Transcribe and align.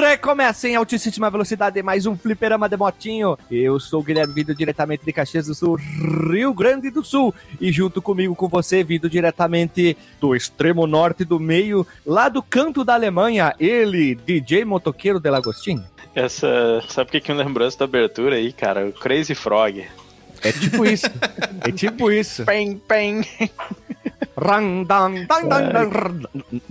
Recomeça 0.00 0.68
em 0.68 0.76
altíssima 0.76 1.30
velocidade 1.30 1.82
mais 1.82 2.06
um 2.06 2.16
fliperama 2.16 2.66
de 2.66 2.78
motinho. 2.78 3.36
Eu 3.50 3.78
sou 3.78 4.00
o 4.00 4.02
Guilherme, 4.02 4.32
vindo 4.32 4.54
diretamente 4.54 5.04
de 5.04 5.12
Caxias 5.12 5.46
do 5.46 5.54
Sul, 5.54 5.74
Rio 5.76 6.54
Grande 6.54 6.90
do 6.90 7.04
Sul. 7.04 7.34
E 7.60 7.70
junto 7.70 8.00
comigo, 8.00 8.34
com 8.34 8.48
você, 8.48 8.82
vindo 8.82 9.10
diretamente 9.10 9.96
do 10.18 10.34
extremo 10.34 10.86
norte 10.86 11.22
do 11.24 11.38
meio, 11.38 11.86
lá 12.06 12.30
do 12.30 12.42
canto 12.42 12.84
da 12.84 12.94
Alemanha, 12.94 13.54
ele, 13.60 14.14
DJ 14.14 14.64
motoqueiro 14.64 15.20
de 15.20 15.28
Lagostinho. 15.28 15.84
Essa, 16.14 16.82
sabe 16.88 17.08
o 17.08 17.12
que, 17.12 17.20
que 17.20 17.32
me 17.32 17.42
lembrou 17.42 17.68
essa 17.68 17.84
abertura 17.84 18.36
aí, 18.36 18.50
cara? 18.50 18.86
O 18.86 18.92
Crazy 18.92 19.34
Frog. 19.34 19.84
É 20.44 20.52
tipo 20.52 20.84
isso. 20.84 21.06
é 21.66 21.72
tipo 21.72 22.10
isso. 22.10 22.44
Pem, 22.44 22.76
pem. 22.76 23.22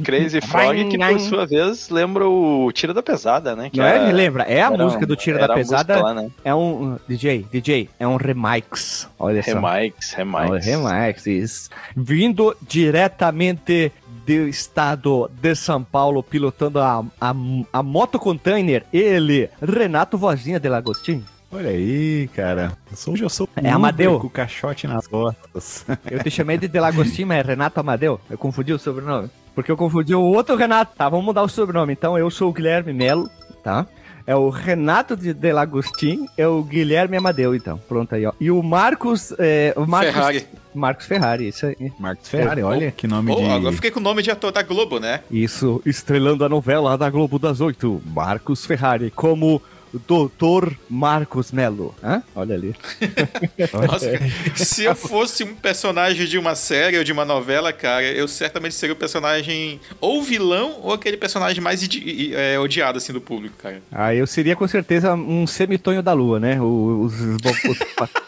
Crazy 0.04 0.42
Frog, 0.42 0.90
que 0.90 0.98
por 0.98 1.20
sua 1.20 1.46
vez 1.46 1.90
lembra 1.90 2.28
o 2.28 2.72
Tira 2.74 2.94
da 2.94 3.02
Pesada, 3.02 3.56
né? 3.56 3.70
Que 3.70 3.78
Não 3.80 3.86
é? 3.86 4.06
Me 4.08 4.12
lembra. 4.14 4.44
É 4.44 4.62
a 4.62 4.70
música 4.72 5.04
um- 5.06 5.08
do 5.08 5.16
Tira 5.16 5.40
da 5.48 5.54
Pesada. 5.54 6.02
lá, 6.02 6.14
né? 6.14 6.30
É 6.44 6.54
um. 6.54 6.98
DJ, 7.08 7.46
DJ, 7.52 7.90
é 8.00 8.08
um 8.08 8.16
remix. 8.18 9.08
Olha 9.18 9.42
só. 9.42 9.60
Remix, 9.60 10.14
É 10.14 10.18
remix. 10.18 10.66
remix. 10.66 11.26
isso. 11.28 11.70
Vindo 11.96 12.56
diretamente 12.62 13.92
do 14.26 14.48
estado 14.48 15.30
de 15.42 15.54
São 15.56 15.84
Paulo, 15.84 16.24
pilotando 16.24 16.80
a, 16.80 17.04
a, 17.20 17.36
a 17.74 17.84
moto 17.84 18.18
container, 18.20 18.86
ele, 18.92 19.50
Renato 19.62 20.18
Vozinha 20.18 20.60
de 20.60 20.70
Lagostinho. 20.70 21.26
Olha 21.54 21.70
aí, 21.70 22.28
cara. 22.36 22.76
Eu 22.90 22.98
sou, 22.98 23.16
eu 23.16 23.30
sou 23.30 23.48
É 23.56 23.70
Amadeu. 23.70 24.20
com 24.20 24.28
o 24.28 24.30
caixote 24.30 24.88
nas 24.88 25.06
costas. 25.08 25.86
Eu 26.10 26.24
te 26.24 26.32
chamei 26.32 26.58
de 26.58 26.68
Delagostinho, 26.68 27.28
mas 27.28 27.40
é 27.40 27.42
Renato 27.42 27.80
Amadeu. 27.80 28.20
Eu 28.30 28.38
confundi 28.38 28.74
o 28.74 28.80
sobrenome. 28.80 29.30
Porque 29.54 29.72
eu 29.72 29.78
confundi 29.78 30.16
o 30.16 30.22
outro 30.22 30.56
Renato. 30.56 30.96
Tá, 30.98 31.08
vamos 31.08 31.26
mudar 31.26 31.44
o 31.44 31.48
sobrenome. 31.50 31.94
Então 31.94 32.18
eu 32.18 32.30
sou 32.32 32.50
o 32.50 32.54
Guilherme 32.54 32.92
Melo, 32.92 33.30
tá? 33.64 33.86
É 34.26 34.34
o 34.36 34.50
Renato 34.50 35.18
de 35.18 35.34
Delagostin, 35.34 36.28
é 36.38 36.48
o 36.48 36.64
Guilherme 36.64 37.18
Amadeu, 37.18 37.54
então. 37.54 37.78
Pronto 37.90 38.16
aí, 38.16 38.26
ó. 38.26 38.32
E 38.40 38.50
o 38.50 38.64
Marcos. 38.64 39.34
É, 39.38 39.74
o 39.76 39.86
Marcos 39.86 40.14
Ferrari. 40.14 40.48
Marcos 40.74 41.06
Ferrari, 41.06 41.48
isso 41.50 41.66
aí. 41.68 41.92
Marcos 42.00 42.30
Ferrari, 42.30 42.64
Oh, 42.64 42.68
olha 42.68 42.90
que 42.90 43.06
nome 43.06 43.32
Oh, 43.32 43.36
de... 43.36 43.44
agora 43.44 43.66
eu 43.66 43.74
fiquei 43.74 43.92
com 43.92 44.00
o 44.00 44.04
nome 44.04 44.24
de 44.24 44.32
ator 44.32 44.52
da 44.52 44.64
Globo, 44.64 44.98
né? 45.00 45.20
Isso, 45.30 45.82
estrelando 45.86 46.44
a 46.46 46.50
novela 46.50 46.98
da 46.98 47.10
Globo 47.10 47.38
das 47.38 47.60
Oito, 47.60 48.02
Marcos 48.08 48.66
Ferrari, 48.66 49.12
como 49.12 49.62
Doutor 50.08 50.76
Marcos 50.90 51.52
Melo. 51.52 51.94
Hã? 52.04 52.24
Olha 52.36 52.56
ali. 52.56 52.76
Nossa, 53.88 54.12
se 54.56 54.84
eu 54.86 54.96
fosse 54.96 55.44
um 55.44 55.54
personagem 55.56 56.26
de 56.26 56.38
uma 56.38 56.56
série 56.56 56.98
ou 56.98 57.04
de 57.04 57.12
uma 57.12 57.24
novela, 57.26 57.72
cara, 57.72 58.06
eu 58.06 58.28
certamente 58.28 58.74
seria 58.76 58.94
o 58.94 58.98
personagem 58.98 59.80
ou 60.02 60.22
vilão 60.24 60.80
ou 60.82 60.94
aquele 60.94 61.18
personagem 61.18 61.62
mais 61.62 61.88
é, 62.34 62.58
odiado, 62.60 62.98
assim, 62.98 63.14
do 63.14 63.22
público, 63.22 63.56
cara. 63.58 63.82
Ah, 63.92 64.14
eu 64.16 64.26
seria 64.26 64.56
com 64.56 64.68
certeza 64.68 65.14
um 65.14 65.46
semitonho 65.46 66.02
da 66.02 66.14
lua, 66.14 66.40
né? 66.40 66.60
Os, 66.62 67.14
os- 67.14 67.64
os- 67.70 68.10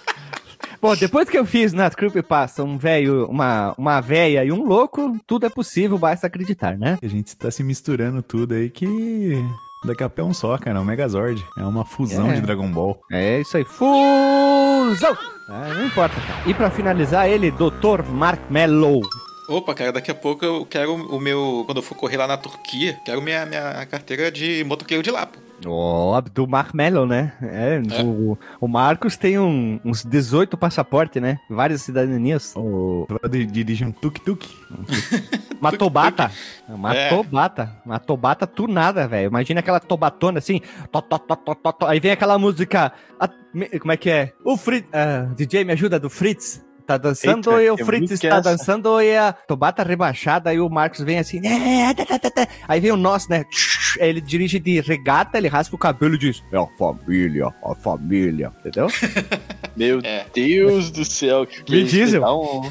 Bom, 0.81 0.95
depois 0.95 1.27
que 1.27 1.35
eu 1.37 1.45
fiz 1.45 1.73
na 1.73 1.89
Creepypasta 1.89 2.63
um 2.63 2.77
velho, 2.77 3.25
uma, 3.27 3.73
uma 3.75 3.99
véia 4.01 4.45
e 4.45 4.51
um 4.51 4.63
louco, 4.63 5.17
tudo 5.25 5.47
é 5.47 5.49
possível, 5.49 5.97
basta 5.97 6.27
acreditar, 6.27 6.77
né? 6.77 6.99
A 7.01 7.07
gente 7.07 7.35
tá 7.35 7.49
se 7.49 7.63
misturando 7.63 8.21
tudo 8.21 8.53
aí 8.53 8.69
que... 8.69 9.43
Daqui 9.83 10.03
a 10.03 10.09
pé 10.09 10.21
é 10.21 10.25
um 10.25 10.33
só, 10.33 10.57
cara. 10.57 10.77
É 10.77 10.81
um 10.81 10.85
Megazord. 10.85 11.45
É 11.57 11.63
uma 11.63 11.85
fusão 11.85 12.31
É. 12.31 12.35
de 12.35 12.41
Dragon 12.41 12.71
Ball. 12.71 12.99
É 13.11 13.39
isso 13.41 13.55
aí, 13.57 13.63
fusão! 13.65 15.15
Ah, 15.47 15.73
não 15.73 15.85
importa, 15.85 16.15
cara. 16.21 16.41
E 16.49 16.53
pra 16.53 16.71
finalizar, 16.71 17.27
ele, 17.29 17.51
Dr. 17.51 18.03
Mark 18.09 18.41
Mello. 18.49 19.01
Opa, 19.47 19.75
cara, 19.75 19.91
daqui 19.91 20.09
a 20.09 20.15
pouco 20.15 20.43
eu 20.43 20.65
quero 20.65 20.95
o 20.95 21.19
meu. 21.19 21.61
Quando 21.67 21.77
eu 21.77 21.83
for 21.83 21.93
correr 21.95 22.17
lá 22.17 22.25
na 22.25 22.35
Turquia, 22.37 22.97
quero 23.05 23.21
minha, 23.21 23.45
minha 23.45 23.85
carteira 23.85 24.31
de 24.31 24.63
motoqueiro 24.63 25.03
de 25.03 25.11
lá, 25.11 25.27
pô. 25.27 25.39
Ó, 25.65 26.19
do 26.21 26.47
Mark 26.47 26.73
Mello, 26.73 27.05
né? 27.05 27.33
É, 27.41 27.81
O, 28.03 28.37
o 28.59 28.67
Marcos 28.67 29.15
tem 29.15 29.39
um- 29.39 29.79
uns 29.85 30.03
18 30.03 30.57
passaportes, 30.57 31.21
né? 31.21 31.39
Várias 31.49 31.81
cidadanias. 31.81 32.53
O... 32.55 33.07
Dirige 33.29 33.85
um 33.85 33.91
tuk-tuk. 33.91 34.45
Uma 35.61 35.71
tobata. 35.71 36.31
Uma 36.67 36.93
É. 36.95 37.09
tobata. 37.09 37.75
Uma 37.85 37.99
tobata 37.99 38.45
tunada, 38.45 39.07
velho. 39.07 39.27
Imagina 39.27 39.61
aquela 39.61 39.79
tobatona 39.79 40.39
assim. 40.39 40.59
tó, 40.91 41.01
tó, 41.01 41.17
tó. 41.19 41.85
Aí 41.87 41.99
vem 41.99 42.11
aquela 42.11 42.37
música. 42.37 42.91
a- 43.19 43.29
me- 43.53 43.69
como 43.79 43.91
é 43.93 43.97
que 43.97 44.09
é? 44.09 44.33
O 44.43 44.57
Fritz. 44.57 44.87
ah, 44.93 45.31
DJ, 45.35 45.63
me 45.63 45.71
ajuda, 45.73 45.99
do 45.99 46.09
Fritz. 46.09 46.64
Tá 46.85 46.97
dançando 46.97 47.49
Eita, 47.51 47.63
e 47.63 47.69
o 47.71 47.77
Fritz 47.85 48.11
é 48.11 48.13
está 48.13 48.27
essa? 48.27 48.41
dançando 48.41 49.01
e 49.01 49.15
a 49.17 49.33
tobata 49.33 49.81
rebaixada. 49.83 50.51
Aí 50.51 50.59
o 50.59 50.69
Marcos 50.69 50.99
vem 51.01 51.17
assim. 51.17 51.41
"É, 51.45 51.93
tá, 51.93 52.05
tá, 52.05 52.19
tá, 52.19 52.29
tá." 52.29 52.47
Aí 52.67 52.79
vem 52.79 52.91
o 52.91 52.97
nosso, 52.97 53.29
né? 53.29 53.43
Ele 53.97 54.21
dirige 54.21 54.59
de 54.59 54.81
regata, 54.81 55.37
ele 55.37 55.47
raspa 55.47 55.75
o 55.75 55.79
cabelo 55.79 56.15
e 56.15 56.17
diz: 56.17 56.43
É 56.51 56.57
a 56.57 56.67
família, 56.77 57.47
a 57.63 57.73
família. 57.75 58.51
Entendeu? 58.59 58.87
Meu 59.75 59.99
É. 60.03 60.25
Deus 60.33 60.91
do 60.91 61.03
céu. 61.03 61.45
Que 61.45 61.63
que 61.63 62.01
é. 62.01 62.19
Dá 62.19 62.33
um- 62.35 62.69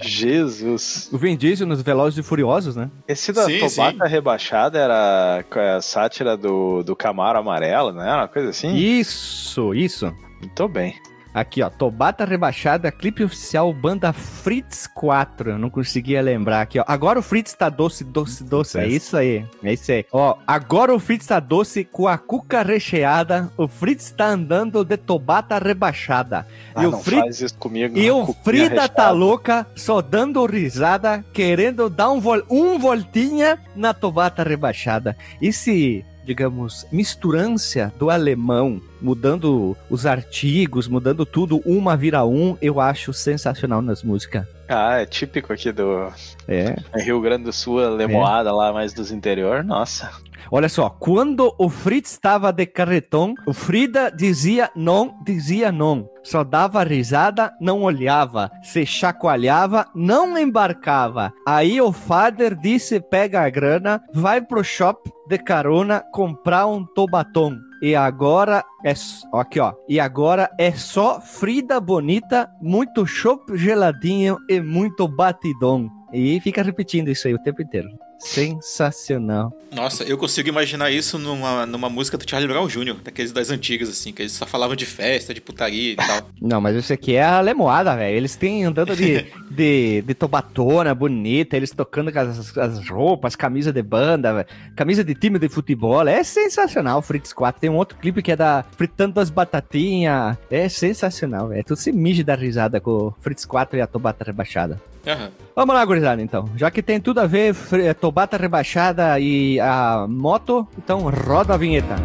Jesus. 0.00 1.08
O 1.12 1.18
Vin 1.18 1.36
Diesel 1.36 1.66
nos 1.66 1.82
Velozes 1.82 2.18
e 2.18 2.22
Furiosos, 2.22 2.76
né? 2.76 2.90
Esse 3.06 3.32
da 3.32 3.44
Sim, 3.44 3.58
Tobata 3.58 4.06
Rebaixada 4.06 4.78
era 4.78 5.44
a 5.76 5.80
sátira 5.80 6.36
do, 6.36 6.82
do 6.82 6.94
Camaro 6.96 7.38
Amarelo, 7.38 7.92
né? 7.92 8.12
Uma 8.14 8.28
coisa 8.28 8.50
assim? 8.50 8.74
Isso, 8.74 9.74
isso. 9.74 10.14
Muito 10.40 10.68
bem. 10.68 10.94
Aqui, 11.32 11.62
ó, 11.62 11.70
Tobata 11.70 12.24
Rebaixada, 12.24 12.90
clipe 12.90 13.22
oficial, 13.22 13.72
banda 13.72 14.12
Fritz 14.12 14.88
4. 14.88 15.50
Eu 15.50 15.58
não 15.58 15.70
conseguia 15.70 16.20
lembrar 16.20 16.62
aqui, 16.62 16.80
ó. 16.80 16.84
Agora 16.86 17.20
o 17.20 17.22
Fritz 17.22 17.52
tá 17.54 17.68
doce, 17.68 18.02
doce, 18.02 18.42
doce. 18.42 18.78
É 18.78 18.88
isso 18.88 19.16
aí. 19.16 19.44
É 19.62 19.72
isso 19.72 19.92
aí. 19.92 20.04
Ó, 20.12 20.36
agora 20.44 20.92
o 20.92 20.98
Fritz 20.98 21.26
tá 21.26 21.38
doce 21.38 21.84
com 21.84 22.08
a 22.08 22.18
cuca 22.18 22.62
recheada. 22.62 23.50
O 23.56 23.68
Fritz 23.68 24.10
tá 24.10 24.26
andando 24.26 24.84
de 24.84 24.96
Tobata 24.96 25.58
Rebaixada. 25.58 26.46
Ah, 26.74 26.82
e 26.82 26.86
o 26.86 26.90
não 26.90 27.00
Fritz. 27.00 27.20
faz 27.22 27.40
isso 27.40 27.58
comigo. 27.58 27.96
E 27.96 28.10
o 28.10 28.26
Frida 28.44 28.88
tá 28.88 29.04
recheada. 29.04 29.10
louca, 29.12 29.66
só 29.76 30.02
dando 30.02 30.44
risada, 30.46 31.24
querendo 31.32 31.88
dar 31.88 32.10
um, 32.10 32.20
vol 32.20 32.42
um 32.50 32.78
voltinha 32.78 33.58
na 33.76 33.94
Tobata 33.94 34.42
rebaixada. 34.42 35.16
Esse, 35.40 36.04
digamos, 36.24 36.86
misturância 36.92 37.92
do 37.98 38.10
alemão, 38.10 38.80
mudando 39.00 39.76
os 39.88 40.06
artigos, 40.06 40.88
mudando 40.88 41.24
tudo, 41.24 41.60
uma 41.64 41.96
vira 41.96 42.24
um, 42.24 42.56
eu 42.60 42.80
acho 42.80 43.12
sensacional 43.12 43.80
nas 43.82 44.02
músicas. 44.02 44.46
Ah, 44.68 45.00
é 45.00 45.06
típico 45.06 45.52
aqui 45.52 45.72
do 45.72 46.12
É. 46.46 46.76
Rio 46.96 47.20
Grande 47.20 47.44
do 47.44 47.52
Sul, 47.52 47.84
a 47.84 47.90
lemoada 47.90 48.52
lá 48.52 48.72
mais 48.72 48.92
dos 48.92 49.10
interior. 49.10 49.64
Nossa. 49.64 50.10
Olha 50.50 50.68
só, 50.68 50.90
quando 50.90 51.54
o 51.58 51.68
Fritz 51.68 52.10
estava 52.10 52.52
de 52.52 52.66
carretão, 52.66 53.34
o 53.46 53.52
Frida 53.52 54.10
dizia 54.10 54.68
não, 54.74 55.16
dizia 55.24 55.70
não. 55.70 56.08
Só 56.22 56.44
dava 56.44 56.82
risada, 56.82 57.52
não 57.60 57.82
olhava. 57.82 58.50
Se 58.62 58.84
chacoalhava, 58.84 59.86
não 59.94 60.36
embarcava. 60.38 61.32
Aí 61.46 61.80
o 61.80 61.92
Fader 61.92 62.54
disse: 62.54 63.00
pega 63.00 63.42
a 63.42 63.50
grana, 63.50 64.02
vai 64.12 64.40
pro 64.40 64.62
shop 64.62 65.10
de 65.28 65.38
carona 65.38 66.04
comprar 66.12 66.66
um 66.66 66.84
tobatom. 66.84 67.56
E 67.82 67.96
agora 67.96 68.62
é 68.84 68.92
aqui 69.32 69.58
ó. 69.58 69.72
E 69.88 69.98
agora 69.98 70.50
é 70.58 70.72
só 70.72 71.20
Frida 71.20 71.80
bonita, 71.80 72.50
muito 72.60 73.06
chopp 73.06 73.56
geladinho 73.56 74.36
e 74.48 74.60
muito 74.60 75.08
batidão. 75.08 75.88
E 76.12 76.38
fica 76.40 76.62
repetindo 76.62 77.08
isso 77.08 77.26
aí 77.26 77.34
o 77.34 77.42
tempo 77.42 77.62
inteiro. 77.62 77.88
Sensacional. 78.20 79.52
Nossa, 79.72 80.04
eu 80.04 80.18
consigo 80.18 80.48
imaginar 80.48 80.90
isso 80.90 81.18
numa, 81.18 81.64
numa 81.64 81.88
música 81.88 82.18
do 82.18 82.28
Charlie 82.28 82.48
Brown 82.48 82.66
Jr., 82.66 82.96
daqueles 83.02 83.32
das 83.32 83.50
antigas, 83.50 83.88
assim, 83.88 84.12
que 84.12 84.22
eles 84.22 84.32
só 84.32 84.44
falavam 84.44 84.76
de 84.76 84.84
festa, 84.84 85.32
de 85.32 85.40
putaria 85.40 85.92
e 85.92 85.96
tal. 85.96 86.28
Não, 86.40 86.60
mas 86.60 86.76
isso 86.76 86.92
aqui 86.92 87.14
é 87.14 87.22
a 87.22 87.40
lemoada, 87.40 87.96
velho. 87.96 88.16
Eles 88.16 88.36
têm 88.36 88.64
andando 88.64 88.94
de, 88.94 89.26
de, 89.50 90.02
de 90.02 90.14
tobatona 90.14 90.94
bonita, 90.94 91.56
eles 91.56 91.70
tocando 91.70 92.12
com 92.12 92.18
as, 92.18 92.58
as 92.58 92.88
roupas, 92.88 93.36
camisa 93.36 93.72
de 93.72 93.82
banda, 93.82 94.34
velho. 94.34 94.46
camisa 94.76 95.02
de 95.02 95.14
time 95.14 95.38
de 95.38 95.48
futebol. 95.48 96.06
É 96.06 96.22
sensacional 96.22 96.98
o 96.98 97.02
Fritz 97.02 97.32
4. 97.32 97.60
Tem 97.60 97.70
um 97.70 97.76
outro 97.76 97.96
clipe 97.98 98.22
que 98.22 98.32
é 98.32 98.36
da 98.36 98.64
Fritando 98.76 99.20
as 99.20 99.30
Batatinhas. 99.30 100.36
É 100.50 100.68
sensacional, 100.68 101.48
velho. 101.48 101.64
Tu 101.64 101.76
se 101.76 101.92
mija 101.92 102.24
da 102.24 102.34
risada 102.34 102.80
com 102.80 102.90
o 102.90 103.14
Fritz 103.20 103.44
4 103.44 103.78
e 103.78 103.80
a 103.80 103.86
Tobata 103.86 104.24
Rebaixada. 104.24 104.80
Aham. 105.06 105.30
Vamos 105.56 105.74
lá, 105.74 105.84
gurizada, 105.84 106.22
então. 106.22 106.48
Já 106.56 106.70
que 106.70 106.82
tem 106.82 107.00
tudo 107.00 107.20
a 107.20 107.26
ver, 107.26 107.54
fre- 107.54 107.92
Tobata 107.94 108.36
Rebaixada 108.36 109.18
e 109.18 109.58
a 109.60 110.06
moto, 110.08 110.66
então 110.78 111.00
roda 111.26 111.54
a 111.54 111.56
vinheta. 111.56 111.96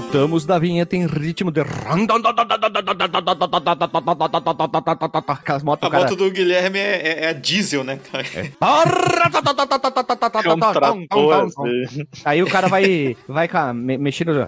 Voltamos 0.00 0.44
da 0.44 0.58
vinheta 0.58 0.94
em 0.94 1.06
ritmo 1.06 1.50
de. 1.50 1.62
Aquelas 5.26 5.62
motos, 5.62 5.86
A 5.88 5.90
cara. 5.90 6.02
moto 6.04 6.16
do 6.16 6.30
Guilherme 6.30 6.78
é, 6.78 6.82
é- 6.82 7.24
é 7.24 7.28
a 7.28 7.32
diesel, 7.32 7.82
né, 7.82 7.98
cara? 8.12 8.24
É 10.44 10.52
um 10.52 10.58
trator, 11.08 11.32
assim. 11.46 12.06
Aí 12.26 12.42
o 12.42 12.46
cara 12.46 12.68
vai, 12.68 13.16
vai 13.26 13.48
mexendo. 13.72 14.46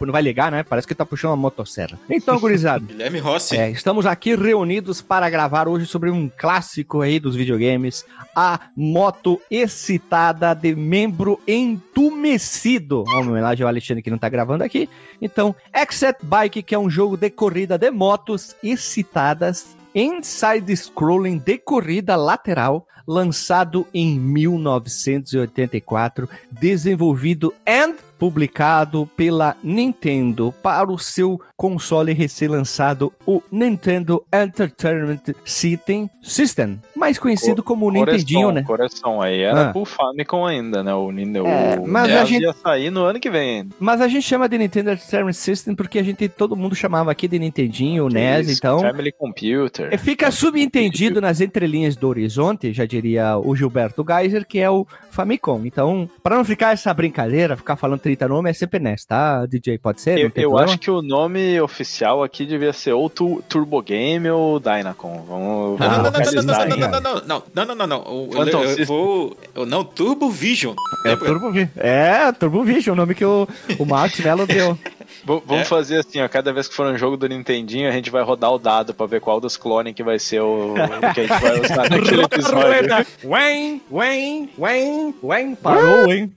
Não 0.00 0.12
vai 0.12 0.22
ligar, 0.22 0.50
né? 0.50 0.62
Parece 0.62 0.86
que 0.86 0.94
tá 0.94 1.04
puxando 1.04 1.30
uma 1.30 1.36
motosserra. 1.36 1.98
Então, 2.08 2.38
gurizada. 2.38 2.84
Guilherme 2.86 3.18
Rossi. 3.18 3.56
É, 3.56 3.70
estamos 3.70 4.06
aqui 4.06 4.34
reunidos 4.34 5.02
para 5.02 5.28
gravar 5.28 5.68
hoje 5.68 5.84
sobre 5.86 6.10
um 6.10 6.28
clássico 6.28 7.02
aí 7.02 7.20
dos 7.20 7.36
videogames, 7.36 8.04
a 8.34 8.58
moto 8.76 9.40
excitada 9.50 10.54
de 10.54 10.74
membro 10.74 11.38
entumecido. 11.46 13.04
Uma 13.06 13.20
homenagem 13.20 13.64
ao 13.64 13.68
Alexandre 13.68 14.02
que 14.02 14.10
não 14.10 14.18
tá 14.18 14.28
gravando 14.28 14.64
aqui. 14.64 14.88
Então, 15.20 15.54
Exit 15.74 16.16
Bike, 16.22 16.62
que 16.62 16.74
é 16.74 16.78
um 16.78 16.90
jogo 16.90 17.16
de 17.16 17.30
corrida 17.30 17.78
de 17.78 17.90
motos 17.90 18.54
excitadas 18.62 19.76
em 19.94 20.22
side-scrolling 20.22 21.38
de 21.38 21.56
corrida 21.56 22.16
lateral, 22.16 22.86
lançado 23.06 23.86
em 23.94 24.18
1984, 24.18 26.28
desenvolvido 26.50 27.54
e 27.66 27.94
publicado 28.18 29.08
pela 29.16 29.56
Nintendo 29.62 30.52
para 30.62 30.90
o 30.90 30.98
seu 30.98 31.40
console 31.56 32.12
recém-lançado, 32.12 33.12
o 33.26 33.42
Nintendo 33.50 34.22
Entertainment 34.32 35.20
System, 35.44 36.80
mais 36.94 37.18
conhecido 37.18 37.62
como 37.62 37.86
o 37.86 37.90
Nintendinho, 37.90 38.50
né? 38.52 38.62
Coração, 38.62 39.22
aí 39.22 39.40
era 39.40 39.68
Ah. 39.68 39.72
pro 39.72 39.84
Famicom 39.84 40.44
ainda, 40.46 40.82
né? 40.82 40.92
O, 40.94 41.10
Nintendo 41.10 41.46
É, 41.46 41.78
o 41.80 41.86
mas 41.88 42.12
a 42.14 42.24
gente- 42.24 42.42
ia 42.42 42.52
sair 42.52 42.90
no 42.90 43.04
ano 43.04 43.18
que 43.20 43.30
vem. 43.30 43.68
Mas 43.78 44.00
a 44.00 44.08
gente 44.08 44.22
chama 44.24 44.48
de 44.48 44.58
Nintendo 44.58 44.90
Entertainment 44.90 45.32
System 45.32 45.74
porque 45.74 45.98
a 45.98 46.02
gente, 46.02 46.28
todo 46.28 46.56
mundo 46.56 46.74
chamava 46.74 47.10
aqui 47.10 47.26
de 47.28 47.38
Nintendinho, 47.38 48.06
o 48.06 48.08
NES, 48.08 48.48
Isso, 48.48 48.58
então... 48.58 48.80
Family 48.80 49.12
Computer. 49.12 49.98
Fica 49.98 50.30
subentendido 50.30 51.20
nas 51.20 51.40
entrelinhas 51.40 51.96
do 51.96 52.08
horizonte, 52.08 52.72
já 52.72 52.84
diria 52.84 53.36
o 53.38 53.54
Gilberto 53.56 54.04
Geiser, 54.06 54.46
que 54.46 54.58
é 54.58 54.70
o 54.70 54.86
Famicom. 55.10 55.62
Então, 55.64 56.08
para 56.22 56.36
não 56.36 56.44
ficar 56.44 56.72
essa 56.72 56.92
brincadeira, 56.92 57.56
ficar 57.56 57.76
falando 57.76 58.00
30 58.06 58.28
nomes, 58.28 58.50
é 58.50 58.52
sempre 58.54 58.78
nessa, 58.78 59.06
tá, 59.08 59.46
DJ? 59.46 59.78
Pode 59.78 60.00
ser? 60.00 60.16
Eu, 60.18 60.30
eu 60.36 60.58
acho 60.58 60.78
que 60.78 60.88
o 60.90 61.02
nome 61.02 61.60
oficial 61.60 62.22
aqui 62.22 62.46
devia 62.46 62.72
ser 62.72 62.92
ou 62.92 63.10
tu, 63.10 63.42
Turbo 63.48 63.82
Game 63.82 64.28
ou 64.30 64.60
Dynacon. 64.60 65.24
Vamos, 65.28 65.80
Ah, 65.80 65.88
Não, 65.98 66.10
vamos 66.12 66.34
não, 66.34 66.42
não, 66.42 66.54
não, 66.54 66.66
não, 66.66 66.76
não, 66.76 66.76
não, 66.76 67.00
não, 67.00 67.00
não, 67.00 67.22
não, 67.26 67.42
não, 67.54 67.64
não, 67.66 67.74
não, 67.74 67.86
não. 67.86 67.98
O- 68.02 68.30
Eu, 68.46 68.86
vou. 68.86 69.36
Não, 69.66 69.82
Turbo 69.84 70.30
Vision. 70.30 70.74
É 71.04 71.08
Lembra? 71.08 71.26
Turbo 71.26 71.50
Vision. 71.50 71.68
É, 71.76 72.32
Turbo 72.32 72.62
Vision, 72.62 72.92
o 72.94 72.96
nome 72.96 73.14
que 73.14 73.24
o, 73.24 73.48
o 73.78 73.84
Marcos 73.84 74.20
Mello 74.20 74.46
deu. 74.46 74.78
Vamos 75.24 75.50
É. 75.50 75.64
fazer 75.64 75.98
assim, 76.00 76.20
ó. 76.20 76.28
Cada 76.28 76.52
vez 76.52 76.68
que 76.68 76.74
for 76.74 76.86
um 76.86 76.96
jogo 76.96 77.16
do 77.16 77.28
Nintendinho, 77.28 77.88
a 77.88 77.92
gente 77.92 78.10
vai 78.10 78.22
rodar 78.22 78.52
o 78.52 78.58
dado 78.58 78.94
pra 78.94 79.06
ver 79.06 79.20
qual 79.20 79.40
dos 79.40 79.56
clones 79.56 79.94
que 79.94 80.02
vai 80.02 80.18
ser 80.18 80.40
o, 80.40 80.74
o 80.74 81.14
que 81.14 81.20
a 81.20 81.26
gente 81.26 81.40
vai 81.40 81.60
usar 81.60 81.90
naquele 81.90 82.22
episódio. 82.22 83.06
Wayne, 83.24 83.82
Wayne, 83.90 84.50
Wayne, 84.58 85.14
Wayne. 85.22 85.56
Parou, 85.56 86.12
hein? 86.12 86.32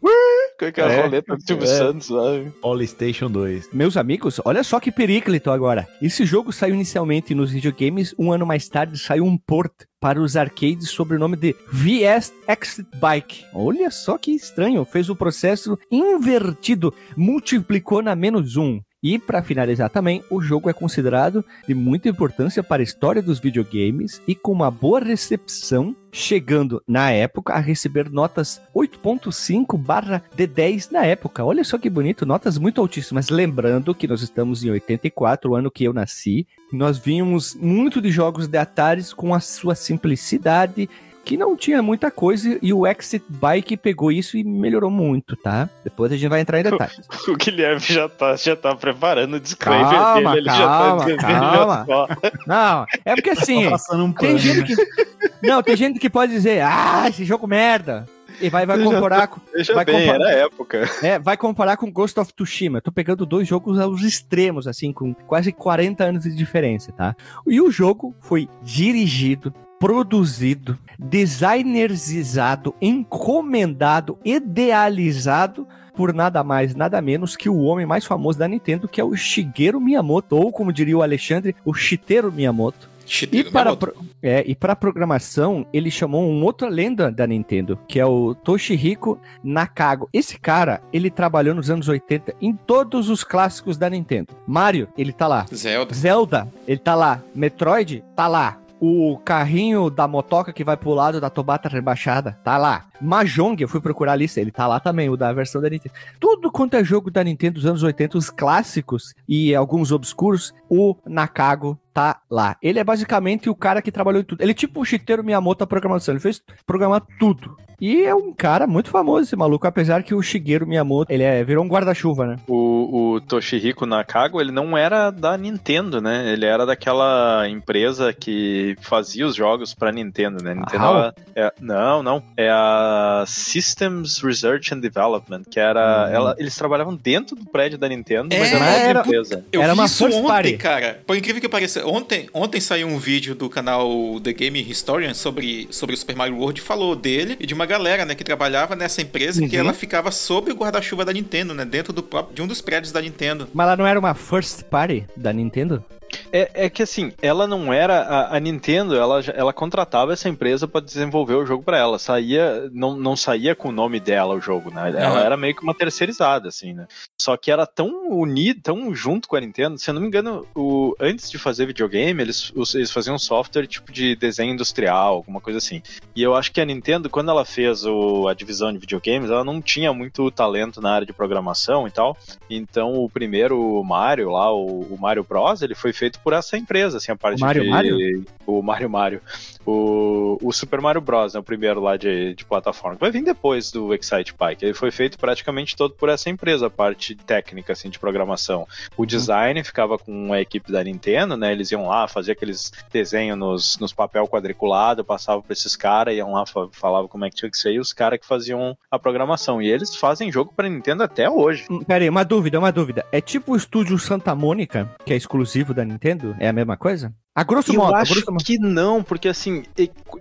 Qual 0.59 0.71
que 0.73 0.81
é 0.81 0.83
a 0.83 0.91
É. 0.91 1.01
roleta 1.03 1.35
do 1.37 1.41
Silvio 1.41 1.63
É. 1.63 1.67
Santos 1.67 2.09
lá? 2.09 2.31
Polystation 2.61 3.31
2. 3.31 3.69
Meus 3.71 3.95
amigos, 3.95 4.41
olha 4.43 4.61
só 4.61 4.77
que 4.79 4.91
periclito 4.91 5.49
agora. 5.49 5.87
Esse 6.01 6.25
jogo 6.25 6.51
saiu 6.51 6.75
inicialmente 6.75 7.33
nos 7.33 7.51
videogames, 7.51 8.13
um 8.19 8.31
ano 8.33 8.45
mais 8.45 8.67
tarde 8.67 8.97
saiu 8.99 9.23
um 9.23 9.37
port 9.37 9.71
para 10.01 10.21
os 10.21 10.35
arcades 10.35 10.89
sob 10.89 11.15
o 11.15 11.19
nome 11.19 11.37
de 11.37 11.55
VS 11.71 12.33
Exit 12.47 12.87
Bike. 12.99 13.45
Olha 13.53 13.89
só 13.89 14.17
que 14.17 14.31
estranho, 14.31 14.83
fez 14.83 15.09
o 15.09 15.15
processo 15.15 15.77
invertido, 15.91 16.93
multiplicou 17.15 18.01
na 18.01 18.15
menos 18.15 18.57
um. 18.57 18.81
E 19.01 19.17
para 19.17 19.41
finalizar 19.41 19.89
também, 19.89 20.21
o 20.29 20.41
jogo 20.41 20.69
é 20.69 20.73
considerado 20.73 21.43
de 21.65 21.73
muita 21.73 22.09
importância 22.09 22.61
para 22.61 22.81
a 22.81 22.83
história 22.83 23.21
dos 23.21 23.39
videogames 23.39 24.21
e 24.27 24.35
com 24.35 24.51
uma 24.51 24.69
boa 24.69 24.99
recepção, 24.99 25.95
chegando 26.11 26.83
na 26.85 27.11
época 27.11 27.53
a 27.53 27.59
receber 27.59 28.09
notas 28.09 28.61
8.5 28.75 29.77
barra 29.77 30.21
de 30.35 30.45
10 30.45 30.91
na 30.91 31.05
época. 31.05 31.45
Olha 31.45 31.63
só 31.63 31.77
que 31.77 31.89
bonito, 31.89 32.25
notas 32.25 32.57
muito 32.57 32.81
altíssimas. 32.81 33.29
Lembrando 33.29 33.95
que 33.95 34.07
nós 34.07 34.21
estamos 34.21 34.65
em 34.65 34.71
84, 34.71 35.49
o 35.49 35.55
ano 35.55 35.71
que 35.71 35.85
eu 35.85 35.93
nasci. 35.93 36.45
Nós 36.73 36.97
vimos 36.97 37.55
muito 37.55 38.01
de 38.01 38.11
jogos 38.11 38.47
de 38.47 38.57
Atari 38.57 39.03
com 39.15 39.33
a 39.33 39.39
sua 39.39 39.75
simplicidade, 39.75 40.89
que 41.29 41.37
não 41.37 41.55
tinha 41.55 41.79
muita 41.83 42.09
coisa, 42.09 42.57
e 42.59 42.73
o 42.73 42.87
Exit 42.87 43.23
Bike 43.29 43.77
pegou 43.77 44.11
isso 44.11 44.35
e 44.35 44.43
melhorou 44.43 44.89
muito, 44.89 45.35
tá? 45.35 45.69
Depois 45.83 46.11
a 46.11 46.15
gente 46.17 46.27
vai 46.27 46.41
entrar 46.41 46.59
em 46.59 46.63
detalhes. 46.63 47.01
O 47.29 47.35
Guilherme 47.37 47.79
já 47.79 48.09
tá, 48.09 48.35
já 48.35 48.55
tá 48.55 48.73
preparando 48.75 49.35
o 49.35 49.39
disclaimer 49.39 49.91
Calma, 49.91 50.31
dele, 50.33 50.49
ele 50.49 50.57
calma, 50.57 51.07
já 51.07 51.17
tá 51.17 51.27
calma. 51.27 51.85
só. 51.85 52.07
Não, 52.47 52.85
é 53.05 53.13
porque 53.13 53.29
assim, 53.29 53.65
Tô 53.65 53.69
passando 53.69 54.03
um 54.05 54.11
tem 54.11 54.29
pano. 54.29 54.39
gente 54.39 54.75
né? 54.75 54.85
que. 54.85 55.47
Não, 55.47 55.61
tem 55.61 55.75
gente 55.75 55.99
que 55.99 56.09
pode 56.09 56.31
dizer, 56.31 56.63
ah, 56.63 57.05
esse 57.07 57.23
jogo 57.23 57.45
merda. 57.45 58.07
E 58.41 58.49
vai, 58.49 58.65
vai 58.65 58.81
comparar 58.81 59.27
com. 59.27 59.39
Veja 59.53 59.73
Vai 59.75 59.85
bem, 59.85 60.07
comparar- 60.07 60.29
era 60.31 60.39
a 60.41 60.45
época. 60.45 60.89
É, 61.03 61.19
vai 61.19 61.37
comparar 61.37 61.77
com 61.77 61.91
Ghost 61.91 62.19
of 62.19 62.33
Tsushima. 62.33 62.77
Eu 62.79 62.81
tô 62.81 62.91
pegando 62.91 63.23
dois 63.25 63.47
jogos 63.47 63.77
aos 63.79 64.01
extremos, 64.01 64.65
assim, 64.65 64.91
com 64.91 65.13
quase 65.13 65.51
40 65.51 66.03
anos 66.05 66.23
de 66.23 66.33
diferença, 66.33 66.91
tá? 66.91 67.15
E 67.45 67.61
o 67.61 67.69
jogo 67.69 68.15
foi 68.21 68.49
dirigido, 68.63 69.53
produzido, 69.79 70.77
designerizado, 70.99 72.75
encomendado, 72.81 74.17
idealizado 74.23 75.67
por 75.95 76.13
nada 76.13 76.43
mais, 76.43 76.75
nada 76.75 77.01
menos 77.01 77.35
que 77.35 77.49
o 77.49 77.59
homem 77.59 77.85
mais 77.85 78.05
famoso 78.05 78.39
da 78.39 78.47
Nintendo, 78.47 78.87
que 78.87 79.01
é 79.01 79.03
o 79.03 79.15
Shigeru 79.15 79.81
Miyamoto, 79.81 80.35
ou 80.35 80.51
como 80.51 80.71
diria 80.71 80.97
o 80.97 81.01
Alexandre, 81.01 81.55
o 81.65 81.73
Shiteru 81.73 82.31
Miyamoto. 82.31 82.89
E 83.31 83.43
para, 83.43 83.71
Miyamoto. 83.71 83.77
pro- 83.87 84.05
é, 84.21 84.43
e 84.47 84.53
para 84.55 84.75
programação, 84.75 85.65
ele 85.73 85.89
chamou 85.89 86.23
um 86.29 86.43
outra 86.43 86.69
lenda 86.69 87.11
da 87.11 87.25
Nintendo, 87.25 87.77
que 87.87 87.99
é 87.99 88.05
o 88.05 88.35
Toshihiko 88.35 89.19
Nakago. 89.43 90.07
Esse 90.13 90.39
cara, 90.39 90.79
ele 90.93 91.09
trabalhou 91.09 91.55
nos 91.55 91.69
anos 91.71 91.87
80 91.89 92.35
em 92.39 92.53
todos 92.53 93.09
os 93.09 93.23
clássicos 93.23 93.77
da 93.77 93.89
Nintendo. 93.89 94.27
Mario, 94.47 94.87
ele 94.97 95.11
tá 95.11 95.27
lá. 95.27 95.45
Zelda. 95.53 95.93
Zelda, 95.93 96.47
ele 96.67 96.79
tá 96.79 96.93
lá. 96.93 97.19
Metroid, 97.33 98.03
tá 98.15 98.27
lá. 98.27 98.59
O 98.79 99.17
carrinho 99.17 99.89
da 99.89 100.07
motoca 100.07 100.53
que 100.53 100.63
vai 100.63 100.77
pro 100.77 100.93
lado 100.93 101.19
da 101.19 101.29
Tobata 101.29 101.67
rebaixada, 101.67 102.39
tá 102.43 102.57
lá. 102.57 102.87
Mahjong, 103.01 103.61
eu 103.61 103.67
fui 103.67 103.81
procurar 103.81 104.13
a 104.13 104.15
lista, 104.15 104.39
ele 104.39 104.51
tá 104.51 104.65
lá 104.67 104.79
também, 104.79 105.09
o 105.09 105.17
da 105.17 105.33
versão 105.33 105.61
da 105.61 105.69
Nintendo. 105.69 105.95
Tudo 106.19 106.51
quanto 106.51 106.75
é 106.75 106.83
jogo 106.83 107.11
da 107.11 107.23
Nintendo 107.23 107.55
dos 107.55 107.65
anos 107.65 107.83
80, 107.83 108.17
os 108.17 108.29
clássicos 108.29 109.13
e 109.27 109.53
alguns 109.53 109.91
obscuros, 109.91 110.53
o 110.69 110.95
Nakago 111.05 111.77
tá 111.93 112.21
lá. 112.29 112.55
Ele 112.61 112.79
é 112.79 112.83
basicamente 112.83 113.49
o 113.49 113.55
cara 113.55 113.81
que 113.81 113.91
trabalhou 113.91 114.21
em 114.21 114.25
tudo. 114.25 114.41
Ele 114.41 114.51
é 114.51 114.55
tipo 114.55 114.79
o 114.79 114.85
Shiteru 114.85 115.23
Miyamoto 115.23 115.59
da 115.59 115.67
programação, 115.67 116.13
ele 116.13 116.21
fez 116.21 116.41
programar 116.65 117.01
tudo. 117.19 117.57
E 117.81 118.03
é 118.03 118.13
um 118.13 118.33
cara 118.33 118.67
muito 118.67 118.89
famoso 118.89 119.23
esse 119.23 119.35
maluco, 119.35 119.65
apesar 119.67 120.03
que 120.03 120.13
o 120.13 120.21
Shigeru 120.21 120.67
Miyamoto, 120.67 121.11
ele 121.11 121.23
é, 121.23 121.43
virou 121.43 121.63
um 121.63 121.67
guarda-chuva, 121.67 122.25
né? 122.25 122.35
O, 122.47 123.13
o 123.15 123.21
Toshihiko 123.21 123.85
Nakago, 123.85 124.39
ele 124.41 124.51
não 124.51 124.77
era 124.77 125.09
da 125.11 125.37
Nintendo, 125.37 126.01
né? 126.01 126.31
Ele 126.33 126.45
era 126.45 126.65
daquela 126.65 127.47
empresa 127.49 128.11
que 128.13 128.75
fazia 128.81 129.25
os 129.25 129.35
jogos 129.35 129.73
pra 129.73 129.91
Nintendo, 129.91 130.43
né? 130.43 130.53
Nintendo 130.55 130.83
Ah, 130.83 131.13
é- 131.35 131.53
não, 131.61 132.03
não. 132.03 132.23
É 132.37 132.49
a 132.51 133.23
Systems 133.27 134.19
Research 134.21 134.73
and 134.73 134.79
Development, 134.79 135.43
que 135.49 135.59
era. 135.59 136.07
Hum. 136.09 136.13
ela- 136.13 136.35
eles 136.37 136.55
trabalhavam 136.55 136.95
dentro 136.95 137.35
do 137.35 137.45
prédio 137.45 137.77
da 137.77 137.87
Nintendo, 137.87 138.29
mas 138.37 138.51
É, 138.51 138.55
era 138.55 138.57
uma 138.57 138.71
outra 138.71 138.89
era- 138.89 138.99
empresa. 138.99 139.45
Eu 139.51 139.61
Era 139.61 139.73
vi 139.73 139.79
uma 139.79 139.85
isso 139.85 140.05
ontem, 140.05 140.23
party. 140.27 140.57
cara. 140.57 140.99
Por 141.05 141.15
incrível 141.15 141.41
que 141.41 141.49
pareça, 141.49 141.85
ontem, 141.85 142.29
ontem 142.33 142.59
saiu 142.59 142.87
um 142.87 142.97
vídeo 142.97 143.33
do 143.35 143.49
canal 143.49 143.89
The 144.21 144.33
Game 144.33 144.59
Historian 144.61 145.13
sobre, 145.13 145.67
sobre 145.71 145.95
o 145.95 145.97
Super 145.97 146.15
Mario 146.15 146.37
World, 146.37 146.61
falou 146.61 146.95
dele 146.95 147.37
e 147.39 147.45
de 147.45 147.53
uma 147.53 147.65
galera, 147.69 148.03
né, 148.03 148.15
que 148.15 148.23
trabalhava 148.23 148.75
nessa 148.75 149.01
empresa 149.01 149.47
que 149.47 149.55
Uhum. 149.55 149.61
ela 149.63 149.73
ficava 149.73 150.11
sob 150.11 150.51
o 150.51 150.55
guarda-chuva 150.55 151.05
da 151.05 151.13
Nintendo, 151.13 151.53
né, 151.53 151.63
dentro 151.63 151.93
do 151.93 152.03
próprio, 152.03 152.35
de 152.35 152.41
um 152.41 152.47
dos 152.47 152.59
prédios 152.61 152.91
da 152.91 152.99
Nintendo. 153.01 153.47
Mas 153.53 153.67
ela 153.67 153.77
não 153.77 153.87
era 153.87 153.99
uma 153.99 154.13
first 154.13 154.63
party 154.63 155.05
da 155.15 155.31
Nintendo? 155.31 155.83
É, 156.31 156.65
é 156.65 156.69
que 156.69 156.83
assim, 156.83 157.11
ela 157.21 157.47
não 157.47 157.73
era. 157.73 158.01
A, 158.01 158.37
a 158.37 158.39
Nintendo, 158.39 158.95
ela, 158.95 159.21
ela 159.33 159.53
contratava 159.53 160.13
essa 160.13 160.29
empresa 160.29 160.67
pra 160.67 160.81
desenvolver 160.81 161.35
o 161.35 161.45
jogo 161.45 161.63
pra 161.63 161.77
ela. 161.77 161.99
Saía. 161.99 162.69
Não, 162.71 162.95
não 162.95 163.15
saía 163.15 163.55
com 163.55 163.69
o 163.69 163.73
nome 163.73 163.99
dela 163.99 164.35
o 164.35 164.41
jogo, 164.41 164.71
né? 164.73 164.89
Ela 164.89 165.09
Aham. 165.09 165.23
era 165.23 165.37
meio 165.37 165.55
que 165.55 165.63
uma 165.63 165.73
terceirizada, 165.73 166.49
assim, 166.49 166.73
né? 166.73 166.87
Só 167.19 167.35
que 167.37 167.51
era 167.51 167.65
tão 167.65 168.09
unida, 168.09 168.59
tão 168.63 168.93
junto 168.93 169.27
com 169.27 169.35
a 169.35 169.41
Nintendo. 169.41 169.77
Se 169.77 169.89
eu 169.89 169.93
não 169.93 170.01
me 170.01 170.07
engano, 170.07 170.45
o, 170.55 170.95
antes 170.99 171.29
de 171.29 171.37
fazer 171.37 171.65
videogame, 171.65 172.21
eles, 172.21 172.51
eles 172.73 172.91
faziam 172.91 173.17
software 173.17 173.67
tipo 173.67 173.91
de 173.91 174.15
desenho 174.15 174.53
industrial, 174.53 175.15
alguma 175.15 175.41
coisa 175.41 175.57
assim. 175.57 175.81
E 176.15 176.21
eu 176.21 176.35
acho 176.35 176.51
que 176.51 176.61
a 176.61 176.65
Nintendo, 176.65 177.09
quando 177.09 177.29
ela 177.29 177.45
fez 177.45 177.85
o, 177.85 178.27
a 178.27 178.33
divisão 178.33 178.71
de 178.71 178.79
videogames, 178.79 179.29
ela 179.29 179.43
não 179.43 179.61
tinha 179.61 179.93
muito 179.93 180.29
talento 180.31 180.81
na 180.81 180.91
área 180.91 181.07
de 181.07 181.13
programação 181.13 181.87
e 181.87 181.91
tal. 181.91 182.17
Então 182.49 182.93
o 182.93 183.09
primeiro 183.09 183.83
Mario 183.83 184.31
lá, 184.31 184.53
o, 184.53 184.81
o 184.93 184.97
Mario 184.99 185.23
Bros, 185.23 185.61
ele 185.61 185.75
foi 185.75 185.93
feito 185.99 186.19
por 186.21 186.33
essa 186.33 186.57
empresa, 186.57 186.97
assim, 186.97 187.11
a 187.11 187.15
parte 187.15 187.41
Mario 187.41 187.63
de... 187.63 187.69
Mario? 187.69 188.25
O 188.47 188.61
Mario 188.61 188.89
Mario. 188.89 189.21
O, 189.69 190.37
o 190.41 190.51
Super 190.51 190.81
Mario 190.81 191.01
Bros, 191.01 191.33
né, 191.33 191.39
o 191.39 191.43
primeiro 191.43 191.79
lá 191.79 191.95
de, 191.95 192.33
de 192.33 192.43
plataforma. 192.45 192.97
Vai 192.99 193.11
vir 193.11 193.23
depois 193.23 193.71
do 193.71 193.93
Excite 193.93 194.33
Bike. 194.37 194.65
Ele 194.65 194.73
foi 194.73 194.89
feito 194.91 195.17
praticamente 195.17 195.75
todo 195.75 195.93
por 195.93 196.09
essa 196.09 196.29
empresa, 196.29 196.67
a 196.67 196.69
parte 196.69 197.13
técnica, 197.15 197.73
assim, 197.73 197.89
de 197.89 197.99
programação. 197.99 198.67
O 198.97 199.05
design 199.05 199.63
ficava 199.63 199.97
com 199.97 200.33
a 200.33 200.41
equipe 200.41 200.71
da 200.71 200.83
Nintendo, 200.83 201.37
né? 201.37 201.51
Eles 201.51 201.71
iam 201.71 201.87
lá, 201.87 202.07
fazer 202.07 202.31
aqueles 202.31 202.71
desenhos 202.91 203.37
nos, 203.37 203.77
nos 203.79 203.93
papel 203.93 204.27
quadriculado, 204.27 205.03
passavam 205.03 205.41
pra 205.41 205.53
esses 205.53 205.75
caras, 205.75 206.15
iam 206.15 206.31
lá, 206.33 206.45
fa- 206.45 206.67
falavam 206.71 207.07
como 207.07 207.25
é 207.25 207.29
que 207.29 207.35
tinha 207.35 207.51
que 207.51 207.57
ser, 207.57 207.71
e 207.73 207.79
os 207.79 207.93
caras 207.93 208.19
que 208.19 208.25
faziam 208.25 208.75
a 208.89 208.97
programação. 208.97 209.61
E 209.61 209.67
eles 209.69 209.95
fazem 209.95 210.31
jogo 210.31 210.53
pra 210.55 210.67
Nintendo 210.69 211.03
até 211.03 211.29
hoje. 211.29 211.65
Hum, 211.69 211.83
Pera 211.83 212.03
aí, 212.03 212.09
uma 212.09 212.23
dúvida, 212.25 212.57
uma 212.59 212.71
dúvida. 212.71 213.05
É 213.11 213.21
tipo 213.21 213.53
o 213.53 213.55
estúdio 213.55 213.97
Santa 213.99 214.33
Mônica, 214.33 214.89
que 215.05 215.13
é 215.13 215.15
exclusivo 215.15 215.73
da 215.73 215.85
Nintendo? 215.85 216.35
É 216.39 216.47
a 216.47 216.53
mesma 216.53 216.75
coisa? 216.77 217.13
A 217.35 217.43
grosso 217.43 217.71
Eu 217.71 217.77
modo, 217.77 217.95
a 217.95 217.99
acho 217.99 218.31
modo. 218.31 218.43
que 218.43 218.57
não, 218.57 219.01
porque 219.03 219.29
assim, 219.29 219.63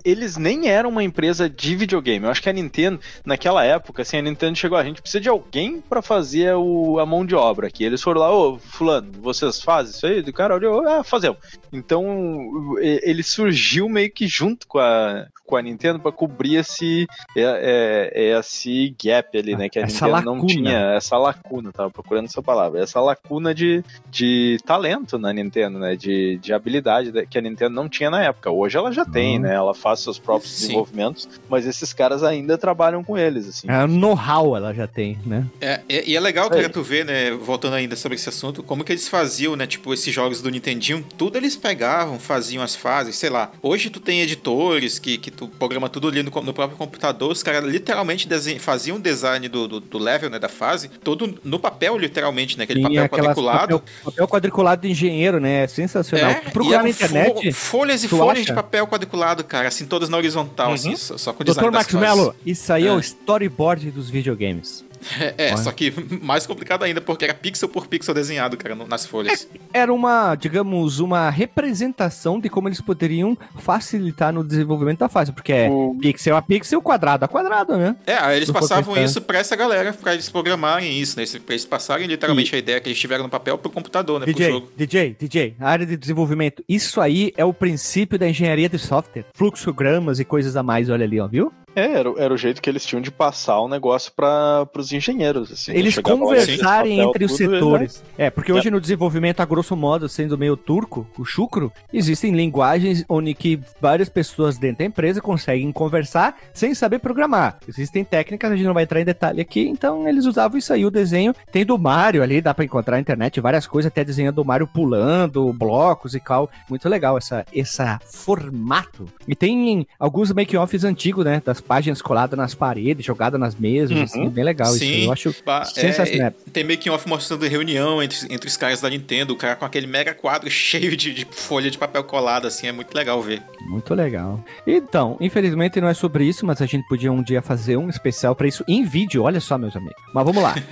eles 0.05 0.37
nem 0.37 0.69
eram 0.69 0.91
uma 0.91 1.03
empresa 1.03 1.49
de 1.49 1.75
videogame. 1.75 2.25
Eu 2.27 2.31
acho 2.31 2.43
que 2.43 2.49
a 2.49 2.53
Nintendo, 2.53 3.01
naquela 3.25 3.65
época, 3.65 4.03
assim, 4.03 4.19
a 4.19 4.23
Nintendo 4.23 4.57
chegou, 4.57 4.79
a 4.79 4.85
gente 4.85 5.01
precisa 5.01 5.21
de 5.21 5.29
alguém 5.29 5.81
pra 5.81 6.03
fazer 6.03 6.55
o, 6.55 6.99
a 7.01 7.07
mão 7.07 7.25
de 7.27 7.35
obra 7.35 7.67
aqui. 7.67 7.83
Eles 7.83 8.03
foram 8.03 8.21
lá, 8.21 8.33
ô, 8.33 8.59
fulano, 8.59 9.11
vocês 9.21 9.61
fazem 9.61 9.93
isso 9.95 10.07
aí? 10.07 10.23
Do 10.23 10.33
cara 10.33 10.55
olhou, 10.55 10.87
ah, 10.87 11.03
fazemos. 11.03 11.39
Então, 11.73 12.77
ele 12.81 13.23
surgiu 13.23 13.89
meio 13.89 14.11
que 14.13 14.27
junto 14.29 14.69
com 14.69 14.79
a, 14.79 15.27
com 15.45 15.57
a 15.57 15.63
Nintendo 15.63 15.99
pra 15.99 16.13
cobrir 16.13 16.57
esse, 16.57 17.07
é, 17.35 18.11
é, 18.15 18.39
esse 18.39 18.95
gap 19.03 19.37
ali, 19.37 19.57
né? 19.57 19.69
Que 19.69 19.79
a 19.79 19.83
Essa 19.83 20.07
Nintendo 20.07 20.25
não 20.25 20.35
lacuna. 20.35 20.47
tinha, 20.55 20.79
essa 20.95 21.17
lacuna, 21.19 21.73
tava 21.73 21.91
procurando 21.91 22.27
essa 22.27 22.43
palavra, 22.43 22.81
essa 22.81 23.01
lacuna 23.01 23.55
de, 23.55 23.83
de 24.11 24.59
talento 24.65 25.19
na 25.19 25.33
Nintendo, 25.33 25.79
né? 25.79 25.97
De, 25.97 26.37
de 26.39 26.53
habilidade 26.53 26.98
da- 27.05 27.25
que 27.27 27.39
a 27.39 27.41
Nintendo 27.41 27.75
não 27.75 27.89
tinha 27.89 28.11
na 28.11 28.23
época. 28.25 28.51
Hoje 28.51 28.77
ela 28.77 28.93
já 28.93 29.05
tem, 29.05 29.37
Uhum. 29.37 29.43
né? 29.43 29.55
Ela 29.55 29.75
faz 29.75 30.01
seus 30.01 30.19
próprios 30.19 30.53
Sim. 30.53 30.61
desenvolvimentos, 30.63 31.29
mas 31.49 31.67
esses 31.67 31.93
caras 31.93 32.23
ainda 32.23 32.57
trabalham 32.59 33.03
com 33.05 33.17
eles, 33.17 33.49
assim. 33.49 33.69
É, 33.71 33.87
know-how 33.87 34.57
ela 34.57 34.73
já 34.75 34.87
tem, 34.87 35.19
né? 35.25 35.45
É, 35.61 35.81
e 35.89 36.13
e 36.13 36.17
é 36.17 36.21
legal, 36.21 36.45
aí. 36.47 36.51
cara, 36.63 36.69
tu 36.71 36.83
ver, 36.83 37.05
né, 37.05 37.31
voltando 37.33 37.75
ainda 37.75 37.95
sobre 37.97 38.17
esse 38.17 38.29
assunto, 38.29 38.63
como 38.63 38.83
que 38.83 38.93
eles 38.93 39.09
faziam, 39.09 39.55
né, 39.57 39.67
tipo, 39.67 39.93
esses 39.93 40.13
jogos 40.15 40.41
do 40.41 40.51
Nintendinho, 40.51 41.05
tudo 41.17 41.37
eles 41.37 41.55
pegavam, 41.57 42.19
faziam 42.19 42.63
as 42.63 42.75
fases, 42.75 43.17
sei 43.17 43.31
lá. 43.31 43.51
Hoje 43.63 43.91
tu 43.91 44.01
tem 44.01 44.21
editores 44.23 44.99
que, 44.99 45.19
que 45.19 45.31
tu 45.31 45.47
programa 45.49 45.89
tudo 45.89 46.09
ali 46.09 46.23
no, 46.23 46.31
no 46.43 46.53
próprio 46.55 46.79
computador, 46.79 47.31
os 47.31 47.43
caras 47.43 47.65
literalmente 47.65 48.27
faziam 48.59 48.97
o 48.97 49.01
design 49.01 49.49
do, 49.49 49.69
do, 49.69 49.81
do 49.81 49.99
level, 49.99 50.31
né, 50.31 50.39
da 50.39 50.49
fase, 50.49 50.89
todo 50.89 51.39
no 51.45 51.59
papel, 51.59 51.97
literalmente, 51.99 52.57
né, 52.57 52.65
aquele 52.65 52.81
Tinha 52.87 53.09
papel 53.09 53.25
quadriculado. 53.25 53.79
Papel, 53.81 53.95
papel 54.05 54.29
quadriculado 54.29 54.83
de 54.83 54.89
engenheiro, 54.91 55.39
né? 55.41 55.65
É 55.65 55.67
sensacional. 55.67 56.35
Tu 56.45 56.51
procura 56.53 56.88
e 56.88 56.88
na 56.89 57.27
internet. 57.29 57.53
folhas 57.53 58.05
e 58.05 58.09
folhas 58.09 58.39
acha? 58.43 58.45
de 58.47 58.53
papel 58.55 58.87
quadriculado, 58.87 59.45
cara, 59.45 59.69
assim, 59.69 59.87
todas 59.87 60.09
na 60.09 60.17
horizontal, 60.17 60.69
Uhum. 60.69 60.75
assim, 60.75 60.97
só, 60.97 61.17
só 61.19 61.33
com 61.33 61.45
Doutor 61.45 61.71
das 61.71 61.83
Max. 61.93 61.95
Mello, 61.95 62.35
isso 62.45 62.73
aí 62.73 62.85
é. 62.85 62.89
É. 62.89 62.93
o 62.93 62.99
storyboard 62.99 63.91
dos 63.91 64.09
videogames. 64.11 64.85
É, 65.21 65.49
é, 65.51 65.57
só 65.57 65.71
que 65.73 65.93
mais 66.23 66.47
complicado 66.47 66.83
ainda, 66.85 67.01
porque 67.01 67.25
era 67.25 67.35
pixel 67.35 67.69
por 67.69 67.87
pixel 67.87 68.15
desenhado, 68.15 68.57
cara, 68.57 68.75
no- 68.75 68.87
nas 68.87 69.07
folhas. 69.07 69.49
Era 69.73 69.93
uma, 69.93 70.35
digamos, 70.35 70.99
uma 71.01 71.31
representação 71.31 72.41
de 72.41 72.49
como 72.49 72.69
eles 72.69 72.81
poderiam 72.81 73.37
facilitar 73.57 74.33
no 74.33 74.43
desenvolvimento 74.45 74.99
da 75.01 75.09
fase, 75.09 75.33
porque 75.33 75.53
é 75.53 75.69
O- 75.71 75.97
pixel 76.01 76.37
a 76.37 76.43
pixel, 76.43 76.81
quadrado 76.83 77.25
a 77.25 77.29
quadrado, 77.29 77.77
né? 77.77 77.95
É, 78.07 78.15
aí 78.15 78.37
eles 78.39 78.51
passavam 78.51 78.97
isso 78.97 79.21
pra 79.21 79.39
essa 79.39 79.55
galera, 79.55 79.93
pra 79.93 80.15
eles 80.15 80.29
programarem 80.29 80.99
isso, 80.99 81.19
né? 81.19 81.25
Pra 81.45 81.55
eles 81.55 81.65
passarem 81.65 82.07
literalmente 82.07 82.55
a 82.55 82.59
ideia 82.59 82.81
que 82.81 82.89
eles 82.89 82.99
tiveram 82.99 83.25
no 83.25 83.31
papel 83.31 83.59
pro 83.59 83.71
computador, 83.71 84.21
né? 84.21 84.25
Pro 84.27 84.35
DJ, 84.35 84.51
jogo. 84.51 84.73
DJ, 84.77 85.17
DJ, 85.19 85.55
a 85.61 85.69
área 85.69 85.87
de 85.87 85.97
desenvolvimento, 85.97 86.63
isso 86.69 87.01
aí 87.01 87.33
é 87.37 87.45
o 87.45 87.53
princípio 87.53 88.19
da 88.19 88.29
engenharia 88.29 88.69
de 88.69 88.79
software. 88.79 89.25
Fluxogramas 89.35 90.19
e 90.21 90.25
coisas 90.25 90.57
a 90.57 90.63
mais, 90.63 90.89
olha 90.89 91.05
ali, 91.05 91.21
ó, 91.21 91.27
viu? 91.29 91.53
É, 91.79 91.93
era, 91.99 92.11
o- 92.11 92.19
era 92.19 92.33
o 92.33 92.37
jeito 92.37 92.61
que 92.61 92.69
eles 92.69 92.85
tinham 92.85 93.01
de 93.01 93.11
passar 93.11 93.61
o 93.61 93.69
negócio 93.69 94.13
para 94.15 94.69
os 94.77 94.93
engenheiros. 94.93 95.53
Assim, 95.53 95.73
Eles 95.73 95.95
Chegava 95.95 96.15
lá, 96.15 96.21
conversarem 96.21 96.97
papel, 96.97 97.09
entre 97.11 97.25
os 97.25 97.33
tudo, 97.37 97.53
setores. 97.55 98.05
É, 98.17 98.31
porque 98.31 98.53
hoje 98.53 98.71
no 98.71 98.81
desenvolvimento, 98.81 99.41
a 99.41 99.45
grosso 99.45 99.77
modo, 99.77 100.09
sendo 100.09 100.37
meio 100.39 100.57
turco, 100.57 101.07
o 101.19 101.25
chucro, 101.25 101.73
existem 101.93 102.35
linguagens 102.35 103.05
onde 103.09 103.35
que 103.35 103.61
várias 103.81 104.09
pessoas 104.09 104.59
dentro 104.59 104.79
da 104.79 104.85
empresa 104.85 105.21
conseguem 105.21 105.71
conversar 105.73 106.37
sem 106.53 106.75
saber 106.75 106.99
programar. 106.99 107.59
Existem 107.69 108.05
técnicas, 108.05 108.51
a 108.51 108.57
gente 108.57 108.67
não 108.67 108.75
vai 108.75 108.83
entrar 108.85 109.01
em 109.01 109.05
detalhe 109.05 109.41
aqui, 109.41 109.69
então 109.69 110.09
eles 110.09 110.25
usavam 110.27 110.59
isso 110.59 110.73
aí, 110.73 110.85
o 110.85 110.91
desenho. 110.91 111.35
Tem 111.53 111.65
do 111.65 111.79
Mario 111.79 112.23
ali, 112.23 112.41
dá 112.41 112.53
pra 112.55 112.65
encontrar 112.65 112.97
na 112.97 113.01
internet 113.01 113.41
várias 113.41 113.67
coisas, 113.67 113.91
até 113.91 114.05
desenhando 114.05 114.39
o 114.41 114.45
Mario 114.45 114.67
pulando, 114.67 115.53
blocos 115.53 116.15
e 116.15 116.21
tal. 116.21 116.51
Muito 116.69 116.89
legal 116.89 117.17
essa, 117.19 117.45
essa 117.55 117.99
formato. 118.11 119.07
E 119.27 119.35
tem 119.35 119.87
alguns 119.99 120.33
make-offs 120.33 120.85
antigos, 120.85 121.25
né, 121.25 121.43
das 121.45 121.61
páginas 121.69 122.01
coladas 122.03 122.37
nas 122.39 122.55
paredes, 122.55 123.05
jogadas 123.05 123.39
nas 123.39 123.55
mesas, 123.55 123.97
Uhum. 123.97 124.03
assim, 124.03 124.29
bem 124.31 124.43
legal 124.43 124.75
isso. 124.75 124.83
aí. 124.83 125.05
Eu 125.05 125.13
acho 125.13 125.35
Ba- 125.45 125.65
sensacional. 125.67 126.29
é, 126.29 126.51
tem 126.51 126.65
making 126.65 126.89
off 126.91 127.07
mostrando 127.09 127.47
reunião 127.47 128.03
entre, 128.03 128.17
entre 128.33 128.49
os 128.49 128.57
caras 128.57 128.81
da 128.81 128.89
Nintendo, 128.89 129.35
o 129.35 129.37
cara 129.37 129.55
com 129.55 129.65
aquele 129.65 129.87
mega 129.87 130.15
quadro 130.15 130.49
cheio 130.51 130.97
de, 130.97 131.13
de 131.13 131.27
folha 131.31 131.71
de 131.71 131.77
papel 131.79 132.03
colado, 132.05 132.47
assim, 132.47 132.67
é 132.67 132.73
muito 132.73 132.95
legal 132.95 133.21
ver. 133.23 133.43
Muito 133.69 133.95
legal. 133.95 134.43
Então, 134.67 135.17
infelizmente 135.21 135.81
não 135.81 135.89
é 135.89 135.95
sobre 135.95 136.25
isso, 136.25 136.47
mas 136.47 136.63
a 136.63 136.67
gente 136.67 136.89
podia 136.89 137.13
um 137.13 137.23
dia 137.23 137.43
fazer 137.43 137.77
um 137.77 137.89
especial 137.91 138.35
pra 138.35 138.49
isso 138.49 138.65
em 138.67 138.85
vídeo. 138.85 139.23
Olha 139.23 139.41
só, 139.41 139.59
meus 139.59 139.77
amigos. 139.77 140.03
Mas 140.15 140.25
vamos 140.25 140.43
lá. 140.43 140.55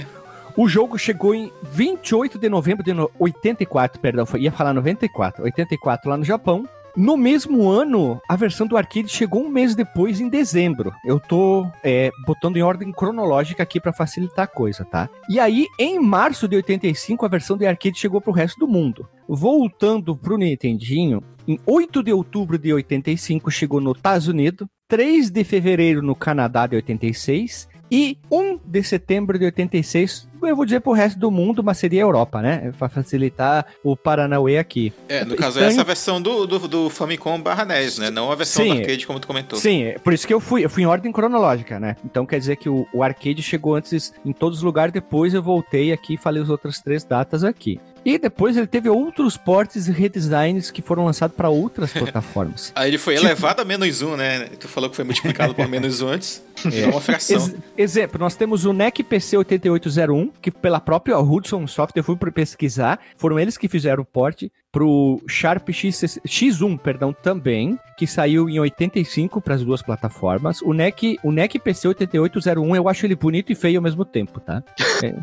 O 0.58 0.66
jogo 0.66 0.96
chegou 0.98 1.34
em 1.34 1.52
28 1.70 2.38
de 2.38 2.48
novembro 2.48 2.82
de 2.82 2.94
no- 2.94 3.10
84, 3.18 4.00
perdão, 4.00 4.24
foi, 4.24 4.40
ia 4.40 4.50
falar 4.50 4.72
94, 4.72 5.44
84 5.44 6.08
lá 6.08 6.16
no 6.16 6.24
Japão. 6.24 6.66
No 6.96 7.14
mesmo 7.14 7.68
ano, 7.68 8.18
a 8.26 8.34
versão 8.36 8.66
do 8.66 8.74
arcade 8.74 9.10
chegou 9.10 9.44
um 9.44 9.50
mês 9.50 9.74
depois, 9.74 10.18
em 10.18 10.30
dezembro. 10.30 10.90
Eu 11.04 11.20
tô 11.20 11.66
é, 11.84 12.10
botando 12.26 12.56
em 12.56 12.62
ordem 12.62 12.90
cronológica 12.90 13.62
aqui 13.62 13.78
pra 13.78 13.92
facilitar 13.92 14.46
a 14.46 14.48
coisa, 14.48 14.82
tá? 14.82 15.06
E 15.28 15.38
aí, 15.38 15.66
em 15.78 16.00
março 16.00 16.48
de 16.48 16.56
85, 16.56 17.26
a 17.26 17.28
versão 17.28 17.58
de 17.58 17.66
arcade 17.66 17.98
chegou 17.98 18.18
pro 18.18 18.32
resto 18.32 18.58
do 18.58 18.66
mundo. 18.66 19.06
Voltando 19.28 20.16
pro 20.16 20.38
Nintendinho, 20.38 21.22
em 21.46 21.60
8 21.66 22.02
de 22.02 22.14
outubro 22.14 22.58
de 22.58 22.72
85 22.72 23.50
chegou 23.50 23.78
no 23.78 23.92
Estados 23.92 24.26
Unidos, 24.26 24.66
3 24.88 25.28
de 25.28 25.44
fevereiro 25.44 26.00
no 26.00 26.14
Canadá 26.14 26.66
de 26.66 26.76
86 26.76 27.68
e 27.90 28.18
1 28.30 28.58
de 28.64 28.82
setembro 28.82 29.38
de 29.38 29.44
86, 29.44 30.28
eu 30.42 30.56
vou 30.56 30.64
dizer 30.64 30.80
pro 30.80 30.92
resto 30.92 31.18
do 31.18 31.30
mundo, 31.30 31.62
mas 31.62 31.78
seria 31.78 32.00
a 32.02 32.04
Europa, 32.04 32.40
né? 32.42 32.72
Pra 32.78 32.88
facilitar 32.88 33.66
o 33.82 33.96
Paranauê 33.96 34.58
aqui. 34.58 34.92
É, 35.08 35.24
no 35.24 35.34
É 35.34 35.36
caso, 35.36 35.50
estranho. 35.58 35.68
essa 35.70 35.78
é 35.78 35.82
a 35.82 35.84
versão 35.84 36.20
do, 36.22 36.46
do, 36.46 36.58
do 36.68 36.90
Famicom 36.90 37.40
barra 37.40 37.64
NES, 37.64 37.98
né? 37.98 38.10
Não 38.10 38.30
a 38.30 38.34
versão 38.34 38.64
Sim. 38.64 38.74
do 38.74 38.80
arcade, 38.80 39.06
como 39.06 39.20
tu 39.20 39.26
comentou. 39.26 39.58
Sim, 39.58 39.84
é 39.84 39.98
por 39.98 40.12
isso 40.12 40.26
que 40.26 40.34
eu 40.34 40.40
fui, 40.40 40.64
eu 40.64 40.70
fui 40.70 40.82
em 40.82 40.86
ordem 40.86 41.10
cronológica, 41.12 41.78
né? 41.80 41.96
Então 42.04 42.26
quer 42.26 42.38
dizer 42.38 42.56
que 42.56 42.68
o, 42.68 42.86
o 42.92 43.02
arcade 43.02 43.42
chegou 43.42 43.74
antes 43.74 44.12
em 44.24 44.32
todos 44.32 44.58
os 44.58 44.64
lugares, 44.64 44.92
depois 44.92 45.34
eu 45.34 45.42
voltei 45.42 45.92
aqui 45.92 46.14
e 46.14 46.16
falei 46.18 46.42
as 46.42 46.48
outras 46.48 46.80
três 46.80 47.04
datas 47.04 47.44
aqui. 47.44 47.80
E 48.04 48.18
depois 48.18 48.56
ele 48.56 48.68
teve 48.68 48.88
outros 48.88 49.36
portes 49.36 49.88
e 49.88 49.90
redesigns 49.92 50.70
que 50.70 50.80
foram 50.80 51.04
lançados 51.04 51.36
para 51.36 51.48
outras 51.48 51.90
plataformas. 51.94 52.70
Aí 52.74 52.90
ele 52.90 52.98
foi 52.98 53.14
Tipo- 53.14 53.26
elevado 53.26 53.60
a 53.62 53.64
menos 53.64 54.00
um, 54.00 54.14
né? 54.16 54.48
Tu 54.60 54.68
falou 54.68 54.88
que 54.88 54.94
foi 54.94 55.04
multiplicado 55.04 55.54
por 55.54 55.66
menos 55.68 56.00
um 56.02 56.08
antes. 56.08 56.44
É. 56.64 56.70
Virou 56.70 56.92
uma 56.92 57.00
fração. 57.02 57.36
Ex- 57.36 57.54
exemplo, 57.76 58.18
nós 58.18 58.34
temos 58.34 58.64
o 58.64 58.72
NEC 58.72 59.02
PC 59.02 59.36
8801, 59.36 60.25
que 60.40 60.50
pela 60.50 60.80
própria 60.80 61.18
Hudson 61.18 61.66
Software, 61.66 62.00
eu 62.00 62.04
fui 62.04 62.16
pesquisar, 62.32 62.98
foram 63.16 63.38
eles 63.38 63.56
que 63.56 63.68
fizeram 63.68 64.02
o 64.02 64.06
porte 64.06 64.50
pro 64.70 65.22
Sharp 65.26 65.70
X, 65.70 66.20
X1, 66.26 66.78
perdão, 66.78 67.12
também, 67.12 67.78
que 67.96 68.06
saiu 68.06 68.48
em 68.48 68.58
85 68.58 69.40
para 69.40 69.54
as 69.54 69.64
duas 69.64 69.82
plataformas. 69.82 70.60
O 70.60 70.72
NEC, 70.72 71.18
o 71.22 71.32
NEC 71.32 71.58
PC 71.58 71.88
8801, 71.88 72.76
eu 72.76 72.88
acho 72.88 73.06
ele 73.06 73.14
bonito 73.14 73.50
e 73.50 73.54
feio 73.54 73.78
ao 73.78 73.82
mesmo 73.82 74.04
tempo, 74.04 74.38
tá? 74.40 74.62
É, 75.02 75.14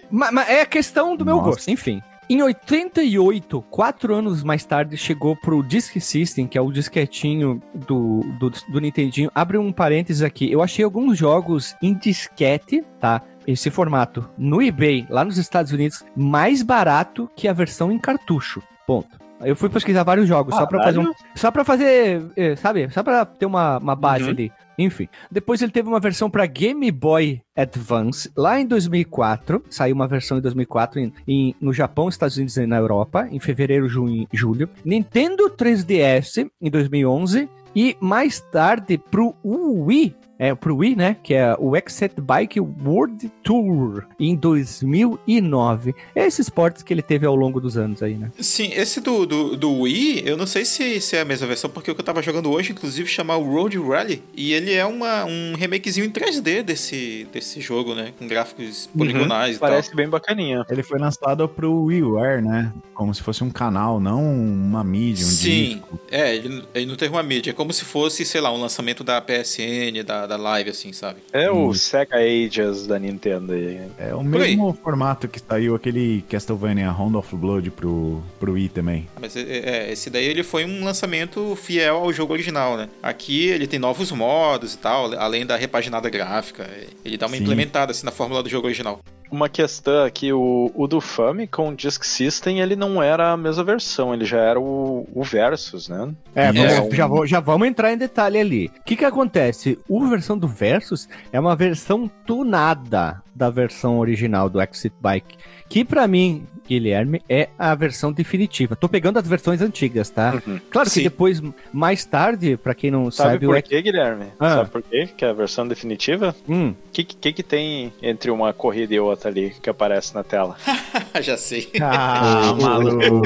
mas, 0.10 0.32
mas 0.32 0.48
é 0.48 0.64
questão 0.64 1.16
do 1.16 1.24
meu 1.24 1.36
Nossa. 1.36 1.50
gosto, 1.50 1.70
enfim. 1.70 2.00
Em 2.30 2.40
88, 2.40 3.60
quatro 3.68 4.14
anos 4.14 4.42
mais 4.42 4.64
tarde, 4.64 4.96
chegou 4.96 5.36
pro 5.36 5.62
Disk 5.62 6.00
System, 6.00 6.46
que 6.46 6.56
é 6.56 6.60
o 6.62 6.72
disquetinho 6.72 7.60
do, 7.74 8.20
do, 8.38 8.50
do 8.70 8.80
Nintendinho. 8.80 9.30
Abre 9.34 9.58
um 9.58 9.70
parênteses 9.70 10.22
aqui. 10.22 10.50
Eu 10.50 10.62
achei 10.62 10.82
alguns 10.82 11.18
jogos 11.18 11.76
em 11.82 11.92
disquete, 11.92 12.82
tá? 12.98 13.20
Esse 13.46 13.70
formato 13.70 14.28
no 14.38 14.62
eBay, 14.62 15.06
lá 15.10 15.24
nos 15.24 15.38
Estados 15.38 15.72
Unidos, 15.72 16.04
mais 16.16 16.62
barato 16.62 17.28
que 17.36 17.48
a 17.48 17.52
versão 17.52 17.90
em 17.90 17.98
cartucho. 17.98 18.62
Ponto. 18.86 19.20
Eu 19.44 19.56
fui 19.56 19.68
pesquisar 19.68 20.04
vários 20.04 20.28
jogos 20.28 20.54
só 20.54 20.64
pra 20.66 20.84
fazer 20.84 21.00
um, 21.00 21.12
só 21.34 21.50
para 21.50 21.64
fazer, 21.64 22.22
eh, 22.36 22.54
sabe? 22.54 22.88
Só 22.90 23.02
pra 23.02 23.24
ter 23.24 23.44
uma, 23.44 23.78
uma 23.78 23.96
base 23.96 24.22
Uhum. 24.24 24.30
ali. 24.30 24.52
Enfim. 24.78 25.08
Depois 25.30 25.60
ele 25.60 25.72
teve 25.72 25.88
uma 25.88 25.98
versão 25.98 26.30
pra 26.30 26.46
Game 26.46 26.88
Boy 26.92 27.42
Advance 27.56 28.30
lá 28.36 28.60
em 28.60 28.66
2004. 28.66 29.62
Saiu 29.68 29.96
uma 29.96 30.06
versão 30.06 30.38
em 30.38 30.40
2004 30.40 31.00
em, 31.00 31.12
em- 31.26 31.54
no 31.60 31.72
Japão, 31.72 32.08
Estados 32.08 32.36
Unidos 32.36 32.56
e 32.56 32.66
na 32.66 32.76
Europa, 32.76 33.26
em 33.32 33.40
fevereiro, 33.40 33.88
junho, 33.88 34.28
julho. 34.32 34.68
Nintendo 34.84 35.50
3DS 35.50 36.48
em 36.60 36.70
2011 36.70 37.48
e 37.74 37.96
mais 38.00 38.38
tarde 38.40 38.96
pro 38.96 39.34
Wii, 39.44 40.14
é 40.38 40.54
pro 40.54 40.76
Wii, 40.76 40.96
né, 40.96 41.16
que 41.22 41.34
é 41.34 41.54
o 41.58 41.76
Excite 41.76 42.20
Bike 42.20 42.60
World 42.60 43.30
Tour 43.42 44.04
em 44.18 44.34
2009. 44.34 45.94
Esses 46.14 46.48
portes 46.48 46.82
que 46.82 46.92
ele 46.92 47.02
teve 47.02 47.26
ao 47.26 47.36
longo 47.36 47.60
dos 47.60 47.76
anos 47.76 48.02
aí, 48.02 48.14
né? 48.14 48.30
Sim, 48.38 48.70
esse 48.74 49.00
do, 49.00 49.26
do, 49.26 49.56
do 49.56 49.80
Wii, 49.80 50.22
eu 50.26 50.36
não 50.36 50.46
sei 50.46 50.64
se, 50.64 51.00
se 51.00 51.16
é 51.16 51.20
a 51.20 51.24
mesma 51.24 51.46
versão, 51.46 51.70
porque 51.70 51.90
o 51.90 51.94
que 51.94 52.00
eu 52.00 52.04
tava 52.04 52.22
jogando 52.22 52.50
hoje, 52.50 52.72
inclusive, 52.72 53.08
chama 53.08 53.36
o 53.36 53.44
Road 53.44 53.78
Rally. 53.78 54.22
E 54.34 54.52
ele 54.52 54.72
é 54.72 54.84
uma, 54.84 55.24
um 55.24 55.54
remakezinho 55.54 56.06
em 56.06 56.10
3D 56.10 56.62
desse, 56.62 57.26
desse 57.32 57.60
jogo, 57.60 57.94
né? 57.94 58.12
Com 58.18 58.26
gráficos 58.26 58.88
poligonais 58.96 59.56
e 59.56 59.58
Parece 59.58 59.94
bem 59.94 60.08
bacaninha. 60.08 60.64
Ele 60.68 60.82
foi 60.82 60.98
lançado 60.98 61.48
pro 61.48 61.84
WiiWare, 61.84 62.42
né? 62.42 62.72
Como 62.94 63.14
se 63.14 63.22
fosse 63.22 63.44
um 63.44 63.50
canal, 63.50 64.00
não 64.00 64.22
uma 64.22 64.82
mídia, 64.84 65.24
um 65.24 65.28
Sim, 65.28 65.74
disco. 65.74 66.00
é, 66.10 66.34
ele, 66.34 66.64
ele 66.74 66.86
não 66.86 66.96
teve 66.96 67.12
uma 67.14 67.22
mídia. 67.22 67.50
É 67.50 67.54
como 67.54 67.72
se 67.72 67.84
fosse, 67.84 68.24
sei 68.24 68.40
lá, 68.40 68.52
um 68.52 68.60
lançamento 68.60 69.02
da 69.04 69.20
PSN, 69.20 70.02
da, 70.04 70.21
da 70.26 70.36
Live, 70.36 70.70
assim, 70.70 70.92
sabe? 70.92 71.20
É 71.32 71.50
o 71.50 71.68
Hum. 71.68 71.74
Sega 71.74 72.16
Ages 72.16 72.86
da 72.86 72.98
Nintendo 72.98 73.52
aí. 73.52 73.80
É 73.98 74.14
o 74.14 74.18
Por 74.18 74.40
aí. 74.42 74.50
mesmo 74.56 74.76
formato 74.82 75.28
que 75.28 75.38
saiu 75.40 75.74
aquele 75.74 76.22
Castlevania 76.28 76.90
Round 76.90 77.16
of 77.16 77.34
Blood 77.36 77.70
pro, 77.70 78.22
pro 78.40 78.52
Wii 78.52 78.68
também. 78.68 79.08
Mas 79.20 79.36
é, 79.36 79.40
é, 79.42 79.92
esse 79.92 80.10
daí 80.10 80.24
ele 80.24 80.42
foi 80.42 80.64
um 80.64 80.84
lançamento 80.84 81.56
fiel 81.56 81.96
ao 81.96 82.12
jogo 82.12 82.32
original, 82.32 82.76
né? 82.76 82.88
Aqui 83.02 83.48
ele 83.48 83.66
tem 83.66 83.78
novos 83.78 84.10
modos 84.12 84.74
e 84.74 84.78
tal, 84.78 85.12
além 85.18 85.44
da 85.46 85.56
repaginada 85.56 86.08
gráfica. 86.10 86.68
Ele 87.04 87.16
dá 87.16 87.26
uma 87.26 87.36
Sim. 87.36 87.42
implementada 87.42 87.92
assim 87.92 88.04
na 88.04 88.12
fórmula 88.12 88.42
do 88.42 88.48
jogo 88.48 88.66
original. 88.66 89.00
Uma 89.32 89.48
questão 89.48 90.04
aqui, 90.04 90.30
o, 90.32 90.70
o 90.74 90.86
do 90.86 91.00
Famicom 91.00 91.74
Disk 91.74 92.04
System, 92.04 92.60
ele 92.60 92.76
não 92.76 93.02
era 93.02 93.32
a 93.32 93.36
mesma 93.36 93.64
versão, 93.64 94.12
ele 94.12 94.26
já 94.26 94.38
era 94.38 94.60
o, 94.60 95.08
o 95.14 95.22
Versus, 95.24 95.88
né? 95.88 96.12
É, 96.34 96.48
É, 96.48 96.52
vamos- 96.52 96.78
um- 96.92 96.94
já, 96.94 97.06
vou- 97.06 97.26
já 97.26 97.40
vamos 97.40 97.66
entrar 97.66 97.90
em 97.92 97.96
detalhe 97.96 98.38
ali. 98.38 98.66
O 98.78 98.84
que 98.84 98.94
que 98.94 99.04
acontece? 99.06 99.78
O 99.88 100.06
versão 100.06 100.36
do 100.36 100.46
Versus 100.46 101.08
é 101.32 101.40
uma 101.40 101.56
versão 101.56 102.10
tunada 102.26 103.22
da 103.34 103.48
versão 103.48 103.98
original 103.98 104.50
do 104.50 104.60
Exit 104.60 104.92
Bike, 105.00 105.38
que 105.68 105.82
pra 105.84 106.06
mim, 106.06 106.46
Guilherme, 106.66 107.20
é 107.28 107.48
a 107.58 107.74
versão 107.74 108.12
definitiva. 108.12 108.74
Tô 108.76 108.88
pegando 108.88 109.18
as 109.18 109.26
versões 109.26 109.60
antigas, 109.60 110.08
tá? 110.10 110.40
Uhum. 110.46 110.60
Claro 110.70 110.88
que 110.88 110.94
Sim. 110.94 111.02
depois, 111.02 111.42
mais 111.72 112.04
tarde, 112.04 112.56
pra 112.56 112.74
quem 112.74 112.90
não 112.90 113.10
Sabe, 113.10 113.32
sabe, 113.32 113.46
o 113.46 113.48
por 113.50 113.56
Ex- 113.56 113.68
quê, 113.68 113.82
Guilherme? 113.82 114.26
Ah. 114.38 114.50
Sabe 114.56 114.70
por 114.70 114.82
quê? 114.82 115.08
Que 115.16 115.24
é 115.24 115.28
a 115.30 115.32
versão 115.32 115.66
definitiva? 115.66 116.34
Hum, 116.48 116.70
O 116.70 116.90
que, 116.92 117.04
que, 117.04 117.32
que 117.32 117.42
tem 117.42 117.92
entre 118.02 118.30
uma 118.30 118.52
corrida 118.52 118.94
e 118.94 119.00
outra 119.00 119.28
ali 119.30 119.50
que 119.62 119.68
aparece 119.68 120.14
na 120.14 120.22
tela? 120.24 120.56
Já 121.20 121.36
sei. 121.36 121.68
Ah, 121.80 122.54
maluco. 122.60 123.22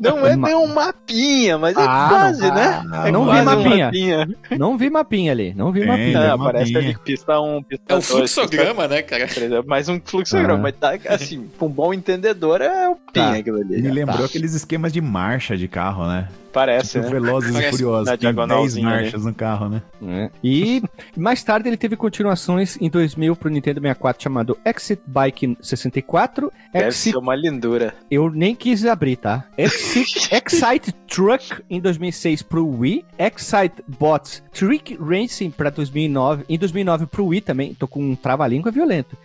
Não 0.00 0.26
é 0.26 0.36
bem 0.36 0.54
um 0.54 0.66
mapinha, 0.66 1.58
mas 1.58 1.76
é 1.76 1.80
Ah, 1.82 2.06
quase, 2.08 2.42
não- 2.42 2.54
né? 2.54 2.82
Ah, 2.92 3.08
É 3.08 3.10
não 3.12 3.24
vi 3.24 3.30
quase 3.30 3.40
um 3.42 3.44
mapinha. 3.44 3.84
mapinha. 3.86 4.28
não 4.58 4.76
vi 4.78 4.90
mapinha 4.90 5.32
ali, 5.32 5.54
não 5.54 5.72
vi 5.72 5.80
Tem, 5.80 5.88
mapinha. 5.88 6.18
É, 6.18 6.30
aparece 6.30 6.72
mapinha. 6.72 6.90
ali 6.92 6.98
pista 7.04 7.40
1, 7.40 7.62
pista 7.62 7.84
É 7.88 7.92
o 7.94 7.96
2, 7.98 8.06
fluxograma, 8.08 8.88
né, 8.88 9.02
cara? 9.02 9.24
pista 9.26 9.40
3, 9.40 9.52
é 9.52 9.62
mais 9.62 9.88
um 9.88 10.00
fluxograma, 10.04 10.54
Ah. 10.54 10.62
mas 10.62 10.74
tá, 10.74 10.92
assim, 11.14 11.48
pra 11.58 11.66
um 11.66 11.70
bom 11.70 11.92
entendedor 11.94 12.60
é 12.60 12.71
o 12.88 12.96
pinha 13.12 13.26
Tá. 13.26 13.36
aquilo 13.36 13.58
ali. 13.60 13.82
Me 13.82 13.90
lembrou 13.90 14.18
Tá. 14.18 14.24
aqueles 14.26 14.54
esquemas 14.54 14.92
de 14.92 15.00
marcha 15.00 15.56
de 15.56 15.68
carro, 15.68 16.06
né? 16.06 16.28
Parece, 16.52 17.00
Tipo 17.00 17.04
né? 17.04 17.10
Velozes 17.20 17.48
e 17.48 17.52
Parece 17.54 17.70
Furiosos. 17.70 18.06
na 18.06 18.16
Tem 18.16 18.20
10 18.20 18.34
diagonalzinha 18.34 18.88
ali. 18.88 19.02
marchas 19.04 19.24
no 19.24 19.34
carro, 19.34 19.68
né? 19.70 19.82
É. 20.06 20.30
E 20.44 20.82
mais 21.16 21.42
tarde 21.42 21.66
ele 21.68 21.78
teve 21.78 21.96
continuações 21.96 22.76
em 22.78 22.90
2000 22.90 23.34
pro 23.34 23.48
Nintendo 23.48 23.80
64 23.80 24.22
chamado 24.22 24.58
Exit 24.62 25.00
Bike 25.06 25.56
64, 25.62 26.52
Deve 26.72 26.88
Exit 26.88 27.12
ser 27.12 27.16
uma 27.16 27.34
lindura. 27.34 27.94
Eu 28.10 28.30
nem 28.30 28.54
quis 28.54 28.84
abrir, 28.84 29.16
tá? 29.16 29.44
Exit, 29.56 30.28
Excite 30.34 30.92
Truck 31.08 31.62
em 31.70 31.80
2006 31.80 32.42
pro 32.42 32.66
Wii, 32.66 33.02
Excite 33.18 33.82
Bots 33.98 34.42
Trick 34.52 34.98
Racing 35.00 35.50
pra 35.50 35.70
2009, 35.70 36.44
em 36.50 36.58
2009 36.58 37.06
pro 37.06 37.26
Wii 37.26 37.40
também, 37.40 37.72
tô 37.74 37.88
com 37.88 38.02
um 38.10 38.14
trava-língua 38.14 38.70
violento. 38.70 39.16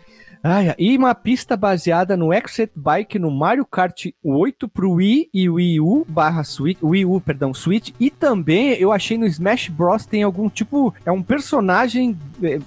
Ai, 0.43 0.69
ai, 0.69 0.75
e 0.77 0.97
uma 0.97 1.15
pista 1.15 1.57
baseada 1.57 2.15
no 2.15 2.33
Exit 2.33 2.71
Bike 2.75 3.19
no 3.19 3.31
Mario 3.31 3.65
Kart 3.65 4.05
8 4.23 4.67
pro 4.67 4.91
Wii 4.93 5.29
e 5.33 5.49
Wii 5.49 5.79
U 5.79 6.05
barra 6.07 6.43
Switch, 6.43 6.77
Wii 6.81 7.05
U, 7.05 7.19
perdão, 7.19 7.53
Switch, 7.53 7.91
e 7.99 8.09
também 8.09 8.73
eu 8.73 8.91
achei 8.91 9.17
no 9.17 9.25
Smash 9.25 9.69
Bros. 9.69 10.05
tem 10.05 10.23
algum 10.23 10.49
tipo, 10.49 10.93
é 11.05 11.11
um 11.11 11.23
personagem 11.23 12.17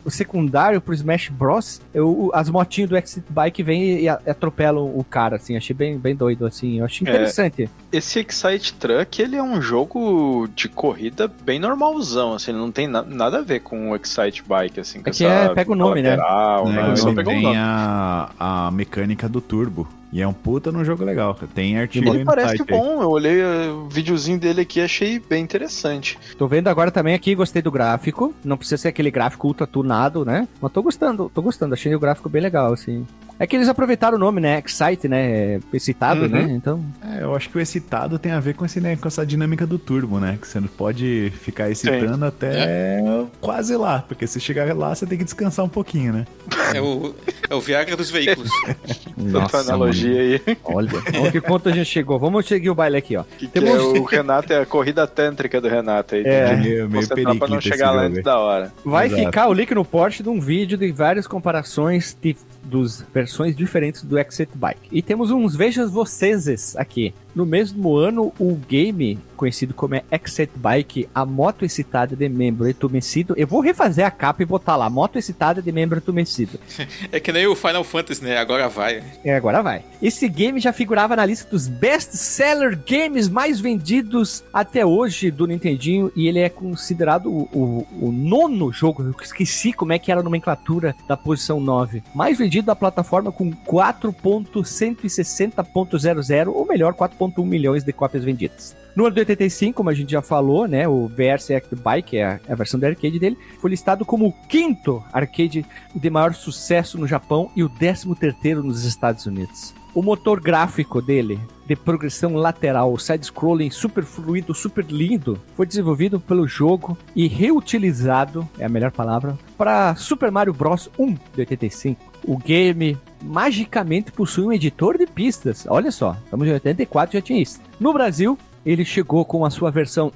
secundário 0.08 0.80
pro 0.80 0.94
Smash 0.94 1.28
Bros. 1.28 1.80
Eu, 1.94 2.30
as 2.34 2.48
motinhas 2.50 2.90
do 2.90 2.96
Exit 2.96 3.24
Bike 3.28 3.62
vêm 3.62 4.00
e 4.02 4.08
atropelam 4.08 4.84
o 4.84 5.04
cara, 5.04 5.36
assim, 5.36 5.56
achei 5.56 5.74
bem, 5.74 5.98
bem 5.98 6.14
doido, 6.14 6.46
assim, 6.46 6.78
eu 6.78 6.84
achei 6.84 7.06
É. 7.06 7.10
interessante. 7.10 7.68
Esse 7.92 8.20
Excite 8.20 8.74
Truck, 8.74 9.20
ele 9.22 9.36
é 9.36 9.42
um 9.42 9.60
jogo 9.60 10.48
de 10.54 10.68
corrida 10.68 11.28
bem 11.28 11.58
normalzão, 11.58 12.34
assim, 12.34 12.50
ele 12.52 12.58
não 12.60 12.70
tem 12.70 12.86
na- 12.86 13.02
nada 13.02 13.38
a 13.38 13.42
ver 13.42 13.60
com 13.60 13.90
o 13.90 13.96
Excite 13.96 14.42
Bike, 14.46 14.80
assim, 14.80 15.02
com 15.02 15.10
É 15.10 15.12
que 15.12 15.24
é- 15.24 15.48
pega 15.54 15.72
o 15.72 15.74
nome, 15.74 16.02
né? 16.02 16.16
lateral, 16.16 16.68
É, 16.68 16.72
né? 16.72 16.94
Pegou 17.14 17.32
o 17.32 17.36
tem 17.36 17.42
nome. 17.42 17.56
a, 17.58 18.30
a 18.38 18.70
mecânica 18.70 19.28
do 19.28 19.40
turbo. 19.40 19.86
E 20.12 20.20
é 20.20 20.26
um 20.26 20.32
puta 20.32 20.72
no 20.72 20.84
jogo 20.84 21.04
legal. 21.04 21.38
Tem 21.54 21.78
artigo 21.78 22.10
aí 22.10 22.16
Ele 22.16 22.24
parece 22.24 22.58
site 22.58 22.72
aí. 22.72 22.78
bom, 22.78 23.02
eu 23.02 23.10
olhei 23.10 23.42
uh, 23.42 23.84
o 23.84 23.88
videozinho 23.88 24.38
dele 24.38 24.62
aqui 24.62 24.80
e 24.80 24.82
achei 24.82 25.18
bem 25.18 25.42
interessante. 25.42 26.18
Tô 26.36 26.48
vendo 26.48 26.68
agora 26.68 26.90
também 26.90 27.14
aqui, 27.14 27.34
gostei 27.34 27.62
do 27.62 27.70
gráfico, 27.70 28.34
não 28.44 28.56
precisa 28.56 28.82
ser 28.82 28.88
aquele 28.88 29.10
gráfico 29.10 29.46
ultra 29.46 29.66
tunado, 29.66 30.24
né? 30.24 30.48
Mas 30.60 30.72
tô 30.72 30.82
gostando, 30.82 31.30
tô 31.32 31.40
gostando, 31.40 31.74
achei 31.74 31.94
o 31.94 32.00
gráfico 32.00 32.28
bem 32.28 32.42
legal, 32.42 32.72
assim. 32.72 33.06
É 33.42 33.46
que 33.46 33.56
eles 33.56 33.68
aproveitaram 33.70 34.16
o 34.18 34.20
nome, 34.20 34.38
né? 34.38 34.62
Excite, 34.64 35.08
né? 35.08 35.58
Excitado, 35.72 36.22
Uhum. 36.24 36.28
né? 36.28 36.42
Então, 36.50 36.84
É, 37.02 37.22
eu 37.22 37.34
acho 37.34 37.48
que 37.48 37.56
o 37.56 37.60
excitado 37.60 38.18
tem 38.18 38.32
a 38.32 38.38
ver 38.38 38.54
com, 38.54 38.66
esse, 38.66 38.82
né, 38.82 38.96
com 38.96 39.08
essa 39.08 39.24
dinâmica 39.24 39.66
do 39.66 39.78
turbo, 39.78 40.20
né? 40.20 40.36
Que 40.38 40.46
você 40.46 40.60
não 40.60 40.68
pode 40.68 41.32
ficar 41.40 41.70
excitando 41.70 42.22
até 42.26 43.00
quase 43.40 43.74
lá. 43.76 44.04
Porque 44.06 44.26
se 44.26 44.38
chegar 44.38 44.76
lá, 44.76 44.94
você 44.94 45.06
tem 45.06 45.16
que 45.16 45.24
descansar 45.24 45.64
um 45.64 45.68
pouquinho, 45.70 46.12
né? 46.12 46.26
É 46.74 46.80
o, 46.82 47.14
é 47.48 47.54
o 47.54 47.60
Viagra 47.60 47.96
dos 47.96 48.10
veículos. 48.10 48.50
Tanta 49.32 49.58
analogia 49.58 50.20
aí. 50.20 50.56
olha, 50.64 50.90
olha 51.18 51.32
que 51.32 51.40
ponto 51.40 51.68
a 51.68 51.72
gente 51.72 51.86
chegou. 51.86 52.18
Vamos 52.18 52.46
seguir 52.46 52.68
o 52.70 52.74
baile 52.74 52.98
aqui, 52.98 53.16
ó. 53.16 53.22
Que, 53.24 53.46
que 53.46 53.60
Temos- 53.60 53.70
é 53.70 53.98
o 53.98 54.04
Renato, 54.04 54.52
é 54.52 54.60
a 54.60 54.66
corrida 54.66 55.06
tântrica 55.06 55.60
do 55.60 55.68
Renato 55.68 56.14
aí. 56.14 56.22
É. 56.26 56.50
que 56.50 56.56
Meio- 56.60 56.88
meio 56.90 56.90
concentrar 57.08 57.36
pra 57.36 57.48
não 57.48 57.60
chegar 57.60 57.90
lá 57.92 58.02
antes 58.02 58.22
da 58.22 58.38
hora. 58.38 58.72
Vai 58.84 59.06
Exato. 59.06 59.24
ficar 59.24 59.48
o 59.48 59.52
link 59.54 59.74
no 59.74 59.84
post 59.84 60.22
de 60.22 60.28
um 60.28 60.38
vídeo 60.40 60.76
de 60.76 60.92
várias 60.92 61.26
comparações 61.26 62.16
de 62.20 62.36
dos 62.62 63.04
versões 63.12 63.56
diferentes 63.56 64.02
do 64.02 64.18
Exit 64.18 64.50
Bike. 64.56 64.88
E 64.92 65.02
temos 65.02 65.30
uns 65.30 65.56
vejas 65.56 65.90
vocês 65.90 66.76
aqui. 66.76 67.14
No 67.34 67.46
mesmo 67.46 67.96
ano, 67.96 68.32
o 68.38 68.54
game 68.68 69.18
conhecido 69.36 69.72
como 69.72 69.94
é 69.94 70.02
Exit 70.12 70.50
Bike, 70.54 71.08
a 71.14 71.24
moto 71.24 71.64
excitada 71.64 72.14
de 72.14 72.28
membro 72.28 72.68
entumecido. 72.68 73.32
Eu 73.38 73.46
vou 73.46 73.60
refazer 73.60 74.04
a 74.04 74.10
capa 74.10 74.42
e 74.42 74.46
botar 74.46 74.76
lá, 74.76 74.90
moto 74.90 75.16
excitada 75.18 75.62
de 75.62 75.72
membro 75.72 75.96
entumecido. 75.98 76.58
É 77.10 77.18
que 77.18 77.32
nem 77.32 77.46
o 77.46 77.56
Final 77.56 77.82
Fantasy, 77.82 78.22
né? 78.22 78.36
Agora 78.36 78.68
vai. 78.68 79.02
É, 79.24 79.34
agora 79.34 79.62
vai. 79.62 79.82
Esse 80.02 80.28
game 80.28 80.60
já 80.60 80.74
figurava 80.74 81.16
na 81.16 81.24
lista 81.24 81.48
dos 81.50 81.66
best-seller 81.68 82.78
games 82.86 83.28
mais 83.30 83.58
vendidos 83.58 84.44
até 84.52 84.84
hoje 84.84 85.30
do 85.30 85.46
Nintendinho 85.46 86.12
e 86.14 86.28
ele 86.28 86.40
é 86.40 86.50
considerado 86.50 87.30
o, 87.30 87.48
o- 87.52 87.86
o 88.08 88.12
nono 88.12 88.70
jogo, 88.72 89.02
eu 89.02 89.14
esqueci 89.22 89.72
como 89.72 89.92
é 89.94 89.98
que 89.98 90.10
era 90.12 90.20
a 90.20 90.24
nomenclatura 90.24 90.94
da 91.08 91.16
posição 91.16 91.58
9, 91.60 92.02
mais 92.14 92.36
vendido 92.38 92.66
da 92.66 92.76
plataforma 92.76 93.32
com 93.32 93.50
4.160.00, 93.50 96.48
ou 96.52 96.66
melhor, 96.66 96.92
4.1 97.20 97.44
milhões 97.44 97.84
de 97.84 97.92
cópias 97.92 98.24
vendidas. 98.24 98.76
No 98.96 99.04
ano 99.04 99.14
de 99.14 99.20
85, 99.20 99.76
como 99.76 99.90
a 99.90 99.94
gente 99.94 100.12
já 100.12 100.22
falou, 100.22 100.66
né, 100.66 100.88
o 100.88 101.06
VRC 101.08 101.62
Bike, 101.82 102.16
é 102.16 102.24
a, 102.24 102.40
é 102.48 102.52
a 102.52 102.56
versão 102.56 102.80
de 102.80 102.86
arcade 102.86 103.18
dele, 103.18 103.38
foi 103.60 103.70
listado 103.70 104.04
como 104.04 104.26
o 104.26 104.32
quinto 104.48 105.02
arcade 105.12 105.64
de 105.94 106.10
maior 106.10 106.34
sucesso 106.34 106.98
no 106.98 107.06
Japão 107.06 107.50
e 107.54 107.62
o 107.62 107.68
décimo 107.68 108.16
terceiro 108.16 108.62
nos 108.62 108.84
Estados 108.84 109.26
Unidos. 109.26 109.74
O 109.92 110.02
motor 110.02 110.40
gráfico 110.40 111.02
dele, 111.02 111.40
de 111.66 111.74
progressão 111.74 112.34
lateral, 112.34 112.96
side-scrolling 112.96 113.70
super 113.70 114.04
fluido, 114.04 114.54
super 114.54 114.84
lindo, 114.84 115.40
foi 115.56 115.66
desenvolvido 115.66 116.20
pelo 116.20 116.46
jogo 116.46 116.96
e 117.14 117.26
reutilizado, 117.26 118.48
é 118.56 118.64
a 118.64 118.68
melhor 118.68 118.92
palavra, 118.92 119.36
para 119.58 119.96
Super 119.96 120.30
Mario 120.30 120.54
Bros 120.54 120.88
1 120.96 121.14
de 121.14 121.40
85. 121.40 122.00
O 122.24 122.36
game 122.36 122.96
magicamente 123.22 124.12
possui 124.12 124.44
um 124.44 124.52
editor 124.52 124.98
de 124.98 125.06
pistas. 125.06 125.66
Olha 125.68 125.90
só, 125.90 126.16
estamos 126.24 126.46
em 126.46 126.52
84 126.52 127.14
já 127.14 127.22
tinha 127.22 127.40
isso. 127.40 127.60
No 127.78 127.92
Brasil, 127.92 128.38
ele 128.64 128.84
chegou 128.84 129.24
com 129.24 129.44
a 129.44 129.50
sua 129.50 129.70
versão, 129.70 130.12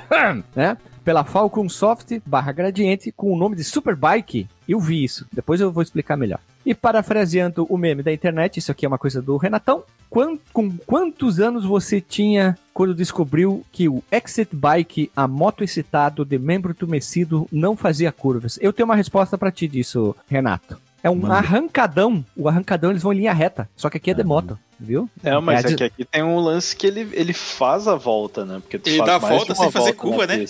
né? 0.54 0.76
Pela 1.04 1.22
Falcon 1.22 1.68
Soft 1.68 2.18
barra 2.24 2.50
Gradiente 2.50 3.12
com 3.12 3.30
o 3.30 3.36
nome 3.36 3.56
de 3.56 3.64
Superbike. 3.64 4.48
Eu 4.66 4.80
vi 4.80 5.04
isso, 5.04 5.26
depois 5.32 5.60
eu 5.60 5.70
vou 5.70 5.82
explicar 5.82 6.16
melhor. 6.16 6.40
E 6.64 6.74
parafraseando 6.74 7.66
o 7.68 7.76
meme 7.76 8.02
da 8.02 8.10
internet, 8.10 8.56
isso 8.56 8.72
aqui 8.72 8.86
é 8.86 8.88
uma 8.88 8.96
coisa 8.96 9.20
do 9.20 9.36
Renatão. 9.36 9.82
Com 10.08 10.38
quantos 10.86 11.40
anos 11.40 11.64
você 11.64 12.00
tinha 12.00 12.56
quando 12.72 12.94
descobriu 12.94 13.62
que 13.70 13.88
o 13.88 14.02
Exit 14.10 14.54
Bike, 14.54 15.10
a 15.14 15.28
moto 15.28 15.62
excitado 15.62 16.24
de 16.24 16.38
membro 16.38 16.72
tumecido, 16.72 17.46
não 17.52 17.76
fazia 17.76 18.12
curvas? 18.12 18.58
Eu 18.62 18.72
tenho 18.72 18.86
uma 18.86 18.96
resposta 18.96 19.36
para 19.36 19.52
ti 19.52 19.68
disso, 19.68 20.16
Renato. 20.26 20.78
É 21.04 21.10
um 21.10 21.16
Mano. 21.16 21.34
arrancadão. 21.34 22.24
O 22.34 22.48
arrancadão 22.48 22.90
eles 22.90 23.02
vão 23.02 23.12
em 23.12 23.18
linha 23.18 23.32
reta. 23.34 23.68
Só 23.76 23.90
que 23.90 23.98
aqui 23.98 24.12
é 24.12 24.14
de 24.14 24.24
moto, 24.24 24.58
viu? 24.80 25.06
É, 25.22 25.38
mas 25.38 25.62
é, 25.62 25.68
é 25.68 25.76
que 25.76 25.84
aqui 25.84 26.02
tem 26.02 26.22
um 26.22 26.38
lance 26.38 26.74
que 26.74 26.86
ele, 26.86 27.06
ele 27.12 27.34
faz 27.34 27.86
a 27.86 27.94
volta, 27.94 28.42
né? 28.46 28.58
Porque 28.58 28.78
tu 28.78 28.88
ele 28.88 29.04
dá 29.04 29.16
a 29.16 29.18
volta 29.18 29.54
sem 29.54 29.70
fazer 29.70 29.92
curva, 29.92 30.26
né? 30.26 30.42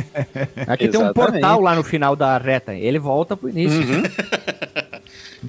aqui 0.66 0.88
tem 0.88 0.98
um 0.98 1.12
portal 1.12 1.60
lá 1.60 1.74
no 1.74 1.84
final 1.84 2.16
da 2.16 2.38
reta. 2.38 2.72
Ele 2.72 2.98
volta 2.98 3.36
pro 3.36 3.50
início. 3.50 3.78
Uhum. 3.78 4.02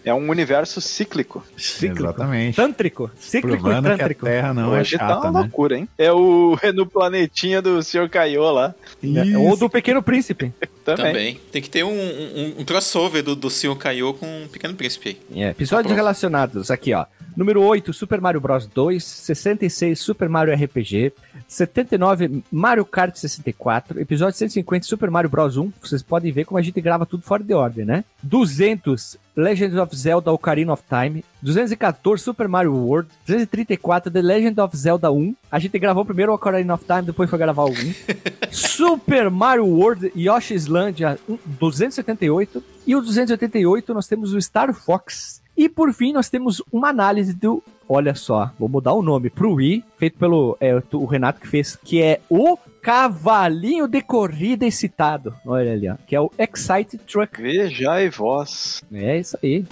É 0.06 0.13
um 0.13 0.30
universo 0.30 0.80
cíclico. 0.82 1.43
Cíclico. 1.58 2.04
Exatamente. 2.04 2.56
Tântrico. 2.56 3.12
Cíclico 3.19 3.62
Provando 3.62 3.88
e 3.88 3.97
tântrico. 3.97 4.25
a 4.25 4.30
Terra 4.30 4.54
não 4.54 4.71
Hoje 4.71 4.95
é 4.95 4.99
chata, 4.99 5.13
tá 5.13 5.30
uma 5.30 5.32
né? 5.32 5.39
loucura, 5.41 5.77
hein? 5.77 5.88
É 5.97 6.12
o 6.12 6.58
é 6.62 6.71
no 6.71 6.86
planetinha 6.86 7.62
do 7.62 7.82
Sr. 7.84 8.10
Caiô 8.10 8.49
lá. 8.51 8.73
Isso. 9.01 9.39
Ou 9.39 9.58
do 9.58 9.69
Pequeno 9.69 10.01
Príncipe. 10.01 10.54
Também. 10.84 11.06
Também. 11.06 11.39
Tem 11.51 11.62
que 11.62 11.69
ter 11.69 11.84
um, 11.84 11.91
um, 11.91 12.56
um 12.60 12.65
crossover 12.65 13.21
do, 13.21 13.36
do 13.36 13.49
Sr. 13.49 13.75
Caiô 13.75 14.13
com 14.13 14.43
o 14.45 14.49
Pequeno 14.49 14.73
Príncipe 14.73 15.19
aí. 15.32 15.43
É, 15.43 15.49
episódios 15.49 15.91
tá 15.91 15.95
relacionados 15.95 16.71
aqui, 16.71 16.93
ó. 16.93 17.06
Número 17.36 17.62
8, 17.62 17.94
Super 17.94 18.20
Mario 18.20 18.41
Bros 18.41 18.65
2. 18.67 19.04
66, 19.04 20.00
Super 20.00 20.28
Mario 20.28 20.54
RPG. 20.54 21.13
79, 21.48 22.44
Mario 22.52 22.86
Kart 22.86 23.15
64. 23.15 24.00
Episódio 24.00 24.38
150, 24.38 24.86
Super 24.86 25.10
Mario 25.10 25.30
Bros 25.30 25.58
1. 25.58 25.72
Vocês 25.82 26.04
podem 26.04 26.32
ver 26.32 26.46
como 26.46 26.58
a 26.58 26.62
gente 26.62 26.80
grava 26.82 27.06
tudo 27.06 27.24
fora 27.24 27.44
de 27.44 27.54
ordem, 27.54 27.86
né? 27.86 28.04
200, 28.24 29.17
Legend 29.36 29.80
of 29.80 29.96
Zelda 29.96 30.32
Ocarina 30.32 30.74
of 30.74 30.84
Time. 30.88 31.24
214, 31.41 32.24
Super 32.24 32.48
Mario 32.48 32.76
World. 32.76 33.10
234, 33.26 34.12
The 34.12 34.22
Legend 34.22 34.60
of 34.60 34.78
Zelda 34.78 35.12
1. 35.12 35.36
A 35.52 35.60
gente 35.60 35.80
gravou 35.80 36.06
primeiro 36.06 36.32
o 36.32 36.36
Ocarina 36.36 36.74
of 36.74 36.86
Time, 36.86 37.04
depois 37.04 37.30
foi 37.30 37.39
gravar 37.39 37.63
o 37.63 37.72
1. 37.72 37.74
Super 38.52 39.30
Mario 39.30 39.65
World 39.65 40.12
Yoshi's 40.15 40.67
Land 40.67 41.02
278. 41.46 42.63
E 42.86 42.96
o 42.96 43.02
288 43.02 43.94
nós 43.94 44.08
temos 44.08 44.34
o 44.34 44.41
Star 44.41 44.74
Fox. 44.74 45.40
E 45.55 45.69
por 45.69 45.93
fim 45.93 46.13
nós 46.13 46.29
temos 46.29 46.61
uma 46.71 46.89
análise 46.89 47.33
do 47.33 47.63
olha 47.87 48.15
só, 48.15 48.51
vou 48.57 48.69
mudar 48.69 48.93
o 48.93 49.01
nome 49.01 49.29
pro 49.29 49.55
Wii, 49.55 49.83
feito 49.97 50.17
pelo 50.17 50.57
é, 50.61 50.81
o 50.93 51.05
Renato 51.05 51.41
que 51.41 51.47
fez, 51.47 51.75
que 51.75 52.01
é 52.01 52.21
o 52.29 52.57
cavalinho 52.81 53.85
de 53.85 54.01
corrida 54.01 54.65
excitado. 54.65 55.35
Olha 55.45 55.73
ali, 55.73 55.89
ó, 55.89 55.95
que 56.07 56.15
é 56.15 56.21
o 56.21 56.31
Excite 56.37 56.97
Truck. 56.97 57.41
Veja 57.41 58.01
e 58.01 58.09
voz. 58.09 58.81
É 58.93 59.19
isso 59.19 59.37
aí. 59.43 59.65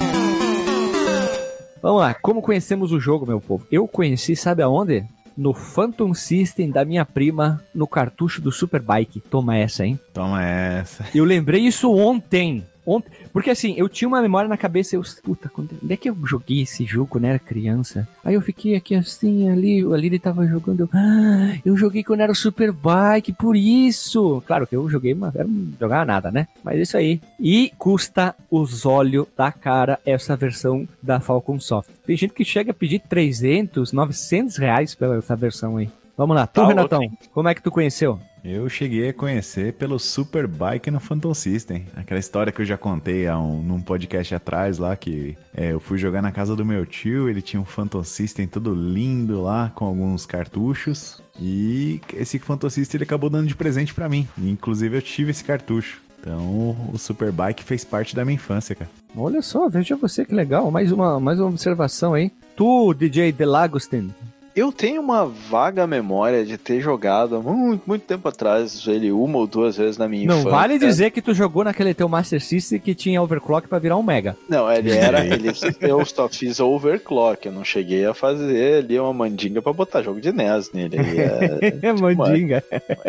Vamos 1.81 2.01
lá, 2.01 2.13
como 2.13 2.41
conhecemos 2.41 2.91
o 2.91 2.99
jogo, 2.99 3.25
meu 3.25 3.39
povo? 3.39 3.65
Eu 3.71 3.87
conheci, 3.87 4.35
sabe 4.35 4.61
aonde? 4.61 5.05
No 5.37 5.53
Phantom 5.53 6.13
System 6.13 6.69
da 6.69 6.83
minha 6.83 7.05
prima, 7.05 7.63
no 7.73 7.87
cartucho 7.87 8.41
do 8.41 8.51
Superbike. 8.51 9.21
Toma 9.21 9.55
essa, 9.55 9.85
hein? 9.85 9.97
Toma 10.13 10.43
essa. 10.43 11.05
Eu 11.15 11.23
lembrei 11.23 11.61
isso 11.61 11.89
ontem. 11.89 12.65
Ontem, 12.85 13.11
porque 13.31 13.49
assim, 13.49 13.75
eu 13.77 13.87
tinha 13.87 14.07
uma 14.07 14.21
memória 14.21 14.47
na 14.47 14.57
cabeça, 14.57 14.95
eu, 14.95 15.01
puta, 15.23 15.49
quando 15.49 15.69
é 15.89 15.97
que 15.97 16.09
eu 16.09 16.17
joguei 16.25 16.61
esse 16.61 16.85
jogo, 16.85 17.19
né? 17.19 17.29
Era 17.29 17.39
criança. 17.39 18.07
Aí 18.23 18.33
eu 18.33 18.41
fiquei 18.41 18.75
aqui 18.75 18.95
assim, 18.95 19.49
ali, 19.49 19.81
ali 19.81 20.07
ele 20.07 20.19
tava 20.19 20.47
jogando. 20.47 20.81
Eu, 20.81 20.89
ah, 20.93 21.57
eu 21.63 21.77
joguei 21.77 22.03
quando 22.03 22.21
era 22.21 22.33
Superbike, 22.33 23.33
por 23.33 23.55
isso. 23.55 24.41
Claro 24.47 24.65
que 24.65 24.75
eu 24.75 24.89
joguei, 24.89 25.13
mas 25.13 25.33
não 25.33 25.73
jogava 25.79 26.05
nada, 26.05 26.31
né? 26.31 26.47
Mas 26.63 26.79
isso 26.79 26.97
aí. 26.97 27.21
E 27.39 27.71
custa 27.77 28.35
os 28.49 28.85
olhos 28.85 29.27
da 29.37 29.51
cara 29.51 29.99
essa 30.05 30.35
versão 30.35 30.87
da 31.01 31.19
Falcon 31.19 31.59
Soft. 31.59 31.89
Tem 32.05 32.17
gente 32.17 32.33
que 32.33 32.43
chega 32.43 32.71
a 32.71 32.73
pedir 32.73 32.99
300, 32.99 33.91
900 33.91 34.57
reais 34.57 34.95
pela 34.95 35.17
essa 35.17 35.35
versão 35.35 35.77
aí. 35.77 35.89
Vamos 36.19 36.35
lá, 36.35 36.45
tu, 36.45 36.55
tá 36.55 36.67
Renatão, 36.67 36.99
como 37.31 37.47
é 37.47 37.55
que 37.55 37.63
tu 37.63 37.71
conheceu? 37.71 38.19
Eu 38.43 38.69
cheguei 38.69 39.09
a 39.09 39.13
conhecer 39.13 39.73
pelo 39.73 39.99
Superbike 39.99 40.89
no 40.89 40.99
Phantom 40.99 41.33
System. 41.33 41.85
Aquela 41.95 42.19
história 42.19 42.51
que 42.51 42.61
eu 42.61 42.65
já 42.65 42.77
contei 42.77 43.27
há 43.27 43.37
um, 43.37 43.61
num 43.61 43.81
podcast 43.81 44.33
atrás 44.33 44.77
lá, 44.77 44.95
que 44.95 45.37
é, 45.53 45.73
eu 45.73 45.79
fui 45.79 45.97
jogar 45.97 46.21
na 46.21 46.31
casa 46.31 46.55
do 46.55 46.65
meu 46.65 46.85
tio, 46.85 47.27
ele 47.27 47.41
tinha 47.41 47.61
um 47.61 47.65
Phantom 47.65 48.03
System 48.03 48.47
todo 48.47 48.73
lindo 48.73 49.41
lá, 49.41 49.71
com 49.75 49.85
alguns 49.85 50.25
cartuchos. 50.25 51.21
E 51.39 51.99
esse 52.13 52.39
Phantom 52.39 52.69
System 52.69 52.99
ele 52.99 53.03
acabou 53.03 53.29
dando 53.29 53.47
de 53.47 53.55
presente 53.55 53.93
para 53.93 54.07
mim. 54.07 54.27
Inclusive 54.37 54.97
eu 54.97 55.01
tive 55.01 55.31
esse 55.31 55.43
cartucho. 55.43 56.01
Então 56.19 56.75
o 56.93 56.97
Superbike 56.97 57.63
fez 57.63 57.83
parte 57.83 58.15
da 58.15 58.23
minha 58.23 58.35
infância, 58.35 58.75
cara. 58.75 58.89
Olha 59.15 59.41
só, 59.41 59.67
veja 59.67 59.95
você 59.95 60.23
que 60.23 60.33
legal. 60.33 60.69
Mais 60.69 60.91
uma, 60.91 61.19
mais 61.19 61.39
uma 61.39 61.49
observação 61.49 62.13
aí. 62.13 62.31
Tu, 62.55 62.93
DJ 62.93 63.31
Delagostin, 63.31 64.13
eu 64.59 64.71
tenho 64.71 65.01
uma 65.01 65.25
vaga 65.25 65.87
memória 65.87 66.45
de 66.45 66.57
ter 66.57 66.81
jogado 66.81 67.41
muito, 67.41 67.81
muito 67.87 68.03
tempo 68.03 68.27
atrás 68.27 68.85
ele 68.87 69.11
uma 69.11 69.37
ou 69.37 69.47
duas 69.47 69.77
vezes 69.77 69.97
na 69.97 70.07
minha 70.07 70.27
Não 70.27 70.39
infância. 70.39 70.57
vale 70.57 70.77
dizer 70.77 71.11
que 71.11 71.21
tu 71.21 71.33
jogou 71.33 71.63
naquele 71.63 71.93
teu 71.93 72.09
Master 72.09 72.41
System 72.41 72.79
que 72.79 72.93
tinha 72.93 73.21
overclock 73.21 73.67
para 73.67 73.79
virar 73.79 73.95
um 73.95 74.03
mega. 74.03 74.35
Não, 74.49 74.69
ele 74.71 74.91
era, 74.91 75.23
ele 75.25 75.49
eu 75.79 76.05
só 76.05 76.27
fiz 76.27 76.59
overclock, 76.59 77.45
eu 77.45 77.53
não 77.53 77.63
cheguei 77.63 78.05
a 78.05 78.13
fazer 78.13 78.79
ali 78.79 78.99
uma 78.99 79.13
mandinga 79.13 79.61
para 79.61 79.71
botar 79.71 80.01
jogo 80.01 80.19
de 80.19 80.31
NES 80.31 80.71
nele. 80.73 80.97
É, 80.97 81.79
é 81.87 81.93
mandinga. 81.93 82.63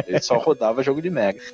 Ele 0.06 0.20
só 0.20 0.38
rodava 0.38 0.82
jogo 0.84 1.02
de 1.02 1.10
mega. 1.10 1.40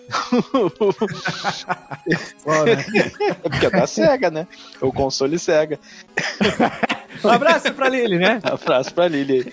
é 2.07 3.49
porque 3.49 3.67
é 3.67 3.71
da 3.71 3.87
Sega, 3.87 4.31
né? 4.31 4.47
O 4.81 4.93
console 4.93 5.39
Sega. 5.39 5.79
Um 7.24 7.29
abraço 7.29 7.72
pra 7.72 7.88
Lili, 7.88 8.18
né? 8.18 8.40
Um 8.44 8.48
abraço 8.55 8.94
pra 8.94 9.09
Lili. 9.09 9.52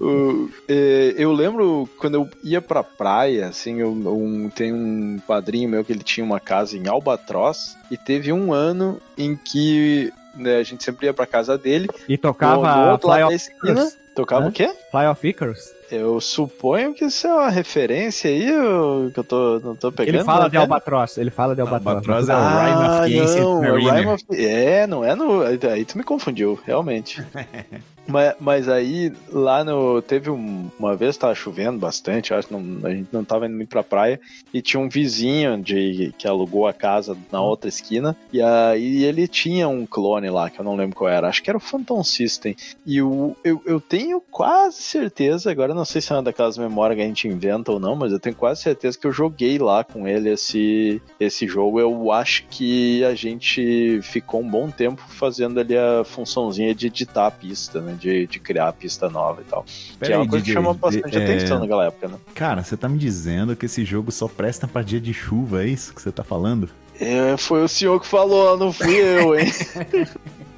o, 0.00 0.50
é, 0.68 1.14
eu 1.16 1.32
lembro 1.32 1.88
quando 1.98 2.14
eu 2.14 2.28
ia 2.42 2.60
pra 2.60 2.82
praia, 2.82 3.46
assim, 3.48 3.80
eu, 3.80 3.90
um, 3.90 4.48
tem 4.48 4.72
um 4.72 5.20
padrinho 5.26 5.68
meu 5.68 5.84
que 5.84 5.92
ele 5.92 6.02
tinha 6.02 6.24
uma 6.24 6.40
casa 6.40 6.76
em 6.76 6.86
Albatroz 6.88 7.76
e 7.90 7.96
teve 7.96 8.32
um 8.32 8.52
ano 8.52 9.00
em 9.16 9.36
que 9.36 10.12
né, 10.34 10.56
a 10.56 10.62
gente 10.62 10.84
sempre 10.84 11.06
ia 11.06 11.14
pra 11.14 11.26
casa 11.26 11.56
dele. 11.56 11.88
E 12.08 12.16
tocava 12.16 12.76
no, 12.76 12.84
no 12.86 12.92
outro 12.92 13.08
lado 13.08 13.28
da 13.28 13.34
esquina. 13.34 13.90
Tocava 14.14 14.48
o 14.48 14.52
quê? 14.52 14.70
Fly 14.90 15.06
of 15.06 15.28
Icarus. 15.28 15.72
Eu 15.90 16.20
suponho 16.20 16.94
que 16.94 17.04
isso 17.04 17.26
é 17.26 17.32
uma 17.32 17.48
referência 17.48 18.30
aí, 18.30 18.48
eu, 18.48 19.10
que 19.12 19.18
eu 19.18 19.24
tô, 19.24 19.60
não 19.60 19.74
tô 19.74 19.90
pegando. 19.90 20.14
Ele 20.14 20.24
fala 20.24 20.44
né? 20.44 20.50
de 20.50 20.56
Albatroz, 20.56 21.18
ele 21.18 21.30
fala 21.30 21.54
de 21.54 21.60
Albatroz. 21.60 21.96
Albatroz 21.96 22.28
é 22.28 22.34
o 22.34 22.36
ah, 22.36 22.64
Rhyme 22.64 22.84
of 22.84 23.12
the 23.12 23.20
Ancient 23.20 23.96
Rhyme 23.96 24.12
of... 24.12 24.24
É, 24.30 24.86
não 24.86 25.04
é 25.04 25.14
no... 25.14 25.42
Aí 25.42 25.84
tu 25.84 25.98
me 25.98 26.04
confundiu, 26.04 26.58
realmente. 26.64 27.24
Mas, 28.10 28.34
mas 28.40 28.68
aí, 28.68 29.12
lá 29.28 29.62
no. 29.62 30.02
Teve 30.02 30.30
um, 30.30 30.68
uma 30.78 30.96
vez 30.96 31.16
tava 31.16 31.34
chovendo 31.34 31.78
bastante, 31.78 32.34
acho 32.34 32.48
que 32.48 32.54
não, 32.54 32.86
a 32.86 32.90
gente 32.90 33.08
não 33.12 33.24
tava 33.24 33.46
indo 33.46 33.56
muito 33.56 33.68
pra 33.68 33.82
praia, 33.82 34.20
e 34.52 34.60
tinha 34.60 34.80
um 34.80 34.88
vizinho 34.88 35.60
de, 35.62 36.12
que 36.18 36.26
alugou 36.26 36.66
a 36.66 36.72
casa 36.72 37.16
na 37.30 37.40
outra 37.40 37.68
esquina, 37.68 38.16
e 38.32 38.42
aí 38.42 39.04
ele 39.04 39.28
tinha 39.28 39.68
um 39.68 39.86
clone 39.86 40.28
lá, 40.28 40.50
que 40.50 40.60
eu 40.60 40.64
não 40.64 40.76
lembro 40.76 40.96
qual 40.96 41.10
era, 41.10 41.28
acho 41.28 41.42
que 41.42 41.50
era 41.50 41.56
o 41.56 41.60
Phantom 41.60 42.02
System. 42.02 42.56
E 42.84 43.00
o, 43.00 43.36
eu, 43.44 43.62
eu 43.64 43.80
tenho 43.80 44.20
quase 44.20 44.82
certeza, 44.82 45.50
agora 45.50 45.74
não 45.74 45.84
sei 45.84 46.00
se 46.00 46.12
é 46.12 46.16
uma 46.16 46.22
daquelas 46.22 46.58
memórias 46.58 46.96
que 46.96 47.02
a 47.02 47.06
gente 47.06 47.28
inventa 47.28 47.70
ou 47.70 47.78
não, 47.78 47.94
mas 47.94 48.12
eu 48.12 48.18
tenho 48.18 48.34
quase 48.34 48.62
certeza 48.62 48.98
que 48.98 49.06
eu 49.06 49.12
joguei 49.12 49.58
lá 49.58 49.84
com 49.84 50.08
ele 50.08 50.30
esse, 50.30 51.00
esse 51.18 51.46
jogo. 51.46 51.78
Eu 51.78 52.10
acho 52.10 52.44
que 52.48 53.04
a 53.04 53.14
gente 53.14 54.00
ficou 54.02 54.40
um 54.40 54.48
bom 54.48 54.70
tempo 54.70 55.02
fazendo 55.08 55.60
ali 55.60 55.76
a 55.76 56.02
funçãozinha 56.04 56.74
de 56.74 56.88
editar 56.88 57.26
a 57.26 57.30
pista, 57.30 57.80
né? 57.80 57.96
De, 58.00 58.26
de 58.26 58.40
criar 58.40 58.68
a 58.68 58.72
pista 58.72 59.08
nova 59.08 59.42
e 59.42 59.44
tal. 59.44 59.64
Pera 59.98 60.06
que 60.06 60.12
é 60.12 60.16
uma 60.16 60.28
coisa 60.28 60.44
DJ, 60.44 60.54
que 60.54 60.60
chama 60.60 60.74
bastante 60.74 61.16
é... 61.16 61.22
atenção 61.22 61.60
naquela 61.60 61.86
época, 61.86 62.08
né? 62.08 62.14
Cara, 62.34 62.64
você 62.64 62.76
tá 62.76 62.88
me 62.88 62.98
dizendo 62.98 63.54
que 63.54 63.66
esse 63.66 63.84
jogo 63.84 64.10
só 64.10 64.26
presta 64.26 64.66
pra 64.66 64.82
dia 64.82 65.00
de 65.00 65.12
chuva, 65.12 65.62
é 65.62 65.68
isso 65.68 65.94
que 65.94 66.00
você 66.00 66.10
tá 66.10 66.24
falando? 66.24 66.68
É, 66.98 67.36
foi 67.36 67.62
o 67.62 67.68
senhor 67.68 68.00
que 68.00 68.06
falou, 68.06 68.58
não 68.58 68.72
fui 68.72 68.94
eu, 68.94 69.38
hein? 69.38 69.50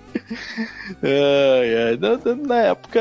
é, 1.02 1.92
é. 1.92 1.96
Na, 1.96 2.34
na, 2.34 2.62
época, 2.62 3.00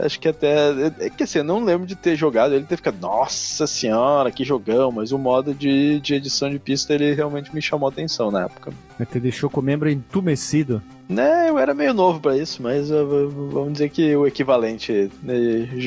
acho 0.00 0.18
que 0.18 0.28
até. 0.28 0.70
É 0.98 1.10
que 1.10 1.22
assim, 1.22 1.38
eu 1.38 1.44
não 1.44 1.64
lembro 1.64 1.86
de 1.86 1.94
ter 1.94 2.16
jogado 2.16 2.54
ele 2.54 2.64
ter 2.64 2.76
ficado, 2.76 2.98
nossa 3.00 3.66
senhora, 3.66 4.30
que 4.30 4.44
jogão, 4.44 4.90
mas 4.90 5.12
o 5.12 5.18
modo 5.18 5.54
de, 5.54 6.00
de 6.00 6.14
edição 6.14 6.50
de 6.50 6.58
pista 6.58 6.94
ele 6.94 7.14
realmente 7.14 7.54
me 7.54 7.62
chamou 7.62 7.88
a 7.88 7.92
atenção 7.92 8.30
na 8.30 8.44
época. 8.44 8.72
Te 9.10 9.20
deixou 9.20 9.48
com 9.48 9.60
o 9.60 9.64
membro 9.64 9.88
entumecido. 9.88 10.82
Né, 11.08 11.48
eu 11.48 11.58
era 11.58 11.72
meio 11.72 11.94
novo 11.94 12.20
para 12.20 12.36
isso, 12.36 12.60
mas 12.62 12.88
vamos 12.88 13.74
dizer 13.74 13.90
que 13.90 14.16
o 14.16 14.26
equivalente 14.26 15.10
né, 15.22 15.34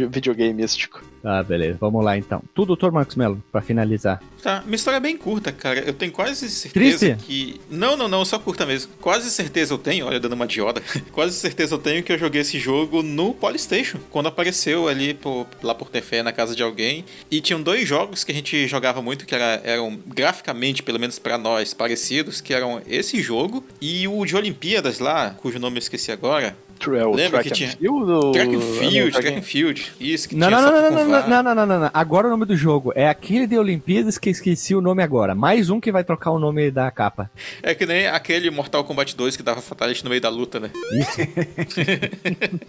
videogame 0.10 0.54
místico. 0.54 1.04
Ah, 1.24 1.44
beleza. 1.44 1.78
Vamos 1.80 2.04
lá 2.04 2.18
então. 2.18 2.42
Tu, 2.54 2.66
Dr. 2.66 2.92
Marcos 2.92 3.16
Mello, 3.16 3.42
para 3.52 3.62
finalizar. 3.62 4.22
Tá, 4.42 4.62
minha 4.66 4.76
história 4.76 4.98
é 4.98 5.02
bem 5.02 5.18
curta, 5.18 5.52
cara. 5.52 5.80
Eu 5.80 5.94
tenho 5.94 6.12
quase 6.12 6.50
certeza 6.50 6.98
Triste? 6.98 7.26
que. 7.26 7.62
Não, 7.70 7.98
não, 7.98 8.08
não, 8.08 8.24
só 8.24 8.40
curta 8.40 8.66
mesmo. 8.66 8.92
Quase 9.02 9.30
certeza 9.30 9.74
eu 9.74 9.78
tenho, 9.78 10.06
olha, 10.06 10.20
dando 10.20 10.34
uma 10.34 10.48
dioda. 10.48 10.82
quase 11.12 11.36
certeza 11.36 11.76
eu 11.76 11.80
tenho 11.80 12.04
que 12.04 12.12
eu 12.12 12.18
joguei 12.18 12.42
esse 12.42 12.60
jogo 12.60 13.04
no 13.04 13.34
Polystation. 13.34 14.00
Quando 14.10 14.28
apareceu 14.28 14.88
ali 14.88 15.14
por, 15.14 15.48
lá 15.62 15.76
por 15.76 15.90
ter 15.90 16.02
fé 16.02 16.24
na 16.24 16.32
casa 16.32 16.56
de 16.56 16.64
alguém. 16.64 17.04
E 17.30 17.42
tinham 17.42 17.62
dois 17.62 17.88
jogos 17.88 18.24
que 18.24 18.32
a 18.32 18.36
gente 18.36 18.68
jogava 18.68 19.02
muito, 19.02 19.26
que 19.26 19.36
era, 19.36 19.62
eram 19.64 20.00
graficamente, 20.08 20.84
pelo 20.84 21.00
menos 21.00 21.20
pra 21.20 21.38
nós, 21.38 21.74
parecidos, 21.74 22.42
que 22.42 22.54
eram 22.54 22.82
esse 22.88 23.22
jogo 23.22 23.64
e 23.82 24.08
o 24.08 24.26
de 24.26 24.36
Olimpíadas 24.36 25.00
lá, 25.00 25.32
cujo 25.32 25.60
nome 25.60 25.78
eu 25.78 25.80
esqueci 25.80 26.12
agora. 26.12 26.56
É 26.88 27.06
o 27.06 27.12
Lembra 27.14 27.42
track 27.44 27.50
que 27.50 27.54
and 27.54 27.58
tinha- 27.58 27.70
Field 27.78 28.12
ou- 28.12 28.32
Track 28.32 28.56
and 28.56 28.60
Ah, 28.60 28.80
Field, 28.80 29.12
Track 29.12 29.28
and 29.38 29.42
Field. 29.42 29.92
Isso, 30.00 30.30
que 30.30 30.36
Não, 30.36 30.48
tinha 30.48 30.62
não, 30.62 30.72
não, 30.72 30.82
não, 30.82 30.92
não, 30.92 31.08
não, 31.08 31.44
não, 31.44 31.56
não, 31.56 31.66
não, 31.66 31.80
não. 31.82 31.92
Agora 31.94 32.28
o 32.28 32.30
nome 32.30 32.46
do 32.46 32.56
jogo 32.56 32.92
é 32.96 33.08
aquele 33.10 33.46
de 33.48 33.58
Olimpíadas 33.58 34.18
que 34.18 34.30
esqueci 34.30 34.74
o 34.74 34.82
nome 34.82 35.04
agora. 35.04 35.36
Mais 35.36 35.70
um 35.70 35.80
que 35.80 35.92
vai 35.92 36.04
trocar 36.04 36.32
o 36.32 36.40
nome 36.40 36.72
da 36.72 36.90
capa. 36.92 37.30
É 37.62 37.76
que 37.76 37.86
nem 37.86 38.08
aquele 38.08 38.50
Mortal 38.50 38.84
Kombat 38.84 39.16
2 39.16 39.36
que 39.36 39.44
dava 39.44 39.62
fatality 39.62 40.04
no 40.04 40.10
meio 40.10 40.22
da 40.22 40.30
luta, 40.30 40.60
né? 40.60 40.70
Isso. 40.94 41.20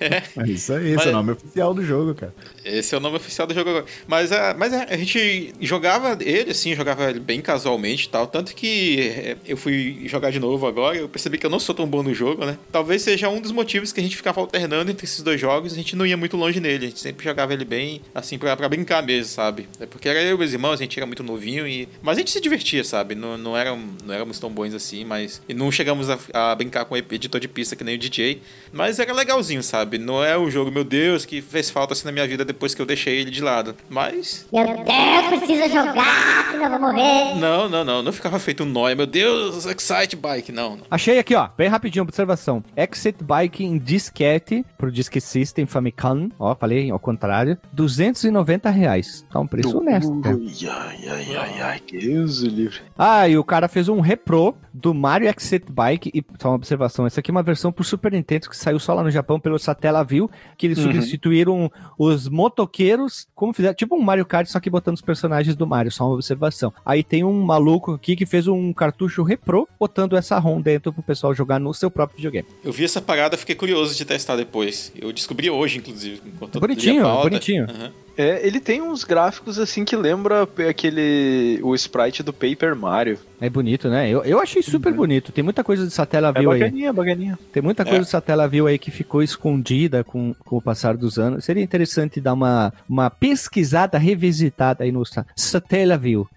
É 0.00 0.50
isso 0.50 0.72
aí, 0.72 0.86
esse 0.88 0.96
Mas- 0.96 1.06
é 1.06 1.10
o 1.10 1.12
nome 1.12 1.32
oficial 1.32 1.74
do 1.74 1.84
jogo, 1.84 2.14
cara. 2.14 2.34
Esse 2.64 2.94
é 2.94 2.98
o 2.98 3.00
nome 3.00 3.16
oficial 3.16 3.46
do 3.46 3.54
jogo 3.54 3.70
agora. 3.70 3.84
Mas, 4.06 4.32
a, 4.32 4.54
mas 4.56 4.72
a, 4.72 4.84
a 4.84 4.96
gente 4.96 5.54
jogava 5.60 6.16
ele, 6.20 6.50
assim, 6.50 6.74
jogava 6.74 7.08
ele 7.10 7.20
bem 7.20 7.40
casualmente 7.40 8.06
e 8.06 8.08
tal. 8.08 8.26
Tanto 8.26 8.54
que 8.54 9.00
é, 9.00 9.36
eu 9.46 9.56
fui 9.56 10.02
jogar 10.06 10.30
de 10.30 10.38
novo 10.40 10.66
agora 10.66 10.96
eu 10.96 11.08
percebi 11.08 11.38
que 11.38 11.46
eu 11.46 11.50
não 11.50 11.58
sou 11.60 11.74
tão 11.74 11.86
bom 11.86 12.02
no 12.02 12.12
jogo, 12.14 12.44
né? 12.44 12.56
Talvez 12.72 13.02
seja 13.02 13.28
um 13.28 13.39
dos 13.40 13.52
motivos 13.52 13.92
que 13.92 14.00
a 14.00 14.02
gente 14.02 14.16
ficava 14.16 14.40
alternando 14.40 14.90
entre 14.90 15.04
esses 15.04 15.22
dois 15.22 15.40
jogos. 15.40 15.72
A 15.72 15.76
gente 15.76 15.96
não 15.96 16.06
ia 16.06 16.16
muito 16.16 16.36
longe 16.36 16.60
nele. 16.60 16.86
A 16.86 16.88
gente 16.88 17.00
sempre 17.00 17.24
jogava 17.24 17.52
ele 17.52 17.64
bem, 17.64 18.00
assim, 18.14 18.38
pra, 18.38 18.56
pra 18.56 18.68
brincar 18.68 19.02
mesmo, 19.02 19.32
sabe? 19.32 19.68
É 19.78 19.86
porque 19.86 20.08
era 20.08 20.20
eu 20.22 20.36
e 20.36 20.38
meus 20.38 20.52
irmãos, 20.52 20.74
a 20.74 20.82
gente 20.82 20.98
era 20.98 21.06
muito 21.06 21.22
novinho 21.22 21.66
e... 21.66 21.88
Mas 22.02 22.16
a 22.16 22.20
gente 22.20 22.30
se 22.30 22.40
divertia, 22.40 22.84
sabe? 22.84 23.14
Não, 23.14 23.36
não, 23.36 23.56
eram, 23.56 23.78
não 24.04 24.14
éramos 24.14 24.38
tão 24.38 24.50
bons 24.50 24.74
assim, 24.74 25.04
mas... 25.04 25.40
E 25.48 25.54
não 25.54 25.70
chegamos 25.70 26.08
a, 26.10 26.18
a 26.32 26.54
brincar 26.54 26.84
com 26.84 26.94
o 26.94 26.98
editor 26.98 27.40
de 27.40 27.48
pista 27.48 27.74
que 27.76 27.84
nem 27.84 27.94
o 27.94 27.98
DJ. 27.98 28.42
Mas 28.72 28.98
era 28.98 29.12
legalzinho, 29.12 29.62
sabe? 29.62 29.98
Não 29.98 30.22
é 30.24 30.36
o 30.36 30.50
jogo, 30.50 30.70
meu 30.70 30.84
Deus, 30.84 31.24
que 31.24 31.40
fez 31.40 31.70
falta 31.70 31.92
assim 31.92 32.04
na 32.04 32.12
minha 32.12 32.26
vida 32.26 32.44
depois 32.44 32.74
que 32.74 32.82
eu 32.82 32.86
deixei 32.86 33.18
ele 33.18 33.30
de 33.30 33.40
lado. 33.42 33.74
Mas 33.88 34.46
Meu 34.52 34.64
Deus, 34.66 35.26
precisa 35.28 35.68
jogar, 35.68 36.48
senão 36.50 36.64
eu 36.64 36.70
vou 36.70 36.80
morrer. 36.80 37.38
não, 37.38 37.68
não, 37.68 37.84
não. 37.84 38.02
Não 38.02 38.12
ficava 38.12 38.38
feito 38.38 38.62
um 38.62 38.66
nóia. 38.66 38.94
Meu 38.94 39.06
Deus, 39.06 39.66
Excite 39.66 40.16
Bike. 40.16 40.52
Não, 40.52 40.76
não. 40.76 40.86
Achei 40.90 41.18
aqui, 41.18 41.34
ó, 41.34 41.48
bem 41.56 41.68
rapidinho, 41.68 42.02
observação. 42.02 42.62
Exit 42.76 43.22
Bike 43.30 43.64
em 43.64 43.78
disquete 43.78 44.66
pro 44.76 44.90
Disk 44.90 45.14
System 45.20 45.64
Famicom, 45.64 46.30
ó, 46.36 46.52
falei 46.56 46.90
ao 46.90 46.98
contrário, 46.98 47.56
290 47.72 48.68
reais. 48.70 49.24
Tá 49.30 49.38
um 49.38 49.46
preço 49.46 49.78
honesto. 49.78 50.20
cara. 50.20 50.34
Ui, 50.36 50.50
ai, 50.68 50.98
ai, 51.08 51.36
ai, 51.36 51.60
ai, 51.62 51.78
que 51.80 51.96
Deus 51.98 52.40
livre. 52.40 52.80
Ah, 52.98 53.28
e 53.28 53.38
o 53.38 53.44
cara 53.44 53.68
fez 53.68 53.88
um 53.88 54.00
repro 54.00 54.56
do 54.74 54.92
Mario 54.92 55.28
Exit 55.28 55.70
Bike, 55.70 56.10
e 56.12 56.24
só 56.40 56.48
uma 56.48 56.54
observação, 56.56 57.06
essa 57.06 57.20
aqui 57.20 57.30
é 57.30 57.32
uma 57.32 57.42
versão 57.42 57.70
pro 57.70 57.84
Super 57.84 58.10
Nintendo 58.12 58.48
que 58.48 58.56
saiu 58.56 58.78
só 58.80 58.94
lá 58.94 59.02
no 59.04 59.10
Japão 59.10 59.38
pelo 59.38 59.58
Satellaview, 59.58 60.28
que 60.58 60.66
eles 60.66 60.78
Uhum. 60.78 60.92
substituíram 60.92 61.70
os 61.96 62.28
motoqueiros, 62.28 63.28
como 63.34 63.52
fizeram, 63.52 63.74
tipo 63.74 63.94
um 63.96 64.00
Mario 64.02 64.26
Kart, 64.26 64.46
só 64.48 64.58
que 64.58 64.70
botando 64.70 64.96
os 64.96 65.02
personagens 65.02 65.54
do 65.54 65.66
Mario, 65.66 65.92
só 65.92 66.04
uma 66.06 66.14
observação. 66.14 66.72
Aí 66.84 67.04
tem 67.04 67.22
um 67.22 67.42
maluco 67.42 67.92
aqui 67.92 68.16
que 68.16 68.26
fez 68.26 68.48
um 68.48 68.72
cartucho 68.72 69.22
repro, 69.22 69.68
botando 69.78 70.16
essa 70.16 70.36
ROM 70.38 70.60
dentro 70.60 70.92
pro 70.92 71.02
pessoal 71.02 71.32
jogar 71.34 71.60
no 71.60 71.72
seu 71.74 71.90
próprio 71.90 72.16
videogame. 72.16 72.48
Eu 72.64 72.72
vi 72.72 72.84
essa 72.84 73.00
parada, 73.00 73.19
fiquei 73.36 73.54
curioso 73.54 73.94
de 73.96 74.04
testar 74.04 74.36
depois. 74.36 74.92
Eu 74.96 75.12
descobri 75.12 75.50
hoje, 75.50 75.78
inclusive. 75.78 76.20
Bonitinho, 76.58 77.02
bonitinho. 77.22 77.64
Aham. 77.68 77.92
É, 78.16 78.46
ele 78.46 78.60
tem 78.60 78.82
uns 78.82 79.02
gráficos 79.02 79.58
assim 79.58 79.82
que 79.84 79.96
lembra 79.96 80.46
aquele. 80.68 81.58
o 81.62 81.74
sprite 81.74 82.22
do 82.22 82.32
Paper 82.34 82.76
Mario. 82.76 83.18
É 83.40 83.48
bonito, 83.48 83.88
né? 83.88 84.10
Eu, 84.10 84.22
eu 84.24 84.38
achei 84.40 84.62
super 84.62 84.92
bonito. 84.92 85.32
Tem 85.32 85.42
muita 85.42 85.64
coisa 85.64 85.84
de 85.84 85.88
É 85.88 85.94
Satellaview 85.94 86.50
aí. 86.50 86.60
bacaninha, 86.60 86.92
bacaninha. 86.92 87.38
Tem 87.50 87.62
muita 87.62 87.82
coisa 87.84 87.98
É. 87.98 88.00
do 88.00 88.06
Satellaview 88.06 88.66
aí 88.66 88.78
que 88.78 88.90
ficou 88.90 89.22
escondida 89.22 90.04
com, 90.04 90.34
com 90.44 90.56
o 90.58 90.60
passar 90.62 90.96
dos 90.98 91.18
anos. 91.18 91.44
Seria 91.46 91.62
interessante 91.62 92.20
dar 92.20 92.34
uma, 92.34 92.72
uma 92.86 93.08
pesquisada, 93.08 93.96
revisitada 93.96 94.84
aí 94.84 94.92
no 94.92 95.04
Sa- 95.06 95.24
Satellaview. 95.34 96.28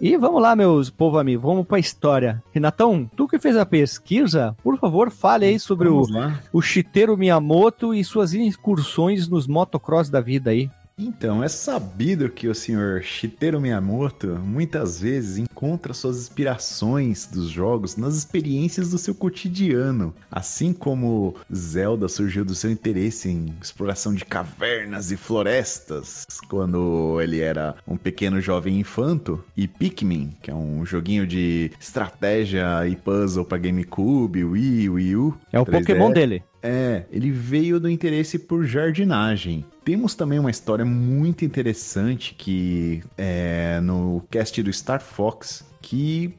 E 0.00 0.16
vamos 0.16 0.40
lá, 0.40 0.54
meus 0.54 0.90
povo 0.90 1.18
amigo, 1.18 1.42
vamos 1.42 1.66
pra 1.66 1.78
história. 1.80 2.40
Renatão, 2.52 3.10
tu 3.16 3.26
que 3.26 3.36
fez 3.36 3.56
a 3.56 3.66
pesquisa, 3.66 4.56
por 4.62 4.78
favor, 4.78 5.10
fale 5.10 5.44
aí 5.44 5.58
sobre 5.58 5.88
o, 5.88 6.08
lá. 6.08 6.40
o 6.52 6.62
Shigeru 6.62 7.16
Miyamoto 7.16 7.92
e 7.92 8.04
suas 8.04 8.32
incursões 8.32 9.26
nos 9.26 9.48
motocross 9.48 10.08
da 10.08 10.20
vida 10.20 10.50
aí. 10.50 10.70
Então, 10.98 11.44
é 11.44 11.48
sabido 11.48 12.28
que 12.28 12.48
o 12.48 12.54
senhor 12.54 13.02
Shigeru 13.02 13.60
Miyamoto 13.60 14.26
muitas 14.42 15.00
vezes 15.00 15.38
encontra 15.38 15.94
suas 15.94 16.18
inspirações 16.18 17.26
dos 17.26 17.48
jogos 17.48 17.96
nas 17.96 18.16
experiências 18.16 18.90
do 18.90 18.98
seu 18.98 19.14
cotidiano. 19.14 20.12
Assim 20.28 20.72
como 20.72 21.36
Zelda 21.54 22.08
surgiu 22.08 22.44
do 22.44 22.54
seu 22.54 22.70
interesse 22.70 23.28
em 23.28 23.54
exploração 23.62 24.12
de 24.12 24.24
cavernas 24.24 25.12
e 25.12 25.16
florestas 25.16 26.26
quando 26.48 27.20
ele 27.20 27.40
era 27.40 27.76
um 27.86 27.96
pequeno 27.96 28.40
jovem 28.40 28.80
infanto, 28.80 29.44
e 29.56 29.68
Pikmin, 29.68 30.32
que 30.42 30.50
é 30.50 30.54
um 30.54 30.84
joguinho 30.84 31.26
de 31.26 31.70
estratégia 31.78 32.86
e 32.88 32.96
puzzle 32.96 33.44
para 33.44 33.58
GameCube, 33.58 34.44
Wii, 34.44 34.88
Wii 34.88 35.16
U. 35.16 35.38
É 35.52 35.60
o 35.60 35.64
3DS. 35.64 35.78
Pokémon 35.78 36.10
dele. 36.10 36.42
É, 36.62 37.04
ele 37.10 37.30
veio 37.30 37.78
do 37.78 37.88
interesse 37.88 38.38
por 38.38 38.64
jardinagem. 38.64 39.64
Temos 39.84 40.14
também 40.14 40.38
uma 40.38 40.50
história 40.50 40.84
muito 40.84 41.44
interessante 41.44 42.34
que 42.36 43.02
é 43.16 43.80
no 43.80 44.22
cast 44.30 44.62
do 44.62 44.72
Star 44.72 45.00
Fox 45.00 45.64
que 45.80 46.34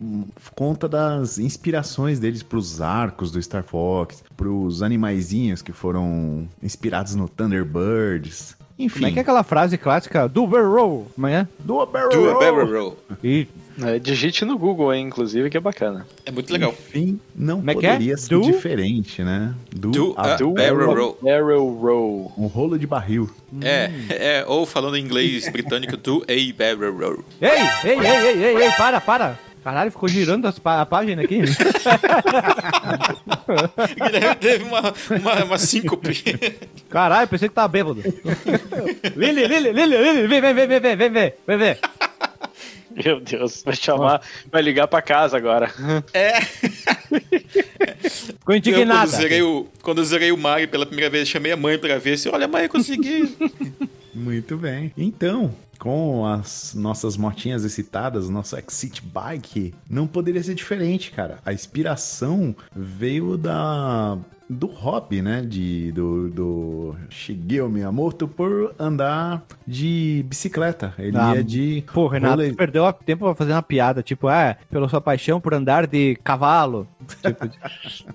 conta 0.54 0.88
das 0.88 1.40
inspirações 1.40 2.20
deles 2.20 2.44
para 2.44 2.60
os 2.60 2.82
arcos 2.82 3.32
do 3.32 3.42
Star 3.42 3.64
Fox, 3.64 4.24
para 4.38 4.48
os 4.48 4.84
animaizinhos 4.84 5.62
que 5.62 5.72
foram 5.72 6.48
inspirados 6.62 7.16
no 7.16 7.28
Thunderbirds. 7.28 8.56
Enfim, 8.78 9.00
Como 9.00 9.08
é 9.08 9.12
que 9.12 9.20
é 9.20 9.22
aquela 9.22 9.44
frase 9.44 9.78
clássica 9.78 10.28
do 10.28 10.46
Barrow? 10.46 11.08
Amanhã? 11.18 11.50
do 11.60 11.86
barrel 11.86 12.10
Do. 12.10 12.40
Barrel. 12.40 12.98
E 13.24 13.48
É, 13.86 14.00
digite 14.00 14.44
no 14.46 14.58
Google 14.58 14.90
aí, 14.90 15.00
inclusive, 15.00 15.50
que 15.50 15.58
é 15.58 15.60
bacana. 15.60 16.06
É 16.26 16.32
muito 16.32 16.52
legal. 16.52 16.72
Enfim, 16.72 17.20
não 17.36 17.58
Como 17.60 17.70
é 17.70 17.74
é? 17.74 17.76
poderia 17.76 18.18
ser 18.18 18.30
Do- 18.36 18.42
diferente, 18.42 19.24
né? 19.24 19.54
Do, 19.76 19.92
Do 19.92 20.14
a 20.18 20.34
a 20.34 20.36
Do 20.36 20.52
Barrel 20.54 20.94
Roll. 20.96 21.18
Barrel 21.22 21.70
Roll. 21.70 22.32
um 22.38 22.48
rolo 22.48 22.78
de 22.80 22.86
barril. 22.88 23.30
É, 23.62 23.90
é, 24.10 24.44
ou 24.48 24.66
falando 24.66 24.98
em 24.98 25.02
inglês 25.04 25.48
britânico, 25.50 25.96
do 25.98 26.24
a 26.28 26.54
Barrel 26.58 26.98
Roll. 26.98 27.24
Ei, 27.42 27.50
ei, 27.84 28.00
ei, 28.00 28.06
ei, 28.06 28.44
ei, 28.44 28.58
ei, 28.64 28.72
para, 28.72 29.00
para. 29.02 29.40
Caralho, 29.64 29.92
ficou 29.92 30.08
girando 30.08 30.48
as 30.48 30.58
pá- 30.58 30.80
a 30.82 30.86
página 30.86 31.22
aqui. 31.22 31.42
Guilherme 33.96 34.36
teve 34.36 34.64
uma, 34.64 34.94
uma, 35.20 35.44
uma 35.44 35.58
síncope. 35.58 36.14
Caralho, 36.90 37.28
pensei 37.28 37.50
que 37.50 37.56
tava 37.56 37.68
bêbado. 37.68 38.02
Lili, 39.16 39.48
Lili, 39.48 39.72
Lili, 39.72 39.98
Lili, 39.98 40.28
vem, 40.28 40.42
vem, 40.42 40.54
vem, 40.54 40.68
vem, 40.68 40.80
vem, 40.80 40.96
vem, 40.96 41.10
vem, 41.12 41.34
vem, 41.46 41.58
vem. 41.58 41.78
Meu 43.04 43.20
Deus, 43.20 43.64
vai 43.64 43.76
chamar, 43.76 44.22
vai 44.52 44.62
ligar 44.62 44.88
pra 44.88 45.02
casa 45.02 45.38
agora. 45.38 45.72
É. 46.14 46.42
Ficou 48.10 48.54
Eu, 48.54 48.58
indignada. 48.58 49.10
quando, 49.10 49.22
zerei 49.22 49.42
o, 49.42 49.68
quando 49.82 49.98
eu 50.00 50.06
zerei 50.06 50.32
o 50.32 50.38
Mario 50.38 50.68
pela 50.68 50.86
primeira 50.86 51.10
vez, 51.10 51.28
chamei 51.28 51.52
a 51.52 51.58
mãe 51.58 51.78
pra 51.78 51.98
ver 51.98 52.18
se, 52.18 52.30
olha, 52.30 52.48
mãe, 52.48 52.64
eu 52.64 52.70
consegui. 52.70 53.38
Muito 54.14 54.58
bem. 54.58 54.92
Então, 54.98 55.54
com 55.78 56.26
as 56.26 56.74
nossas 56.76 57.16
motinhas 57.16 57.64
excitadas, 57.64 58.28
nosso 58.30 58.58
Exit 58.58 59.02
Bike, 59.02 59.74
não 59.90 60.08
poderia 60.08 60.44
ser 60.44 60.56
diferente, 60.56 61.12
cara. 61.12 61.40
A 61.46 61.54
inspiração 61.54 62.56
veio 62.76 63.38
da 63.38 64.18
do 64.50 64.66
hobby, 64.66 65.22
né, 65.22 65.42
de 65.42 65.92
do, 65.92 66.30
do 66.30 66.96
Shigeru 67.10 67.70
Miyamoto 67.70 68.28
por 68.28 68.74
andar 68.80 69.44
de 69.68 70.26
bicicleta. 70.28 70.94
Ele 70.98 71.16
Ah, 71.18 71.36
ia 71.36 71.44
de 71.44 71.84
Pô, 71.94 72.08
Renato, 72.08 72.50
tu 72.50 72.56
perdeu 72.56 72.92
tempo 72.94 73.26
pra 73.26 73.36
fazer 73.36 73.52
uma 73.52 73.62
piada, 73.62 74.02
tipo, 74.02 74.28
ah, 74.28 74.58
pela 74.70 74.90
sua 74.90 75.00
paixão 75.00 75.40
por 75.40 75.54
andar 75.54 75.86
de 75.86 76.16
cavalo. 76.24 76.88
Tipo, 77.24 77.50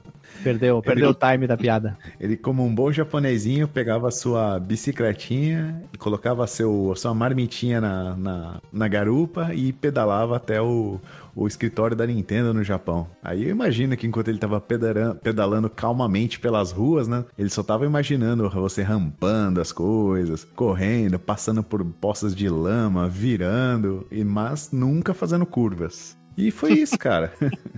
perdeu, 0.43 0.81
perdeu 0.83 1.11
o 1.11 1.15
time 1.15 1.47
da 1.47 1.57
piada. 1.57 1.97
Ele, 2.19 2.37
como 2.37 2.65
um 2.65 2.75
bom 2.75 2.93
japonesinho, 2.93 3.69
pegava 3.69 4.09
a 4.09 4.11
sua 4.11 4.59
bicicletinha, 4.59 5.83
colocava 5.99 6.47
seu, 6.47 6.91
a 6.93 6.97
sua 6.97 7.15
marmitinha 7.15 7.81
na, 7.81 8.17
na, 8.17 8.61
na 8.73 8.89
garupa 8.89 9.55
e 9.55 9.73
pedalava 9.73 10.37
até 10.37 10.61
o, 10.61 11.01
o 11.35 11.47
escritório 11.47 11.97
da 11.97 12.07
Nintendo 12.07 12.55
no 12.55 12.63
Japão. 12.63 13.09
Aí 13.23 13.45
eu 13.45 13.51
imagino 13.51 13.97
que 13.97 14.07
enquanto 14.07 14.29
ele 14.29 14.39
tava 14.39 14.61
pedaran- 14.61 15.17
pedalando 15.17 15.69
calmamente 15.69 16.39
pelas 16.39 16.71
ruas, 16.71 17.09
né? 17.09 17.25
Ele 17.39 17.51
só 17.51 17.63
tava 17.63 17.85
imaginando 17.85 18.49
você 18.51 18.83
rampando 18.83 19.61
as 19.61 19.73
coisas, 19.73 20.45
correndo, 20.55 21.19
passando 21.19 21.63
por 21.63 21.85
poças 21.85 22.35
de 22.35 22.49
lama, 22.49 23.09
virando, 23.09 24.07
e 24.11 24.25
mas 24.25 24.71
nunca 24.73 25.13
fazendo 25.15 25.47
curvas. 25.47 26.17
E 26.37 26.51
foi 26.51 26.73
isso, 26.73 26.99
cara. 26.99 27.33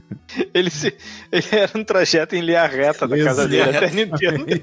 Ele, 0.52 0.70
se, 0.70 0.92
ele 1.30 1.46
era 1.52 1.70
um 1.78 1.84
trajeto 1.84 2.34
em 2.34 2.40
linha 2.40 2.66
reta 2.66 3.06
da 3.06 3.16
casa 3.16 3.46
dele 3.46 3.76
até 3.76 3.86
a 3.86 3.90
Nintendo. 3.90 4.44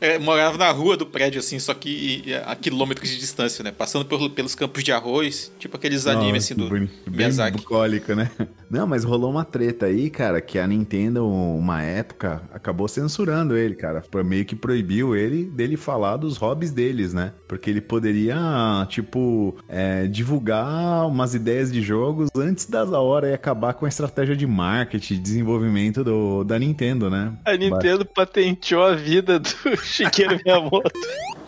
É, 0.00 0.18
morava 0.18 0.56
na 0.58 0.70
rua 0.70 0.96
do 0.96 1.06
prédio, 1.06 1.40
assim, 1.40 1.58
só 1.58 1.74
que 1.74 2.24
a 2.44 2.54
quilômetros 2.54 3.08
de 3.08 3.18
distância, 3.18 3.64
né? 3.64 3.72
Passando 3.72 4.04
por- 4.04 4.30
pelos 4.30 4.54
campos 4.54 4.84
de 4.84 4.92
arroz, 4.92 5.50
tipo 5.58 5.76
aqueles 5.76 6.06
animes, 6.06 6.44
assim, 6.44 6.54
do 6.54 6.68
bem, 6.68 6.88
bem 7.08 7.52
bucólico, 7.52 8.14
né? 8.14 8.30
Não, 8.70 8.86
mas 8.86 9.02
rolou 9.02 9.30
uma 9.30 9.44
treta 9.44 9.86
aí, 9.86 10.10
cara, 10.10 10.40
que 10.40 10.58
a 10.58 10.66
Nintendo, 10.66 11.26
uma 11.26 11.82
época, 11.82 12.42
acabou 12.52 12.86
censurando 12.86 13.56
ele, 13.56 13.74
cara. 13.74 14.02
Meio 14.24 14.44
que 14.44 14.54
proibiu 14.54 15.16
ele 15.16 15.44
dele 15.44 15.76
falar 15.76 16.16
dos 16.16 16.36
hobbies 16.36 16.70
deles, 16.70 17.12
né? 17.12 17.32
Porque 17.48 17.70
ele 17.70 17.80
poderia, 17.80 18.36
tipo, 18.88 19.56
é, 19.68 20.06
divulgar 20.06 21.06
umas 21.08 21.34
ideias 21.34 21.72
de 21.72 21.80
jogos 21.82 22.25
antes 22.34 22.66
da 22.66 22.84
hora 23.00 23.28
e 23.30 23.34
acabar 23.34 23.74
com 23.74 23.84
a 23.86 23.88
estratégia 23.88 24.36
de 24.36 24.46
marketing 24.46 25.14
e 25.14 25.18
desenvolvimento 25.18 26.02
do, 26.04 26.44
da 26.44 26.58
Nintendo, 26.58 27.08
né? 27.10 27.32
A 27.44 27.56
Nintendo 27.56 28.04
patenteou 28.04 28.82
a 28.84 28.94
vida 28.94 29.38
do 29.38 29.48
Shigeru 29.82 30.38
Miyamoto. 30.44 30.90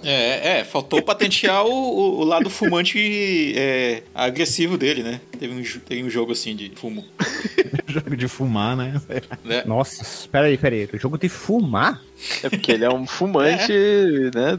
É, 0.05 0.61
é, 0.61 0.65
faltou 0.65 1.03
patentear 1.03 1.67
o, 1.67 1.71
o- 1.73 2.21
o 2.21 2.25
lado 2.25 2.49
fumante 2.49 3.53
é, 3.57 4.05
agressivo 4.15 4.79
dele, 4.79 5.03
né? 5.03 5.21
Teve 5.39 5.53
um, 5.53 5.63
teve 5.81 6.05
um 6.05 6.11
jogo 6.11 6.33
assim 6.33 6.55
de 6.55 6.71
fumo. 6.77 7.05
Jogo 7.89 8.17
de 8.17 8.29
fumar, 8.29 8.77
né? 8.77 9.01
Né? 9.45 9.63
Nossa, 9.67 10.03
espera 10.03 10.47
aí, 10.47 10.57
pera 10.59 10.75
aí. 10.75 10.89
O 10.93 10.99
jogo 10.99 11.17
de 11.19 11.29
fumar? 11.29 12.01
É 12.43 12.49
porque 12.51 12.73
ele 12.73 12.85
é 12.85 12.89
um 12.93 13.07
fumante, 13.07 13.73
né? 14.35 14.59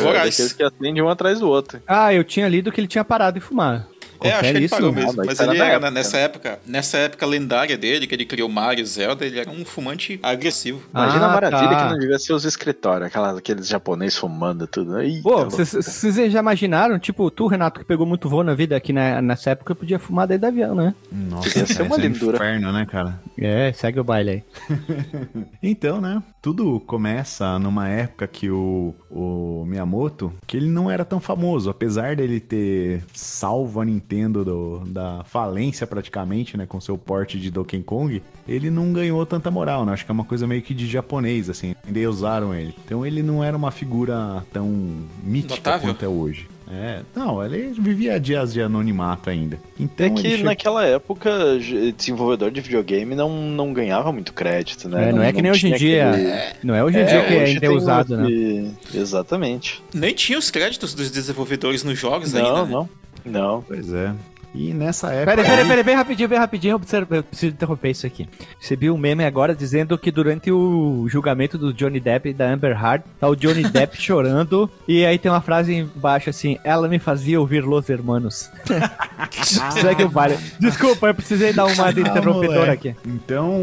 Voraz. 0.00 0.30
Daqueles 0.36 0.52
que 0.52 0.62
acende 0.62 1.02
um 1.02 1.08
atrás 1.08 1.40
do 1.40 1.48
outro. 1.48 1.80
Ah, 1.86 2.14
eu 2.14 2.22
tinha 2.22 2.48
lido 2.48 2.70
que 2.70 2.80
ele 2.80 2.86
tinha 2.88 3.04
parado 3.04 3.38
de 3.40 3.44
fumar. 3.44 3.88
É, 4.22 4.28
acho 4.32 4.40
que 4.40 4.46
Confere 4.46 4.58
ele 4.58 4.64
isso? 4.66 4.74
parou 4.74 4.92
mesmo. 4.92 5.20
Ah, 5.22 5.24
mas 5.26 5.40
era 5.40 5.52
ele 5.52 5.60
era, 5.60 5.70
época, 5.74 5.90
né, 5.90 5.94
nessa 5.94 6.16
época, 6.18 6.58
nessa 6.66 6.98
época 6.98 7.26
lendária 7.26 7.76
dele, 7.78 8.06
que 8.06 8.14
ele 8.14 8.24
criou 8.24 8.48
Mario 8.48 8.82
e 8.82 8.86
Zelda, 8.86 9.24
ele 9.24 9.38
era 9.38 9.50
um 9.50 9.64
fumante 9.64 10.18
agressivo. 10.22 10.82
Imagina 10.92 11.26
Ah, 11.26 11.30
a 11.30 11.32
maravilha 11.34 11.68
tá. 11.70 11.84
que 11.86 11.92
não 11.92 11.98
devia 11.98 12.18
ser 12.18 12.32
os 12.32 12.44
escritórios, 12.44 13.06
aquelas, 13.06 13.36
aqueles 13.38 13.66
japoneses 13.68 14.18
fumando 14.18 14.66
tudo. 14.66 14.92
né? 14.92 15.06
Eita, 15.06 15.22
Pô, 15.22 15.44
vocês 15.48 16.14
já 16.32 16.40
imaginaram? 16.40 16.98
Tipo, 16.98 17.30
tu, 17.30 17.46
Renato, 17.46 17.80
que 17.80 17.86
pegou 17.86 18.06
muito 18.06 18.28
voo 18.28 18.42
na 18.42 18.54
vida 18.54 18.76
aqui 18.76 18.92
na, 18.92 19.22
nessa 19.22 19.50
época, 19.50 19.74
podia 19.74 19.98
fumar 19.98 20.26
dentro 20.26 20.42
do 20.42 20.46
avião, 20.48 20.74
né? 20.74 20.94
Nossa, 21.10 21.58
Ia 21.58 21.66
ser 21.66 21.82
uma 21.82 21.96
é 21.96 21.98
um 21.98 22.02
lindura. 22.02 22.36
inferno, 22.36 22.72
né, 22.72 22.86
cara? 22.86 23.20
É, 23.38 23.72
segue 23.72 24.00
o 24.00 24.04
baile 24.04 24.30
aí. 24.30 24.42
Então, 25.62 26.00
né? 26.00 26.22
Tudo 26.42 26.80
começa 26.80 27.58
numa 27.58 27.88
época 27.88 28.26
que 28.26 28.50
o, 28.50 28.94
o 29.10 29.64
Miyamoto, 29.66 30.32
que 30.46 30.56
ele 30.56 30.68
não 30.68 30.90
era 30.90 31.04
tão 31.04 31.20
famoso, 31.20 31.68
apesar 31.70 32.16
dele 32.16 32.40
ter 32.40 33.04
salvo 33.14 33.80
a 33.80 33.84
Nintendo 33.84 34.09
do- 34.14 34.82
da 34.86 35.22
falência 35.24 35.86
praticamente, 35.86 36.56
né, 36.56 36.66
com 36.66 36.80
seu 36.80 36.98
porte 36.98 37.38
de 37.38 37.50
Donkey 37.50 37.80
Kong, 37.82 38.20
ele 38.48 38.70
não 38.70 38.92
ganhou 38.92 39.24
tanta 39.24 39.50
moral, 39.50 39.86
né? 39.86 39.92
Acho 39.92 40.04
que 40.04 40.10
é 40.10 40.14
uma 40.14 40.24
coisa 40.24 40.46
meio 40.46 40.62
que 40.62 40.74
de 40.74 40.86
japonês, 40.86 41.48
assim, 41.48 41.74
ainda 41.86 42.00
usaram 42.10 42.52
ele. 42.54 42.74
Então 42.84 43.06
ele 43.06 43.22
não 43.22 43.42
era 43.44 43.56
uma 43.56 43.70
figura 43.70 44.44
tão 44.52 44.66
mítica 45.22 45.54
Notável. 45.54 45.88
quanto 45.88 46.04
é 46.04 46.08
hoje. 46.08 46.48
É, 46.72 47.00
não, 47.16 47.44
ele 47.44 47.72
vivia 47.76 48.18
dias 48.20 48.52
de 48.52 48.62
anonimato 48.62 49.28
ainda. 49.28 49.58
Então 49.78 50.06
É 50.06 50.10
que 50.10 50.22
chegou- 50.22 50.44
naquela 50.44 50.84
época, 50.84 51.28
desenvolvedor 51.96 52.52
de 52.52 52.60
videogame 52.60 53.16
não, 53.16 53.28
não 53.50 53.72
ganhava 53.72 54.12
muito 54.12 54.32
crédito, 54.32 54.88
né? 54.88 55.08
É, 55.08 55.12
não 55.12 55.20
é 55.22 55.32
que 55.32 55.42
nem 55.42 55.50
hoje 55.50 55.66
em 55.68 55.74
dia. 55.74 56.10
aquele- 56.10 56.32
Não 56.62 56.74
é 56.74 56.84
hoje 56.84 56.98
em 57.00 57.06
dia 57.06 57.24
que 57.26 57.34
ainda 57.34 57.66
é 57.66 57.70
usado, 57.70 58.16
né? 58.16 58.30
esse- 58.30 58.98
Exatamente. 58.98 59.82
Nem 59.92 60.14
tinha 60.14 60.38
os 60.38 60.48
créditos 60.48 60.94
dos 60.94 61.10
desenvolvedores 61.10 61.82
nos 61.82 61.98
jogos 61.98 62.32
Não, 62.32 62.46
ainda. 62.46 62.64
né? 62.64 62.70
não. 62.72 62.88
Não. 63.24 63.62
Pois 63.66 63.92
é. 63.92 64.12
E 64.52 64.74
nessa 64.74 65.12
época... 65.12 65.36
Peraí, 65.36 65.44
peraí, 65.48 65.64
peraí, 65.68 65.84
bem 65.84 65.94
rapidinho, 65.94 66.28
bem 66.28 66.38
rapidinho, 66.40 66.72
eu 66.72 66.80
preciso, 66.80 67.06
eu 67.08 67.22
preciso 67.22 67.52
interromper 67.54 67.90
isso 67.90 68.04
aqui. 68.04 68.28
Recebi 68.60 68.90
um 68.90 68.98
meme 68.98 69.24
agora 69.24 69.54
dizendo 69.54 69.96
que 69.96 70.10
durante 70.10 70.50
o 70.50 71.06
julgamento 71.08 71.56
do 71.56 71.72
Johnny 71.72 72.00
Depp 72.00 72.30
e 72.30 72.34
da 72.34 72.52
Amber 72.52 72.72
Heard, 72.72 73.04
tá 73.20 73.28
o 73.28 73.36
Johnny 73.36 73.62
Depp 73.70 73.96
chorando, 74.02 74.68
e 74.88 75.06
aí 75.06 75.18
tem 75.20 75.30
uma 75.30 75.40
frase 75.40 75.72
embaixo 75.72 76.28
assim, 76.30 76.58
ela 76.64 76.88
me 76.88 76.98
fazia 76.98 77.38
ouvir 77.40 77.64
Los 77.64 77.88
Hermanos. 77.88 78.50
Segue 79.80 80.02
o 80.02 80.08
baile. 80.08 80.36
Desculpa, 80.58 81.06
eu 81.06 81.14
precisei 81.14 81.52
dar 81.52 81.66
uma 81.66 81.92
de 81.92 82.00
Ah, 82.02 82.08
interrompedora 82.08 82.60
moleque. 82.60 82.88
aqui. 82.88 82.98
Então, 83.06 83.56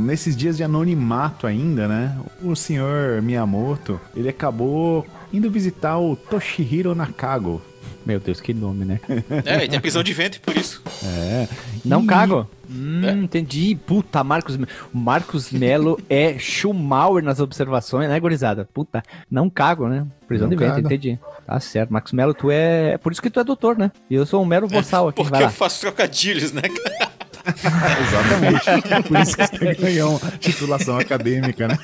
nesses 0.00 0.36
dias 0.36 0.58
de 0.58 0.62
anonimato 0.64 1.46
ainda, 1.46 1.88
né? 1.88 2.18
O 2.42 2.54
senhor 2.54 3.22
Miyamoto, 3.22 3.98
ele 4.14 4.28
acabou 4.28 5.06
indo 5.32 5.50
visitar 5.50 5.98
o 5.98 6.16
Toshihiro 6.16 6.94
Nakago. 6.94 7.62
Meu 8.04 8.20
Deus, 8.20 8.40
que 8.40 8.52
nome, 8.52 8.84
né? 8.84 9.00
É, 9.46 9.64
e 9.64 9.68
tem 9.68 9.80
prisão 9.80 10.02
de 10.02 10.12
ventre 10.12 10.40
por 10.40 10.56
isso. 10.56 10.82
É. 11.02 11.48
Não 11.84 12.02
E- 12.02 12.06
cago. 12.06 12.48
Hum, 12.70 13.22
entendi. 13.24 13.74
Puta, 13.86 14.24
Marcos, 14.24 14.56
o 14.56 14.96
Marcos 14.98 15.50
Melo 15.50 16.00
é 16.08 16.38
Schumauer 16.38 17.22
nas 17.22 17.38
observações, 17.40 18.08
né, 18.08 18.18
gurizada? 18.18 18.68
Puta, 18.72 19.02
não 19.30 19.50
cago, 19.50 19.86
né? 19.88 20.06
Prisão 20.26 20.48
Não 20.48 20.56
de 20.56 20.64
ventre, 20.64 20.80
entendi. 20.80 21.18
Tá 21.46 21.60
certo. 21.60 21.92
Marcos 21.92 22.12
Melo, 22.12 22.32
tu 22.32 22.50
é. 22.50 22.92
é 22.92 22.98
Por 22.98 23.12
isso 23.12 23.20
que 23.20 23.28
tu 23.30 23.38
é 23.38 23.44
doutor, 23.44 23.76
né? 23.76 23.90
E 24.08 24.14
eu 24.14 24.24
sou 24.24 24.42
um 24.42 24.46
mero 24.46 24.66
boçal 24.66 25.08
aqui. 25.08 25.16
Porque 25.22 25.30
Vai 25.30 25.44
eu 25.44 25.50
faço 25.50 25.80
trocadilhos, 25.80 26.52
né? 26.52 26.62
cara? 26.62 27.12
Exatamente. 28.08 29.08
Por 29.08 29.18
isso 29.20 29.36
que 29.36 29.46
você 29.46 29.74
ganhou 29.74 30.20
titulação 30.38 30.98
acadêmica, 30.98 31.68
né? 31.68 31.78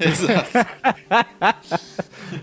Exato. 0.00 0.50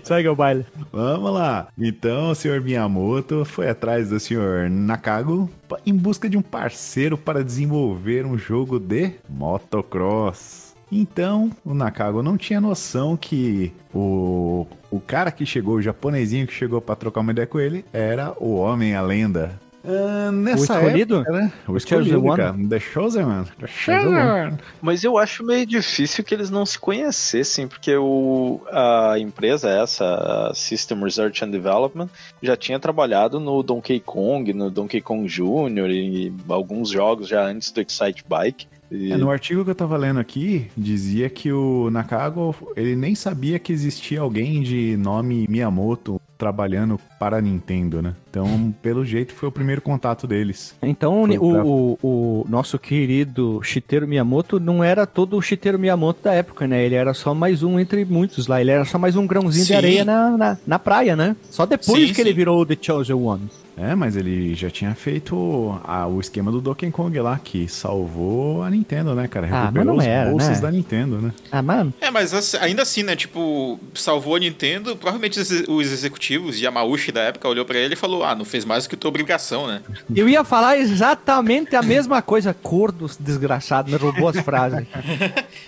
Segue 0.02 0.28
o 0.28 0.36
baile. 0.36 0.64
Vamos 0.92 1.32
lá. 1.32 1.68
Então, 1.76 2.30
o 2.30 2.34
senhor 2.34 2.60
Miyamoto 2.60 3.44
foi 3.44 3.68
atrás 3.68 4.10
do 4.10 4.20
senhor 4.20 4.70
Nakago 4.70 5.50
em 5.84 5.94
busca 5.94 6.28
de 6.28 6.36
um 6.36 6.42
parceiro 6.42 7.16
para 7.16 7.44
desenvolver 7.44 8.24
um 8.24 8.38
jogo 8.38 8.78
de 8.78 9.12
motocross. 9.28 10.74
Então, 10.92 11.50
o 11.64 11.72
Nakago 11.72 12.22
não 12.22 12.36
tinha 12.36 12.60
noção 12.60 13.16
que 13.16 13.72
o, 13.94 14.66
o 14.90 14.98
cara 14.98 15.30
que 15.30 15.46
chegou, 15.46 15.76
o 15.76 15.82
japonesinho 15.82 16.46
que 16.46 16.52
chegou 16.52 16.80
para 16.80 16.96
trocar 16.96 17.20
uma 17.20 17.30
ideia 17.30 17.46
com 17.46 17.60
ele, 17.60 17.84
era 17.92 18.34
o 18.40 18.56
homem, 18.56 18.96
a 18.96 19.00
lenda. 19.00 19.58
Ah, 19.84 20.30
nessa 20.30 20.74
escolhido? 20.74 21.16
época, 21.16 21.32
né? 21.32 21.52
O 21.66 21.76
escolhido, 21.76 22.22
cara. 22.34 22.54
The 22.68 22.80
Chosen 22.80 23.24
One. 23.24 23.46
The 23.58 23.66
Chosen. 23.66 24.14
One. 24.14 24.58
Mas 24.80 25.04
eu 25.04 25.16
acho 25.16 25.44
meio 25.44 25.64
difícil 25.64 26.22
que 26.22 26.34
eles 26.34 26.50
não 26.50 26.66
se 26.66 26.78
conhecessem, 26.78 27.66
porque 27.66 27.96
o, 27.96 28.60
a 28.70 29.18
empresa 29.18 29.70
essa, 29.70 30.50
a 30.50 30.54
System 30.54 31.02
Research 31.02 31.44
and 31.44 31.50
Development, 31.50 32.08
já 32.42 32.56
tinha 32.56 32.78
trabalhado 32.78 33.40
no 33.40 33.62
Donkey 33.62 34.00
Kong, 34.00 34.52
no 34.52 34.70
Donkey 34.70 35.00
Kong 35.00 35.26
Jr. 35.26 35.90
e 35.90 36.32
alguns 36.48 36.90
jogos 36.90 37.28
já 37.28 37.42
antes 37.44 37.70
do 37.70 37.80
Excite 37.80 38.24
Bike. 38.28 38.66
E- 38.90 39.12
É, 39.12 39.16
no 39.16 39.30
artigo 39.30 39.64
que 39.64 39.70
eu 39.70 39.74
tava 39.74 39.96
lendo 39.96 40.18
aqui, 40.20 40.66
dizia 40.76 41.28
que 41.30 41.52
o 41.52 41.88
Nakago, 41.90 42.54
ele 42.76 42.96
nem 42.96 43.14
sabia 43.14 43.58
que 43.58 43.72
existia 43.72 44.20
alguém 44.20 44.62
de 44.62 44.96
nome 44.96 45.46
Miyamoto 45.48 46.20
trabalhando 46.36 46.98
para 47.18 47.36
a 47.36 47.40
Nintendo, 47.40 48.00
né? 48.00 48.14
Então, 48.30 48.74
pelo 48.80 49.04
jeito, 49.04 49.34
foi 49.34 49.48
o 49.50 49.52
primeiro 49.52 49.82
contato 49.82 50.26
deles. 50.26 50.74
Então, 50.82 51.24
o, 51.24 51.26
pra- 51.52 51.64
o, 51.64 51.98
o 52.02 52.46
nosso 52.48 52.78
querido 52.78 53.60
Shigeru 53.62 54.08
Miyamoto 54.08 54.58
não 54.58 54.82
era 54.82 55.06
todo 55.06 55.36
o 55.36 55.42
Shigeru 55.42 55.78
Miyamoto 55.78 56.22
da 56.24 56.32
época, 56.32 56.66
né? 56.66 56.82
Ele 56.84 56.94
era 56.94 57.12
só 57.12 57.34
mais 57.34 57.62
um 57.62 57.78
entre 57.78 58.06
muitos 58.06 58.46
lá. 58.46 58.58
Ele 58.60 58.70
era 58.70 58.86
só 58.86 58.98
mais 58.98 59.16
um 59.16 59.26
grãozinho 59.26 59.64
de 59.66 59.72
Sim. 59.72 59.76
areia 59.76 60.04
na, 60.04 60.30
na, 60.36 60.58
na 60.66 60.78
praia, 60.78 61.14
né? 61.14 61.36
Só 61.50 61.66
depois 61.66 62.08
Sim, 62.08 62.14
que 62.14 62.20
ele 62.22 62.30
sim. 62.30 62.36
virou 62.36 62.60
o 62.62 62.64
The 62.66 62.76
Chosen 62.80 63.16
One. 63.16 63.42
É, 63.80 63.94
mas 63.94 64.16
ele 64.16 64.54
já 64.54 64.68
tinha 64.70 64.94
feito 64.94 65.80
a- 65.84 66.06
o 66.06 66.20
esquema 66.20 66.50
do 66.52 66.60
Donkey 66.60 66.90
Kong 66.90 67.18
lá, 67.20 67.38
que 67.42 67.66
salvou 67.68 68.62
a 68.62 68.70
Nintendo, 68.70 69.14
né, 69.14 69.26
cara? 69.26 69.46
Ah, 69.50 69.60
Recuperou 69.62 69.86
não 69.86 69.96
os 69.96 70.04
era, 70.04 70.30
bolsos 70.30 70.50
né? 70.56 70.60
da 70.60 70.70
Nintendo, 70.70 71.18
né? 71.20 71.32
Ah, 71.50 71.62
mano. 71.62 71.94
É, 72.00 72.10
mas 72.10 72.34
assim- 72.34 72.56
ainda 72.58 72.82
assim, 72.82 73.02
né? 73.02 73.16
Tipo, 73.16 73.78
salvou 73.94 74.36
a 74.36 74.38
Nintendo. 74.38 74.94
Provavelmente 74.96 75.40
os, 75.40 75.50
os 75.50 75.92
executivos, 75.92 76.60
Yamauchi 76.60 77.10
da 77.12 77.22
época, 77.22 77.48
olhou 77.48 77.64
pra 77.64 77.78
ele 77.78 77.94
e 77.94 77.96
falou: 77.96 78.22
Ah, 78.24 78.34
não 78.34 78.44
fez 78.44 78.64
mais 78.64 78.84
do 78.84 78.90
que 78.90 78.96
tua 78.96 79.08
obrigação, 79.08 79.66
né? 79.66 79.80
Eu 80.14 80.28
ia 80.28 80.44
falar 80.44 80.76
exatamente 80.78 81.74
a 81.74 81.82
mesma 81.82 82.20
coisa. 82.20 82.52
Cordo 82.54 83.10
desgraçado, 83.18 83.90
me 83.90 83.96
roubou 83.96 84.28
as 84.28 84.40
frases. 84.40 84.86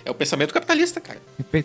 É 0.05 0.11
o 0.11 0.13
pensamento 0.13 0.53
capitalista, 0.53 0.99
cara. 0.99 1.19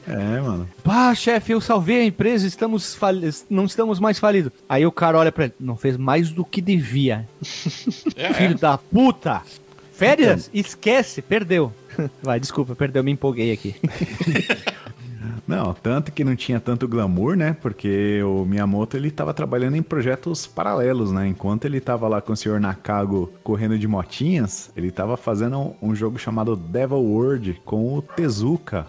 É, 0.06 0.40
mano. 0.40 0.68
Pá, 0.84 1.12
chefe, 1.14 1.52
eu 1.52 1.60
salvei 1.60 2.02
a 2.02 2.04
empresa, 2.04 2.46
estamos 2.46 2.94
fali- 2.94 3.28
não 3.50 3.64
estamos 3.64 3.98
mais 3.98 4.18
falidos. 4.18 4.52
Aí 4.68 4.86
o 4.86 4.92
cara 4.92 5.18
olha 5.18 5.32
pra 5.32 5.44
ele, 5.46 5.54
não 5.58 5.76
fez 5.76 5.96
mais 5.96 6.30
do 6.30 6.37
que 6.44 6.60
devia. 6.60 7.28
É, 8.16 8.32
Filho 8.32 8.58
da 8.58 8.76
puta! 8.76 9.42
Férias? 9.92 10.50
Esquece, 10.54 11.20
perdeu. 11.20 11.72
Vai, 12.22 12.38
desculpa, 12.38 12.74
perdeu, 12.74 13.02
me 13.02 13.10
empolguei 13.12 13.52
aqui. 13.52 13.74
Não, 15.46 15.72
tanto 15.72 16.12
que 16.12 16.22
não 16.22 16.36
tinha 16.36 16.60
tanto 16.60 16.86
glamour, 16.86 17.34
né? 17.34 17.56
Porque 17.62 18.22
o 18.22 18.44
Miyamoto 18.44 18.98
ele 18.98 19.10
tava 19.10 19.32
trabalhando 19.32 19.76
em 19.76 19.82
projetos 19.82 20.46
paralelos, 20.46 21.10
né? 21.10 21.26
Enquanto 21.26 21.64
ele 21.64 21.80
tava 21.80 22.06
lá 22.06 22.20
com 22.20 22.34
o 22.34 22.36
senhor 22.36 22.60
Nakago 22.60 23.32
correndo 23.42 23.78
de 23.78 23.88
motinhas, 23.88 24.70
ele 24.76 24.90
tava 24.90 25.16
fazendo 25.16 25.58
um, 25.58 25.74
um 25.80 25.94
jogo 25.94 26.18
chamado 26.18 26.54
Devil 26.54 26.98
World 26.98 27.62
com 27.64 27.94
o 27.94 28.02
Tezuka. 28.02 28.86